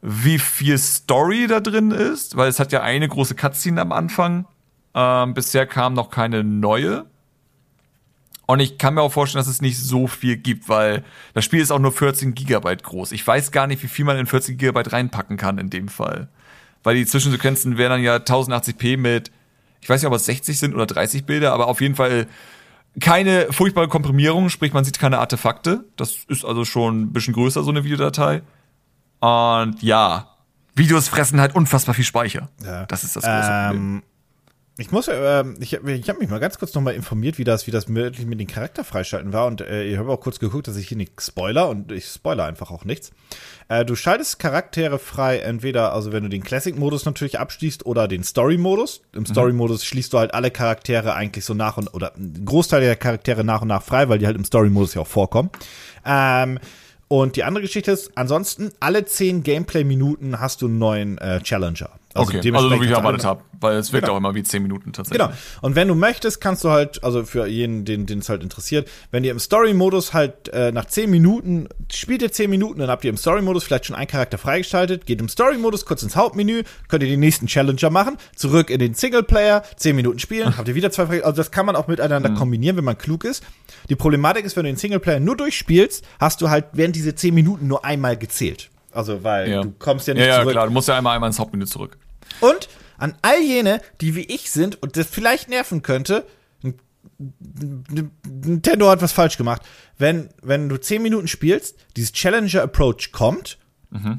wie 0.00 0.38
viel 0.38 0.78
Story 0.78 1.46
da 1.46 1.60
drin 1.60 1.90
ist, 1.90 2.36
weil 2.36 2.48
es 2.48 2.60
hat 2.60 2.72
ja 2.72 2.82
eine 2.82 3.08
große 3.08 3.34
Cutscene 3.34 3.80
am 3.80 3.92
Anfang. 3.92 4.46
Ähm, 4.94 5.34
bisher 5.34 5.66
kam 5.66 5.94
noch 5.94 6.10
keine 6.10 6.44
neue. 6.44 7.06
Und 8.46 8.60
ich 8.60 8.76
kann 8.76 8.94
mir 8.94 9.02
auch 9.02 9.12
vorstellen, 9.12 9.40
dass 9.40 9.50
es 9.50 9.62
nicht 9.62 9.78
so 9.78 10.06
viel 10.06 10.36
gibt, 10.36 10.68
weil 10.68 11.02
das 11.32 11.44
Spiel 11.44 11.60
ist 11.60 11.70
auch 11.70 11.78
nur 11.78 11.92
14 11.92 12.34
Gigabyte 12.34 12.82
groß. 12.82 13.12
Ich 13.12 13.26
weiß 13.26 13.50
gar 13.50 13.66
nicht, 13.66 13.82
wie 13.82 13.88
viel 13.88 14.04
man 14.04 14.18
in 14.18 14.26
14 14.26 14.58
Gigabyte 14.58 14.92
reinpacken 14.92 15.38
kann 15.38 15.56
in 15.56 15.70
dem 15.70 15.88
Fall. 15.88 16.28
Weil 16.84 16.94
die 16.94 17.06
Zwischensequenzen 17.06 17.76
wären 17.76 17.90
dann 17.90 18.02
ja 18.02 18.16
1080p 18.16 18.96
mit, 18.96 19.32
ich 19.80 19.88
weiß 19.88 20.00
nicht, 20.00 20.06
ob 20.06 20.14
es 20.14 20.26
60 20.26 20.58
sind 20.58 20.74
oder 20.74 20.86
30 20.86 21.24
Bilder, 21.24 21.52
aber 21.52 21.66
auf 21.66 21.80
jeden 21.80 21.96
Fall 21.96 22.28
keine 23.00 23.52
furchtbare 23.52 23.88
Komprimierung, 23.88 24.50
sprich 24.50 24.72
man 24.72 24.84
sieht 24.84 25.00
keine 25.00 25.18
Artefakte. 25.18 25.84
Das 25.96 26.18
ist 26.28 26.44
also 26.44 26.64
schon 26.64 27.02
ein 27.02 27.12
bisschen 27.12 27.34
größer, 27.34 27.64
so 27.64 27.70
eine 27.70 27.82
Videodatei. 27.82 28.42
Und 29.18 29.82
ja, 29.82 30.28
Videos 30.76 31.08
fressen 31.08 31.40
halt 31.40 31.54
unfassbar 31.54 31.94
viel 31.94 32.04
Speicher. 32.04 32.50
Ja. 32.62 32.86
Das 32.86 33.02
ist 33.02 33.16
das 33.16 33.24
große 33.24 33.68
Problem. 33.68 34.02
Ich 34.76 34.90
muss, 34.90 35.06
äh, 35.06 35.44
ich, 35.60 35.74
ich 35.74 36.08
habe 36.08 36.18
mich 36.18 36.28
mal 36.28 36.40
ganz 36.40 36.58
kurz 36.58 36.74
nochmal 36.74 36.94
informiert, 36.94 37.38
wie 37.38 37.44
das, 37.44 37.68
wie 37.68 37.70
das 37.70 37.86
möglich 37.86 38.26
mit 38.26 38.40
den 38.40 38.48
Charakter 38.48 38.82
freischalten 38.82 39.32
war. 39.32 39.46
Und 39.46 39.60
äh, 39.60 39.84
ich 39.84 39.96
habe 39.98 40.10
auch 40.10 40.18
kurz 40.18 40.40
geguckt, 40.40 40.66
dass 40.66 40.76
ich 40.76 40.88
hier 40.88 40.96
nicht 40.96 41.12
spoiler 41.22 41.68
und 41.68 41.92
ich 41.92 42.06
spoiler 42.06 42.44
einfach 42.44 42.72
auch 42.72 42.84
nichts. 42.84 43.12
Äh, 43.68 43.84
du 43.84 43.94
schaltest 43.94 44.40
Charaktere 44.40 44.98
frei, 44.98 45.38
entweder, 45.38 45.92
also 45.92 46.10
wenn 46.10 46.24
du 46.24 46.28
den 46.28 46.42
Classic-Modus 46.42 47.04
natürlich 47.04 47.38
abschließt 47.38 47.86
oder 47.86 48.08
den 48.08 48.24
Story-Modus. 48.24 49.02
Im 49.12 49.26
Story-Modus 49.26 49.84
schließt 49.84 50.12
du 50.12 50.18
halt 50.18 50.34
alle 50.34 50.50
Charaktere 50.50 51.14
eigentlich 51.14 51.44
so 51.44 51.54
nach 51.54 51.76
und 51.76 51.94
oder 51.94 52.16
einen 52.16 52.44
Großteil 52.44 52.80
der 52.80 52.96
Charaktere 52.96 53.44
nach 53.44 53.62
und 53.62 53.68
nach 53.68 53.82
frei, 53.82 54.08
weil 54.08 54.18
die 54.18 54.26
halt 54.26 54.36
im 54.36 54.44
Story-Modus 54.44 54.94
ja 54.94 55.02
auch 55.02 55.06
vorkommen. 55.06 55.50
Ähm, 56.04 56.58
und 57.06 57.36
die 57.36 57.44
andere 57.44 57.62
Geschichte 57.62 57.92
ist, 57.92 58.10
ansonsten, 58.16 58.72
alle 58.80 59.04
zehn 59.04 59.44
Gameplay-Minuten 59.44 60.40
hast 60.40 60.62
du 60.62 60.66
einen 60.66 60.78
neuen 60.78 61.18
äh, 61.18 61.40
Challenger. 61.42 61.90
Okay, 62.14 62.52
also 62.54 62.68
so 62.68 62.80
wie 62.80 62.84
ich 62.86 62.90
erwartet 62.92 63.24
habe, 63.24 63.42
weil 63.60 63.76
es 63.76 63.92
wirkt 63.92 64.04
Genau. 64.04 64.14
auch 64.14 64.18
immer 64.18 64.34
wie 64.34 64.42
10 64.42 64.62
Minuten 64.62 64.92
tatsächlich. 64.92 65.20
Genau. 65.26 65.36
Und 65.62 65.74
wenn 65.74 65.88
du 65.88 65.94
möchtest, 65.94 66.40
kannst 66.40 66.62
du 66.64 66.70
halt, 66.70 67.02
also 67.02 67.24
für 67.24 67.46
jeden, 67.46 67.84
den 67.84 68.06
es 68.18 68.28
halt 68.28 68.42
interessiert, 68.42 68.88
wenn 69.10 69.24
ihr 69.24 69.30
im 69.32 69.38
Story-Modus 69.38 70.12
halt 70.14 70.48
äh, 70.50 70.70
nach 70.72 70.84
10 70.84 71.10
Minuten, 71.10 71.68
spielt 71.92 72.22
ihr 72.22 72.30
10 72.32 72.48
Minuten, 72.50 72.80
dann 72.80 72.88
habt 72.90 73.04
ihr 73.04 73.10
im 73.10 73.16
Story-Modus 73.16 73.64
vielleicht 73.64 73.86
schon 73.86 73.96
einen 73.96 74.06
Charakter 74.06 74.38
freigeschaltet, 74.38 75.06
geht 75.06 75.20
im 75.20 75.28
Story-Modus 75.28 75.84
kurz 75.86 76.02
ins 76.02 76.14
Hauptmenü, 76.16 76.62
könnt 76.88 77.02
ihr 77.02 77.08
den 77.08 77.20
nächsten 77.20 77.46
Challenger 77.46 77.90
machen, 77.90 78.16
zurück 78.36 78.70
in 78.70 78.78
den 78.78 78.94
Singleplayer, 78.94 79.62
10 79.76 79.96
Minuten 79.96 80.18
spielen, 80.18 80.56
habt 80.56 80.68
ihr 80.68 80.74
wieder 80.74 80.90
zwei 80.90 81.06
frei, 81.06 81.24
also 81.24 81.36
das 81.36 81.50
kann 81.50 81.66
man 81.66 81.74
auch 81.76 81.88
miteinander 81.88 82.30
Mhm. 82.30 82.36
kombinieren, 82.36 82.76
wenn 82.76 82.84
man 82.84 82.96
klug 82.98 83.24
ist. 83.24 83.42
Die 83.88 83.96
Problematik 83.96 84.44
ist, 84.44 84.56
wenn 84.56 84.64
du 84.64 84.70
den 84.70 84.76
Singleplayer 84.76 85.20
nur 85.20 85.36
durchspielst, 85.36 86.04
hast 86.20 86.40
du 86.40 86.48
halt 86.50 86.66
während 86.72 86.96
diese 86.96 87.14
10 87.14 87.34
Minuten 87.34 87.66
nur 87.66 87.84
einmal 87.84 88.16
gezählt. 88.16 88.70
Also, 88.92 89.24
weil 89.24 89.50
Ja. 89.50 89.62
du 89.62 89.72
kommst 89.78 90.06
ja 90.06 90.14
nicht 90.14 90.22
ja, 90.22 90.28
ja, 90.28 90.40
zurück. 90.40 90.52
klar, 90.52 90.66
du 90.66 90.72
musst 90.72 90.86
ja 90.88 90.96
einmal 90.96 91.16
einmal 91.16 91.28
ins 91.28 91.38
Hauptmenü 91.40 91.66
zurück. 91.66 91.96
Und 92.40 92.68
an 92.98 93.16
all 93.22 93.40
jene, 93.40 93.80
die 94.00 94.14
wie 94.14 94.24
ich 94.24 94.50
sind 94.50 94.82
und 94.82 94.96
das 94.96 95.06
vielleicht 95.06 95.48
nerven 95.48 95.82
könnte, 95.82 96.26
Nintendo 97.18 98.88
hat 98.88 99.02
was 99.02 99.12
falsch 99.12 99.36
gemacht. 99.36 99.62
Wenn, 99.98 100.30
wenn 100.42 100.68
du 100.68 100.76
10 100.76 101.02
Minuten 101.02 101.28
spielst, 101.28 101.76
dieses 101.96 102.12
Challenger 102.12 102.62
Approach 102.62 103.12
kommt, 103.12 103.58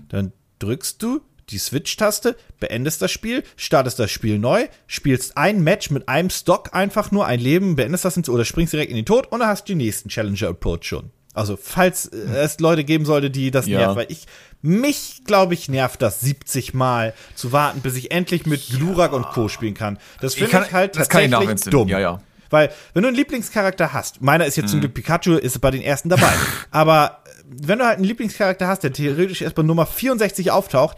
dann 0.10 0.32
drückst 0.60 1.02
du 1.02 1.22
die 1.50 1.58
Switch-Taste, 1.58 2.36
beendest 2.60 3.02
das 3.02 3.12
Spiel, 3.12 3.44
startest 3.56 4.00
das 4.00 4.10
Spiel 4.10 4.40
neu, 4.40 4.68
spielst 4.88 5.38
ein 5.38 5.64
Match 5.64 5.92
mit 5.92 6.10
einem 6.10 6.30
Stock 6.30 6.74
einfach 6.74 7.12
nur, 7.12 7.26
ein 7.28 7.40
Leben, 7.40 7.76
beendest 7.76 8.06
das 8.06 8.18
ins, 8.18 8.30
oder 8.30 8.46
springst 8.46 8.74
direkt 8.74 8.90
in 8.90 8.96
den 8.96 9.06
Tod 9.06 9.32
und 9.32 9.40
dann 9.40 9.50
hast 9.50 9.66
du 9.68 9.74
den 9.74 9.78
nächsten 9.78 10.10
Challenger 10.10 10.50
Approach 10.50 10.84
schon. 10.84 11.12
Also, 11.36 11.58
falls 11.62 12.08
äh, 12.08 12.18
es 12.38 12.60
Leute 12.60 12.84
geben 12.84 13.06
sollte, 13.06 13.30
die 13.30 13.52
das 13.52 13.68
Ja. 13.68 13.80
nervt, 13.80 13.96
weil 13.98 14.06
ich, 14.10 14.26
mich, 14.62 15.22
glaube 15.26 15.54
ich, 15.54 15.70
nervt 15.70 16.02
das 16.02 16.22
70 16.22 16.74
Mal 16.74 17.14
zu 17.36 17.52
warten, 17.52 17.82
bis 17.82 17.96
ich 17.96 18.12
endlich 18.12 18.46
mit 18.48 18.68
Glurak 18.70 19.14
und 19.14 19.24
Co. 19.28 19.48
spielen 19.48 19.74
kann. 19.76 20.00
Das 20.22 20.34
finde 20.36 20.50
kann- 20.52 20.64
ich 20.64 20.74
halt 20.74 20.96
das 20.96 21.04
ich 21.04 21.10
tatsächlich 21.10 21.62
dumm. 21.72 21.88
Ja, 21.88 22.00
ja. 22.00 22.22
Weil, 22.50 22.72
wenn 22.94 23.02
du 23.04 23.08
einen 23.10 23.18
Lieblingscharakter 23.18 23.92
hast, 23.94 24.22
meiner 24.22 24.46
ist 24.46 24.56
jetzt 24.56 24.68
Mhm. 24.68 24.70
zum 24.72 24.80
Glück 24.82 24.94
Pikachu, 24.94 25.34
ist 25.34 25.60
bei 25.62 25.72
den 25.72 25.82
ersten 25.82 26.10
dabei. 26.10 26.32
Aber 26.72 27.22
äh, 27.26 27.30
wenn 27.68 27.80
du 27.80 27.86
halt 27.86 27.98
einen 27.98 28.06
Lieblingscharakter 28.06 28.68
hast, 28.68 28.84
der 28.84 28.94
theoretisch 28.94 29.42
erst 29.42 29.56
bei 29.56 29.62
Nummer 29.64 29.86
64 29.86 30.52
auftaucht, 30.52 30.98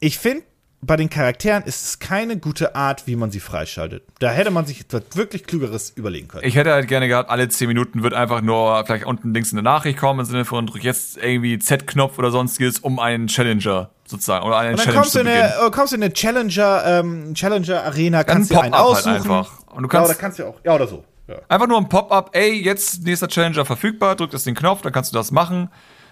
ich 0.00 0.18
finde, 0.18 0.44
bei 0.86 0.96
den 0.96 1.10
Charakteren 1.10 1.62
ist 1.64 1.84
es 1.84 1.98
keine 1.98 2.36
gute 2.36 2.74
Art, 2.74 3.06
wie 3.06 3.16
man 3.16 3.30
sie 3.30 3.40
freischaltet. 3.40 4.02
Da 4.18 4.30
hätte 4.30 4.50
man 4.50 4.66
sich 4.66 4.80
etwas 4.80 5.02
wirklich 5.14 5.44
Klügeres 5.44 5.90
überlegen 5.90 6.28
können. 6.28 6.44
Ich 6.44 6.56
hätte 6.56 6.72
halt 6.72 6.88
gerne 6.88 7.08
gehabt, 7.08 7.30
alle 7.30 7.48
10 7.48 7.68
Minuten 7.68 8.02
wird 8.02 8.14
einfach 8.14 8.40
nur 8.40 8.84
vielleicht 8.86 9.06
unten 9.06 9.32
links 9.34 9.52
eine 9.52 9.62
Nachricht 9.62 9.98
kommen 9.98 10.20
im 10.20 10.26
Sinne 10.26 10.44
von 10.44 10.66
drück 10.66 10.84
jetzt 10.84 11.16
irgendwie 11.16 11.58
Z-Knopf 11.58 12.18
oder 12.18 12.30
sonstiges, 12.30 12.78
um 12.78 12.98
einen 12.98 13.26
Challenger 13.26 13.90
sozusagen 14.06 14.44
oder 14.46 14.58
einen 14.58 14.72
Und 14.72 14.78
dann 14.78 14.84
Challenge 14.84 15.00
kommst 15.00 15.14
du, 15.14 15.18
zu 15.18 15.24
in 15.24 15.28
eine, 15.28 15.66
äh, 15.66 15.70
kommst 15.70 15.92
du 15.92 15.96
in 15.96 16.02
eine 16.02 16.12
Challenger, 16.12 16.82
ähm, 16.86 17.34
Challenger 17.34 17.84
Arena, 17.84 18.24
kannst 18.24 18.50
dir 18.50 18.60
einen 18.60 18.74
halt 18.74 18.84
aussuchen. 18.84 19.12
einfach. 19.14 19.58
Und 19.66 19.82
du 19.82 19.88
ja, 19.88 19.92
kannst- 19.92 20.10
oder 20.10 20.18
kannst 20.18 20.38
du 20.38 20.46
auch, 20.46 20.60
ja, 20.64 20.74
oder 20.74 20.86
so. 20.86 21.04
Ja. 21.26 21.36
Einfach 21.48 21.66
nur 21.66 21.78
ein 21.78 21.88
Pop-up, 21.88 22.30
ey, 22.34 22.62
jetzt 22.62 23.02
nächster 23.04 23.28
Challenger 23.28 23.64
verfügbar, 23.64 24.14
drückt 24.14 24.34
das 24.34 24.44
den 24.44 24.54
Knopf, 24.54 24.82
dann 24.82 24.92
kannst 24.92 25.12
du 25.12 25.16
das 25.16 25.30
machen. 25.30 25.70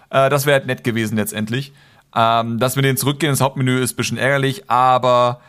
Äh, 0.08 0.30
das 0.30 0.46
wäre 0.46 0.58
halt 0.58 0.66
nett 0.66 0.84
gewesen 0.84 1.16
letztendlich. 1.16 1.72
Ähm, 2.14 2.58
dass 2.58 2.76
wir 2.76 2.82
den 2.82 2.96
zurückgehen 2.96 3.30
ins 3.30 3.40
Hauptmenü 3.40 3.80
ist 3.80 3.94
ein 3.94 3.96
bisschen 3.96 4.18
ärgerlich, 4.18 4.68
aber 4.68 5.40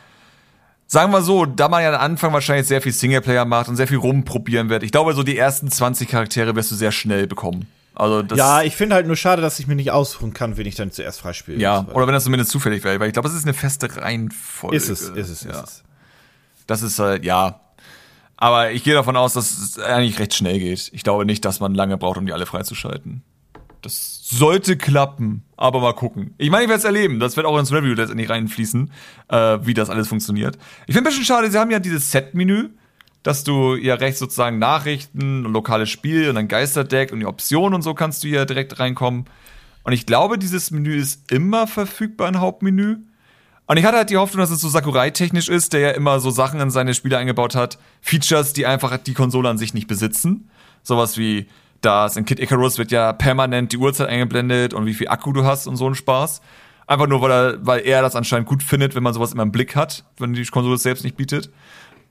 sagen 0.88 1.12
wir 1.12 1.22
so, 1.22 1.46
da 1.46 1.68
man 1.68 1.84
ja 1.84 1.94
am 1.94 2.00
Anfang 2.00 2.32
wahrscheinlich 2.32 2.68
sehr 2.68 2.82
viel 2.82 2.94
Singleplayer 2.94 3.46
macht 3.46 3.68
und 3.68 3.76
sehr 3.76 3.88
viel 3.88 3.98
rumprobieren 3.98 4.70
wird, 4.70 4.84
ich 4.84 4.92
glaube, 4.92 5.14
so 5.14 5.24
die 5.24 5.38
ersten 5.38 5.70
20 5.70 6.08
Charaktere 6.08 6.56
wirst 6.56 6.72
du 6.72 6.76
sehr 6.76 6.92
schnell 6.92 7.28
bekommen. 7.28 7.68
Also 7.96 8.24
das, 8.24 8.38
Ja, 8.38 8.64
ich 8.64 8.76
finde 8.76 8.96
halt 8.96 9.06
nur 9.06 9.16
schade, 9.16 9.42
dass 9.42 9.60
ich 9.60 9.68
mir 9.68 9.76
nicht 9.76 9.92
aussuchen 9.92 10.34
kann, 10.34 10.58
wen 10.58 10.66
ich 10.66 10.76
dann 10.76 10.92
zuerst 10.92 11.20
freispiele. 11.20 11.60
ja, 11.60 11.86
oder 11.94 12.08
wenn 12.08 12.14
das 12.14 12.24
zumindest 12.24 12.52
zufällig 12.52 12.84
wäre, 12.84 13.00
weil 13.00 13.08
ich 13.08 13.14
glaube, 13.14 13.28
es 13.28 13.36
ist 13.36 13.44
eine 13.44 13.54
feste 13.54 13.96
Reihenfolge. 13.96 14.76
ist 14.76 14.90
es, 14.90 15.10
ist 15.10 15.30
es, 15.30 15.44
ja. 15.44 15.52
ist 15.52 15.64
es. 15.64 15.84
Das 16.66 16.82
ist 16.82 16.98
halt, 16.98 17.26
ja. 17.26 17.60
Aber 18.38 18.72
ich 18.72 18.84
gehe 18.84 18.94
davon 18.94 19.16
aus, 19.16 19.34
dass 19.34 19.58
es 19.58 19.80
eigentlich 19.80 20.18
recht 20.18 20.34
schnell 20.34 20.60
geht. 20.60 20.90
Ich 20.92 21.04
glaube 21.04 21.26
nicht, 21.26 21.46
dass 21.46 21.60
man 21.60 21.76
lange 21.76 21.98
braucht, 21.98 22.18
um 22.18 22.26
die 22.26 22.34
alle 22.34 22.46
freizuschalten. 22.46 23.22
Das 23.84 24.22
sollte 24.24 24.78
klappen, 24.78 25.44
aber 25.58 25.82
mal 25.82 25.94
gucken. 25.94 26.34
Ich 26.38 26.50
meine, 26.50 26.64
ich 26.64 26.70
werde 26.70 26.80
es 26.80 26.86
erleben. 26.86 27.20
Das 27.20 27.36
wird 27.36 27.46
auch 27.46 27.60
ins 27.60 27.72
Review 27.72 27.94
letztendlich 27.94 28.30
reinfließen, 28.30 28.90
äh, 29.28 29.60
wie 29.62 29.74
das 29.74 29.90
alles 29.90 30.08
funktioniert. 30.08 30.58
Ich 30.88 30.96
finde 30.96 31.10
ein 31.10 31.12
bisschen 31.12 31.26
schade, 31.26 31.52
sie 31.52 31.60
haben 31.60 31.70
ja 31.70 31.80
dieses 31.80 32.10
Set-Menü, 32.10 32.70
dass 33.24 33.44
du 33.44 33.76
ja 33.76 33.96
rechts 33.96 34.20
sozusagen 34.20 34.58
Nachrichten 34.58 35.44
lokales 35.44 35.90
Spiel 35.90 36.30
und 36.30 36.38
ein 36.38 36.48
Geisterdeck 36.48 37.12
und 37.12 37.20
die 37.20 37.26
Optionen 37.26 37.74
und 37.74 37.82
so 37.82 37.94
kannst 37.94 38.24
du 38.24 38.30
hier 38.30 38.46
direkt 38.46 38.80
reinkommen. 38.80 39.26
Und 39.84 39.92
ich 39.92 40.06
glaube, 40.06 40.38
dieses 40.38 40.72
Menü 40.72 40.96
ist 40.96 41.30
immer 41.30 41.68
verfügbar 41.68 42.30
im 42.30 42.40
Hauptmenü. 42.40 43.00
Und 43.66 43.78
ich 43.78 43.84
hatte 43.84 43.98
halt 43.98 44.10
die 44.10 44.18
Hoffnung, 44.18 44.40
dass 44.40 44.50
es 44.50 44.62
so 44.62 44.70
Sakurai-technisch 44.70 45.50
ist, 45.50 45.74
der 45.74 45.80
ja 45.82 45.92
immer 45.92 46.22
so 46.22 46.32
Sachen 46.32 46.62
in 46.62 46.72
seine 46.72 46.94
Spiele 46.94 47.18
eingebaut 47.18 47.56
hat. 47.56 47.80
Features, 48.02 48.54
die 48.54 48.66
einfach 48.66 48.98
die 48.98 49.14
Konsole 49.14 49.50
an 49.50 49.58
sich 49.58 49.74
nicht 49.74 49.88
besitzen. 49.88 50.50
Sowas 50.84 51.18
wie 51.18 51.48
das 51.84 52.16
in 52.16 52.26
Kid 52.26 52.40
Icarus 52.40 52.78
wird 52.78 52.92
ja 52.92 53.14
permanent 53.14 53.72
die 53.72 53.78
Uhrzeit 53.78 54.08
eingeblendet 54.08 54.74
und 54.74 54.86
wie 54.86 54.94
viel 54.94 55.10
Akku 55.10 55.34
du 55.34 55.44
hast 55.44 55.68
und 55.68 55.76
so 55.76 55.88
ein 55.88 55.96
Spaß. 55.96 56.42
Einfach 56.88 57.08
nur, 57.08 57.22
weil 57.22 57.32
er, 57.32 57.66
weil 57.66 57.80
er 57.82 58.02
das 58.02 58.16
anscheinend 58.16 58.48
gut 58.48 58.64
findet, 58.64 58.96
wenn 58.96 59.04
man 59.04 59.14
sowas 59.14 59.34
immer 59.34 59.44
im 59.44 59.52
Blick 59.52 59.76
hat, 59.76 60.04
wenn 60.18 60.34
die 60.34 60.46
Konsole 60.46 60.76
es 60.76 60.84
selbst 60.84 61.04
nicht 61.04 61.16
bietet. 61.16 61.50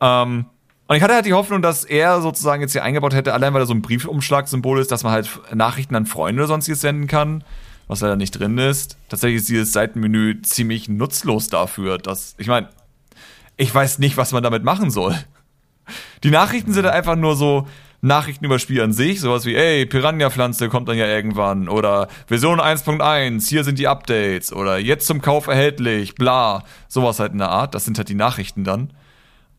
Ähm, 0.01 0.47
und 0.89 0.97
ich 0.97 1.03
hatte 1.03 1.15
halt 1.15 1.27
die 1.27 1.33
Hoffnung, 1.33 1.63
dass 1.63 1.85
er 1.85 2.21
sozusagen 2.21 2.61
jetzt 2.61 2.73
hier 2.73 2.83
eingebaut 2.83 3.15
hätte, 3.15 3.33
allein 3.33 3.55
weil 3.55 3.63
er 3.63 3.67
so 3.67 3.75
ein 3.75 3.83
Briefumschlagsymbol 3.83 4.79
ist, 4.79 4.91
dass 4.91 5.05
man 5.05 5.13
halt 5.13 5.29
Nachrichten 5.55 5.95
an 5.95 6.07
Freunde 6.07 6.43
oder 6.43 6.49
sonstiges 6.49 6.81
senden 6.81 7.07
kann, 7.07 7.45
was 7.87 8.01
leider 8.01 8.17
nicht 8.17 8.33
drin 8.33 8.59
ist. 8.59 8.99
Tatsächlich 9.09 9.41
ist 9.41 9.49
dieses 9.49 9.73
Seitenmenü 9.73 10.43
ziemlich 10.43 10.89
nutzlos 10.89 11.49
dafür, 11.49 11.99
dass, 11.99 12.35
ich 12.39 12.47
meine, 12.47 12.69
ich 13.57 13.75
weiß 13.75 13.99
nicht, 14.01 14.17
was 14.17 14.33
man 14.33 14.43
damit 14.43 14.65
machen 14.65 14.91
soll. 14.91 15.17
Die 16.25 16.31
Nachrichten 16.31 16.73
sind 16.73 16.85
halt 16.85 16.95
einfach 16.95 17.17
nur 17.17 17.37
so 17.37 17.67
Nachrichten 18.05 18.45
über 18.45 18.57
das 18.57 18.63
Spiel 18.63 18.83
an 18.83 18.93
sich, 18.93 19.21
sowas 19.21 19.47
wie, 19.47 19.55
ey, 19.55 19.87
Piranha-Pflanze 19.87 20.69
kommt 20.69 20.89
dann 20.89 20.99
ja 20.99 21.07
irgendwann 21.07 21.69
oder 21.69 22.09
Version 22.27 22.61
1.1, 22.61 23.49
hier 23.49 23.63
sind 23.63 23.79
die 23.79 23.87
Updates 23.87 24.53
oder 24.53 24.77
jetzt 24.79 25.07
zum 25.07 25.23
Kauf 25.23 25.47
erhältlich, 25.47 26.17
bla, 26.17 26.65
sowas 26.89 27.21
halt 27.21 27.33
in 27.33 27.39
der 27.39 27.51
Art. 27.51 27.77
Das 27.77 27.85
sind 27.85 27.99
halt 27.99 28.09
die 28.09 28.17
Nachrichten 28.17 28.65
dann. 28.65 28.91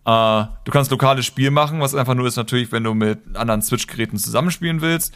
Äh, 0.05 0.45
du 0.65 0.71
kannst 0.71 0.91
lokales 0.91 1.25
Spiel 1.25 1.51
machen, 1.51 1.79
was 1.79 1.95
einfach 1.95 2.15
nur 2.15 2.27
ist 2.27 2.35
natürlich, 2.35 2.73
wenn 2.73 2.83
du 2.83 2.93
mit 2.93 3.19
anderen 3.33 3.61
Switch-Geräten 3.61 4.17
zusammenspielen 4.17 4.81
willst. 4.81 5.13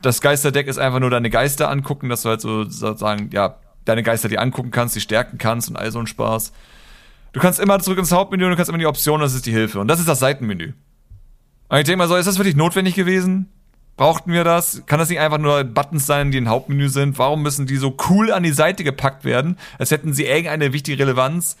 Das 0.00 0.22
Geisterdeck 0.22 0.66
ist 0.66 0.78
einfach 0.78 1.00
nur 1.00 1.10
deine 1.10 1.28
Geister 1.28 1.68
angucken, 1.68 2.08
dass 2.08 2.22
du 2.22 2.30
halt 2.30 2.40
so 2.40 2.64
sozusagen, 2.64 3.28
ja, 3.30 3.56
deine 3.84 4.02
Geister 4.02 4.30
dir 4.30 4.40
angucken 4.40 4.70
kannst, 4.70 4.96
die 4.96 5.00
stärken 5.00 5.36
kannst 5.36 5.68
und 5.68 5.76
all 5.76 5.92
so 5.92 5.98
ein 5.98 6.06
Spaß. 6.06 6.54
Du 7.34 7.40
kannst 7.40 7.60
immer 7.60 7.78
zurück 7.80 7.98
ins 7.98 8.12
Hauptmenü 8.12 8.44
und 8.44 8.52
du 8.52 8.56
kannst 8.56 8.70
immer 8.70 8.78
die 8.78 8.86
Option, 8.86 9.20
das 9.20 9.34
ist 9.34 9.44
die 9.44 9.52
Hilfe. 9.52 9.80
Und 9.80 9.88
das 9.88 10.00
ist 10.00 10.08
das 10.08 10.20
Seitenmenü. 10.20 10.72
Und 11.74 11.80
ich 11.80 11.86
denke 11.86 11.98
mal 11.98 12.06
so, 12.06 12.14
ist 12.14 12.26
das 12.26 12.38
wirklich 12.38 12.54
notwendig 12.54 12.94
gewesen? 12.94 13.48
Brauchten 13.96 14.30
wir 14.30 14.44
das? 14.44 14.84
Kann 14.86 15.00
das 15.00 15.08
nicht 15.08 15.18
einfach 15.18 15.38
nur 15.38 15.64
Buttons 15.64 16.06
sein, 16.06 16.30
die 16.30 16.38
im 16.38 16.48
Hauptmenü 16.48 16.88
sind? 16.88 17.18
Warum 17.18 17.42
müssen 17.42 17.66
die 17.66 17.78
so 17.78 17.96
cool 18.08 18.30
an 18.30 18.44
die 18.44 18.52
Seite 18.52 18.84
gepackt 18.84 19.24
werden, 19.24 19.58
als 19.76 19.90
hätten 19.90 20.12
sie 20.12 20.24
irgendeine 20.24 20.72
wichtige 20.72 21.00
Relevanz? 21.00 21.56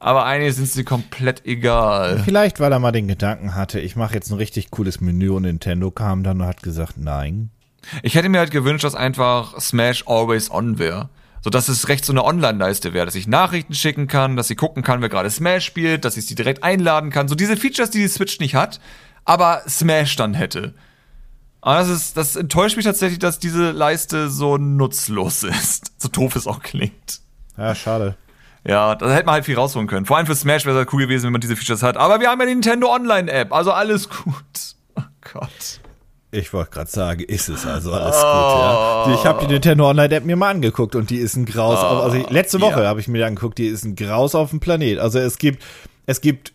Aber 0.00 0.24
eigentlich 0.24 0.56
sind 0.56 0.66
sie 0.66 0.82
komplett 0.82 1.46
egal. 1.46 2.20
Vielleicht, 2.24 2.58
weil 2.58 2.72
er 2.72 2.80
mal 2.80 2.90
den 2.90 3.06
Gedanken 3.06 3.54
hatte, 3.54 3.78
ich 3.78 3.94
mache 3.94 4.14
jetzt 4.14 4.28
ein 4.32 4.38
richtig 4.38 4.72
cooles 4.72 5.00
Menü 5.00 5.30
und 5.30 5.42
Nintendo 5.42 5.92
kam 5.92 6.24
dann 6.24 6.40
und 6.40 6.48
hat 6.48 6.64
gesagt, 6.64 6.94
nein. 6.96 7.50
Ich 8.02 8.16
hätte 8.16 8.30
mir 8.30 8.40
halt 8.40 8.50
gewünscht, 8.50 8.82
dass 8.82 8.96
einfach 8.96 9.60
Smash 9.60 10.02
Always 10.08 10.50
On 10.50 10.80
wäre. 10.80 11.10
So 11.42 11.50
dass 11.50 11.68
es 11.68 11.88
recht 11.88 12.04
so 12.04 12.12
eine 12.12 12.24
Online-Leiste 12.24 12.92
wäre, 12.92 13.04
dass 13.06 13.14
ich 13.14 13.28
Nachrichten 13.28 13.74
schicken 13.74 14.08
kann, 14.08 14.34
dass 14.34 14.48
sie 14.48 14.56
gucken 14.56 14.82
kann, 14.82 15.00
wer 15.00 15.10
gerade 15.10 15.30
Smash 15.30 15.64
spielt, 15.64 16.04
dass 16.04 16.16
ich 16.16 16.26
sie 16.26 16.34
direkt 16.34 16.64
einladen 16.64 17.10
kann. 17.10 17.28
So 17.28 17.36
diese 17.36 17.56
Features, 17.56 17.90
die 17.90 17.98
die 17.98 18.08
Switch 18.08 18.40
nicht 18.40 18.56
hat, 18.56 18.80
aber 19.24 19.62
Smash 19.68 20.16
dann 20.16 20.34
hätte. 20.34 20.74
Aber 21.60 21.78
das 21.78 21.88
ist, 21.88 22.16
das 22.16 22.36
enttäuscht 22.36 22.76
mich 22.76 22.84
tatsächlich, 22.84 23.18
dass 23.18 23.38
diese 23.38 23.70
Leiste 23.70 24.28
so 24.28 24.58
nutzlos 24.58 25.42
ist. 25.42 25.92
So 25.98 26.08
doof 26.08 26.36
es 26.36 26.46
auch 26.46 26.60
klingt. 26.60 27.20
Ja, 27.56 27.74
schade. 27.74 28.16
Ja, 28.66 28.94
da 28.94 29.10
hätte 29.10 29.26
man 29.26 29.34
halt 29.34 29.44
viel 29.44 29.56
rausholen 29.56 29.88
können. 29.88 30.06
Vor 30.06 30.16
allem 30.16 30.26
für 30.26 30.34
Smash 30.34 30.64
wäre 30.64 30.76
es 30.76 30.78
halt 30.78 30.92
cool 30.92 31.02
gewesen, 31.02 31.24
wenn 31.24 31.32
man 31.32 31.40
diese 31.40 31.56
Features 31.56 31.82
hat. 31.82 31.96
Aber 31.96 32.20
wir 32.20 32.30
haben 32.30 32.40
ja 32.40 32.46
die 32.46 32.54
Nintendo 32.54 32.92
Online 32.92 33.30
App, 33.30 33.52
also 33.52 33.72
alles 33.72 34.08
gut. 34.08 34.74
Oh 34.96 35.02
Gott. 35.32 35.80
Ich 36.30 36.52
wollte 36.52 36.70
gerade 36.72 36.90
sagen, 36.90 37.20
ist 37.20 37.48
es 37.48 37.64
also 37.64 37.92
alles 37.92 38.16
oh. 38.16 39.04
gut, 39.04 39.12
ja. 39.12 39.20
Ich 39.20 39.24
habe 39.26 39.46
die 39.46 39.52
Nintendo 39.52 39.88
Online 39.88 40.14
App 40.16 40.24
mir 40.24 40.34
mal 40.34 40.50
angeguckt 40.50 40.96
und 40.96 41.10
die 41.10 41.18
ist 41.18 41.36
ein 41.36 41.44
Graus. 41.44 41.78
Oh, 41.80 41.86
auf, 41.86 42.04
also 42.04 42.26
letzte 42.28 42.60
Woche 42.60 42.82
ja. 42.82 42.88
habe 42.88 43.00
ich 43.00 43.06
mir 43.06 43.18
die 43.18 43.24
angeguckt, 43.24 43.58
die 43.58 43.66
ist 43.66 43.84
ein 43.84 43.96
Graus 43.96 44.34
auf 44.34 44.50
dem 44.50 44.60
Planet. 44.60 44.98
Also 44.98 45.18
es 45.18 45.38
gibt, 45.38 45.62
es 46.06 46.20
gibt, 46.20 46.53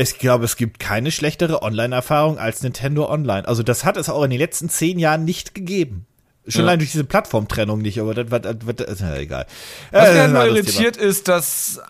ich 0.00 0.18
glaube, 0.18 0.46
es 0.46 0.56
gibt 0.56 0.78
keine 0.78 1.10
schlechtere 1.10 1.62
Online-Erfahrung 1.62 2.38
als 2.38 2.62
Nintendo 2.62 3.08
Online. 3.10 3.46
Also 3.46 3.62
das 3.62 3.84
hat 3.84 3.96
es 3.96 4.08
auch 4.08 4.22
in 4.22 4.30
den 4.30 4.38
letzten 4.38 4.70
zehn 4.70 4.98
Jahren 4.98 5.24
nicht 5.24 5.54
gegeben. 5.54 6.06
Schon 6.46 6.62
ja. 6.62 6.68
allein 6.68 6.78
durch 6.78 6.92
diese 6.92 7.04
Plattformtrennung 7.04 7.82
nicht, 7.82 8.00
aber 8.00 8.14
das 8.14 8.30
wird, 8.30 8.80
ist 8.80 9.00
ja 9.00 9.16
egal. 9.16 9.46
Was 9.90 10.08
äh, 10.08 10.28
mich 10.28 10.36
halt 10.36 10.52
irritiert 10.52 10.96
Thema. 10.96 11.06
ist, 11.06 11.28
dass 11.28 11.80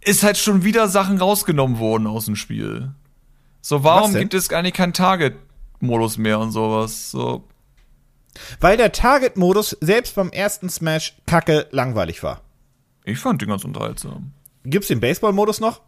ist 0.00 0.22
halt 0.22 0.38
schon 0.38 0.64
wieder 0.64 0.88
Sachen 0.88 1.18
rausgenommen 1.18 1.78
worden 1.78 2.06
aus 2.06 2.24
dem 2.24 2.36
Spiel. 2.36 2.90
So, 3.60 3.84
warum 3.84 4.14
gibt 4.14 4.34
es 4.34 4.50
eigentlich 4.50 4.74
keinen 4.74 4.92
Target-Modus 4.92 6.18
mehr 6.18 6.38
und 6.40 6.50
sowas? 6.50 7.10
So. 7.10 7.44
Weil 8.60 8.76
der 8.76 8.92
Target-Modus 8.92 9.76
selbst 9.80 10.14
beim 10.14 10.30
ersten 10.30 10.68
Smash 10.68 11.16
kacke 11.26 11.66
langweilig 11.70 12.22
war. 12.22 12.42
Ich 13.04 13.18
fand 13.18 13.42
den 13.42 13.50
ganz 13.50 13.64
unterhaltsam. 13.64 14.32
Gibt's 14.64 14.88
den 14.88 15.00
Baseball-Modus 15.00 15.60
noch? 15.60 15.80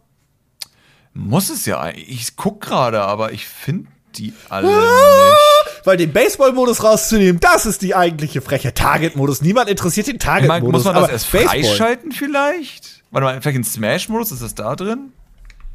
Muss 1.13 1.49
es 1.49 1.65
ja. 1.65 1.89
Ich 1.89 2.35
guck 2.35 2.61
gerade, 2.61 3.01
aber 3.01 3.33
ich 3.33 3.47
finde 3.47 3.89
die 4.15 4.33
alle 4.49 4.67
ah, 4.67 5.29
nicht. 5.29 5.85
Weil 5.85 5.97
den 5.97 6.11
Baseball-Modus 6.11 6.83
rauszunehmen, 6.83 7.39
das 7.39 7.65
ist 7.65 7.81
die 7.81 7.95
eigentliche 7.95 8.41
freche 8.41 8.73
Target-Modus. 8.73 9.41
Niemand 9.41 9.69
interessiert 9.69 10.07
den 10.07 10.19
Target-Modus. 10.19 10.83
Muss 10.83 10.93
man 10.93 10.95
das 10.95 11.09
erst 11.09 11.27
freischalten 11.27 12.11
vielleicht? 12.11 13.03
Warte 13.11 13.25
mal, 13.25 13.41
vielleicht 13.41 13.59
ein 13.59 13.63
Smash-Modus, 13.63 14.31
ist 14.31 14.41
das 14.41 14.55
da 14.55 14.75
drin? 14.75 15.11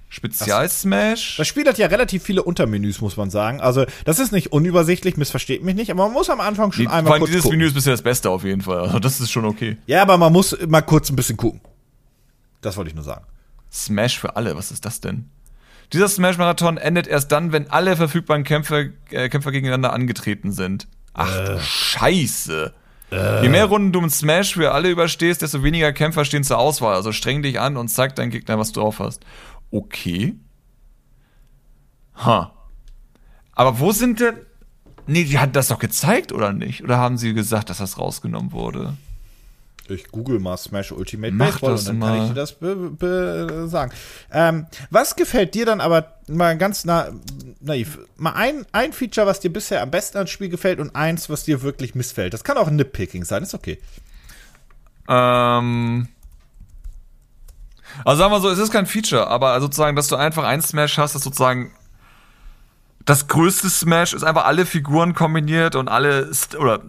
Spezial-Smash. 0.08 1.36
Das 1.36 1.48
Spiel 1.48 1.66
hat 1.66 1.78
ja 1.78 1.88
relativ 1.88 2.22
viele 2.22 2.42
Untermenüs, 2.42 3.00
muss 3.00 3.16
man 3.16 3.28
sagen. 3.28 3.60
Also, 3.60 3.84
das 4.04 4.18
ist 4.18 4.32
nicht 4.32 4.52
unübersichtlich, 4.52 5.16
missversteht 5.16 5.64
mich 5.64 5.74
nicht, 5.74 5.90
aber 5.90 6.04
man 6.04 6.12
muss 6.12 6.30
am 6.30 6.40
Anfang 6.40 6.72
schon 6.72 6.84
Die, 6.84 6.90
einmal 6.90 7.18
kurz 7.18 7.30
dieses 7.30 7.42
gucken. 7.42 7.58
Menü 7.58 7.68
ist 7.68 7.74
bisher 7.74 7.92
das 7.92 8.02
Beste 8.02 8.30
auf 8.30 8.44
jeden 8.44 8.62
Fall. 8.62 8.80
Also, 8.80 8.98
das 8.98 9.20
ist 9.20 9.30
schon 9.30 9.44
okay. 9.44 9.76
Ja, 9.86 10.02
aber 10.02 10.16
man 10.16 10.32
muss 10.32 10.56
mal 10.66 10.82
kurz 10.82 11.10
ein 11.10 11.16
bisschen 11.16 11.36
gucken. 11.36 11.60
Das 12.60 12.76
wollte 12.76 12.90
ich 12.90 12.94
nur 12.94 13.04
sagen. 13.04 13.26
Smash 13.84 14.18
für 14.18 14.36
alle, 14.36 14.56
was 14.56 14.70
ist 14.70 14.84
das 14.84 15.00
denn? 15.00 15.30
Dieser 15.92 16.08
Smash-Marathon 16.08 16.78
endet 16.78 17.06
erst 17.06 17.30
dann, 17.30 17.52
wenn 17.52 17.70
alle 17.70 17.96
verfügbaren 17.96 18.42
Kämpfer, 18.42 18.86
äh, 19.10 19.28
Kämpfer 19.28 19.52
gegeneinander 19.52 19.92
angetreten 19.92 20.50
sind. 20.50 20.88
Ach 21.14 21.32
äh. 21.34 21.44
du 21.44 21.60
Scheiße. 21.60 22.74
Äh. 23.12 23.42
Je 23.42 23.48
mehr 23.48 23.66
Runden 23.66 23.92
du 23.92 24.00
im 24.00 24.10
Smash 24.10 24.54
für 24.54 24.72
alle 24.72 24.90
überstehst, 24.90 25.42
desto 25.42 25.62
weniger 25.62 25.92
Kämpfer 25.92 26.24
stehen 26.24 26.42
zur 26.42 26.58
Auswahl. 26.58 26.96
Also 26.96 27.12
streng 27.12 27.42
dich 27.42 27.60
an 27.60 27.76
und 27.76 27.88
zeig 27.88 28.16
deinen 28.16 28.30
Gegner, 28.30 28.58
was 28.58 28.72
du 28.72 28.80
drauf 28.80 28.98
hast 28.98 29.24
okay. 29.70 30.34
Ha. 32.16 32.52
Aber 33.52 33.78
wo 33.78 33.92
sind 33.92 34.20
denn. 34.20 34.36
Nee, 35.06 35.24
die 35.24 35.38
hatten 35.38 35.52
das 35.52 35.68
doch 35.68 35.78
gezeigt, 35.78 36.32
oder 36.32 36.52
nicht? 36.52 36.82
Oder 36.82 36.98
haben 36.98 37.16
sie 37.16 37.32
gesagt, 37.32 37.70
dass 37.70 37.78
das 37.78 37.98
rausgenommen 37.98 38.52
wurde? 38.52 38.96
Ich 39.90 40.10
google 40.10 40.38
mal 40.38 40.56
Smash 40.56 40.92
Ultimate 40.92 41.32
Mach 41.32 41.46
Baseball 41.46 41.70
das 41.72 41.80
und 41.80 41.86
dann 41.86 41.98
mal. 41.98 42.06
kann 42.16 42.22
ich 42.22 42.28
dir 42.30 42.34
das 42.34 42.52
be, 42.52 42.76
be, 42.76 43.66
sagen. 43.68 43.92
Ähm, 44.32 44.66
was 44.90 45.16
gefällt 45.16 45.54
dir 45.54 45.66
dann 45.66 45.80
aber 45.80 46.14
mal 46.28 46.56
ganz 46.58 46.84
na, 46.84 47.10
naiv? 47.60 47.98
Mal 48.16 48.32
ein, 48.32 48.66
ein 48.72 48.92
Feature, 48.92 49.26
was 49.26 49.40
dir 49.40 49.52
bisher 49.52 49.82
am 49.82 49.90
besten 49.90 50.18
ans 50.18 50.30
Spiel 50.30 50.48
gefällt 50.48 50.80
und 50.80 50.94
eins, 50.94 51.30
was 51.30 51.44
dir 51.44 51.62
wirklich 51.62 51.94
missfällt. 51.94 52.34
Das 52.34 52.44
kann 52.44 52.56
auch 52.58 52.68
ein 52.68 52.76
Nitpicking 52.76 53.24
sein, 53.24 53.42
ist 53.42 53.54
okay. 53.54 53.78
Ähm, 55.08 56.08
also 58.04 58.18
sagen 58.18 58.32
wir 58.32 58.40
so, 58.40 58.50
es 58.50 58.58
ist 58.58 58.72
kein 58.72 58.86
Feature, 58.86 59.28
aber 59.28 59.60
sozusagen, 59.60 59.96
dass 59.96 60.08
du 60.08 60.16
einfach 60.16 60.44
ein 60.44 60.62
Smash 60.62 60.98
hast, 60.98 61.14
das 61.14 61.22
sozusagen 61.22 61.72
das 63.06 63.28
größte 63.28 63.70
Smash 63.70 64.12
ist 64.12 64.24
einfach 64.24 64.44
alle 64.44 64.66
Figuren 64.66 65.14
kombiniert 65.14 65.76
und 65.76 65.88
alle 65.88 66.30
oder 66.58 66.82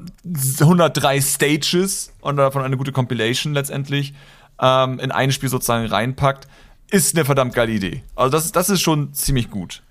103 0.59 1.21
Stages 1.21 2.11
und 2.21 2.37
davon 2.37 2.63
eine 2.63 2.75
gute 2.75 2.91
Compilation 2.91 3.53
letztendlich 3.53 4.15
ähm, 4.59 4.99
in 4.99 5.11
ein 5.11 5.31
Spiel 5.31 5.47
sozusagen 5.47 5.85
reinpackt, 5.85 6.47
ist 6.89 7.15
eine 7.15 7.23
verdammt 7.23 7.53
geile 7.53 7.71
Idee. 7.71 8.03
Also 8.15 8.31
das, 8.31 8.51
das 8.51 8.69
ist 8.69 8.81
schon 8.81 9.13
ziemlich 9.13 9.51
gut. 9.51 9.83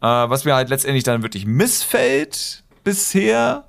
Äh, 0.00 0.06
was 0.06 0.44
mir 0.44 0.54
halt 0.54 0.68
letztendlich 0.68 1.02
dann 1.02 1.22
wirklich 1.22 1.44
missfällt 1.44 2.62
bisher, 2.84 3.64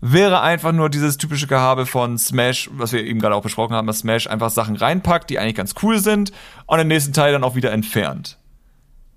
wäre 0.00 0.40
einfach 0.40 0.72
nur 0.72 0.88
dieses 0.88 1.18
typische 1.18 1.46
Gehabe 1.46 1.84
von 1.84 2.16
Smash, 2.16 2.70
was 2.72 2.92
wir 2.92 3.04
eben 3.04 3.20
gerade 3.20 3.34
auch 3.34 3.42
besprochen 3.42 3.74
haben, 3.74 3.86
dass 3.86 3.98
Smash 3.98 4.28
einfach 4.28 4.50
Sachen 4.50 4.76
reinpackt, 4.76 5.28
die 5.28 5.38
eigentlich 5.38 5.56
ganz 5.56 5.74
cool 5.82 5.98
sind 5.98 6.32
und 6.66 6.78
den 6.78 6.88
nächsten 6.88 7.12
Teil 7.12 7.32
dann 7.32 7.44
auch 7.44 7.54
wieder 7.54 7.72
entfernt. 7.72 8.38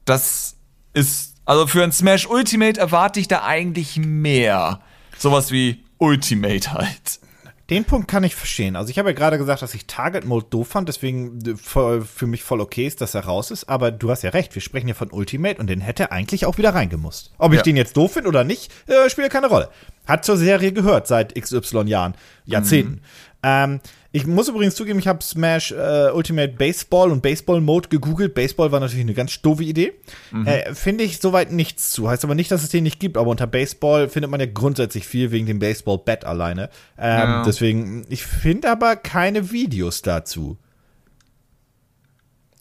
Das 0.04 0.58
ist, 0.94 1.37
also 1.48 1.66
für 1.66 1.82
ein 1.82 1.94
Smash 1.94 2.28
Ultimate 2.28 2.78
erwarte 2.80 3.22
ich 3.22 3.30
da 3.30 3.44
eigentlich 3.44 3.98
mehr. 3.98 4.82
Sowas 5.18 5.50
wie 5.50 5.84
Ultimate 5.98 6.74
halt. 6.74 7.22
Den 7.70 7.86
Punkt 7.86 8.10
kann 8.10 8.24
ich 8.24 8.36
verstehen. 8.36 8.76
Also 8.76 8.92
ich 8.92 9.00
habe 9.00 9.10
ja 9.10 9.16
gerade 9.16 9.38
gesagt, 9.38 9.62
dass 9.62 9.74
ich 9.74 9.88
Target 9.88 10.26
Mode 10.26 10.46
doof 10.50 10.68
fand, 10.68 10.88
deswegen 10.90 11.40
äh, 11.46 11.56
für 12.02 12.28
mich 12.28 12.44
voll 12.44 12.62
okay 12.62 12.86
ist, 12.86 13.00
dass 13.00 13.16
er 13.16 13.26
raus 13.26 13.50
ist. 13.52 13.68
Aber 13.68 13.92
du 13.92 14.10
hast 14.10 14.24
ja 14.24 14.30
recht, 14.30 14.56
wir 14.56 14.62
sprechen 14.62 14.90
ja 14.90 14.94
von 14.94 15.10
Ultimate 15.10 15.60
und 15.60 15.68
den 15.68 15.80
hätte 15.80 16.12
eigentlich 16.12 16.46
auch 16.46 16.58
wieder 16.58 16.76
reingemusst. 16.76 17.32
Ob 17.38 17.54
ich 17.54 17.62
den 17.62 17.78
jetzt 17.78 17.96
doof 17.96 18.14
finde 18.14 18.30
oder 18.30 18.44
nicht, 18.44 18.72
äh, 18.88 19.10
spielt 19.10 19.32
keine 19.32 19.48
Rolle. 19.48 19.70
Hat 20.08 20.26
zur 20.26 20.38
Serie 20.38 20.72
gehört 20.72 21.08
seit 21.08 21.36
XY 21.36 21.84
Jahren, 21.86 22.16
Jahrzehnten. 22.46 22.94
Mhm. 22.94 23.00
Ähm, 23.44 23.80
ich 24.12 24.26
muss 24.26 24.48
übrigens 24.48 24.76
zugeben, 24.76 24.98
ich 25.00 25.08
habe 25.08 25.22
Smash 25.22 25.72
äh, 25.72 26.10
Ultimate 26.12 26.54
Baseball 26.54 27.12
und 27.12 27.22
Baseball 27.22 27.62
Mode 27.62 27.90
gegoogelt. 27.90 28.34
Baseball 28.34 28.72
war 28.72 28.80
natürlich 28.80 29.04
eine 29.04 29.14
ganz 29.14 29.42
doofe 29.42 29.64
Idee. 29.64 29.94
Mhm. 30.32 30.48
Äh, 30.48 30.74
finde 30.74 31.04
ich 31.04 31.20
soweit 31.20 31.52
nichts 31.52 31.92
zu. 31.92 32.10
Heißt 32.10 32.24
aber 32.24 32.34
nicht, 32.34 32.50
dass 32.50 32.64
es 32.64 32.70
den 32.70 32.84
nicht 32.84 33.00
gibt. 33.00 33.18
Aber 33.18 33.30
unter 33.30 33.46
Baseball 33.46 34.10
findet 34.10 34.32
man 34.32 34.40
ja 34.40 34.48
grundsätzlich 34.48 35.06
viel 35.06 35.32
wegen 35.32 35.46
dem 35.46 35.60
Baseball 35.60 36.00
Bat 36.00 36.26
alleine. 36.26 36.70
Ähm, 36.98 37.20
ja. 37.20 37.44
Deswegen, 37.44 38.06
ich 38.10 38.26
finde 38.26 38.72
aber 38.72 38.96
keine 38.96 39.52
Videos 39.52 40.02
dazu. 40.02 40.58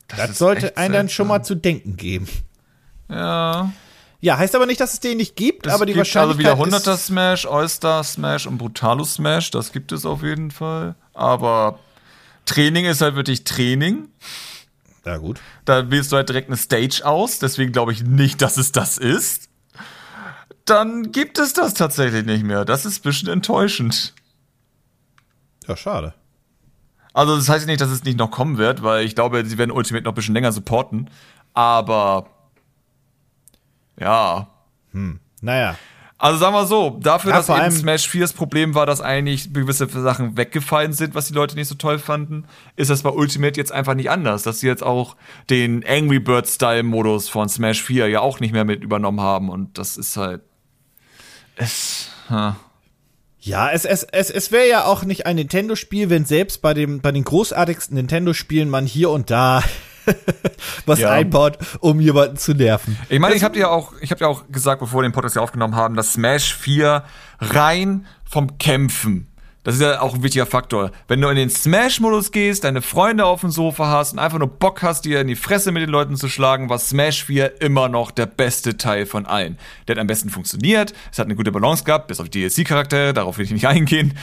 Das, 0.09 0.19
das 0.19 0.39
sollte 0.39 0.77
einen 0.77 0.93
dann 0.93 1.09
schon 1.09 1.29
mal 1.29 1.43
zu 1.43 1.55
denken 1.55 1.97
geben. 1.97 2.29
Ja. 3.09 3.73
Ja, 4.27 4.39
heißt 4.39 4.57
aber 4.57 4.67
nicht, 4.67 4.81
dass 4.81 4.93
es 4.93 4.99
den 4.99 5.19
nicht 5.19 5.37
gibt, 5.37 5.69
es 5.69 5.73
aber 5.73 5.87
die 5.87 5.93
gibt 5.93 5.99
Wahrscheinlichkeit 5.99 6.59
also 6.59 6.65
wieder 6.67 6.79
100er 6.79 6.97
Smash, 6.97 7.47
All-Star 7.47 8.03
Smash 8.03 8.49
und 8.49 8.59
Brutalus 8.59 9.15
Smash, 9.15 9.53
das 9.53 9.71
gibt 9.71 9.93
es 9.93 10.05
auf 10.05 10.25
jeden 10.25 10.51
Fall. 10.51 10.97
Aber 11.15 11.79
Training 12.45 12.87
ist 12.87 13.03
halt 13.03 13.15
wirklich 13.15 13.45
Training. 13.45 14.09
Ja, 15.05 15.19
gut. 15.19 15.41
Da 15.65 15.93
wählst 15.93 16.11
du 16.11 16.17
halt 16.17 16.29
direkt 16.29 16.49
eine 16.49 16.57
Stage 16.57 17.03
aus, 17.05 17.39
deswegen 17.39 17.71
glaube 17.71 17.93
ich 17.93 18.03
nicht, 18.03 18.43
dass 18.43 18.57
es 18.57 18.73
das 18.73 18.99
ist. 18.99 19.49
Dann 20.65 21.13
gibt 21.13 21.39
es 21.39 21.53
das 21.53 21.75
tatsächlich 21.75 22.27
nicht 22.27 22.43
mehr. 22.43 22.65
Das 22.65 22.85
ist 22.85 22.99
ein 22.99 23.03
bisschen 23.03 23.29
enttäuschend. 23.29 24.13
Ja, 25.69 25.77
schade. 25.77 26.15
Also, 27.13 27.37
das 27.37 27.49
heißt 27.49 27.69
nicht, 27.69 27.81
dass 27.81 27.91
es 27.91 28.03
nicht 28.03 28.19
noch 28.19 28.33
kommen 28.33 28.59
wird, 28.59 28.83
weil 28.83 29.07
ich 29.07 29.15
glaube, 29.15 29.47
sie 29.47 29.57
werden 29.57 29.71
Ultimate 29.71 30.03
noch 30.03 30.11
ein 30.11 30.17
bisschen 30.17 30.35
länger 30.35 30.51
supporten. 30.51 31.11
Aber 31.55 32.36
ja. 33.99 34.49
Hm. 34.93 35.21
Naja. 35.41 35.77
Also 36.19 36.39
sagen 36.39 36.55
wir 36.55 36.65
so, 36.65 36.99
dafür, 36.99 37.33
ja, 37.33 37.37
dass 37.37 37.51
eben 37.51 37.71
Smash 37.71 38.09
4 38.09 38.23
das 38.23 38.33
Problem 38.33 38.75
war, 38.75 38.87
dass 38.87 39.03
eigentlich 39.03 39.53
gewisse 39.53 39.87
Sachen 39.87 40.39
weggefallen 40.39 40.95
sind, 40.95 41.15
was 41.15 41.27
die 41.27 41.35
Leute 41.35 41.57
nicht 41.57 41.69
so 41.69 41.75
toll 41.75 41.99
fanden, 41.99 42.47
ist 42.75 42.89
das 42.89 43.03
bei 43.03 43.11
Ultimate 43.11 43.61
jetzt 43.61 43.71
einfach 43.71 43.93
nicht 43.95 44.09
anders, 44.09 44.43
dass 44.43 44.61
sie 44.61 44.67
jetzt 44.67 44.83
auch 44.83 45.17
den 45.51 45.85
Angry 45.87 46.19
Bird 46.19 46.49
Style 46.49 46.85
Modus 46.85 47.29
von 47.29 47.51
Smash 47.51 47.83
4 47.83 48.09
ja 48.09 48.21
auch 48.21 48.41
nicht 48.41 48.53
mehr 48.53 48.65
mit 48.65 48.83
übernommen 48.83 49.21
haben 49.21 49.51
und 49.51 49.77
das 49.77 49.99
ist 49.99 50.17
halt 50.17 50.41
es 51.57 52.11
ha. 52.31 52.57
Ja, 53.39 53.71
es, 53.71 53.85
es, 53.85 54.03
es, 54.03 54.31
es 54.31 54.51
wäre 54.51 54.69
ja 54.69 54.85
auch 54.87 55.05
nicht 55.05 55.27
ein 55.27 55.37
Nintendo-Spiel, 55.37 56.11
wenn 56.11 56.25
selbst 56.25 56.63
bei, 56.63 56.75
dem, 56.75 57.01
bei 57.01 57.13
den 57.13 57.23
großartigsten 57.23 57.95
Nintendo-Spielen 57.95 58.69
man 58.69 58.87
hier 58.87 59.11
und 59.11 59.31
da 59.31 59.63
was 60.87 61.01
ja. 61.01 61.11
einbaut, 61.11 61.59
um 61.81 62.01
jemanden 62.01 62.37
zu 62.37 62.55
nerven. 62.55 62.97
Ich 63.09 63.19
meine, 63.19 63.35
ich 63.35 63.45
habe 63.45 63.55
dir 63.55 63.71
auch, 63.71 63.93
ich 64.01 64.11
habe 64.11 64.21
ja 64.21 64.29
auch 64.29 64.45
gesagt, 64.49 64.81
bevor 64.81 65.01
wir 65.01 65.09
den 65.09 65.13
Podcast 65.13 65.37
ja 65.37 65.43
aufgenommen 65.43 65.75
haben, 65.75 65.97
dass 65.97 66.15
Smash 66.15 66.55
4 66.55 67.05
rein 67.41 68.07
vom 68.25 68.59
Kämpfen 68.59 69.29
das 69.67 69.75
ist 69.75 69.81
ja 69.81 70.01
auch 70.01 70.15
ein 70.15 70.23
wichtiger 70.23 70.47
Faktor. 70.47 70.93
Wenn 71.09 71.21
du 71.21 71.29
in 71.29 71.35
den 71.35 71.51
Smash-Modus 71.51 72.31
gehst, 72.31 72.63
deine 72.63 72.83
Freunde 72.83 73.25
auf 73.25 73.41
dem 73.41 73.51
Sofa 73.51 73.89
hast 73.89 74.13
und 74.13 74.21
einfach 74.21 74.39
nur 74.39 74.47
Bock 74.47 74.81
hast, 74.85 75.05
dir 75.05 75.21
in 75.21 75.27
die 75.27 75.35
Fresse 75.35 75.73
mit 75.73 75.83
den 75.83 75.91
Leuten 75.91 76.15
zu 76.15 76.29
schlagen, 76.29 76.69
war 76.69 76.79
Smash 76.79 77.25
4 77.25 77.61
immer 77.61 77.89
noch 77.89 78.13
der 78.13 78.27
beste 78.27 78.77
Teil 78.77 79.07
von 79.07 79.27
allen. 79.27 79.59
Der 79.89 79.97
hat 79.97 80.01
am 80.01 80.07
besten 80.07 80.31
funktioniert, 80.31 80.95
es 81.11 81.19
hat 81.19 81.27
eine 81.27 81.35
gute 81.35 81.51
Balance 81.51 81.83
gehabt, 81.83 82.07
bis 82.07 82.21
auf 82.21 82.29
die 82.29 82.43
DLC-Charaktere, 82.43 83.13
darauf 83.13 83.39
will 83.39 83.45
ich 83.45 83.51
nicht 83.51 83.67
eingehen. 83.67 84.17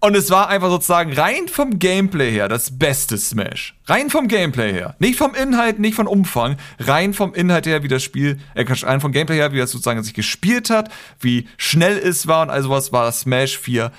Und 0.00 0.14
es 0.14 0.30
war 0.30 0.48
einfach 0.48 0.68
sozusagen 0.68 1.12
rein 1.14 1.48
vom 1.48 1.78
Gameplay 1.78 2.30
her 2.30 2.48
das 2.48 2.78
beste 2.78 3.16
Smash. 3.16 3.74
Rein 3.86 4.10
vom 4.10 4.28
Gameplay 4.28 4.72
her. 4.72 4.94
Nicht 4.98 5.16
vom 5.16 5.34
Inhalt, 5.34 5.78
nicht 5.78 5.94
vom 5.94 6.06
Umfang. 6.06 6.56
Rein 6.78 7.14
vom 7.14 7.34
Inhalt 7.34 7.66
her, 7.66 7.82
wie 7.82 7.88
das 7.88 8.02
Spiel, 8.02 8.38
äh, 8.54 8.64
rein 8.68 9.00
vom 9.00 9.12
Gameplay 9.12 9.36
her, 9.36 9.52
wie 9.52 9.58
das 9.58 9.70
sozusagen 9.70 10.02
sich 10.02 10.14
gespielt 10.14 10.68
hat, 10.70 10.90
wie 11.20 11.48
schnell 11.56 11.96
es 11.96 12.26
war 12.26 12.42
und 12.42 12.50
all 12.50 12.62
sowas, 12.62 12.92
war 12.92 13.10
Smash 13.10 13.58
4 13.58 13.90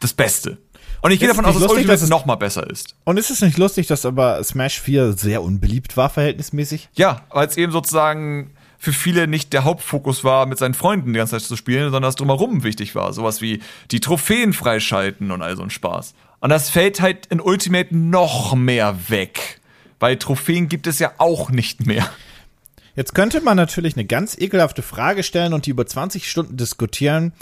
das 0.00 0.12
Beste. 0.12 0.58
Und 1.00 1.12
ich 1.12 1.20
gehe 1.20 1.28
davon 1.28 1.44
aus, 1.44 1.54
dass 1.54 1.62
lustig, 1.62 1.78
Ultimate 1.78 2.00
dass 2.00 2.10
noch 2.10 2.26
mal 2.26 2.34
besser 2.36 2.68
ist. 2.68 2.94
Und 3.04 3.18
ist 3.18 3.30
es 3.30 3.40
nicht 3.40 3.56
lustig, 3.56 3.86
dass 3.86 4.04
aber 4.04 4.42
Smash 4.44 4.80
4 4.80 5.12
sehr 5.12 5.42
unbeliebt 5.42 5.96
war, 5.96 6.10
verhältnismäßig? 6.10 6.88
Ja, 6.94 7.22
weil 7.30 7.46
es 7.46 7.56
eben 7.56 7.72
sozusagen 7.72 8.50
für 8.78 8.92
viele 8.92 9.26
nicht 9.26 9.52
der 9.52 9.64
Hauptfokus 9.64 10.22
war, 10.22 10.46
mit 10.46 10.58
seinen 10.58 10.74
Freunden 10.74 11.12
die 11.12 11.18
ganze 11.18 11.32
Zeit 11.32 11.42
zu 11.42 11.56
spielen, 11.56 11.84
sondern 11.84 12.04
das 12.04 12.14
drumherum 12.14 12.62
wichtig 12.62 12.94
war. 12.94 13.12
Sowas 13.12 13.42
wie 13.42 13.60
die 13.90 14.00
Trophäen 14.00 14.52
freischalten 14.52 15.32
und 15.32 15.42
all 15.42 15.56
so 15.56 15.62
ein 15.62 15.70
Spaß. 15.70 16.14
Und 16.40 16.50
das 16.50 16.70
fällt 16.70 17.00
halt 17.00 17.26
in 17.26 17.40
Ultimate 17.40 17.94
noch 17.96 18.54
mehr 18.54 18.96
weg. 19.08 19.60
Weil 19.98 20.16
Trophäen 20.16 20.68
gibt 20.68 20.86
es 20.86 21.00
ja 21.00 21.12
auch 21.18 21.50
nicht 21.50 21.86
mehr. 21.86 22.08
Jetzt 22.94 23.14
könnte 23.14 23.40
man 23.40 23.56
natürlich 23.56 23.94
eine 23.96 24.04
ganz 24.04 24.36
ekelhafte 24.36 24.82
Frage 24.82 25.22
stellen 25.22 25.54
und 25.54 25.66
die 25.66 25.70
über 25.70 25.86
20 25.86 26.28
Stunden 26.28 26.56
diskutieren. 26.56 27.32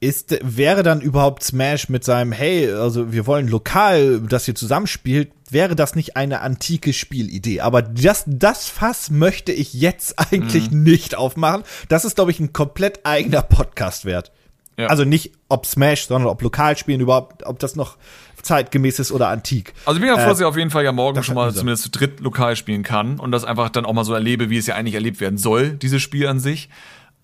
Ist, 0.00 0.38
wäre 0.42 0.82
dann 0.82 1.00
überhaupt 1.00 1.42
Smash 1.42 1.88
mit 1.88 2.04
seinem, 2.04 2.32
hey, 2.32 2.70
also 2.70 3.12
wir 3.12 3.26
wollen 3.26 3.48
lokal, 3.48 4.20
dass 4.20 4.46
ihr 4.46 4.54
zusammenspielt, 4.54 5.32
wäre 5.50 5.74
das 5.76 5.94
nicht 5.94 6.16
eine 6.16 6.42
antike 6.42 6.92
Spielidee? 6.92 7.60
Aber 7.60 7.80
das, 7.80 8.24
das 8.26 8.68
Fass 8.68 9.10
möchte 9.10 9.52
ich 9.52 9.72
jetzt 9.72 10.18
eigentlich 10.32 10.70
mhm. 10.70 10.82
nicht 10.82 11.16
aufmachen. 11.16 11.62
Das 11.88 12.04
ist, 12.04 12.16
glaube 12.16 12.32
ich, 12.32 12.40
ein 12.40 12.52
komplett 12.52 13.06
eigener 13.06 13.42
Podcast 13.42 14.04
wert. 14.04 14.32
Ja. 14.76 14.88
Also 14.88 15.04
nicht 15.04 15.32
ob 15.48 15.66
Smash, 15.66 16.06
sondern 16.06 16.28
ob 16.28 16.42
Lokalspielen 16.42 17.00
überhaupt, 17.00 17.46
ob 17.46 17.58
das 17.58 17.76
noch 17.76 17.96
zeitgemäß 18.42 18.98
ist 18.98 19.12
oder 19.12 19.28
antik. 19.28 19.72
Also 19.86 19.98
ich 19.98 20.00
bin 20.02 20.14
ja 20.14 20.20
froh, 20.20 20.30
dass 20.30 20.40
ich 20.40 20.44
auf 20.44 20.56
jeden 20.56 20.70
Fall 20.70 20.84
ja 20.84 20.92
morgen 20.92 21.22
schon 21.22 21.34
mal 21.34 21.52
zumindest 21.52 21.84
zu 21.84 21.90
dritt 21.90 22.20
lokal 22.20 22.56
spielen 22.56 22.82
kann 22.82 23.18
und 23.18 23.30
das 23.30 23.44
einfach 23.44 23.70
dann 23.70 23.86
auch 23.86 23.92
mal 23.92 24.04
so 24.04 24.14
erlebe, 24.14 24.50
wie 24.50 24.58
es 24.58 24.66
ja 24.66 24.74
eigentlich 24.74 24.94
erlebt 24.94 25.20
werden 25.20 25.38
soll, 25.38 25.70
dieses 25.70 26.02
Spiel 26.02 26.26
an 26.26 26.40
sich. 26.40 26.68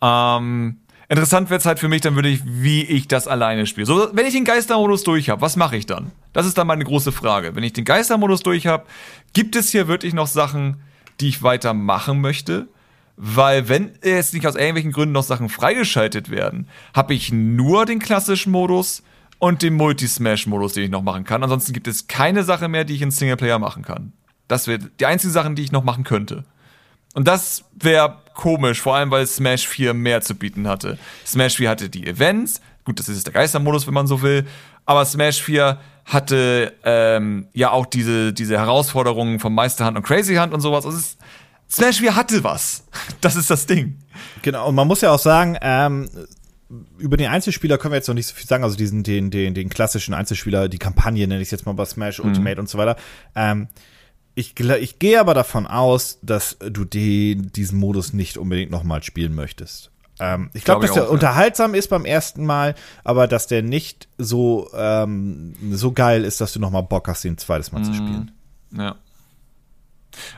Ähm, 0.00 0.78
interessant 1.10 1.50
wird 1.50 1.60
es 1.60 1.66
halt 1.66 1.78
für 1.78 1.88
mich 1.88 2.00
dann 2.00 2.14
würde 2.14 2.28
ich, 2.28 2.40
wie 2.44 2.82
ich 2.82 3.08
das 3.08 3.28
alleine 3.28 3.66
spiele. 3.66 3.84
So, 3.84 4.08
wenn 4.12 4.24
ich 4.24 4.32
den 4.32 4.44
Geistermodus 4.44 5.02
durch 5.02 5.28
habe, 5.28 5.42
was 5.42 5.56
mache 5.56 5.76
ich 5.76 5.84
dann? 5.84 6.12
Das 6.32 6.46
ist 6.46 6.56
dann 6.56 6.66
meine 6.66 6.84
große 6.84 7.12
Frage. 7.12 7.54
Wenn 7.54 7.64
ich 7.64 7.74
den 7.74 7.84
Geistermodus 7.84 8.42
durch 8.42 8.66
habe, 8.66 8.86
gibt 9.32 9.56
es 9.56 9.70
hier 9.70 9.88
wirklich 9.88 10.14
noch 10.14 10.28
Sachen, 10.28 10.82
die 11.20 11.28
ich 11.28 11.42
weiter 11.42 11.74
machen 11.74 12.20
möchte? 12.20 12.68
Weil 13.16 13.68
wenn 13.68 13.90
jetzt 14.02 14.32
nicht 14.32 14.46
aus 14.46 14.54
irgendwelchen 14.54 14.92
Gründen 14.92 15.12
noch 15.12 15.24
Sachen 15.24 15.50
freigeschaltet 15.50 16.30
werden, 16.30 16.68
habe 16.94 17.12
ich 17.12 17.32
nur 17.32 17.84
den 17.84 17.98
klassischen 17.98 18.52
Modus 18.52 19.02
und 19.38 19.62
den 19.62 19.74
Multi-Smash-Modus, 19.74 20.74
den 20.74 20.84
ich 20.84 20.90
noch 20.90 21.02
machen 21.02 21.24
kann. 21.24 21.42
Ansonsten 21.42 21.72
gibt 21.72 21.88
es 21.88 22.06
keine 22.06 22.44
Sache 22.44 22.68
mehr, 22.68 22.84
die 22.84 22.94
ich 22.94 23.02
in 23.02 23.10
Singleplayer 23.10 23.58
machen 23.58 23.82
kann. 23.82 24.12
Das 24.48 24.68
wäre 24.68 24.78
die 24.78 25.06
einzige 25.06 25.32
Sache, 25.32 25.52
die 25.54 25.62
ich 25.62 25.72
noch 25.72 25.84
machen 25.84 26.04
könnte. 26.04 26.44
Und 27.14 27.26
das 27.26 27.64
wäre 27.74 28.18
komisch, 28.40 28.80
vor 28.80 28.96
allem 28.96 29.10
weil 29.10 29.26
Smash 29.26 29.68
4 29.68 29.92
mehr 29.92 30.22
zu 30.22 30.34
bieten 30.34 30.66
hatte. 30.66 30.98
Smash 31.26 31.56
4 31.56 31.68
hatte 31.68 31.90
die 31.90 32.06
Events, 32.06 32.62
gut, 32.84 32.98
das 32.98 33.10
ist 33.10 33.26
der 33.26 33.34
Geistermodus, 33.34 33.86
wenn 33.86 33.92
man 33.92 34.06
so 34.06 34.22
will, 34.22 34.46
aber 34.86 35.04
Smash 35.04 35.42
4 35.42 35.78
hatte 36.06 36.72
ähm, 36.82 37.48
ja 37.52 37.70
auch 37.70 37.84
diese, 37.84 38.32
diese 38.32 38.56
Herausforderungen 38.56 39.40
vom 39.40 39.54
Meisterhand 39.54 39.98
und 39.98 40.04
Crazy 40.04 40.36
Hand 40.36 40.54
und 40.54 40.62
sowas. 40.62 40.86
Also 40.86 40.96
es, 40.96 41.18
Smash 41.70 41.98
4 41.98 42.16
hatte 42.16 42.42
was. 42.42 42.84
Das 43.20 43.36
ist 43.36 43.50
das 43.50 43.66
Ding. 43.66 43.98
Genau, 44.40 44.68
und 44.68 44.74
man 44.74 44.88
muss 44.88 45.02
ja 45.02 45.10
auch 45.10 45.18
sagen, 45.18 45.58
ähm, 45.60 46.08
über 46.96 47.18
den 47.18 47.28
Einzelspieler 47.28 47.76
können 47.76 47.92
wir 47.92 47.96
jetzt 47.96 48.08
noch 48.08 48.14
nicht 48.14 48.26
so 48.26 48.34
viel 48.34 48.46
sagen, 48.46 48.64
also 48.64 48.76
diesen, 48.76 49.02
den, 49.02 49.30
den, 49.30 49.52
den 49.52 49.68
klassischen 49.68 50.14
Einzelspieler, 50.14 50.70
die 50.70 50.78
Kampagne 50.78 51.26
nenne 51.26 51.42
ich 51.42 51.48
es 51.48 51.50
jetzt 51.50 51.66
mal 51.66 51.74
bei 51.74 51.84
Smash 51.84 52.20
mhm. 52.20 52.30
Ultimate 52.30 52.58
und 52.58 52.70
so 52.70 52.78
weiter. 52.78 52.96
Ähm, 53.34 53.68
ich, 54.34 54.58
ich 54.58 54.98
gehe 54.98 55.20
aber 55.20 55.34
davon 55.34 55.66
aus, 55.66 56.18
dass 56.22 56.56
du 56.58 56.84
den, 56.84 57.52
diesen 57.52 57.78
Modus 57.78 58.12
nicht 58.12 58.38
unbedingt 58.38 58.70
nochmal 58.70 59.02
spielen 59.02 59.34
möchtest. 59.34 59.90
Ähm, 60.20 60.50
ich 60.52 60.64
glaube, 60.64 60.80
glaub 60.80 60.88
dass 60.88 60.94
der 60.94 61.08
auch, 61.08 61.12
unterhaltsam 61.12 61.72
ja. 61.74 61.78
ist 61.78 61.88
beim 61.88 62.04
ersten 62.04 62.44
Mal, 62.44 62.74
aber 63.04 63.26
dass 63.26 63.46
der 63.46 63.62
nicht 63.62 64.08
so, 64.18 64.70
ähm, 64.74 65.54
so 65.72 65.92
geil 65.92 66.24
ist, 66.24 66.40
dass 66.40 66.52
du 66.52 66.60
nochmal 66.60 66.82
Bock 66.82 67.08
hast, 67.08 67.24
den 67.24 67.38
zweites 67.38 67.72
Mal 67.72 67.80
mhm. 67.80 67.84
zu 67.84 67.94
spielen. 67.94 68.30
Ja. 68.76 68.96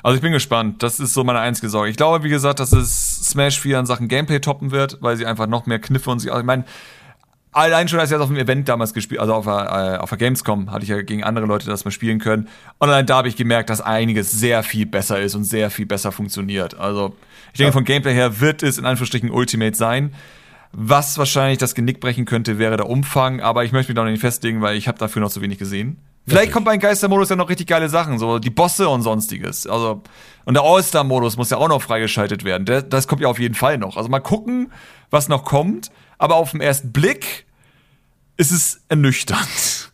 Also 0.03 0.16
ich 0.16 0.22
bin 0.22 0.32
gespannt. 0.32 0.82
Das 0.82 1.01
ist 1.01 1.14
so 1.14 1.24
meine 1.24 1.40
einzige 1.40 1.68
Sorge. 1.68 1.90
Ich 1.90 1.97
glaube, 1.97 2.22
wie 2.24 2.28
gesagt, 2.28 2.61
dass 2.61 2.72
es 2.72 3.16
Smash 3.28 3.59
4 3.59 3.80
in 3.80 3.86
Sachen 3.86 4.09
Gameplay 4.09 4.40
toppen 4.40 4.70
wird, 4.70 4.99
weil 5.01 5.16
sie 5.16 5.26
einfach 5.26 5.47
noch 5.47 5.66
mehr 5.66 5.78
Kniffe 5.78 6.11
und 6.11 6.20
sie. 6.20 6.30
Also 6.30 6.40
ich 6.40 6.47
meine, 6.47 6.64
allein 7.53 7.88
schon, 7.88 8.00
als 8.00 8.11
ich 8.11 8.14
das 8.14 8.22
auf 8.22 8.28
dem 8.28 8.36
Event 8.36 8.68
damals 8.68 8.94
gespielt, 8.94 9.20
also 9.20 9.34
auf 9.34 9.44
der, 9.44 9.94
äh, 9.94 9.98
auf 9.98 10.09
der 10.09 10.18
Gamescom, 10.18 10.70
hatte 10.70 10.82
ich 10.82 10.88
ja 10.88 11.00
gegen 11.03 11.22
andere 11.22 11.46
Leute 11.46 11.66
das 11.66 11.84
mal 11.84 11.90
spielen 11.90 12.18
können. 12.18 12.48
Und 12.78 12.88
allein 12.88 13.07
da 13.07 13.18
habe 13.18 13.28
ich 13.28 13.36
gemerkt, 13.36 13.70
dass 13.70 13.80
einiges 13.80 14.32
sehr 14.32 14.62
viel 14.62 14.86
besser 14.86 15.20
ist 15.20 15.34
und 15.34 15.44
sehr 15.44 15.70
viel 15.70 15.86
besser 15.86 16.12
funktioniert. 16.12 16.78
Also 16.78 17.14
ich 17.53 17.59
denke, 17.59 17.68
ja. 17.68 17.72
von 17.72 17.84
Gameplay 17.84 18.14
her 18.14 18.40
wird 18.40 18.62
es 18.62 18.78
in 18.78 18.86
Anführungsstrichen 18.86 19.30
Ultimate 19.30 19.76
sein. 19.76 20.14
Was 20.72 21.18
wahrscheinlich 21.18 21.59
das 21.59 21.74
Genick 21.74 22.00
brechen 22.00 22.24
könnte, 22.24 22.59
wäre 22.59 22.78
der 22.78 22.88
Umfang, 22.88 23.40
aber 23.40 23.62
ich 23.64 23.72
möchte 23.72 23.92
mich 23.92 23.96
da 23.96 24.05
noch 24.05 24.11
nicht 24.11 24.22
festlegen, 24.22 24.62
weil 24.62 24.76
ich 24.76 24.88
habe 24.88 24.98
dafür 24.98 25.20
noch 25.20 25.30
zu 25.30 25.42
wenig 25.42 25.59
gesehen. 25.59 25.98
Vielleicht 26.26 26.53
kommt 26.53 26.64
bei 26.64 26.76
Geistermodus 26.76 27.30
ja 27.30 27.36
noch 27.36 27.50
richtig 27.50 27.66
geile 27.66 27.88
Sachen, 27.88 28.18
so 28.18 28.38
die 28.38 28.48
Bosse 28.48 28.88
und 28.88 29.03
sonstiges. 29.03 29.66
Also, 29.66 30.03
und 30.44 30.55
der 30.55 30.62
All-Star-Modus 30.62 31.36
muss 31.36 31.50
ja 31.50 31.57
auch 31.57 31.68
noch 31.68 31.82
freigeschaltet 31.82 32.44
werden. 32.44 32.64
Der, 32.64 32.80
das 32.80 33.09
kommt 33.09 33.20
ja 33.20 33.28
auf 33.28 33.40
jeden 33.40 33.57
Fall 33.57 33.76
noch. 33.76 33.96
Also 33.96 34.09
mal 34.09 34.20
gucken, 34.20 34.72
was 35.11 35.28
noch 35.28 35.44
kommt. 35.44 35.90
Aber 36.23 36.37
auf 36.37 36.53
den 36.53 36.61
ersten 36.61 36.93
Blick 36.93 37.47
ist 38.37 38.53
es 38.53 38.81
ernüchternd. 38.89 39.91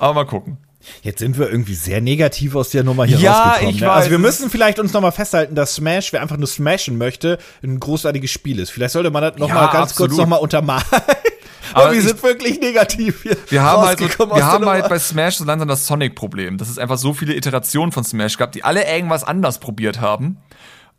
Aber 0.00 0.14
mal 0.14 0.24
gucken. 0.24 0.58
Jetzt 1.02 1.20
sind 1.20 1.38
wir 1.38 1.48
irgendwie 1.48 1.76
sehr 1.76 2.00
negativ 2.00 2.56
aus 2.56 2.70
der 2.70 2.82
Nummer 2.82 3.04
hier 3.04 3.18
ja, 3.18 3.32
rausgekommen. 3.32 3.74
Ich 3.76 3.80
ne? 3.82 3.86
weiß. 3.86 3.94
Also 3.94 4.10
wir 4.10 4.18
müssen 4.18 4.50
vielleicht 4.50 4.80
uns 4.80 4.92
nochmal 4.92 5.12
festhalten, 5.12 5.54
dass 5.54 5.76
Smash, 5.76 6.12
wer 6.12 6.22
einfach 6.22 6.38
nur 6.38 6.48
smashen 6.48 6.98
möchte, 6.98 7.38
ein 7.62 7.78
großartiges 7.78 8.32
Spiel 8.32 8.58
ist. 8.58 8.70
Vielleicht 8.70 8.94
sollte 8.94 9.12
man 9.12 9.22
das 9.22 9.36
nochmal 9.36 9.66
ja, 9.66 9.72
ganz 9.72 9.92
absolut. 9.92 10.10
kurz 10.10 10.18
nochmal 10.18 10.40
untermalen. 10.40 10.82
Aber 11.72 11.92
wir 11.92 12.02
sind 12.02 12.20
wirklich 12.24 12.58
negativ 12.58 13.22
hier. 13.22 13.36
Wir 13.48 13.62
haben 13.62 13.82
halt, 13.82 14.00
so, 14.00 14.08
wir 14.08 14.44
haben 14.44 14.66
halt 14.66 14.88
bei 14.88 14.98
Smash 14.98 15.36
so 15.36 15.44
langsam 15.44 15.68
das 15.68 15.86
Sonic-Problem, 15.86 16.58
dass 16.58 16.68
es 16.68 16.78
einfach 16.78 16.98
so 16.98 17.14
viele 17.14 17.36
Iterationen 17.36 17.92
von 17.92 18.02
Smash 18.02 18.38
gab, 18.38 18.50
die 18.50 18.64
alle 18.64 18.92
irgendwas 18.92 19.22
anders 19.22 19.60
probiert 19.60 20.00
haben. 20.00 20.38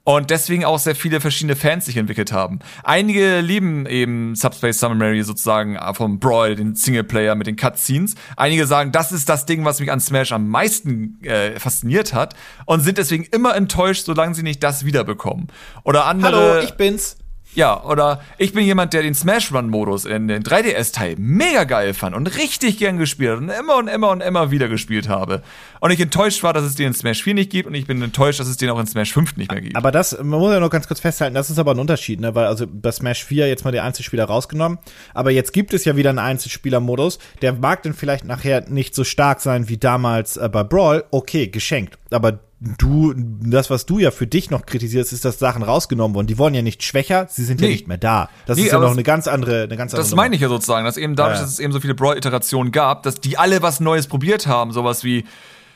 Und 0.06 0.32
deswegen 0.32 0.66
auch 0.66 0.80
sehr 0.80 0.96
viele 0.96 1.22
verschiedene 1.22 1.56
Fans 1.56 1.86
sich 1.86 1.96
entwickelt 1.96 2.34
haben. 2.34 2.60
Einige 2.84 3.40
lieben 3.40 3.86
eben 3.86 4.36
Subspace 4.36 4.78
Summary 4.80 5.24
sozusagen 5.24 5.78
vom 5.94 6.20
Brawl, 6.20 6.56
den 6.56 6.76
Singleplayer 6.76 7.36
mit 7.36 7.48
den 7.48 7.56
Cutscenes. 7.56 8.16
Einige 8.36 8.68
sagen, 8.68 8.92
das 8.92 9.14
ist 9.14 9.30
das 9.30 9.46
Ding, 9.46 9.64
was 9.64 9.80
mich 9.80 9.92
an 9.92 10.02
Smash 10.02 10.34
am 10.34 10.50
meisten 10.50 11.24
äh, 11.24 11.58
fasziniert 11.58 12.14
hat. 12.14 12.36
Und 12.66 12.82
sind 12.82 12.98
deswegen 12.98 13.24
immer 13.24 13.56
enttäuscht, 13.56 14.06
solange 14.06 14.36
sie 14.36 14.44
nicht 14.44 14.62
das 14.62 14.84
wiederbekommen. 14.84 15.48
Oder 15.84 16.06
andere. 16.06 16.56
Hallo, 16.56 16.64
ich 16.64 16.74
bin's. 16.74 17.16
Ja, 17.56 17.84
oder 17.84 18.22
ich 18.38 18.54
bin 18.54 18.66
jemand, 18.66 18.94
der 18.94 19.04
den 19.04 19.14
Smash 19.14 19.52
Run 19.54 19.70
Modus 19.70 20.06
in 20.06 20.28
den 20.28 20.44
3DS-Teil 20.44 21.16
mega 21.18 21.66
geil 21.66 21.94
fand 21.94 22.16
und 22.16 22.28
richtig 22.38 22.80
gern 22.80 22.98
gespielt 22.98 23.38
und 23.38 23.50
immer 23.50 23.78
und 23.78 23.88
immer 23.88 24.10
und 24.10 24.22
immer 24.22 24.50
wieder 24.52 24.68
gespielt 24.68 25.08
habe. 25.08 25.44
Und 25.80 25.92
ich 25.92 26.00
enttäuscht 26.00 26.42
war, 26.44 26.54
dass 26.54 26.64
es 26.64 26.76
den 26.76 26.88
in 26.88 26.94
Smash 26.94 27.24
4 27.24 27.36
nicht 27.36 27.52
gibt 27.52 27.68
und 27.68 27.76
ich 27.76 27.86
bin 27.86 28.02
enttäuscht, 28.02 28.40
dass 28.40 28.48
es 28.48 28.58
den 28.58 28.70
auch 28.70 28.80
in 28.80 28.88
Smash 28.88 29.14
5 29.14 29.38
nicht 29.38 29.52
mehr 29.52 29.62
gibt. 29.62 29.76
Aber 29.76 29.92
das, 29.92 30.18
man 30.18 30.40
muss 30.40 30.52
ja 30.52 30.60
noch 30.60 30.70
ganz 30.70 30.88
kurz 30.88 31.00
festhalten, 31.00 31.36
das 31.36 31.50
ist 31.50 31.60
aber 31.60 31.72
ein 31.72 31.80
Unterschied, 31.80 32.20
ne? 32.20 32.34
Weil 32.34 32.46
also 32.46 32.66
bei 32.68 32.92
Smash 32.92 33.24
4 33.24 33.48
jetzt 33.48 33.66
mal 33.66 33.72
die 33.72 33.82
Einzelspieler 33.82 34.26
rausgenommen, 34.26 34.80
aber 35.14 35.32
jetzt 35.32 35.54
gibt 35.54 35.74
es 35.74 35.86
ja 35.86 35.96
wieder 35.96 36.10
einen 36.10 36.20
Einzelspieler-Modus, 36.20 37.20
der 37.42 37.54
mag 37.54 37.84
dann 37.84 37.94
vielleicht 37.94 38.26
nachher 38.26 38.68
nicht 38.70 38.96
so 38.96 39.04
stark 39.04 39.42
sein 39.42 39.70
wie 39.70 39.78
damals 39.78 40.38
äh, 40.38 40.50
bei 40.50 40.64
Brawl, 40.64 41.04
okay, 41.12 41.48
geschenkt. 41.48 41.98
Aber 42.10 42.40
du, 42.78 43.14
das, 43.16 43.70
was 43.70 43.86
du 43.86 44.00
ja 44.00 44.12
für 44.12 44.28
dich 44.28 44.50
noch 44.50 44.66
kritisierst, 44.66 45.12
ist, 45.12 45.26
dass 45.26 45.40
Sachen 45.40 45.64
rausgenommen 45.64 46.16
wurden. 46.16 46.28
Die 46.28 46.38
wollen 46.38 46.54
ja 46.54 46.62
nicht 46.62 46.84
schwächer, 46.84 47.28
sie 47.30 47.44
sind 47.44 47.60
nee. 47.60 47.68
ja 47.68 47.72
nicht 47.74 47.88
mehr 47.88 47.98
da. 47.98 48.30
Das 48.46 48.58
nee, 48.58 48.66
ist 48.66 48.72
ja 48.72 48.80
noch 48.80 48.92
eine 48.92 49.04
ganz 49.04 49.28
andere, 49.28 49.64
eine 49.64 49.76
ganz 49.76 49.94
andere. 49.94 50.02
Das 50.02 50.12
Nummer. 50.12 50.24
meine 50.24 50.36
ich 50.36 50.42
ja 50.42 50.48
sozusagen, 50.48 50.86
dass 50.86 50.98
eben 50.98 51.16
dadurch, 51.16 51.38
ja. 51.38 51.44
dass 51.44 51.52
es 51.52 51.60
eben 51.60 51.74
so 51.74 51.80
viele 51.80 51.94
Brawl-Iterationen 51.94 52.72
gab, 52.72 53.04
dass 53.04 53.16
die 53.16 53.38
alle 53.38 53.62
was 53.62 53.80
Neues 53.80 54.08
probiert 54.08 54.48
haben, 54.48 54.72
sowas 54.72 55.04
wie 55.04 55.26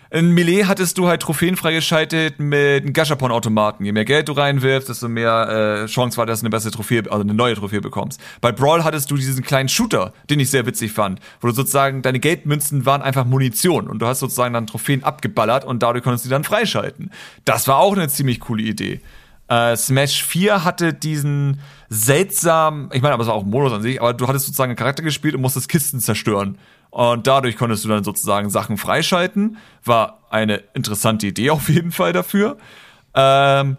in 0.10 0.32
Melee 0.32 0.66
hattest 0.66 0.97
du 0.97 1.08
halt 1.08 1.22
Trophäen 1.22 1.58
freigeschaltet 1.58 2.39
mit 2.39 2.84
einem 2.84 2.93
Gashapon-Automaten. 2.93 3.84
Je 3.84 3.91
mehr 3.91 4.05
Geld 4.05 4.30
du 4.30 4.34
reinwirfst, 4.34 4.88
desto 4.88 5.10
mehr 5.10 5.84
äh, 5.84 5.86
Chance 5.88 6.18
war, 6.18 6.26
dass 6.26 6.39
du 6.39 6.45
eine 6.45 6.49
bessere 6.49 6.72
Trophäe, 6.72 7.03
also 7.10 7.22
eine 7.22 7.34
neue 7.34 7.55
Trophäe 7.55 7.82
bekommst. 7.82 8.22
Bei 8.39 8.51
Brawl 8.51 8.84
hattest 8.84 9.12
du 9.12 9.18
diesen 9.18 9.43
kleinen 9.43 9.70
Shooter, 9.70 10.14
den 10.30 10.39
ich 10.39 10.49
sehr 10.49 10.66
witzig 10.66 10.93
fand, 10.93 11.20
wo 11.41 11.47
du 11.47 11.53
sozusagen 11.53 12.01
deine 12.01 12.20
Geldmünzen 12.20 12.86
waren 12.86 13.01
einfach 13.01 13.26
Munition 13.26 13.88
und 13.88 13.99
du 13.99 14.08
hast 14.08 14.20
sozusagen 14.20 14.53
dann 14.53 14.68
Trophäen 14.68 15.03
abgeballert 15.03 15.65
und 15.65 15.84
dadurch 15.84 16.03
konntest 16.03 16.26
du 16.26 16.30
die 16.30 16.34
dann 16.34 16.44
freischalten. 16.44 17.11
Das 17.44 17.68
war 17.68 17.77
auch 17.80 17.95
eine 17.95 18.07
ziemlich 18.07 18.40
coole 18.40 18.64
Idee. 18.64 19.02
Äh, 19.49 19.76
Smash 19.77 20.23
4 20.23 20.64
hatte 20.64 20.94
diesen 20.94 21.60
seltsamen, 21.90 22.90
ich 22.94 23.02
meine, 23.02 23.14
aber 23.14 23.23
es 23.23 23.30
war 23.30 23.36
auch 23.36 23.44
ein 23.44 23.49
Modus 23.49 23.72
an 23.72 23.81
sich, 23.81 24.02
aber 24.02 24.14
du 24.14 24.27
hattest 24.27 24.45
sozusagen 24.45 24.72
einen 24.72 24.77
Charakter 24.77 25.03
gespielt 25.03 25.36
und 25.36 25.41
musstest 25.41 25.69
Kisten 25.69 25.99
zerstören. 25.99 26.57
Und 26.89 27.27
dadurch 27.27 27.57
konntest 27.57 27.85
du 27.85 27.89
dann 27.89 28.03
sozusagen 28.03 28.49
Sachen 28.49 28.77
freischalten. 28.77 29.57
War 29.84 30.19
eine 30.30 30.64
interessante 30.73 31.27
Idee 31.27 31.49
auf 31.51 31.69
jeden 31.69 31.91
Fall 31.91 32.14
dafür. 32.14 32.57
Ähm, 33.14 33.77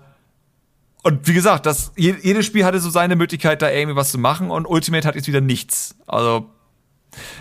und 1.02 1.26
wie 1.26 1.35
gesagt, 1.35 1.64
das, 1.66 1.93
jedes 1.97 2.44
Spiel 2.44 2.64
hatte 2.64 2.80
so 2.80 2.90
seine 2.90 3.16
Möglichkeit, 3.16 3.62
da 3.62 3.70
irgendwie 3.70 3.97
was 3.97 4.10
zu 4.10 4.18
machen 4.18 4.51
und 4.51 4.66
Ultimate 4.66 5.06
hat 5.06 5.14
jetzt 5.14 5.28
wieder 5.28 5.40
nichts. 5.40 5.97
Also, 6.06 6.51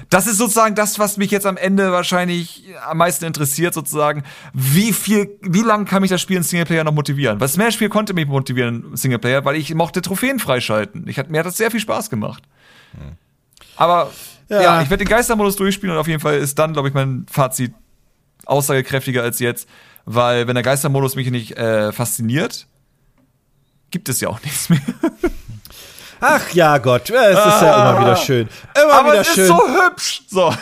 das 0.09 0.27
ist 0.27 0.37
sozusagen 0.37 0.75
das, 0.75 0.99
was 0.99 1.17
mich 1.17 1.31
jetzt 1.31 1.45
am 1.45 1.57
Ende 1.57 1.91
wahrscheinlich 1.91 2.63
am 2.87 2.97
meisten 2.97 3.25
interessiert, 3.25 3.73
sozusagen. 3.73 4.23
Wie 4.53 4.93
viel, 4.93 5.37
wie 5.41 5.61
lange 5.61 5.85
kann 5.85 6.01
mich 6.01 6.09
das 6.09 6.21
Spiel 6.21 6.37
in 6.37 6.43
Singleplayer 6.43 6.83
noch 6.83 6.93
motivieren? 6.93 7.39
Weil 7.39 7.49
Smash 7.49 7.77
4 7.77 7.89
konnte 7.89 8.13
mich 8.13 8.27
motivieren, 8.27 8.95
Singleplayer, 8.95 9.43
weil 9.43 9.57
ich 9.57 9.73
mochte 9.73 10.01
Trophäen 10.01 10.39
freischalten. 10.39 11.07
Ich 11.07 11.19
hat, 11.19 11.29
mir 11.29 11.39
hat 11.39 11.45
das 11.45 11.57
sehr 11.57 11.71
viel 11.71 11.81
Spaß 11.81 12.09
gemacht. 12.09 12.43
Hm. 12.93 13.17
Aber 13.75 14.11
ja, 14.49 14.61
ja 14.61 14.81
ich 14.81 14.89
werde 14.89 15.03
den 15.03 15.09
Geistermodus 15.09 15.55
durchspielen 15.55 15.95
und 15.95 15.99
auf 15.99 16.07
jeden 16.07 16.19
Fall 16.19 16.37
ist 16.37 16.57
dann, 16.59 16.73
glaube 16.73 16.87
ich, 16.87 16.93
mein 16.93 17.25
Fazit 17.29 17.73
aussagekräftiger 18.45 19.23
als 19.23 19.39
jetzt, 19.39 19.67
weil 20.05 20.47
wenn 20.47 20.55
der 20.55 20.63
Geistermodus 20.63 21.15
mich 21.15 21.29
nicht 21.31 21.57
äh, 21.57 21.91
fasziniert, 21.91 22.67
gibt 23.91 24.09
es 24.09 24.19
ja 24.19 24.29
auch 24.29 24.41
nichts 24.41 24.69
mehr. 24.69 24.81
Ach 26.19 26.49
ja, 26.51 26.77
Gott, 26.79 27.09
es 27.09 27.09
ist 27.09 27.61
ja 27.61 27.91
immer 27.91 28.01
wieder 28.01 28.15
schön. 28.15 28.49
Immer 28.81 28.93
Aber 28.93 29.11
wieder 29.11 29.21
es 29.21 29.27
schön. 29.27 29.43
ist 29.43 29.49
so 29.49 29.59
hübsch. 29.59 30.21
So. 30.27 30.53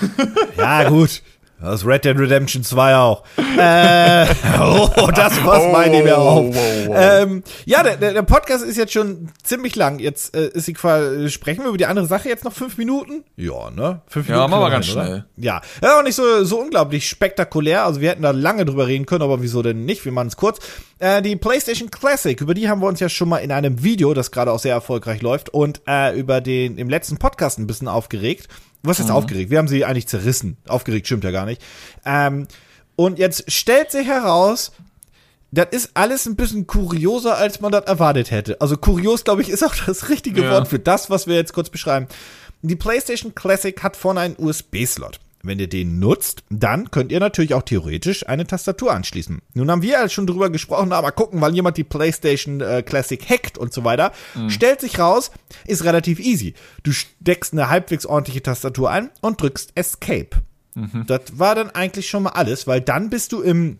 Ja, 0.57 0.89
gut. 0.89 1.21
Das 1.61 1.85
Red 1.85 2.03
Dead 2.03 2.17
Redemption 2.19 2.63
2 2.63 2.95
auch. 2.97 3.23
Äh, 3.37 4.25
oh, 4.61 5.09
das 5.15 5.39
passt 5.39 5.71
mein 5.71 5.91
nicht 5.91 6.03
mehr 6.03 6.19
auf. 6.19 6.45
Oh, 6.47 6.53
wow, 6.53 6.87
wow. 6.87 6.95
Ähm, 6.99 7.43
ja, 7.65 7.81
der, 7.81 7.95
der 8.13 8.21
Podcast 8.23 8.63
ist 8.63 8.77
jetzt 8.77 8.91
schon 8.93 9.29
ziemlich 9.41 9.75
lang. 9.75 9.99
Jetzt 9.99 10.35
äh, 10.35 10.49
ist 10.49 10.67
die 10.67 10.73
Qual 10.73 11.29
sprechen 11.29 11.61
wir 11.63 11.69
über 11.69 11.77
die 11.77 11.85
andere 11.85 12.07
Sache 12.07 12.27
jetzt 12.27 12.43
noch 12.43 12.51
fünf 12.53 12.77
Minuten? 12.77 13.23
Ja, 13.37 13.71
ne? 13.71 14.01
Fünf 14.07 14.27
Ja, 14.27 14.35
Minuten 14.35 14.51
machen 14.51 14.63
wir 14.63 14.69
ganz 14.69 14.91
oder? 14.91 15.05
schnell. 15.05 15.25
Ja, 15.37 15.61
ja, 15.81 15.97
auch 15.99 16.03
nicht 16.03 16.15
so, 16.15 16.43
so 16.43 16.59
unglaublich 16.59 17.07
spektakulär. 17.07 17.85
Also 17.85 18.01
wir 18.01 18.09
hätten 18.09 18.23
da 18.23 18.31
lange 18.31 18.65
drüber 18.65 18.87
reden 18.87 19.05
können, 19.05 19.23
aber 19.23 19.41
wieso 19.41 19.63
denn 19.63 19.85
nicht? 19.85 20.03
Wir 20.03 20.11
machen 20.11 20.27
es 20.27 20.35
kurz. 20.37 20.59
Äh, 20.99 21.21
die 21.21 21.37
PlayStation 21.37 21.89
Classic, 21.89 22.39
über 22.39 22.53
die 22.53 22.69
haben 22.69 22.81
wir 22.81 22.87
uns 22.87 22.99
ja 22.99 23.09
schon 23.09 23.29
mal 23.29 23.37
in 23.37 23.51
einem 23.51 23.81
Video, 23.81 24.13
das 24.13 24.31
gerade 24.31 24.51
auch 24.51 24.59
sehr 24.59 24.73
erfolgreich 24.73 25.21
läuft, 25.21 25.49
und 25.49 25.81
äh, 25.87 26.17
über 26.19 26.41
den 26.41 26.77
im 26.77 26.89
letzten 26.89 27.17
Podcast 27.17 27.59
ein 27.59 27.67
bisschen 27.67 27.87
aufgeregt. 27.87 28.49
Was 28.85 28.99
ist 28.99 29.11
aufgeregt? 29.11 29.49
Wir 29.51 29.57
haben 29.57 29.67
sie 29.67 29.85
eigentlich 29.85 30.07
zerrissen. 30.07 30.57
Aufgeregt 30.67 31.07
stimmt 31.07 31.23
ja 31.23 31.31
gar 31.31 31.45
nicht. 31.45 31.61
Ähm, 32.05 32.47
und 32.95 33.19
jetzt 33.19 33.51
stellt 33.51 33.91
sich 33.91 34.07
heraus, 34.07 34.71
das 35.51 35.67
ist 35.71 35.91
alles 35.93 36.25
ein 36.25 36.35
bisschen 36.35 36.67
kurioser, 36.67 37.37
als 37.37 37.61
man 37.61 37.71
das 37.71 37.85
erwartet 37.85 38.31
hätte. 38.31 38.59
Also 38.61 38.77
kurios, 38.77 39.23
glaube 39.23 39.41
ich, 39.41 39.49
ist 39.49 39.63
auch 39.63 39.75
das 39.85 40.09
richtige 40.09 40.43
Ja. 40.43 40.51
Wort 40.51 40.67
für 40.67 40.79
das, 40.79 41.09
was 41.09 41.27
wir 41.27 41.35
jetzt 41.35 41.53
kurz 41.53 41.69
beschreiben. 41.69 42.07
Die 42.61 42.75
PlayStation 42.75 43.35
Classic 43.35 43.81
hat 43.83 43.95
vorne 43.95 44.21
einen 44.21 44.35
USB-Slot. 44.37 45.19
Wenn 45.45 45.59
ihr 45.59 45.67
den 45.67 45.99
nutzt, 45.99 46.43
dann 46.49 46.91
könnt 46.91 47.11
ihr 47.11 47.19
natürlich 47.19 47.53
auch 47.53 47.63
theoretisch 47.63 48.27
eine 48.27 48.47
Tastatur 48.47 48.93
anschließen. 48.93 49.41
Nun 49.53 49.71
haben 49.71 49.81
wir 49.81 49.91
ja 49.91 50.09
schon 50.09 50.27
drüber 50.27 50.49
gesprochen, 50.49 50.91
aber 50.91 51.11
gucken, 51.11 51.41
weil 51.41 51.53
jemand 51.53 51.77
die 51.77 51.83
PlayStation 51.83 52.61
äh, 52.61 52.83
Classic 52.83 53.23
hackt 53.29 53.57
und 53.57 53.73
so 53.73 53.83
weiter. 53.83 54.11
Stellt 54.49 54.81
sich 54.81 54.99
raus, 54.99 55.31
ist 55.65 55.83
relativ 55.83 56.19
easy. 56.19 56.53
Du 56.83 56.91
steckst 56.91 57.53
eine 57.53 57.69
halbwegs 57.69 58.05
ordentliche 58.05 58.41
Tastatur 58.41 58.89
ein 58.89 59.09
und 59.21 59.41
drückst 59.41 59.71
Escape. 59.75 60.29
Das 61.07 61.21
war 61.39 61.55
dann 61.55 61.69
eigentlich 61.69 62.09
schon 62.09 62.23
mal 62.23 62.31
alles, 62.31 62.67
weil 62.67 62.81
dann 62.81 63.09
bist 63.09 63.31
du 63.31 63.41
im 63.41 63.79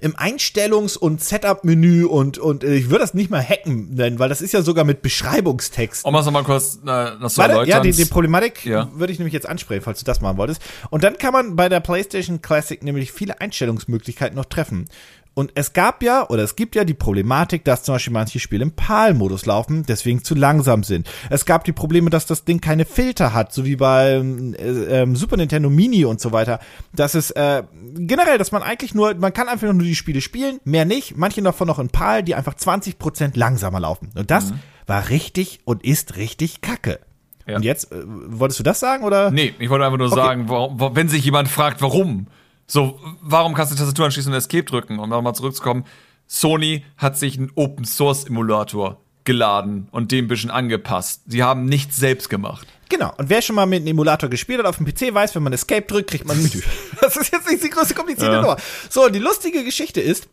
im 0.00 0.14
Einstellungs- 0.16 0.96
und 0.96 1.22
Setup-Menü 1.22 2.04
und, 2.04 2.38
und 2.38 2.64
äh, 2.64 2.74
ich 2.74 2.86
würde 2.90 3.00
das 3.00 3.14
nicht 3.14 3.30
mal 3.30 3.42
hacken 3.42 3.94
nennen, 3.94 4.18
weil 4.18 4.28
das 4.28 4.40
ist 4.40 4.52
ja 4.52 4.62
sogar 4.62 4.84
mit 4.84 5.02
Beschreibungstext. 5.02 6.04
Um 6.04 6.14
das 6.14 6.26
nochmal 6.26 6.44
kurz 6.44 6.78
äh, 6.86 7.14
noch 7.16 7.30
zu 7.30 7.38
Warte, 7.38 7.68
ja, 7.68 7.80
die, 7.80 7.92
die 7.92 8.04
Problematik 8.04 8.64
Ja. 8.64 8.90
würde 8.94 9.12
ich 9.12 9.18
nämlich 9.18 9.32
jetzt 9.34 9.48
ansprechen, 9.48 9.82
falls 9.82 9.98
du 10.00 10.04
das 10.04 10.20
machen 10.20 10.36
wolltest. 10.36 10.62
Und 10.90 11.04
dann 11.04 11.18
kann 11.18 11.32
man 11.32 11.56
bei 11.56 11.68
der 11.68 11.80
PlayStation 11.80 12.42
Classic 12.42 12.82
nämlich 12.82 13.12
viele 13.12 13.40
Einstellungsmöglichkeiten 13.40 14.36
noch 14.36 14.46
treffen. 14.46 14.86
Und 15.34 15.50
es 15.56 15.72
gab 15.72 16.02
ja, 16.04 16.28
oder 16.28 16.44
es 16.44 16.54
gibt 16.54 16.76
ja 16.76 16.84
die 16.84 16.94
Problematik, 16.94 17.64
dass 17.64 17.82
zum 17.82 17.96
Beispiel 17.96 18.12
manche 18.12 18.38
Spiele 18.38 18.62
im 18.62 18.70
PAL-Modus 18.70 19.46
laufen, 19.46 19.84
deswegen 19.86 20.22
zu 20.22 20.34
langsam 20.36 20.84
sind. 20.84 21.10
Es 21.28 21.44
gab 21.44 21.64
die 21.64 21.72
Probleme, 21.72 22.08
dass 22.08 22.24
das 22.26 22.44
Ding 22.44 22.60
keine 22.60 22.84
Filter 22.84 23.32
hat, 23.34 23.52
so 23.52 23.64
wie 23.64 23.74
beim 23.76 24.54
äh, 24.54 25.02
ähm, 25.02 25.16
Super 25.16 25.36
Nintendo 25.36 25.68
Mini 25.70 26.04
und 26.04 26.20
so 26.20 26.30
weiter. 26.30 26.60
Das 26.92 27.16
ist 27.16 27.32
äh, 27.32 27.64
generell, 27.96 28.38
dass 28.38 28.52
man 28.52 28.62
eigentlich 28.62 28.94
nur, 28.94 29.14
man 29.14 29.32
kann 29.32 29.48
einfach 29.48 29.72
nur 29.72 29.82
die 29.82 29.96
Spiele 29.96 30.20
spielen, 30.20 30.60
mehr 30.64 30.84
nicht. 30.84 31.16
Manche 31.16 31.42
davon 31.42 31.66
noch 31.66 31.80
in 31.80 31.88
PAL, 31.88 32.22
die 32.22 32.36
einfach 32.36 32.54
20% 32.54 33.32
langsamer 33.34 33.80
laufen. 33.80 34.10
Und 34.14 34.30
das 34.30 34.52
war 34.86 35.08
richtig 35.08 35.60
und 35.64 35.84
ist 35.84 36.16
richtig 36.16 36.60
kacke. 36.60 37.00
Ja. 37.46 37.56
Und 37.56 37.62
jetzt, 37.64 37.90
äh, 37.92 37.96
wolltest 38.06 38.60
du 38.60 38.62
das 38.64 38.78
sagen 38.80 39.02
oder? 39.04 39.30
Nee, 39.30 39.52
ich 39.58 39.68
wollte 39.68 39.84
einfach 39.84 39.98
nur 39.98 40.08
sagen, 40.10 40.48
warum, 40.48 40.78
wa- 40.80 40.92
wenn 40.94 41.08
sich 41.08 41.24
jemand 41.24 41.48
fragt, 41.48 41.82
warum, 41.82 42.28
so, 42.66 42.98
warum 43.20 43.54
kannst 43.54 43.72
du 43.72 43.76
die 43.76 43.80
Tastatur 43.80 44.06
anschließen 44.06 44.32
und 44.32 44.38
Escape 44.38 44.64
drücken? 44.64 44.98
Um 44.98 45.08
nochmal 45.10 45.34
zurückzukommen, 45.34 45.84
Sony 46.26 46.84
hat 46.96 47.18
sich 47.18 47.36
einen 47.38 47.52
Open 47.54 47.84
Source 47.84 48.24
Emulator 48.24 48.98
geladen 49.24 49.88
und 49.90 50.12
den 50.12 50.26
ein 50.26 50.28
bisschen 50.28 50.50
angepasst. 50.50 51.22
Sie 51.26 51.42
haben 51.42 51.64
nichts 51.64 51.96
selbst 51.96 52.28
gemacht. 52.28 52.66
Genau. 52.90 53.12
Und 53.16 53.30
wer 53.30 53.40
schon 53.42 53.56
mal 53.56 53.66
mit 53.66 53.80
einem 53.80 53.88
Emulator 53.88 54.28
gespielt 54.28 54.58
hat 54.58 54.66
auf 54.66 54.76
dem 54.76 54.86
PC, 54.86 55.14
weiß, 55.14 55.34
wenn 55.34 55.42
man 55.42 55.52
Escape 55.52 55.82
drückt, 55.82 56.10
kriegt 56.10 56.26
man 56.26 56.36
Menü. 56.42 56.60
Das 57.00 57.16
ist 57.16 57.32
jetzt 57.32 57.48
nicht 57.50 57.62
die 57.62 57.70
größte 57.70 57.94
komplizierte 57.94 58.34
Ja. 58.34 58.40
Nummer. 58.42 58.56
So, 58.90 59.06
und 59.06 59.14
die 59.14 59.18
lustige 59.20 59.64
Geschichte 59.64 60.00
ist, 60.00 60.28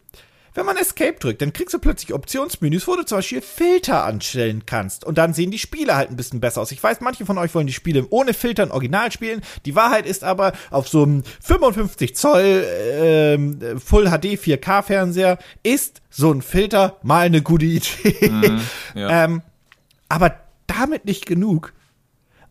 wenn 0.53 0.65
man 0.65 0.78
Escape 0.78 1.18
drückt, 1.19 1.41
dann 1.41 1.53
kriegst 1.53 1.73
du 1.73 1.80
plötzlich 1.80 2.14
Optionsmenüs, 2.14 2.88
wo 2.88 2.95
du 2.95 3.06
zum 3.06 3.19
Beispiel 3.19 3.41
Filter 3.41 4.03
anstellen 4.03 4.64
kannst. 4.65 5.06
Und 5.06 5.18
dann 5.18 5.34
sehen 5.34 5.52
die 5.52 5.60
Spiele 5.60 5.95
halt 5.95 6.10
ein 6.10 6.18
bisschen 6.18 6.41
besser 6.41 6.61
aus. 6.61 6.72
Ich 6.72 6.84
weiß, 6.84 7.02
manche 7.02 7.26
von 7.26 7.38
euch 7.38 7.56
wollen 7.56 7.68
die 7.68 7.73
Spiele 7.73 8.06
ohne 8.10 8.34
Filtern 8.34 8.72
original 8.72 9.11
spielen. 9.11 9.41
Die 9.65 9.76
Wahrheit 9.76 10.06
ist 10.06 10.23
aber, 10.23 10.53
auf 10.69 10.88
so 10.88 11.03
einem 11.03 11.23
55 11.41 12.15
Zoll 12.15 12.65
ähm, 12.68 13.80
Full 13.80 14.10
HD 14.10 14.38
4K 14.38 14.84
Fernseher 14.84 15.38
ist 15.64 16.02
so 16.10 16.32
ein 16.32 16.41
Filter 16.41 16.98
mal 17.03 17.26
eine 17.26 17.41
gute 17.41 17.65
Idee. 17.65 18.61
ja. 18.94 19.23
ähm, 19.26 19.41
aber 20.10 20.36
damit 20.68 21.06
nicht 21.06 21.26
genug. 21.26 21.73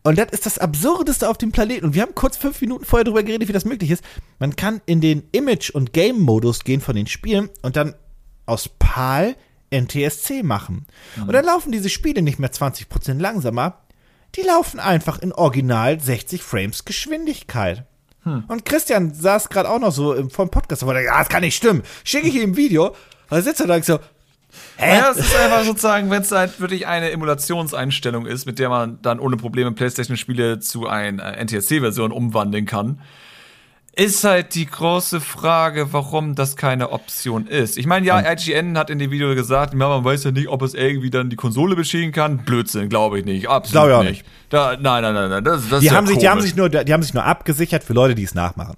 Und 0.03 0.17
das 0.17 0.31
ist 0.31 0.45
das 0.45 0.57
Absurdeste 0.57 1.29
auf 1.29 1.37
dem 1.37 1.51
Planeten. 1.51 1.85
Und 1.85 1.95
wir 1.95 2.01
haben 2.01 2.15
kurz 2.15 2.37
fünf 2.37 2.59
Minuten 2.61 2.85
vorher 2.85 3.03
darüber 3.03 3.23
geredet, 3.23 3.47
wie 3.47 3.53
das 3.53 3.65
möglich 3.65 3.91
ist. 3.91 4.03
Man 4.39 4.55
kann 4.55 4.81
in 4.85 4.99
den 4.99 5.23
Image- 5.31 5.69
und 5.69 5.93
Game-Modus 5.93 6.63
gehen 6.63 6.81
von 6.81 6.95
den 6.95 7.07
Spielen 7.07 7.49
und 7.61 7.75
dann 7.75 7.93
aus 8.45 8.67
PAL 8.67 9.35
NTSC 9.71 10.43
machen. 10.43 10.85
Und 11.25 11.33
dann 11.33 11.45
laufen 11.45 11.71
diese 11.71 11.89
Spiele 11.89 12.21
nicht 12.21 12.39
mehr 12.39 12.51
20% 12.51 13.19
langsamer. 13.19 13.81
Die 14.35 14.41
laufen 14.41 14.79
einfach 14.79 15.19
in 15.19 15.33
original 15.33 15.99
60 15.99 16.41
Frames 16.41 16.85
Geschwindigkeit. 16.85 17.85
Und 18.47 18.65
Christian 18.65 19.13
saß 19.13 19.49
gerade 19.49 19.69
auch 19.69 19.79
noch 19.79 19.91
so 19.91 20.13
im 20.13 20.29
vom 20.29 20.49
Podcast 20.49 20.83
und 20.83 20.87
wollte, 20.89 21.03
ja, 21.03 21.17
das 21.19 21.29
kann 21.29 21.41
nicht 21.41 21.55
stimmen. 21.55 21.81
Schicke 22.03 22.27
ich 22.27 22.35
ihm 22.35 22.51
ein 22.51 22.57
Video. 22.57 22.89
Und 22.89 22.95
dann 23.29 23.43
sitzt 23.43 23.61
er 23.61 23.67
da 23.67 23.75
und 23.75 23.85
so, 23.85 23.99
hä? 24.77 24.97
Ja, 24.97 25.11
es 25.11 25.17
ist 25.17 25.35
einfach 25.35 25.63
sozusagen, 25.63 26.09
wenn 26.09 26.21
es 26.21 26.31
halt 26.31 26.59
wirklich 26.59 26.87
eine 26.87 27.11
Emulationseinstellung 27.11 28.25
ist, 28.25 28.45
mit 28.45 28.59
der 28.59 28.69
man 28.69 28.99
dann 29.01 29.19
ohne 29.19 29.37
Probleme 29.37 29.71
PlayStation-Spiele 29.71 30.59
zu 30.59 30.87
einer 30.87 31.37
NTSC-Version 31.43 32.11
umwandeln 32.11 32.65
kann, 32.65 33.01
ist 33.93 34.23
halt 34.23 34.55
die 34.55 34.65
große 34.65 35.19
Frage, 35.19 35.91
warum 35.91 36.33
das 36.35 36.55
keine 36.55 36.91
Option 36.91 37.45
ist. 37.47 37.77
Ich 37.77 37.85
meine, 37.85 38.05
ja, 38.05 38.19
IGN 38.31 38.77
hat 38.77 38.89
in 38.89 38.99
dem 38.99 39.11
Video 39.11 39.35
gesagt, 39.35 39.73
man 39.73 40.03
weiß 40.03 40.23
ja 40.23 40.31
nicht, 40.31 40.47
ob 40.47 40.61
es 40.61 40.73
irgendwie 40.73 41.09
dann 41.09 41.29
die 41.29 41.35
Konsole 41.35 41.75
beschädigen 41.75 42.13
kann. 42.13 42.37
Blödsinn, 42.45 42.87
glaube 42.87 43.19
ich 43.19 43.25
nicht. 43.25 43.49
Absolut 43.49 43.89
ich 43.89 43.93
auch 43.95 44.03
nicht. 44.03 44.25
Da, 44.49 44.77
nein, 44.79 45.03
nein, 45.03 45.13
nein, 45.13 45.29
nein. 45.29 45.43
Das, 45.43 45.67
das 45.69 45.81
Die 45.81 45.87
ist 45.87 45.91
ja 45.91 45.97
haben 45.97 46.07
sich, 46.07 46.17
die 46.19 46.29
haben 46.29 46.41
sich 46.41 46.55
nur, 46.55 46.69
die 46.69 46.93
haben 46.93 47.03
sich 47.03 47.13
nur 47.13 47.25
abgesichert 47.25 47.83
für 47.83 47.93
Leute, 47.93 48.15
die 48.15 48.23
es 48.23 48.33
nachmachen. 48.33 48.75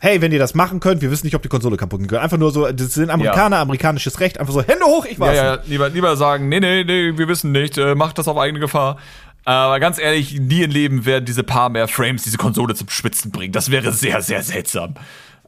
Hey, 0.00 0.20
wenn 0.20 0.32
ihr 0.32 0.38
das 0.38 0.54
machen 0.54 0.80
könnt, 0.80 1.00
wir 1.02 1.10
wissen 1.10 1.26
nicht, 1.26 1.34
ob 1.34 1.42
die 1.42 1.48
Konsole 1.48 1.76
kaputt 1.76 2.00
gehen 2.00 2.08
können. 2.08 2.20
Einfach 2.22 2.36
nur 2.36 2.50
so, 2.50 2.70
das 2.70 2.94
sind 2.94 3.10
Amerikaner, 3.10 3.58
amerikanisches 3.58 4.20
Recht, 4.20 4.38
einfach 4.38 4.52
so, 4.52 4.62
Hände 4.62 4.84
hoch, 4.84 5.06
ich 5.06 5.12
Ja, 5.18 5.20
weiß 5.20 5.36
ja, 5.36 5.56
nicht. 5.56 5.68
lieber, 5.68 5.88
lieber 5.88 6.16
sagen, 6.16 6.48
nee, 6.48 6.60
nee, 6.60 6.84
nee, 6.84 7.16
wir 7.16 7.28
wissen 7.28 7.52
nicht, 7.52 7.78
äh, 7.78 7.94
macht 7.94 8.18
das 8.18 8.28
auf 8.28 8.36
eigene 8.36 8.60
Gefahr. 8.60 8.98
Aber 9.46 9.78
ganz 9.80 9.98
ehrlich, 9.98 10.38
nie 10.40 10.62
im 10.62 10.70
Leben 10.70 11.04
werden 11.06 11.24
diese 11.26 11.42
paar 11.42 11.68
mehr 11.68 11.86
Frames 11.88 12.22
diese 12.22 12.38
Konsole 12.38 12.74
zum 12.74 12.88
Schwitzen 12.88 13.30
bringen. 13.30 13.52
Das 13.52 13.70
wäre 13.70 13.92
sehr, 13.92 14.20
sehr 14.22 14.42
seltsam. 14.42 14.94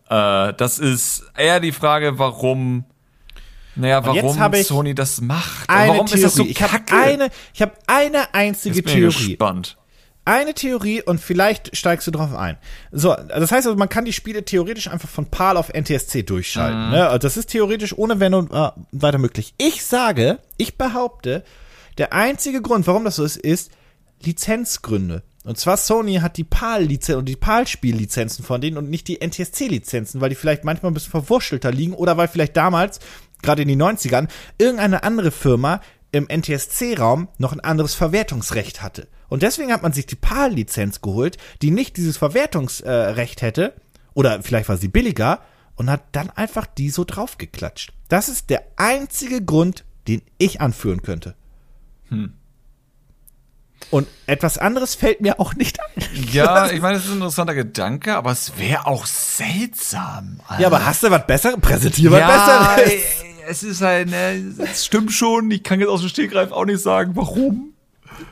Äh, 0.09 0.53
das 0.55 0.79
ist 0.79 1.25
eher 1.37 1.61
die 1.61 1.73
Frage, 1.73 2.19
warum, 2.19 2.85
naja, 3.75 3.99
Und 3.99 4.07
warum 4.07 4.53
ich 4.55 4.67
Sony 4.67 4.95
das 4.95 5.21
macht. 5.21 5.69
Eine 5.69 5.93
warum 5.93 6.07
Theorie. 6.07 6.15
ist 6.21 6.25
das 6.25 6.35
so 6.35 6.45
ich 6.45 6.63
habe 6.63 6.73
kacke? 6.73 6.95
eine, 6.95 7.29
ich 7.53 7.61
habe 7.63 7.73
eine 7.87 8.33
einzige 8.35 8.77
Jetzt 8.77 8.85
bin 8.85 8.95
ich 9.09 9.15
Theorie. 9.17 9.29
gespannt. 9.31 9.77
Eine 10.27 10.55
Theorie 10.55 11.03
und 11.03 11.21
vielleicht 11.21 11.77
steigst 11.77 12.07
du 12.09 12.11
drauf 12.11 12.35
ein. 12.35 12.59
So, 12.91 13.15
das 13.15 13.53
heißt 13.53 13.69
also, 13.69 13.77
man 13.77 13.89
kann 13.89 14.05
die 14.05 14.13
Spiele 14.13 14.45
theoretisch 14.45 14.89
einfach 14.89 15.09
von 15.09 15.27
PAL 15.27 15.57
auf 15.57 15.73
NTSC 15.73 16.25
durchschalten. 16.25 16.91
Ne? 16.91 17.07
Also 17.07 17.19
Das 17.19 17.37
ist 17.37 17.51
theoretisch 17.51 17.97
ohne 17.97 18.19
Wenn 18.19 18.35
und 18.35 18.53
äh, 18.53 18.71
weiter 18.91 19.19
möglich. 19.19 19.55
Ich 19.57 19.85
sage, 19.85 20.41
ich 20.57 20.77
behaupte, 20.77 21.45
der 21.97 22.13
einzige 22.13 22.61
Grund, 22.61 22.89
warum 22.89 23.05
das 23.05 23.17
so 23.17 23.25
ist, 23.25 23.37
ist 23.37 23.71
Lizenzgründe. 24.21 25.23
Und 25.45 25.59
zwar 25.59 25.77
Sony 25.77 26.17
hat 26.17 26.39
die 26.39 26.45
PAL-Lizenzen 26.45 27.21
und 27.21 27.29
die 27.29 27.37
PAL-Spiellizenzen 27.37 28.45
von 28.45 28.61
denen 28.61 28.79
und 28.79 28.91
nicht 28.91 29.07
die 29.07 29.25
NTSC-Lizenzen, 29.25 30.21
weil 30.21 30.31
die 30.31 30.35
vielleicht 30.35 30.65
manchmal 30.65 30.91
ein 30.91 30.95
bisschen 30.95 31.13
verwurschtelter 31.13 31.71
liegen 31.71 31.95
oder 31.95 32.17
weil 32.17 32.27
vielleicht 32.27 32.57
damals, 32.57 32.99
gerade 33.43 33.63
in 33.63 33.69
den 33.69 33.81
90ern, 33.81 34.27
irgendeine 34.59 35.05
andere 35.05 35.31
Firma 35.31 35.81
im 36.19 36.29
NTSC-Raum 36.29 37.29
noch 37.39 37.53
ein 37.53 37.61
anderes 37.61 37.95
Verwertungsrecht 37.95 38.83
hatte. 38.83 39.09
Und 39.29 39.43
deswegen 39.43 39.73
hat 39.73 39.83
man 39.83 39.93
sich 39.93 40.07
die 40.07 40.17
PAL-Lizenz 40.17 41.01
geholt, 41.01 41.37
die 41.63 41.71
nicht 41.71 41.97
dieses 41.97 42.17
Verwertungsrecht 42.17 43.43
hätte, 43.43 43.75
oder 44.15 44.43
vielleicht 44.43 44.69
war 44.69 44.77
sie 44.77 44.89
billiger, 44.89 45.41
und 45.75 45.91
hat 45.91 46.03
dann 46.13 46.31
einfach 46.31 46.67
die 46.67 46.91
so 46.91 47.05
draufgeklatscht. 47.05 47.93
Das 48.09 48.29
ist 48.29 48.51
der 48.51 48.65
einzige 48.77 49.45
Grund, 49.45 49.85
den 50.09 50.23
ich 50.39 50.61
anführen 50.61 51.03
könnte. 51.03 51.35
Und 53.91 54.09
etwas 54.27 54.59
anderes 54.59 54.95
fällt 54.95 55.21
mir 55.21 55.39
auch 55.39 55.55
nicht 55.55 55.79
ein. 55.81 56.05
Ja, 56.33 56.67
ich 56.71 56.81
meine, 56.81 56.95
das 56.95 57.05
ist 57.05 57.11
ein 57.11 57.17
interessanter 57.17 57.55
Gedanke, 57.55 58.17
aber 58.17 58.33
es 58.33 58.59
wäre 58.59 58.87
auch 58.87 59.07
seltsam. 59.07 60.41
Ja, 60.59 60.69
aber 60.69 60.85
hast 60.85 61.03
du 61.03 61.11
was 61.11 61.27
Besseres? 61.27 61.61
Präsentier 61.61 62.11
was 62.11 62.21
ja, 62.21 62.77
Besseres. 62.77 63.03
Es 63.49 63.63
ist 63.63 63.83
halt, 63.83 64.09
ne, 64.09 64.55
es 64.59 64.85
stimmt 64.85 65.13
schon. 65.13 65.51
Ich 65.51 65.63
kann 65.63 65.81
jetzt 65.81 65.89
aus 65.89 66.01
dem 66.01 66.09
Stegreif 66.09 66.53
auch 66.53 66.65
nicht 66.65 66.81
sagen, 66.81 67.13
warum. 67.15 67.73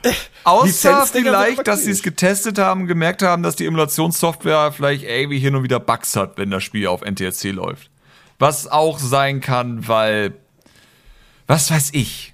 Außer 0.44 1.06
vielleicht, 1.06 1.66
dass 1.66 1.84
sie 1.84 1.90
es 1.90 2.02
getestet 2.02 2.58
haben, 2.58 2.86
gemerkt 2.86 3.22
haben, 3.22 3.42
dass 3.42 3.56
die 3.56 3.66
Emulationssoftware 3.66 4.72
vielleicht 4.72 5.04
irgendwie 5.04 5.38
hin 5.38 5.54
und 5.54 5.62
wieder 5.62 5.80
Bugs 5.80 6.16
hat, 6.16 6.38
wenn 6.38 6.50
das 6.50 6.62
Spiel 6.62 6.86
auf 6.86 7.02
NTSC 7.02 7.50
läuft. 7.50 7.90
Was 8.38 8.66
auch 8.66 8.98
sein 8.98 9.40
kann, 9.40 9.86
weil 9.86 10.34
was 11.46 11.70
weiß 11.70 11.90
ich, 11.92 12.32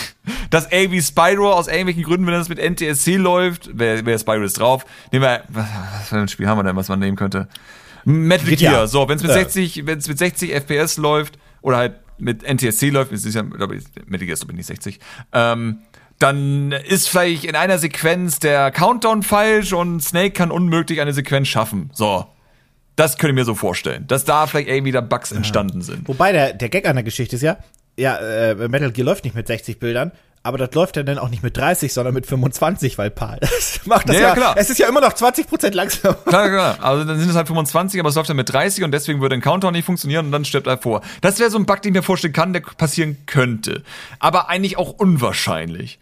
dass 0.50 0.70
irgendwie 0.72 1.00
Spyro 1.00 1.52
aus 1.52 1.68
irgendwelchen 1.68 2.02
Gründen, 2.02 2.26
wenn 2.26 2.34
das 2.34 2.48
mit 2.48 2.58
NTSC 2.58 3.16
läuft, 3.16 3.70
wer, 3.72 4.04
wer 4.04 4.18
Spyro 4.18 4.42
ist 4.42 4.58
drauf, 4.58 4.84
nehmen 5.12 5.24
wir, 5.24 5.44
was, 5.48 5.66
was 5.92 6.08
für 6.08 6.16
ein 6.16 6.28
Spiel 6.28 6.48
haben 6.48 6.58
wir 6.58 6.64
denn, 6.64 6.76
was 6.76 6.88
man 6.88 6.98
nehmen 6.98 7.16
könnte? 7.16 7.48
Metal. 8.04 8.56
Gear, 8.56 8.88
so, 8.88 9.08
wenn 9.08 9.16
es 9.16 9.22
mit 9.22 9.30
Ja. 9.30 9.38
60, 9.38 9.86
wenn 9.86 9.98
es 9.98 10.08
mit 10.08 10.18
60 10.18 10.52
FPS 10.52 10.96
läuft, 10.96 11.38
oder 11.62 11.76
halt 11.76 11.94
mit 12.18 12.42
NTSC 12.42 12.90
läuft, 12.90 13.12
es 13.12 13.24
ist 13.24 13.34
ja, 13.34 13.42
glaube 13.42 13.76
ich, 13.76 13.84
Metal 14.06 14.26
Gear 14.26 14.34
ist 14.34 14.42
doch 14.44 14.52
nicht 14.52 14.66
60, 14.66 14.98
ähm, 15.32 15.80
dann 16.18 16.72
ist 16.72 17.08
vielleicht 17.08 17.44
in 17.44 17.54
einer 17.54 17.78
Sequenz 17.78 18.38
der 18.38 18.70
Countdown 18.70 19.22
falsch 19.22 19.72
und 19.72 20.00
Snake 20.00 20.32
kann 20.32 20.50
unmöglich 20.50 21.00
eine 21.00 21.12
Sequenz 21.12 21.48
schaffen. 21.48 21.90
So. 21.92 22.26
Das 22.96 23.16
könnte 23.16 23.30
ich 23.30 23.36
mir 23.36 23.44
so 23.44 23.54
vorstellen, 23.54 24.08
dass 24.08 24.24
da 24.24 24.48
vielleicht 24.48 24.68
irgendwie 24.68 24.90
da 24.90 25.00
Bugs 25.00 25.30
entstanden 25.30 25.82
sind. 25.82 26.08
Wobei 26.08 26.32
der, 26.32 26.52
der 26.52 26.68
Gag 26.68 26.88
an 26.88 26.96
der 26.96 27.04
Geschichte 27.04 27.36
ist 27.36 27.42
ja, 27.42 27.58
ja, 27.96 28.16
äh, 28.16 28.54
Metal 28.68 28.90
Gear 28.90 29.04
läuft 29.04 29.22
nicht 29.24 29.36
mit 29.36 29.46
60 29.46 29.78
Bildern, 29.78 30.10
aber 30.42 30.58
das 30.58 30.72
läuft 30.74 30.96
ja 30.96 31.02
dann 31.02 31.18
auch 31.18 31.28
nicht 31.28 31.42
mit 31.42 31.56
30, 31.56 31.92
sondern 31.92 32.14
mit 32.14 32.26
25, 32.26 32.96
weil 32.98 33.10
PAL. 33.10 33.38
Das 33.58 33.80
macht 33.86 34.08
das 34.08 34.16
Ja, 34.16 34.22
ja, 34.22 34.34
klar. 34.34 34.54
Es 34.56 34.70
ist 34.70 34.78
ja 34.78 34.88
immer 34.88 35.00
noch 35.00 35.12
20% 35.12 35.72
langsamer. 35.74 36.14
Klar, 36.14 36.48
klar. 36.48 36.78
Also 36.82 37.04
dann 37.04 37.18
sind 37.18 37.28
es 37.30 37.36
halt 37.36 37.46
25, 37.48 38.00
aber 38.00 38.08
es 38.08 38.14
läuft 38.14 38.28
dann 38.30 38.36
mit 38.36 38.52
30 38.52 38.84
und 38.84 38.92
deswegen 38.92 39.20
würde 39.20 39.34
ein 39.34 39.40
Countdown 39.40 39.72
nicht 39.72 39.84
funktionieren 39.84 40.26
und 40.26 40.32
dann 40.32 40.44
stirbt 40.44 40.66
er 40.66 40.78
vor. 40.78 41.02
Das 41.20 41.38
wäre 41.38 41.50
so 41.50 41.58
ein 41.58 41.66
Bug, 41.66 41.82
den 41.82 41.92
ich 41.92 41.98
mir 41.98 42.02
vorstellen 42.02 42.32
kann, 42.32 42.52
der 42.52 42.60
passieren 42.60 43.18
könnte. 43.26 43.82
Aber 44.18 44.48
eigentlich 44.48 44.76
auch 44.78 44.90
unwahrscheinlich. 44.92 45.98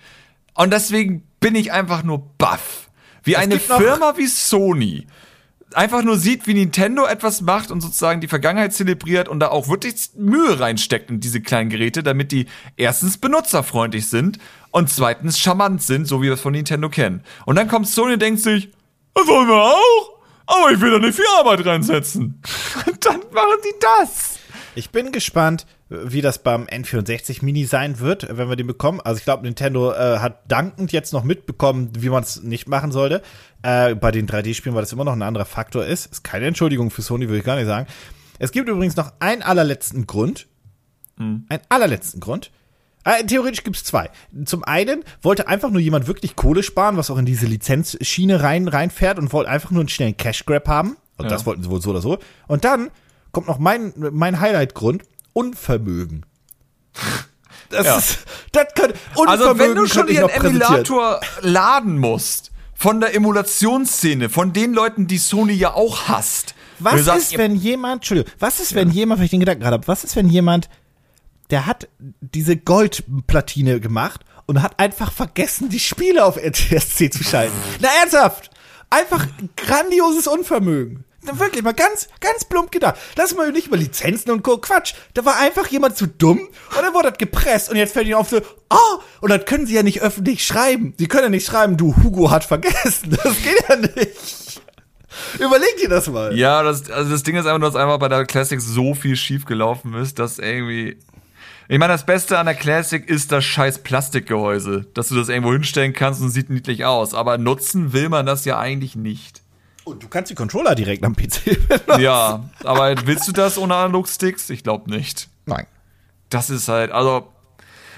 Und 0.54 0.72
deswegen 0.72 1.22
bin 1.40 1.54
ich 1.54 1.72
einfach 1.72 2.02
nur 2.02 2.22
baff. 2.38 2.88
Wie 3.22 3.36
eine 3.36 3.56
gibt 3.56 3.68
noch- 3.68 3.78
Firma 3.78 4.14
wie 4.16 4.26
Sony 4.26 5.06
einfach 5.76 6.02
nur 6.02 6.16
sieht, 6.16 6.46
wie 6.46 6.54
Nintendo 6.54 7.04
etwas 7.04 7.42
macht 7.42 7.70
und 7.70 7.80
sozusagen 7.80 8.20
die 8.20 8.28
Vergangenheit 8.28 8.72
zelebriert 8.72 9.28
und 9.28 9.40
da 9.40 9.48
auch 9.48 9.68
wirklich 9.68 10.10
Mühe 10.16 10.58
reinsteckt 10.58 11.10
in 11.10 11.20
diese 11.20 11.42
kleinen 11.42 11.68
Geräte, 11.68 12.02
damit 12.02 12.32
die 12.32 12.46
erstens 12.76 13.18
benutzerfreundlich 13.18 14.08
sind 14.08 14.38
und 14.70 14.88
zweitens 14.88 15.38
charmant 15.38 15.82
sind, 15.82 16.06
so 16.06 16.22
wie 16.22 16.26
wir 16.26 16.34
es 16.34 16.40
von 16.40 16.52
Nintendo 16.52 16.88
kennen. 16.88 17.22
Und 17.44 17.56
dann 17.56 17.68
kommt 17.68 17.88
Sony 17.88 18.14
und 18.14 18.22
denkt 18.22 18.40
sich, 18.40 18.70
das 19.14 19.26
wollen 19.26 19.48
wir 19.48 19.62
auch, 19.62 20.20
aber 20.46 20.72
ich 20.72 20.80
will 20.80 20.90
da 20.90 20.98
nicht 20.98 21.14
viel 21.14 21.24
Arbeit 21.38 21.64
reinsetzen. 21.66 22.40
Und 22.86 23.04
dann 23.04 23.20
machen 23.32 23.58
die 23.64 23.74
das. 23.80 24.38
Ich 24.74 24.90
bin 24.90 25.10
gespannt, 25.10 25.66
wie 25.88 26.20
das 26.20 26.42
beim 26.42 26.64
N64 26.64 27.44
Mini 27.44 27.64
sein 27.64 28.00
wird, 28.00 28.26
wenn 28.36 28.48
wir 28.48 28.56
den 28.56 28.66
bekommen. 28.66 29.00
Also 29.00 29.18
ich 29.18 29.24
glaube, 29.24 29.44
Nintendo 29.44 29.92
äh, 29.92 30.18
hat 30.18 30.50
dankend 30.50 30.90
jetzt 30.92 31.12
noch 31.12 31.22
mitbekommen, 31.22 31.90
wie 31.98 32.08
man 32.08 32.22
es 32.24 32.42
nicht 32.42 32.66
machen 32.68 32.90
sollte. 32.90 33.22
Äh, 33.62 33.94
bei 33.94 34.10
den 34.10 34.26
3D-Spielen, 34.26 34.74
weil 34.74 34.82
das 34.82 34.92
immer 34.92 35.04
noch 35.04 35.12
ein 35.12 35.22
anderer 35.22 35.44
Faktor 35.44 35.84
ist. 35.86 36.06
Ist 36.06 36.24
keine 36.24 36.46
Entschuldigung 36.46 36.90
für 36.90 37.02
Sony, 37.02 37.28
würde 37.28 37.38
ich 37.38 37.44
gar 37.44 37.56
nicht 37.56 37.66
sagen. 37.66 37.86
Es 38.38 38.50
gibt 38.52 38.68
übrigens 38.68 38.96
noch 38.96 39.12
einen 39.20 39.42
allerletzten 39.42 40.06
Grund. 40.06 40.46
Einen 41.18 41.44
allerletzten 41.70 42.20
Grund. 42.20 42.50
Äh, 43.04 43.24
theoretisch 43.24 43.62
gibt's 43.64 43.84
zwei. 43.84 44.10
Zum 44.44 44.64
einen 44.64 45.04
wollte 45.22 45.46
einfach 45.48 45.70
nur 45.70 45.80
jemand 45.80 46.08
wirklich 46.08 46.34
Kohle 46.36 46.62
sparen, 46.64 46.96
was 46.96 47.10
auch 47.10 47.16
in 47.18 47.24
diese 47.24 47.46
Lizenzschiene 47.46 48.42
rein 48.42 48.66
reinfährt 48.68 49.18
und 49.18 49.32
wollte 49.32 49.48
einfach 49.50 49.70
nur 49.70 49.80
einen 49.80 49.88
schnellen 49.88 50.16
Cash 50.16 50.44
Grab 50.44 50.66
haben. 50.68 50.96
Und 51.16 51.26
Ja. 51.26 51.30
das 51.30 51.46
wollten 51.46 51.62
sie 51.62 51.70
wohl 51.70 51.80
so 51.80 51.90
oder 51.90 52.00
so. 52.02 52.18
Und 52.48 52.64
dann 52.64 52.90
kommt 53.32 53.46
noch 53.46 53.58
mein, 53.58 53.94
mein 53.96 54.40
Highlight-Grund. 54.40 55.04
Unvermögen. 55.36 56.24
Das 57.68 57.84
Ja. 57.84 57.98
ist, 57.98 58.18
das 58.52 58.66
könnte, 58.76 58.96
Unvermögen 59.16 59.28
Also 59.28 59.58
wenn 59.58 59.74
du 59.74 59.86
schon 59.88 60.06
präsentieren. 60.06 60.30
Emulator 60.30 61.20
laden 61.40 61.98
musst, 61.98 62.52
von 62.74 63.00
der 63.00 63.12
Emulationsszene, 63.12 64.28
von 64.28 64.52
den 64.52 64.72
Leuten, 64.72 65.08
die 65.08 65.18
Sony 65.18 65.54
ja 65.54 65.74
auch 65.74 66.06
hasst. 66.06 66.54
Was 66.78 67.04
sagst, 67.04 67.32
ist, 67.32 67.38
wenn 67.38 67.56
jemand, 67.56 67.96
Entschuldigung, 68.02 68.32
was 68.38 68.60
ist, 68.60 68.76
wenn 68.76 68.90
jemand, 68.90 69.18
weil 69.18 69.24
ich 69.24 69.32
den 69.32 69.40
Gedanken 69.40 69.62
gerade 69.62 69.74
habe, 69.74 69.88
was 69.88 70.04
ist, 70.04 70.14
wenn 70.14 70.28
jemand, 70.28 70.68
der 71.50 71.66
hat 71.66 71.88
diese 72.20 72.56
Goldplatine 72.56 73.80
gemacht 73.80 74.20
und 74.46 74.62
hat 74.62 74.78
einfach 74.78 75.10
vergessen, 75.10 75.68
die 75.68 75.80
Spiele 75.80 76.24
auf 76.24 76.36
NTSC 76.36 77.10
zu 77.10 77.24
schalten? 77.24 77.56
Na, 77.80 77.88
ernsthaft! 78.00 78.50
Einfach 78.90 79.26
grandioses 79.56 80.28
Unvermögen. 80.28 81.04
Wirklich 81.32 81.62
mal 81.62 81.74
ganz, 81.74 82.08
ganz 82.20 82.44
plump 82.44 82.70
gedacht. 82.70 82.96
Lass 83.16 83.34
mal 83.34 83.50
nicht 83.52 83.68
über 83.68 83.76
Lizenzen 83.76 84.30
und 84.30 84.42
Co. 84.42 84.58
Quatsch. 84.58 84.94
Da 85.14 85.24
war 85.24 85.38
einfach 85.38 85.66
jemand 85.68 85.96
zu 85.96 86.06
dumm 86.06 86.38
und 86.38 86.82
dann 86.82 86.94
wurde 86.94 87.10
das 87.10 87.18
gepresst 87.18 87.70
und 87.70 87.76
jetzt 87.76 87.92
fällt 87.92 88.06
ihnen 88.06 88.16
auf 88.16 88.28
so, 88.28 88.40
oh, 88.70 89.00
und 89.20 89.30
das 89.30 89.44
können 89.44 89.66
sie 89.66 89.74
ja 89.74 89.82
nicht 89.82 90.02
öffentlich 90.02 90.44
schreiben. 90.46 90.94
Sie 90.98 91.08
können 91.08 91.24
ja 91.24 91.30
nicht 91.30 91.46
schreiben, 91.46 91.76
du 91.76 91.94
Hugo 92.02 92.30
hat 92.30 92.44
vergessen. 92.44 93.16
Das 93.26 93.36
geht 93.42 93.68
ja 93.68 93.76
nicht. 93.76 94.60
Überleg 95.38 95.76
dir 95.80 95.88
das 95.88 96.08
mal. 96.08 96.36
Ja, 96.36 96.62
das, 96.62 96.90
also 96.90 97.10
das 97.10 97.22
Ding 97.22 97.36
ist 97.36 97.46
einfach 97.46 97.60
dass 97.60 97.76
einfach 97.76 97.98
bei 97.98 98.08
der 98.08 98.24
Classic 98.26 98.60
so 98.60 98.94
viel 98.94 99.16
schief 99.16 99.44
gelaufen 99.44 99.94
ist, 99.94 100.18
dass 100.18 100.38
irgendwie. 100.38 100.98
Ich 101.68 101.78
meine, 101.78 101.92
das 101.92 102.06
Beste 102.06 102.38
an 102.38 102.46
der 102.46 102.54
Classic 102.54 103.08
ist 103.08 103.32
das 103.32 103.44
scheiß 103.44 103.82
Plastikgehäuse, 103.82 104.86
dass 104.94 105.08
du 105.08 105.16
das 105.16 105.28
irgendwo 105.28 105.52
hinstellen 105.52 105.92
kannst 105.92 106.22
und 106.22 106.30
sieht 106.30 106.48
niedlich 106.48 106.84
aus. 106.84 107.12
Aber 107.12 107.38
nutzen 107.38 107.92
will 107.92 108.08
man 108.08 108.24
das 108.24 108.44
ja 108.44 108.58
eigentlich 108.58 108.94
nicht. 108.94 109.42
Und 109.86 110.02
du 110.02 110.08
kannst 110.08 110.32
die 110.32 110.34
Controller 110.34 110.74
direkt 110.74 111.04
am 111.04 111.14
PC 111.14 111.44
benutzen. 111.68 112.00
Ja, 112.00 112.42
aber 112.64 112.94
willst 113.06 113.28
du 113.28 113.32
das 113.32 113.56
ohne 113.56 113.76
Analog-Sticks? 113.76 114.50
Ich 114.50 114.64
glaube 114.64 114.90
nicht. 114.90 115.28
Nein. 115.46 115.64
Das 116.28 116.50
ist 116.50 116.66
halt, 116.68 116.90
also. 116.90 117.28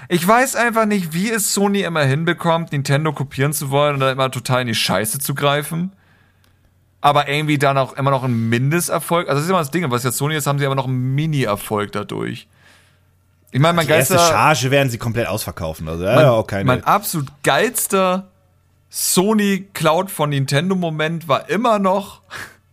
Ich 0.07 0.25
weiß 0.25 0.55
einfach 0.55 0.85
nicht, 0.85 1.13
wie 1.13 1.31
es 1.31 1.51
Sony 1.51 1.81
immer 1.81 2.03
hinbekommt, 2.03 2.71
Nintendo 2.73 3.11
kopieren 3.11 3.53
zu 3.53 3.71
wollen 3.71 3.95
und 3.95 4.01
dann 4.01 4.11
immer 4.11 4.29
total 4.29 4.61
in 4.61 4.67
die 4.67 4.75
Scheiße 4.75 5.17
zu 5.17 5.33
greifen. 5.33 5.91
Aber 7.01 7.27
irgendwie 7.27 7.57
dann 7.57 7.77
auch 7.79 7.93
immer 7.93 8.11
noch 8.11 8.23
ein 8.23 8.49
Mindesterfolg. 8.49 9.27
Also 9.27 9.39
das 9.39 9.45
ist 9.45 9.49
immer 9.49 9.59
das 9.59 9.71
Ding, 9.71 9.89
was 9.89 10.03
jetzt 10.03 10.17
Sony 10.17 10.35
ist, 10.35 10.45
haben 10.45 10.59
sie 10.59 10.67
aber 10.67 10.75
noch 10.75 10.87
einen 10.87 11.15
Mini-Erfolg 11.15 11.91
dadurch. 11.91 12.47
Ich 13.51 13.59
meine, 13.59 13.73
mein 13.73 13.87
Die 13.87 13.93
erste 13.93 14.13
geilster, 14.13 14.31
Charge 14.31 14.69
werden 14.69 14.89
sie 14.91 14.99
komplett 14.99 15.27
ausverkaufen. 15.27 15.87
Also, 15.89 16.03
ja, 16.03 16.15
mein, 16.15 16.25
auch 16.25 16.45
keine. 16.45 16.65
mein 16.65 16.83
absolut 16.83 17.29
geilster 17.41 18.28
Sony 18.89 19.67
Cloud 19.73 20.09
von 20.09 20.31
Nintendo 20.31 20.75
Moment 20.75 21.27
war 21.27 21.49
immer 21.49 21.79
noch, 21.79 22.21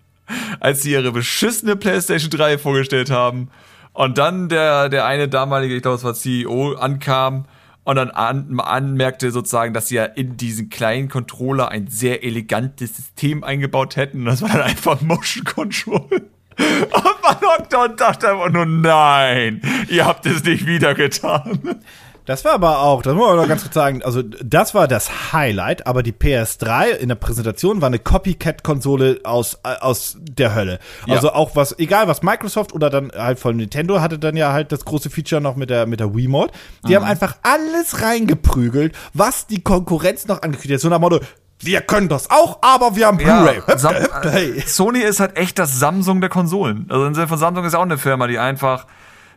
als 0.60 0.82
sie 0.82 0.92
ihre 0.92 1.12
beschissene 1.12 1.76
PlayStation 1.76 2.30
3 2.30 2.58
vorgestellt 2.58 3.10
haben 3.10 3.50
und 3.92 4.18
dann 4.18 4.48
der, 4.48 4.88
der 4.88 5.06
eine 5.06 5.28
damalige, 5.28 5.76
ich 5.76 5.82
glaube, 5.82 5.96
es 5.96 6.04
war 6.04 6.14
CEO, 6.14 6.74
ankam 6.74 7.44
und 7.84 7.96
dann 7.96 8.10
an, 8.10 8.58
anmerkte 8.58 9.30
sozusagen, 9.30 9.72
dass 9.72 9.88
sie 9.88 9.96
ja 9.96 10.04
in 10.04 10.36
diesen 10.36 10.70
kleinen 10.70 11.08
Controller 11.08 11.68
ein 11.70 11.86
sehr 11.86 12.24
elegantes 12.24 12.96
System 12.96 13.44
eingebaut 13.44 13.96
hätten 13.96 14.20
und 14.20 14.24
das 14.26 14.42
war 14.42 14.48
dann 14.50 14.62
einfach 14.62 15.00
Motion 15.02 15.44
Control. 15.44 16.08
Und 16.58 17.22
man 17.22 17.90
und 17.90 18.00
dachte 18.00 18.30
einfach 18.30 18.48
nur, 18.50 18.64
nein, 18.64 19.60
ihr 19.90 20.06
habt 20.06 20.24
es 20.24 20.42
nicht 20.42 20.66
wieder 20.66 20.94
getan. 20.94 21.80
Das 22.26 22.44
war 22.44 22.52
aber 22.52 22.80
auch, 22.80 23.02
das 23.02 23.14
muss 23.14 23.26
man 23.26 23.36
noch 23.36 23.48
ganz 23.48 23.62
kurz 23.62 23.74
sagen, 23.74 24.02
also 24.02 24.22
das 24.22 24.74
war 24.74 24.88
das 24.88 25.32
Highlight, 25.32 25.86
aber 25.86 26.02
die 26.02 26.12
PS3 26.12 26.88
in 26.90 27.08
der 27.08 27.14
Präsentation 27.16 27.80
war 27.80 27.86
eine 27.86 27.98
Copycat-Konsole 27.98 29.20
aus, 29.24 29.54
äh, 29.64 29.74
aus 29.80 30.16
der 30.20 30.54
Hölle. 30.54 30.78
Also 31.08 31.28
Ja. 31.28 31.34
auch 31.34 31.56
was, 31.56 31.78
egal 31.78 32.08
was 32.08 32.22
Microsoft 32.22 32.72
oder 32.74 32.90
dann 32.90 33.10
halt 33.16 33.38
von 33.38 33.56
Nintendo 33.56 34.00
hatte 34.00 34.18
dann 34.18 34.36
ja 34.36 34.52
halt 34.52 34.72
das 34.72 34.84
große 34.84 35.08
Feature 35.10 35.40
noch 35.40 35.56
mit 35.56 35.70
der, 35.70 35.86
mit 35.86 36.00
der 36.00 36.14
Wiimote. 36.14 36.52
Die 36.88 36.96
haben 36.96 37.04
einfach 37.04 37.36
alles 37.42 38.02
reingeprügelt, 38.02 38.94
was 39.14 39.46
die 39.46 39.62
Konkurrenz 39.62 40.26
noch 40.26 40.42
angekündigt 40.42 40.74
hat. 40.74 40.80
So 40.80 40.88
nach 40.88 40.96
dem 40.98 41.02
Motto, 41.02 41.20
wir 41.60 41.80
können 41.80 42.08
das 42.08 42.30
auch, 42.30 42.58
aber 42.60 42.96
wir 42.96 43.06
haben 43.06 43.16
Blu-ray. 43.18 43.62
Hüpfte, 43.66 44.30
hey. 44.30 44.60
Sony 44.66 44.98
ist 44.98 45.20
halt 45.20 45.36
echt 45.36 45.58
das 45.58 45.78
Samsung 45.78 46.20
der 46.20 46.28
Konsolen. 46.28 46.86
Also 46.90 47.06
im 47.06 47.14
Sinne 47.14 47.28
von 47.28 47.38
Samsung 47.38 47.64
ist 47.64 47.74
auch 47.74 47.82
eine 47.82 47.96
Firma, 47.98 48.26
die 48.26 48.38
einfach 48.38 48.86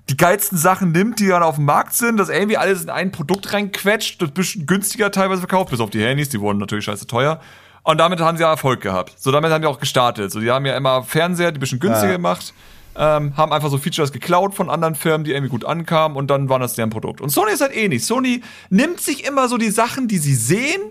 die 0.09 0.17
geilsten 0.17 0.57
Sachen 0.57 0.91
nimmt, 0.91 1.19
die 1.19 1.27
dann 1.27 1.43
auf 1.43 1.55
dem 1.55 1.65
Markt 1.65 1.93
sind, 1.93 2.17
das 2.17 2.29
irgendwie 2.29 2.57
alles 2.57 2.81
in 2.81 2.89
ein 2.89 3.11
Produkt 3.11 3.53
reinquetscht, 3.53 4.21
das 4.21 4.31
bisschen 4.31 4.65
günstiger 4.65 5.11
teilweise 5.11 5.39
verkauft, 5.41 5.69
bis 5.69 5.79
auf 5.79 5.91
die 5.91 6.01
Handys, 6.03 6.29
die 6.29 6.39
wurden 6.39 6.57
natürlich 6.57 6.85
scheiße 6.85 7.05
teuer. 7.07 7.39
Und 7.83 7.99
damit 7.99 8.19
haben 8.19 8.35
sie 8.37 8.43
ja 8.43 8.49
Erfolg 8.49 8.81
gehabt. 8.81 9.13
So, 9.17 9.31
damit 9.31 9.51
haben 9.51 9.61
die 9.61 9.67
auch 9.67 9.79
gestartet. 9.79 10.31
So, 10.31 10.39
die 10.39 10.51
haben 10.51 10.65
ja 10.65 10.75
immer 10.75 11.03
Fernseher, 11.03 11.51
die 11.51 11.57
ein 11.57 11.59
bisschen 11.59 11.79
günstiger 11.79 12.11
Ja. 12.11 12.17
gemacht, 12.17 12.53
ähm, 12.95 13.37
haben 13.37 13.53
einfach 13.53 13.69
so 13.69 13.77
Features 13.77 14.11
geklaut 14.11 14.53
von 14.55 14.69
anderen 14.69 14.95
Firmen, 14.95 15.23
die 15.23 15.31
irgendwie 15.31 15.49
gut 15.49 15.63
ankamen 15.63 16.17
und 16.17 16.27
dann 16.27 16.49
war 16.49 16.59
das 16.59 16.73
deren 16.73 16.89
Produkt. 16.89 17.21
Und 17.21 17.29
Sony 17.29 17.51
ist 17.51 17.61
halt 17.61 17.75
ähnlich. 17.75 18.05
Sony 18.05 18.41
nimmt 18.69 18.99
sich 18.99 19.25
immer 19.25 19.47
so 19.47 19.57
die 19.57 19.69
Sachen, 19.69 20.07
die 20.07 20.17
sie 20.17 20.35
sehen, 20.35 20.81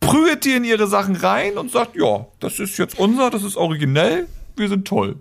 prügelt 0.00 0.44
die 0.44 0.52
in 0.52 0.64
ihre 0.64 0.86
Sachen 0.86 1.16
rein 1.16 1.58
und 1.58 1.70
sagt, 1.70 1.96
ja, 1.96 2.26
das 2.40 2.58
ist 2.60 2.78
jetzt 2.78 2.98
unser, 2.98 3.30
das 3.30 3.42
ist 3.42 3.56
originell, 3.56 4.26
wir 4.56 4.68
sind 4.68 4.86
toll. 4.86 5.16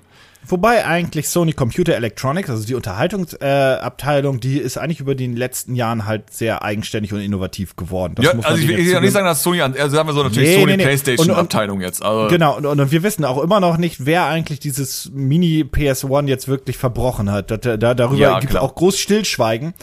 Wobei 0.47 0.85
eigentlich 0.85 1.29
Sony 1.29 1.53
Computer 1.53 1.95
Electronics, 1.95 2.49
also 2.49 2.65
die 2.65 2.75
Unterhaltungsabteilung, 2.75 4.37
äh, 4.37 4.39
die 4.39 4.57
ist 4.57 4.77
eigentlich 4.77 4.99
über 4.99 5.15
die 5.15 5.27
letzten 5.27 5.75
Jahren 5.75 6.05
halt 6.05 6.31
sehr 6.31 6.63
eigenständig 6.63 7.13
und 7.13 7.21
innovativ 7.21 7.75
geworden. 7.75 8.15
Das 8.15 8.25
ja, 8.25 8.31
also 8.31 8.57
ich 8.61 8.67
will 8.67 9.01
nicht 9.01 9.11
sagen, 9.13 9.25
dass 9.25 9.43
Sony, 9.43 9.61
also 9.61 9.97
haben 9.97 10.07
wir 10.07 10.13
so 10.13 10.23
natürlich 10.23 10.49
Nee, 10.49 10.55
Sony 10.55 10.71
nee, 10.71 10.77
nee. 10.77 10.83
Playstation 10.83 11.29
Und- 11.29 11.35
und- 11.35 11.41
Abteilung 11.41 11.81
jetzt. 11.81 12.03
Also, 12.03 12.27
Genau, 12.27 12.57
und, 12.57 12.65
und 12.65 12.91
wir 12.91 13.03
wissen 13.03 13.25
auch 13.25 13.41
immer 13.41 13.59
noch 13.59 13.77
nicht, 13.77 14.05
wer 14.05 14.25
eigentlich 14.25 14.59
dieses 14.59 15.11
Mini 15.13 15.63
PS1 15.63 16.27
jetzt 16.27 16.47
wirklich 16.47 16.77
verbrochen 16.77 17.31
hat. 17.31 17.51
Da, 17.51 17.57
da, 17.57 17.93
darüber 17.93 18.21
Ja, 18.21 18.39
gibt 18.39 18.53
es 18.53 18.59
auch 18.59 18.75
groß 18.75 18.97
Stillschweigen. 18.99 19.73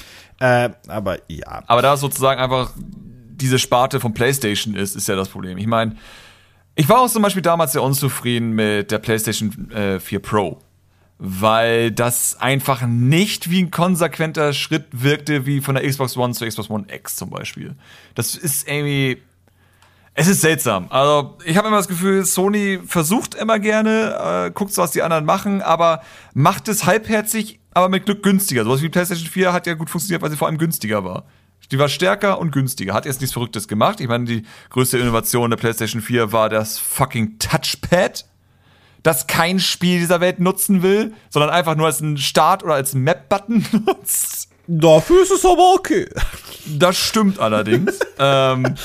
Äh, 0.40 0.70
aber 0.88 1.18
ja. 1.28 1.62
Aber 1.66 1.82
da 1.82 1.96
sozusagen 1.96 2.40
einfach 2.40 2.72
diese 2.76 3.58
Sparte 3.58 4.00
von 4.00 4.14
PlayStation 4.14 4.74
ist, 4.74 4.96
ist 4.96 5.08
ja 5.08 5.16
das 5.16 5.28
Problem. 5.28 5.58
Ich 5.58 5.66
meine, 5.66 5.96
ich 6.74 6.88
war 6.88 7.00
auch 7.00 7.10
zum 7.10 7.22
Beispiel 7.22 7.42
damals 7.42 7.72
sehr 7.72 7.82
unzufrieden 7.82 8.52
mit 8.52 8.90
der 8.90 8.98
PlayStation 8.98 9.70
äh, 9.70 10.00
4 10.00 10.18
Pro. 10.20 10.58
weil 11.24 11.92
das 11.92 12.40
einfach 12.40 12.82
nicht 12.84 13.48
wie 13.48 13.62
ein 13.62 13.70
konsequenter 13.70 14.52
Schritt 14.52 14.86
wirkte, 14.90 15.46
wie 15.46 15.60
von 15.60 15.76
der 15.76 15.88
Xbox 15.88 16.16
One 16.16 16.34
zur 16.34 16.48
Xbox 16.48 16.68
One 16.68 16.86
X 16.92 17.14
zum 17.14 17.30
Beispiel. 17.30 17.76
Das 18.16 18.34
ist 18.34 18.68
irgendwie, 18.68 19.22
es 20.14 20.26
ist 20.26 20.40
seltsam. 20.40 20.86
Also 20.90 21.38
ich 21.44 21.56
habe 21.56 21.68
immer 21.68 21.76
das 21.76 21.86
Gefühl, 21.86 22.24
Sony 22.24 22.80
versucht 22.84 23.36
immer 23.36 23.60
gerne, 23.60 24.46
äh, 24.48 24.50
guckt 24.50 24.76
was 24.76 24.90
die 24.90 25.02
anderen 25.02 25.24
machen, 25.24 25.62
aber 25.62 26.02
macht 26.34 26.66
es 26.66 26.86
halbherzig, 26.86 27.60
aber 27.72 27.88
mit 27.88 28.04
Glück 28.04 28.24
günstiger. 28.24 28.64
Sowas 28.64 28.82
wie 28.82 28.88
PlayStation 28.88 29.28
4 29.28 29.52
hat 29.52 29.68
ja 29.68 29.74
gut 29.74 29.90
funktioniert, 29.90 30.22
weil 30.22 30.30
sie 30.30 30.36
vor 30.36 30.48
allem 30.48 30.58
günstiger 30.58 31.04
war. 31.04 31.24
Die 31.70 31.78
war 31.78 31.88
stärker 31.88 32.38
und 32.38 32.50
günstiger. 32.50 32.92
Hat 32.92 33.06
jetzt 33.06 33.20
nichts 33.20 33.32
Verrücktes 33.32 33.68
gemacht. 33.68 34.00
Ich 34.00 34.08
meine, 34.08 34.24
die 34.24 34.42
größte 34.70 34.98
Innovation 34.98 35.48
der 35.50 35.56
PlayStation 35.56 36.02
4 36.02 36.32
war 36.32 36.48
das 36.48 36.78
fucking 36.78 37.38
Touchpad 37.38 38.26
das 39.02 39.26
kein 39.26 39.58
Spiel 39.58 39.98
dieser 39.98 40.20
Welt 40.20 40.38
nutzen 40.38 40.82
will, 40.82 41.12
sondern 41.28 41.50
einfach 41.50 41.74
nur 41.74 41.86
als 41.86 42.00
einen 42.00 42.18
Start- 42.18 42.62
oder 42.62 42.74
als 42.74 42.94
Map-Button 42.94 43.66
nutzt. 43.86 44.48
Dafür 44.66 45.22
ist 45.22 45.32
es 45.32 45.44
aber 45.44 45.74
okay. 45.74 46.08
Das 46.66 46.96
stimmt 46.96 47.40
allerdings. 47.40 47.98
ähm, 48.18 48.76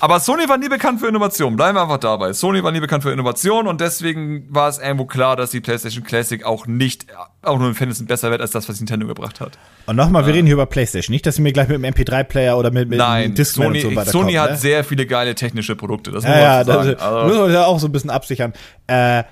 aber 0.00 0.20
Sony 0.20 0.48
war 0.48 0.58
nie 0.58 0.68
bekannt 0.68 1.00
für 1.00 1.08
Innovation. 1.08 1.56
Bleiben 1.56 1.76
wir 1.76 1.82
einfach 1.82 1.98
dabei. 1.98 2.32
Sony 2.32 2.62
war 2.62 2.72
nie 2.72 2.80
bekannt 2.80 3.02
für 3.02 3.12
Innovation 3.12 3.66
und 3.66 3.80
deswegen 3.80 4.46
war 4.52 4.68
es 4.68 4.78
irgendwo 4.78 5.04
klar, 5.04 5.36
dass 5.36 5.50
die 5.50 5.60
PlayStation 5.60 6.04
Classic 6.04 6.44
auch 6.44 6.66
nicht, 6.66 7.06
auch 7.42 7.58
nur 7.58 7.68
im 7.68 7.74
Fantasy 7.74 8.04
besser 8.04 8.30
wird 8.30 8.40
als 8.40 8.50
das, 8.50 8.68
was 8.68 8.80
Nintendo 8.80 9.06
gebracht 9.06 9.40
hat. 9.40 9.58
Und 9.86 9.96
nochmal, 9.96 10.26
wir 10.26 10.34
reden 10.34 10.46
hier 10.46 10.54
über 10.54 10.66
PlayStation. 10.66 11.12
Nicht, 11.12 11.26
dass 11.26 11.36
sie 11.36 11.42
mir 11.42 11.52
gleich 11.52 11.68
mit 11.68 11.76
dem 11.76 11.84
MP3-Player 11.84 12.56
oder 12.58 12.70
mit, 12.70 12.88
mit 12.88 12.98
Nein, 12.98 13.34
Discman 13.34 13.68
Sony, 13.68 13.84
und 13.84 13.90
so 13.90 13.96
weiter 13.96 14.10
Sony 14.10 14.32
hat 14.34 14.50
ne? 14.52 14.56
sehr 14.56 14.84
viele 14.84 15.06
geile 15.06 15.34
technische 15.34 15.76
Produkte. 15.76 16.10
Das 16.10 16.24
muss 16.24 16.32
Ja, 16.34 16.40
man 16.40 16.42
ja, 16.42 16.64
sagen. 16.64 16.96
Also- 16.98 17.26
müssen 17.28 17.46
wir 17.46 17.52
ja 17.52 17.64
auch 17.66 17.78
so 17.78 17.86
ein 17.86 17.92
bisschen 17.92 18.10
absichern. 18.10 18.52
Äh, 18.86 19.24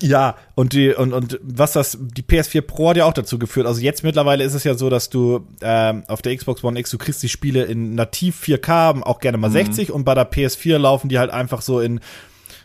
ja, 0.00 0.34
und 0.54 0.72
die, 0.72 0.92
und, 0.92 1.12
und 1.12 1.38
was 1.42 1.72
das, 1.72 1.96
die 2.00 2.22
PS4 2.22 2.62
Pro 2.62 2.90
hat 2.90 2.96
ja 2.96 3.04
auch 3.04 3.12
dazu 3.12 3.38
geführt. 3.38 3.66
Also 3.66 3.80
jetzt 3.80 4.02
mittlerweile 4.02 4.42
ist 4.44 4.54
es 4.54 4.64
ja 4.64 4.74
so, 4.74 4.90
dass 4.90 5.08
du 5.08 5.46
ähm, 5.62 6.02
auf 6.08 6.20
der 6.20 6.36
Xbox 6.36 6.64
One 6.64 6.78
X, 6.80 6.90
du 6.90 6.98
kriegst 6.98 7.22
die 7.22 7.28
Spiele 7.28 7.64
in 7.64 7.94
nativ 7.94 8.42
4K, 8.42 9.02
auch 9.02 9.20
gerne 9.20 9.36
Mhm. 9.38 9.42
mal 9.42 9.50
60 9.50 9.92
und 9.92 10.04
bei 10.04 10.14
der 10.14 10.30
PS4 10.30 10.78
laufen 10.78 11.08
die 11.08 11.18
halt 11.18 11.30
einfach 11.30 11.62
so 11.62 11.80
in 11.80 12.00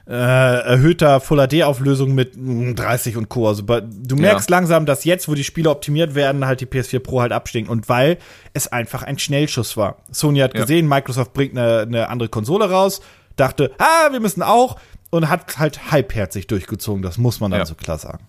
äh, 0.07 0.11
erhöhter 0.13 1.19
Full 1.19 1.37
HD 1.47 1.61
Auflösung 1.61 2.15
mit 2.15 2.35
mm, 2.35 2.73
30 2.73 3.15
und 3.15 3.29
Co. 3.29 3.47
Also 3.47 3.61
du 3.61 4.15
merkst 4.15 4.49
Ja. 4.49 4.55
langsam, 4.55 4.87
dass 4.87 5.03
jetzt, 5.03 5.27
wo 5.27 5.35
die 5.35 5.43
Spiele 5.43 5.69
optimiert 5.69 6.15
werden, 6.15 6.47
halt 6.47 6.61
die 6.61 6.65
PS4 6.65 6.97
Pro 6.99 7.21
halt 7.21 7.31
abstinken 7.31 7.71
und 7.71 7.89
weil 7.89 8.17
es 8.55 8.67
einfach 8.67 9.03
ein 9.03 9.19
Schnellschuss 9.19 9.77
war. 9.77 9.97
Sony 10.11 10.39
hat 10.39 10.55
Ja. 10.55 10.61
gesehen, 10.61 10.87
Microsoft 10.87 11.33
bringt 11.33 11.55
eine, 11.55 11.81
eine 11.81 12.09
andere 12.09 12.27
Konsole 12.29 12.67
raus, 12.71 13.01
dachte, 13.35 13.71
ah, 13.77 14.11
wir 14.11 14.19
müssen 14.19 14.41
auch 14.41 14.77
und 15.11 15.29
hat 15.29 15.57
halt 15.59 15.91
halbherzig 15.91 16.47
durchgezogen. 16.47 17.01
Das 17.01 17.17
muss 17.17 17.39
man 17.39 17.51
dann 17.51 17.61
Ja. 17.61 17.65
so 17.65 17.75
klar 17.75 17.97
sagen. 17.97 18.25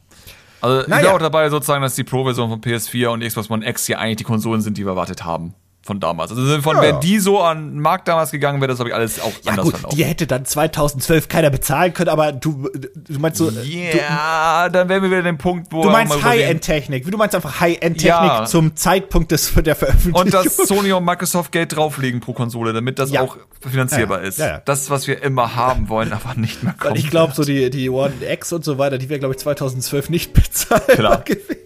Also 0.61 0.83
ich 0.83 0.89
Naja. 0.89 1.03
bin 1.07 1.11
auch 1.13 1.19
dabei 1.19 1.49
sozusagen, 1.49 1.83
dass 1.83 1.95
die 1.95 2.05
Pro-Version 2.05 2.51
von 2.51 2.61
PS4 2.61 3.09
und 3.09 3.21
Xbox 3.27 3.51
One 3.51 3.67
X 3.67 3.89
ja 3.89 3.99
eigentlich 3.99 4.17
die 4.17 4.25
Konsolen 4.25 4.61
sind, 4.61 4.77
die 4.77 4.85
wir 4.85 4.91
erwartet 4.91 5.25
haben 5.25 5.55
von 5.83 5.99
damals. 5.99 6.31
Also 6.31 6.61
von 6.61 6.77
Ja, 6.77 6.85
ja. 6.85 6.93
die 6.99 7.19
so 7.19 7.41
an 7.41 7.71
den 7.73 7.81
Markt 7.81 8.07
damals 8.07 8.31
gegangen, 8.31 8.61
wäre 8.61 8.69
das 8.69 8.77
glaube 8.77 8.91
ich 8.91 8.95
alles 8.95 9.19
auch 9.21 9.33
Ja 9.43 9.53
anders 9.53 9.65
gut, 9.65 9.75
verlaufen. 9.77 9.97
die 9.97 10.05
hätte 10.05 10.27
dann 10.27 10.45
2012 10.45 11.29
keiner 11.29 11.49
bezahlen 11.51 11.95
können, 11.95 12.11
aber 12.11 12.33
du, 12.33 12.69
du 12.95 13.19
meinst 13.19 13.39
so, 13.39 13.51
Ja, 13.51 14.69
dann 14.69 14.89
wären 14.89 15.03
wir 15.03 15.09
wieder 15.11 15.19
an 15.21 15.25
dem 15.25 15.39
Punkt, 15.39 15.73
wo 15.73 15.83
du, 15.83 15.91
meinst 15.91 16.23
High-End-Technik. 16.23 17.11
Du 17.11 17.17
meinst 17.17 17.35
einfach 17.35 17.61
High-End-Technik 17.61 18.09
Ja. 18.09 18.45
zum 18.45 18.77
Zeitpunkt 18.77 19.31
des, 19.33 19.53
der 19.55 19.75
Veröffentlichung. 19.75 20.21
Und 20.21 20.35
dass 20.35 20.57
Sony 20.57 20.93
und 20.93 21.05
Microsoft 21.05 21.51
Geld 21.53 21.75
drauflegen 21.75 22.21
pro 22.21 22.33
Konsole, 22.35 22.73
damit 22.73 22.99
das 22.99 23.15
auch 23.17 23.39
finanzierbar 23.69 24.21
ist. 24.23 24.41
Das, 24.67 24.91
was 24.91 25.07
wir 25.07 25.23
immer 25.23 25.55
haben 25.57 25.89
wollen, 25.89 26.13
aber 26.13 26.35
nicht 26.39 26.63
mehr 26.63 26.75
kommt. 26.79 26.99
Ich 26.99 27.11
glaube, 27.11 27.33
so 27.35 27.43
die, 27.45 27.71
die 27.71 27.89
One 27.91 28.13
X 28.31 28.53
und 28.53 28.65
so 28.65 28.77
weiter, 28.79 28.99
die 28.99 29.09
wäre, 29.09 29.19
glaube 29.21 29.35
ich, 29.35 29.41
2012 29.41 30.11
nicht 30.11 30.33
bezahlbar 30.35 30.97
Klar. 30.97 31.21
gewesen. 31.25 31.57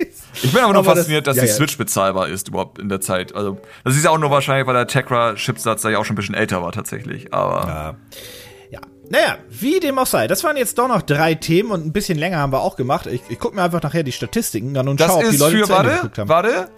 Ich 0.42 0.52
bin 0.52 0.62
aber 0.62 0.72
nur 0.72 0.80
Aber 0.80 0.90
das- 0.90 0.98
fasziniert, 1.00 1.28
dass 1.28 1.36
ja, 1.36 1.42
die. 1.44 1.48
Switch 1.48 1.78
bezahlbar 1.78 2.28
ist 2.28 2.48
überhaupt 2.48 2.80
in 2.80 2.88
der 2.88 3.00
Zeit. 3.00 3.34
Also, 3.36 3.58
das 3.84 3.94
ist 3.96 4.04
ja 4.04 4.10
auch 4.10 4.13
nur 4.18 4.30
wahrscheinlich, 4.30 4.66
weil 4.66 4.74
der 4.74 4.86
Tegra-Chipsatz 4.86 5.82
da 5.82 5.90
ja 5.90 5.98
auch 5.98 6.04
schon 6.04 6.14
ein 6.14 6.16
bisschen 6.16 6.34
älter 6.34 6.62
war 6.62 6.72
tatsächlich. 6.72 7.32
Aber 7.32 7.66
Ja. 7.66 7.94
ja. 8.70 8.80
Naja, 9.10 9.36
wie 9.50 9.80
dem 9.80 9.98
auch 9.98 10.06
sei. 10.06 10.26
Das 10.26 10.42
waren 10.44 10.56
jetzt 10.56 10.78
doch 10.78 10.88
noch 10.88 11.02
drei 11.02 11.34
Themen 11.34 11.70
und 11.70 11.84
ein 11.86 11.92
bisschen 11.92 12.18
länger 12.18 12.38
haben 12.38 12.52
wir 12.52 12.60
auch 12.60 12.76
gemacht. 12.76 13.06
Ich, 13.06 13.20
ich 13.28 13.38
gucke 13.38 13.54
mir 13.54 13.62
einfach 13.62 13.82
nachher 13.82 14.02
die 14.02 14.12
Statistiken 14.12 14.76
an 14.76 14.88
und 14.88 14.98
das 15.00 15.08
schaue, 15.08 15.18
ob 15.18 15.28
die 15.28 15.34
ist 15.34 15.40
Leute 15.40 15.56
für, 15.58 15.64
zu 15.64 15.72
Ende 15.72 15.84
warte, 15.88 15.96
geguckt 15.96 16.18
haben. 16.18 16.28
warte, 16.28 16.68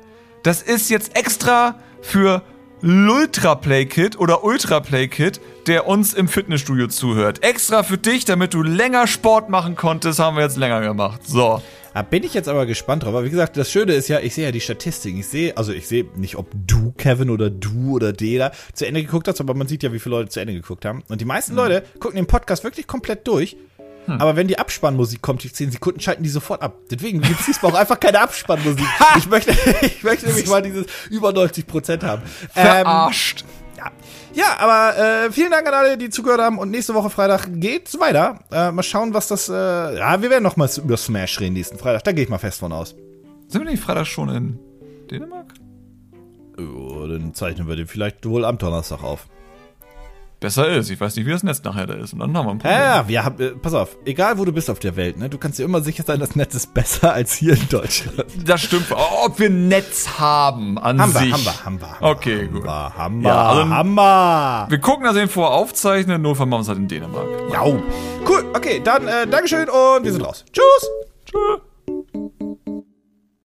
das 0.43 0.63
ist 0.63 0.91
jetzt 0.91 1.17
extra 1.17 1.77
für 2.03 2.43
Ultra 2.83 3.55
Play 3.55 3.87
Kit 3.87 4.19
oder 4.19 4.45
Ultra 4.45 4.81
Play 4.81 5.09
Kit, 5.09 5.41
der 5.67 5.87
uns 5.87 6.15
im 6.15 6.29
Fitnessstudio 6.29 6.89
zuhört. 6.89 7.43
Extra 7.43 7.83
für 7.83 7.97
dich, 7.99 8.25
damit 8.25 8.55
du 8.55 8.63
länger 8.63 9.07
Sport 9.07 9.49
machen 9.49 9.77
konntest, 9.77 10.19
haben 10.19 10.37
wir 10.37 10.43
jetzt 10.43 10.57
länger 10.57 10.81
gemacht. 10.83 11.21
So. 11.27 11.63
Da 11.97 12.03
bin 12.03 12.25
ich 12.25 12.35
jetzt 12.35 12.47
aber 12.47 12.67
gespannt 12.67 13.05
drauf. 13.05 13.15
Aber 13.15 13.25
wie 13.25 13.31
gesagt, 13.31 13.57
das 13.57 13.73
Schöne 13.73 13.95
ist 13.95 14.09
ja, 14.09 14.21
ich 14.21 14.35
sehe 14.35 14.45
ja 14.45 14.53
die 14.53 14.61
Statistiken. 14.61 15.21
Ich 15.21 15.29
sehe, 15.29 15.57
also 15.57 15.73
ich 15.73 15.89
sehe 15.89 16.05
nicht, 16.15 16.37
ob 16.37 16.51
du, 16.53 16.93
Kevin, 16.99 17.31
oder 17.31 17.49
du 17.49 17.93
oder 17.93 18.13
Dela 18.13 18.53
zu 18.75 18.87
Ende 18.87 19.03
geguckt 19.03 19.29
hast, 19.29 19.41
aber 19.41 19.55
man 19.55 19.67
sieht 19.67 19.83
ja, 19.83 19.95
wie 19.95 19.99
viele 19.99 20.17
Leute 20.17 20.29
zu 20.29 20.41
Ende 20.41 20.53
geguckt 20.53 20.85
haben. 20.85 21.05
Und 21.09 21.23
die 21.23 21.25
meisten 21.25 21.53
Mhm. 21.53 21.57
Leute 21.57 21.85
gucken 21.99 22.17
den 22.17 22.27
Podcast 22.27 22.65
wirklich 22.65 22.87
komplett 22.87 23.27
durch. 23.27 23.57
Hm. 24.05 24.21
Aber 24.21 24.37
wenn 24.37 24.47
die 24.47 24.59
Abspannmusik 24.59 25.23
kommt, 25.23 25.43
die 25.43 25.51
10 25.51 25.71
Sekunden, 25.71 25.99
schalten 26.01 26.23
die 26.23 26.29
sofort 26.29 26.61
ab. 26.61 26.77
Deswegen 26.91 27.23
gibt 27.23 27.41
es 27.41 27.47
diesmal 27.47 27.73
auch 27.73 27.77
einfach 27.79 27.99
keine 27.99 28.21
Abspannmusik. 28.21 28.85
ich 29.17 29.31
möchte, 29.31 29.53
ich 29.81 30.03
möchte 30.03 30.27
nämlich 30.27 30.49
mal 30.49 30.61
dieses 30.61 30.85
über 31.09 31.33
90 31.33 31.67
Prozent 31.67 32.05
haben. 32.05 32.21
Ähm, 32.55 32.63
Verarscht. 32.63 33.47
ja. 33.79 33.91
Ja, 34.37 34.59
aber 34.59 34.99
äh, 34.99 35.33
vielen 35.33 35.51
Dank 35.51 35.67
an 35.67 35.73
alle, 35.73 35.97
die 35.97 36.11
zugehört 36.11 36.41
haben. 36.41 36.59
Und 36.59 36.71
nächste 36.71 36.93
Woche 36.93 37.09
Freitag 37.09 37.49
geht's 37.55 37.99
weiter. 37.99 38.41
Äh, 38.53 38.71
mal 38.71 38.83
schauen, 38.83 39.15
was 39.15 39.29
das. 39.29 39.49
Äh, 39.49 39.53
ja, 39.53 40.21
wir 40.21 40.29
werden 40.29 40.43
noch 40.43 40.57
mal 40.57 40.69
über 40.77 40.99
Smash 40.99 41.41
reden 41.41 41.55
nächsten 41.55 41.79
Freitag. 41.79 42.05
Da 42.05 42.13
gehe 42.13 42.25
ich 42.25 42.29
mal 42.29 42.39
fest 42.39 42.61
von 42.61 42.71
aus. 42.71 42.95
Sind 43.49 43.65
wir 43.65 43.71
nicht 43.71 43.83
Freitag 43.83 44.07
schon 44.07 44.29
in 44.29 44.59
Dänemark? 45.11 45.55
Oh, 46.59 47.07
dann 47.07 47.33
zeichnen 47.33 47.67
wir 47.67 47.77
den 47.77 47.87
vielleicht 47.87 48.27
wohl 48.27 48.45
am 48.45 48.59
Donnerstag 48.59 49.03
auf. 49.03 49.27
Besser 50.39 50.69
ist. 50.69 50.91
Ich 50.91 51.01
weiß 51.01 51.17
nicht, 51.17 51.25
wie 51.27 51.31
das 51.31 51.43
Netz 51.43 51.63
nachher 51.65 51.87
da 51.87 51.95
ist. 51.95 52.13
Und 52.13 52.19
dann 52.19 52.37
haben 52.37 52.47
wir 52.47 52.51
ein 52.53 52.59
Problem. 52.59 52.79
ja, 52.79 53.09
wir 53.09 53.25
haben, 53.25 53.41
äh, 53.43 53.51
pass 53.53 53.73
auf, 53.73 53.97
egal 54.05 54.37
wo 54.39 54.45
du 54.45 54.53
bist 54.53 54.69
auf 54.69 54.79
der 54.79 54.95
Welt, 54.95 55.17
ne, 55.17 55.31
du 55.31 55.39
kannst 55.39 55.59
dir 55.59 55.65
immer 55.65 55.81
sicher 55.81 56.03
sein, 56.07 56.21
das 56.21 56.37
Netz 56.37 56.55
ist 56.55 56.75
besser 56.75 57.15
als 57.15 57.33
hier 57.35 57.55
in 57.55 57.69
Deutschland. 57.71 58.25
Das 58.45 58.61
stimmt. 58.61 58.87
Ob 59.25 59.39
wir 59.39 59.49
Netz 59.49 60.19
haben 60.19 60.77
an 60.79 61.01
Haben 61.01 61.15
wir, 61.15 61.21
sich. 61.21 61.33
haben 61.33 61.45
wir, 61.45 61.65
haben 61.65 61.81
wir. 61.81 61.91
Haben 61.91 62.01
wir, 62.01 62.07
Okay, 62.11 62.43
haben 62.45 62.53
gut. 62.53 62.65
Wir, 62.65 62.71
haben 62.97 63.23
wir, 63.23 63.29
Ja, 63.31 63.49
also- 63.49 63.69
haben 63.71 63.95
wir. 63.95 64.67
Wir 64.69 64.79
gucken, 64.79 65.15
wir 65.15 65.23
ihn 65.23 65.29
vorher 65.29 65.55
aufzeichnen, 65.57 66.21
nur 66.21 66.35
machen 66.37 66.51
wir 66.51 66.61
es 66.61 66.69
halt 66.69 66.79
in 66.79 66.89
Dänemark. 66.89 67.27
Ja. 67.53 67.63
Cool, 67.65 68.45
okay, 68.55 68.81
dann 68.85 69.09
äh, 69.09 69.27
Dankeschön 69.27 69.69
und 69.71 70.05
wir 70.05 70.13
sind 70.13 70.23
raus. 70.23 70.45
Tschüss. 70.53 70.91
Tschüss. 71.25 72.63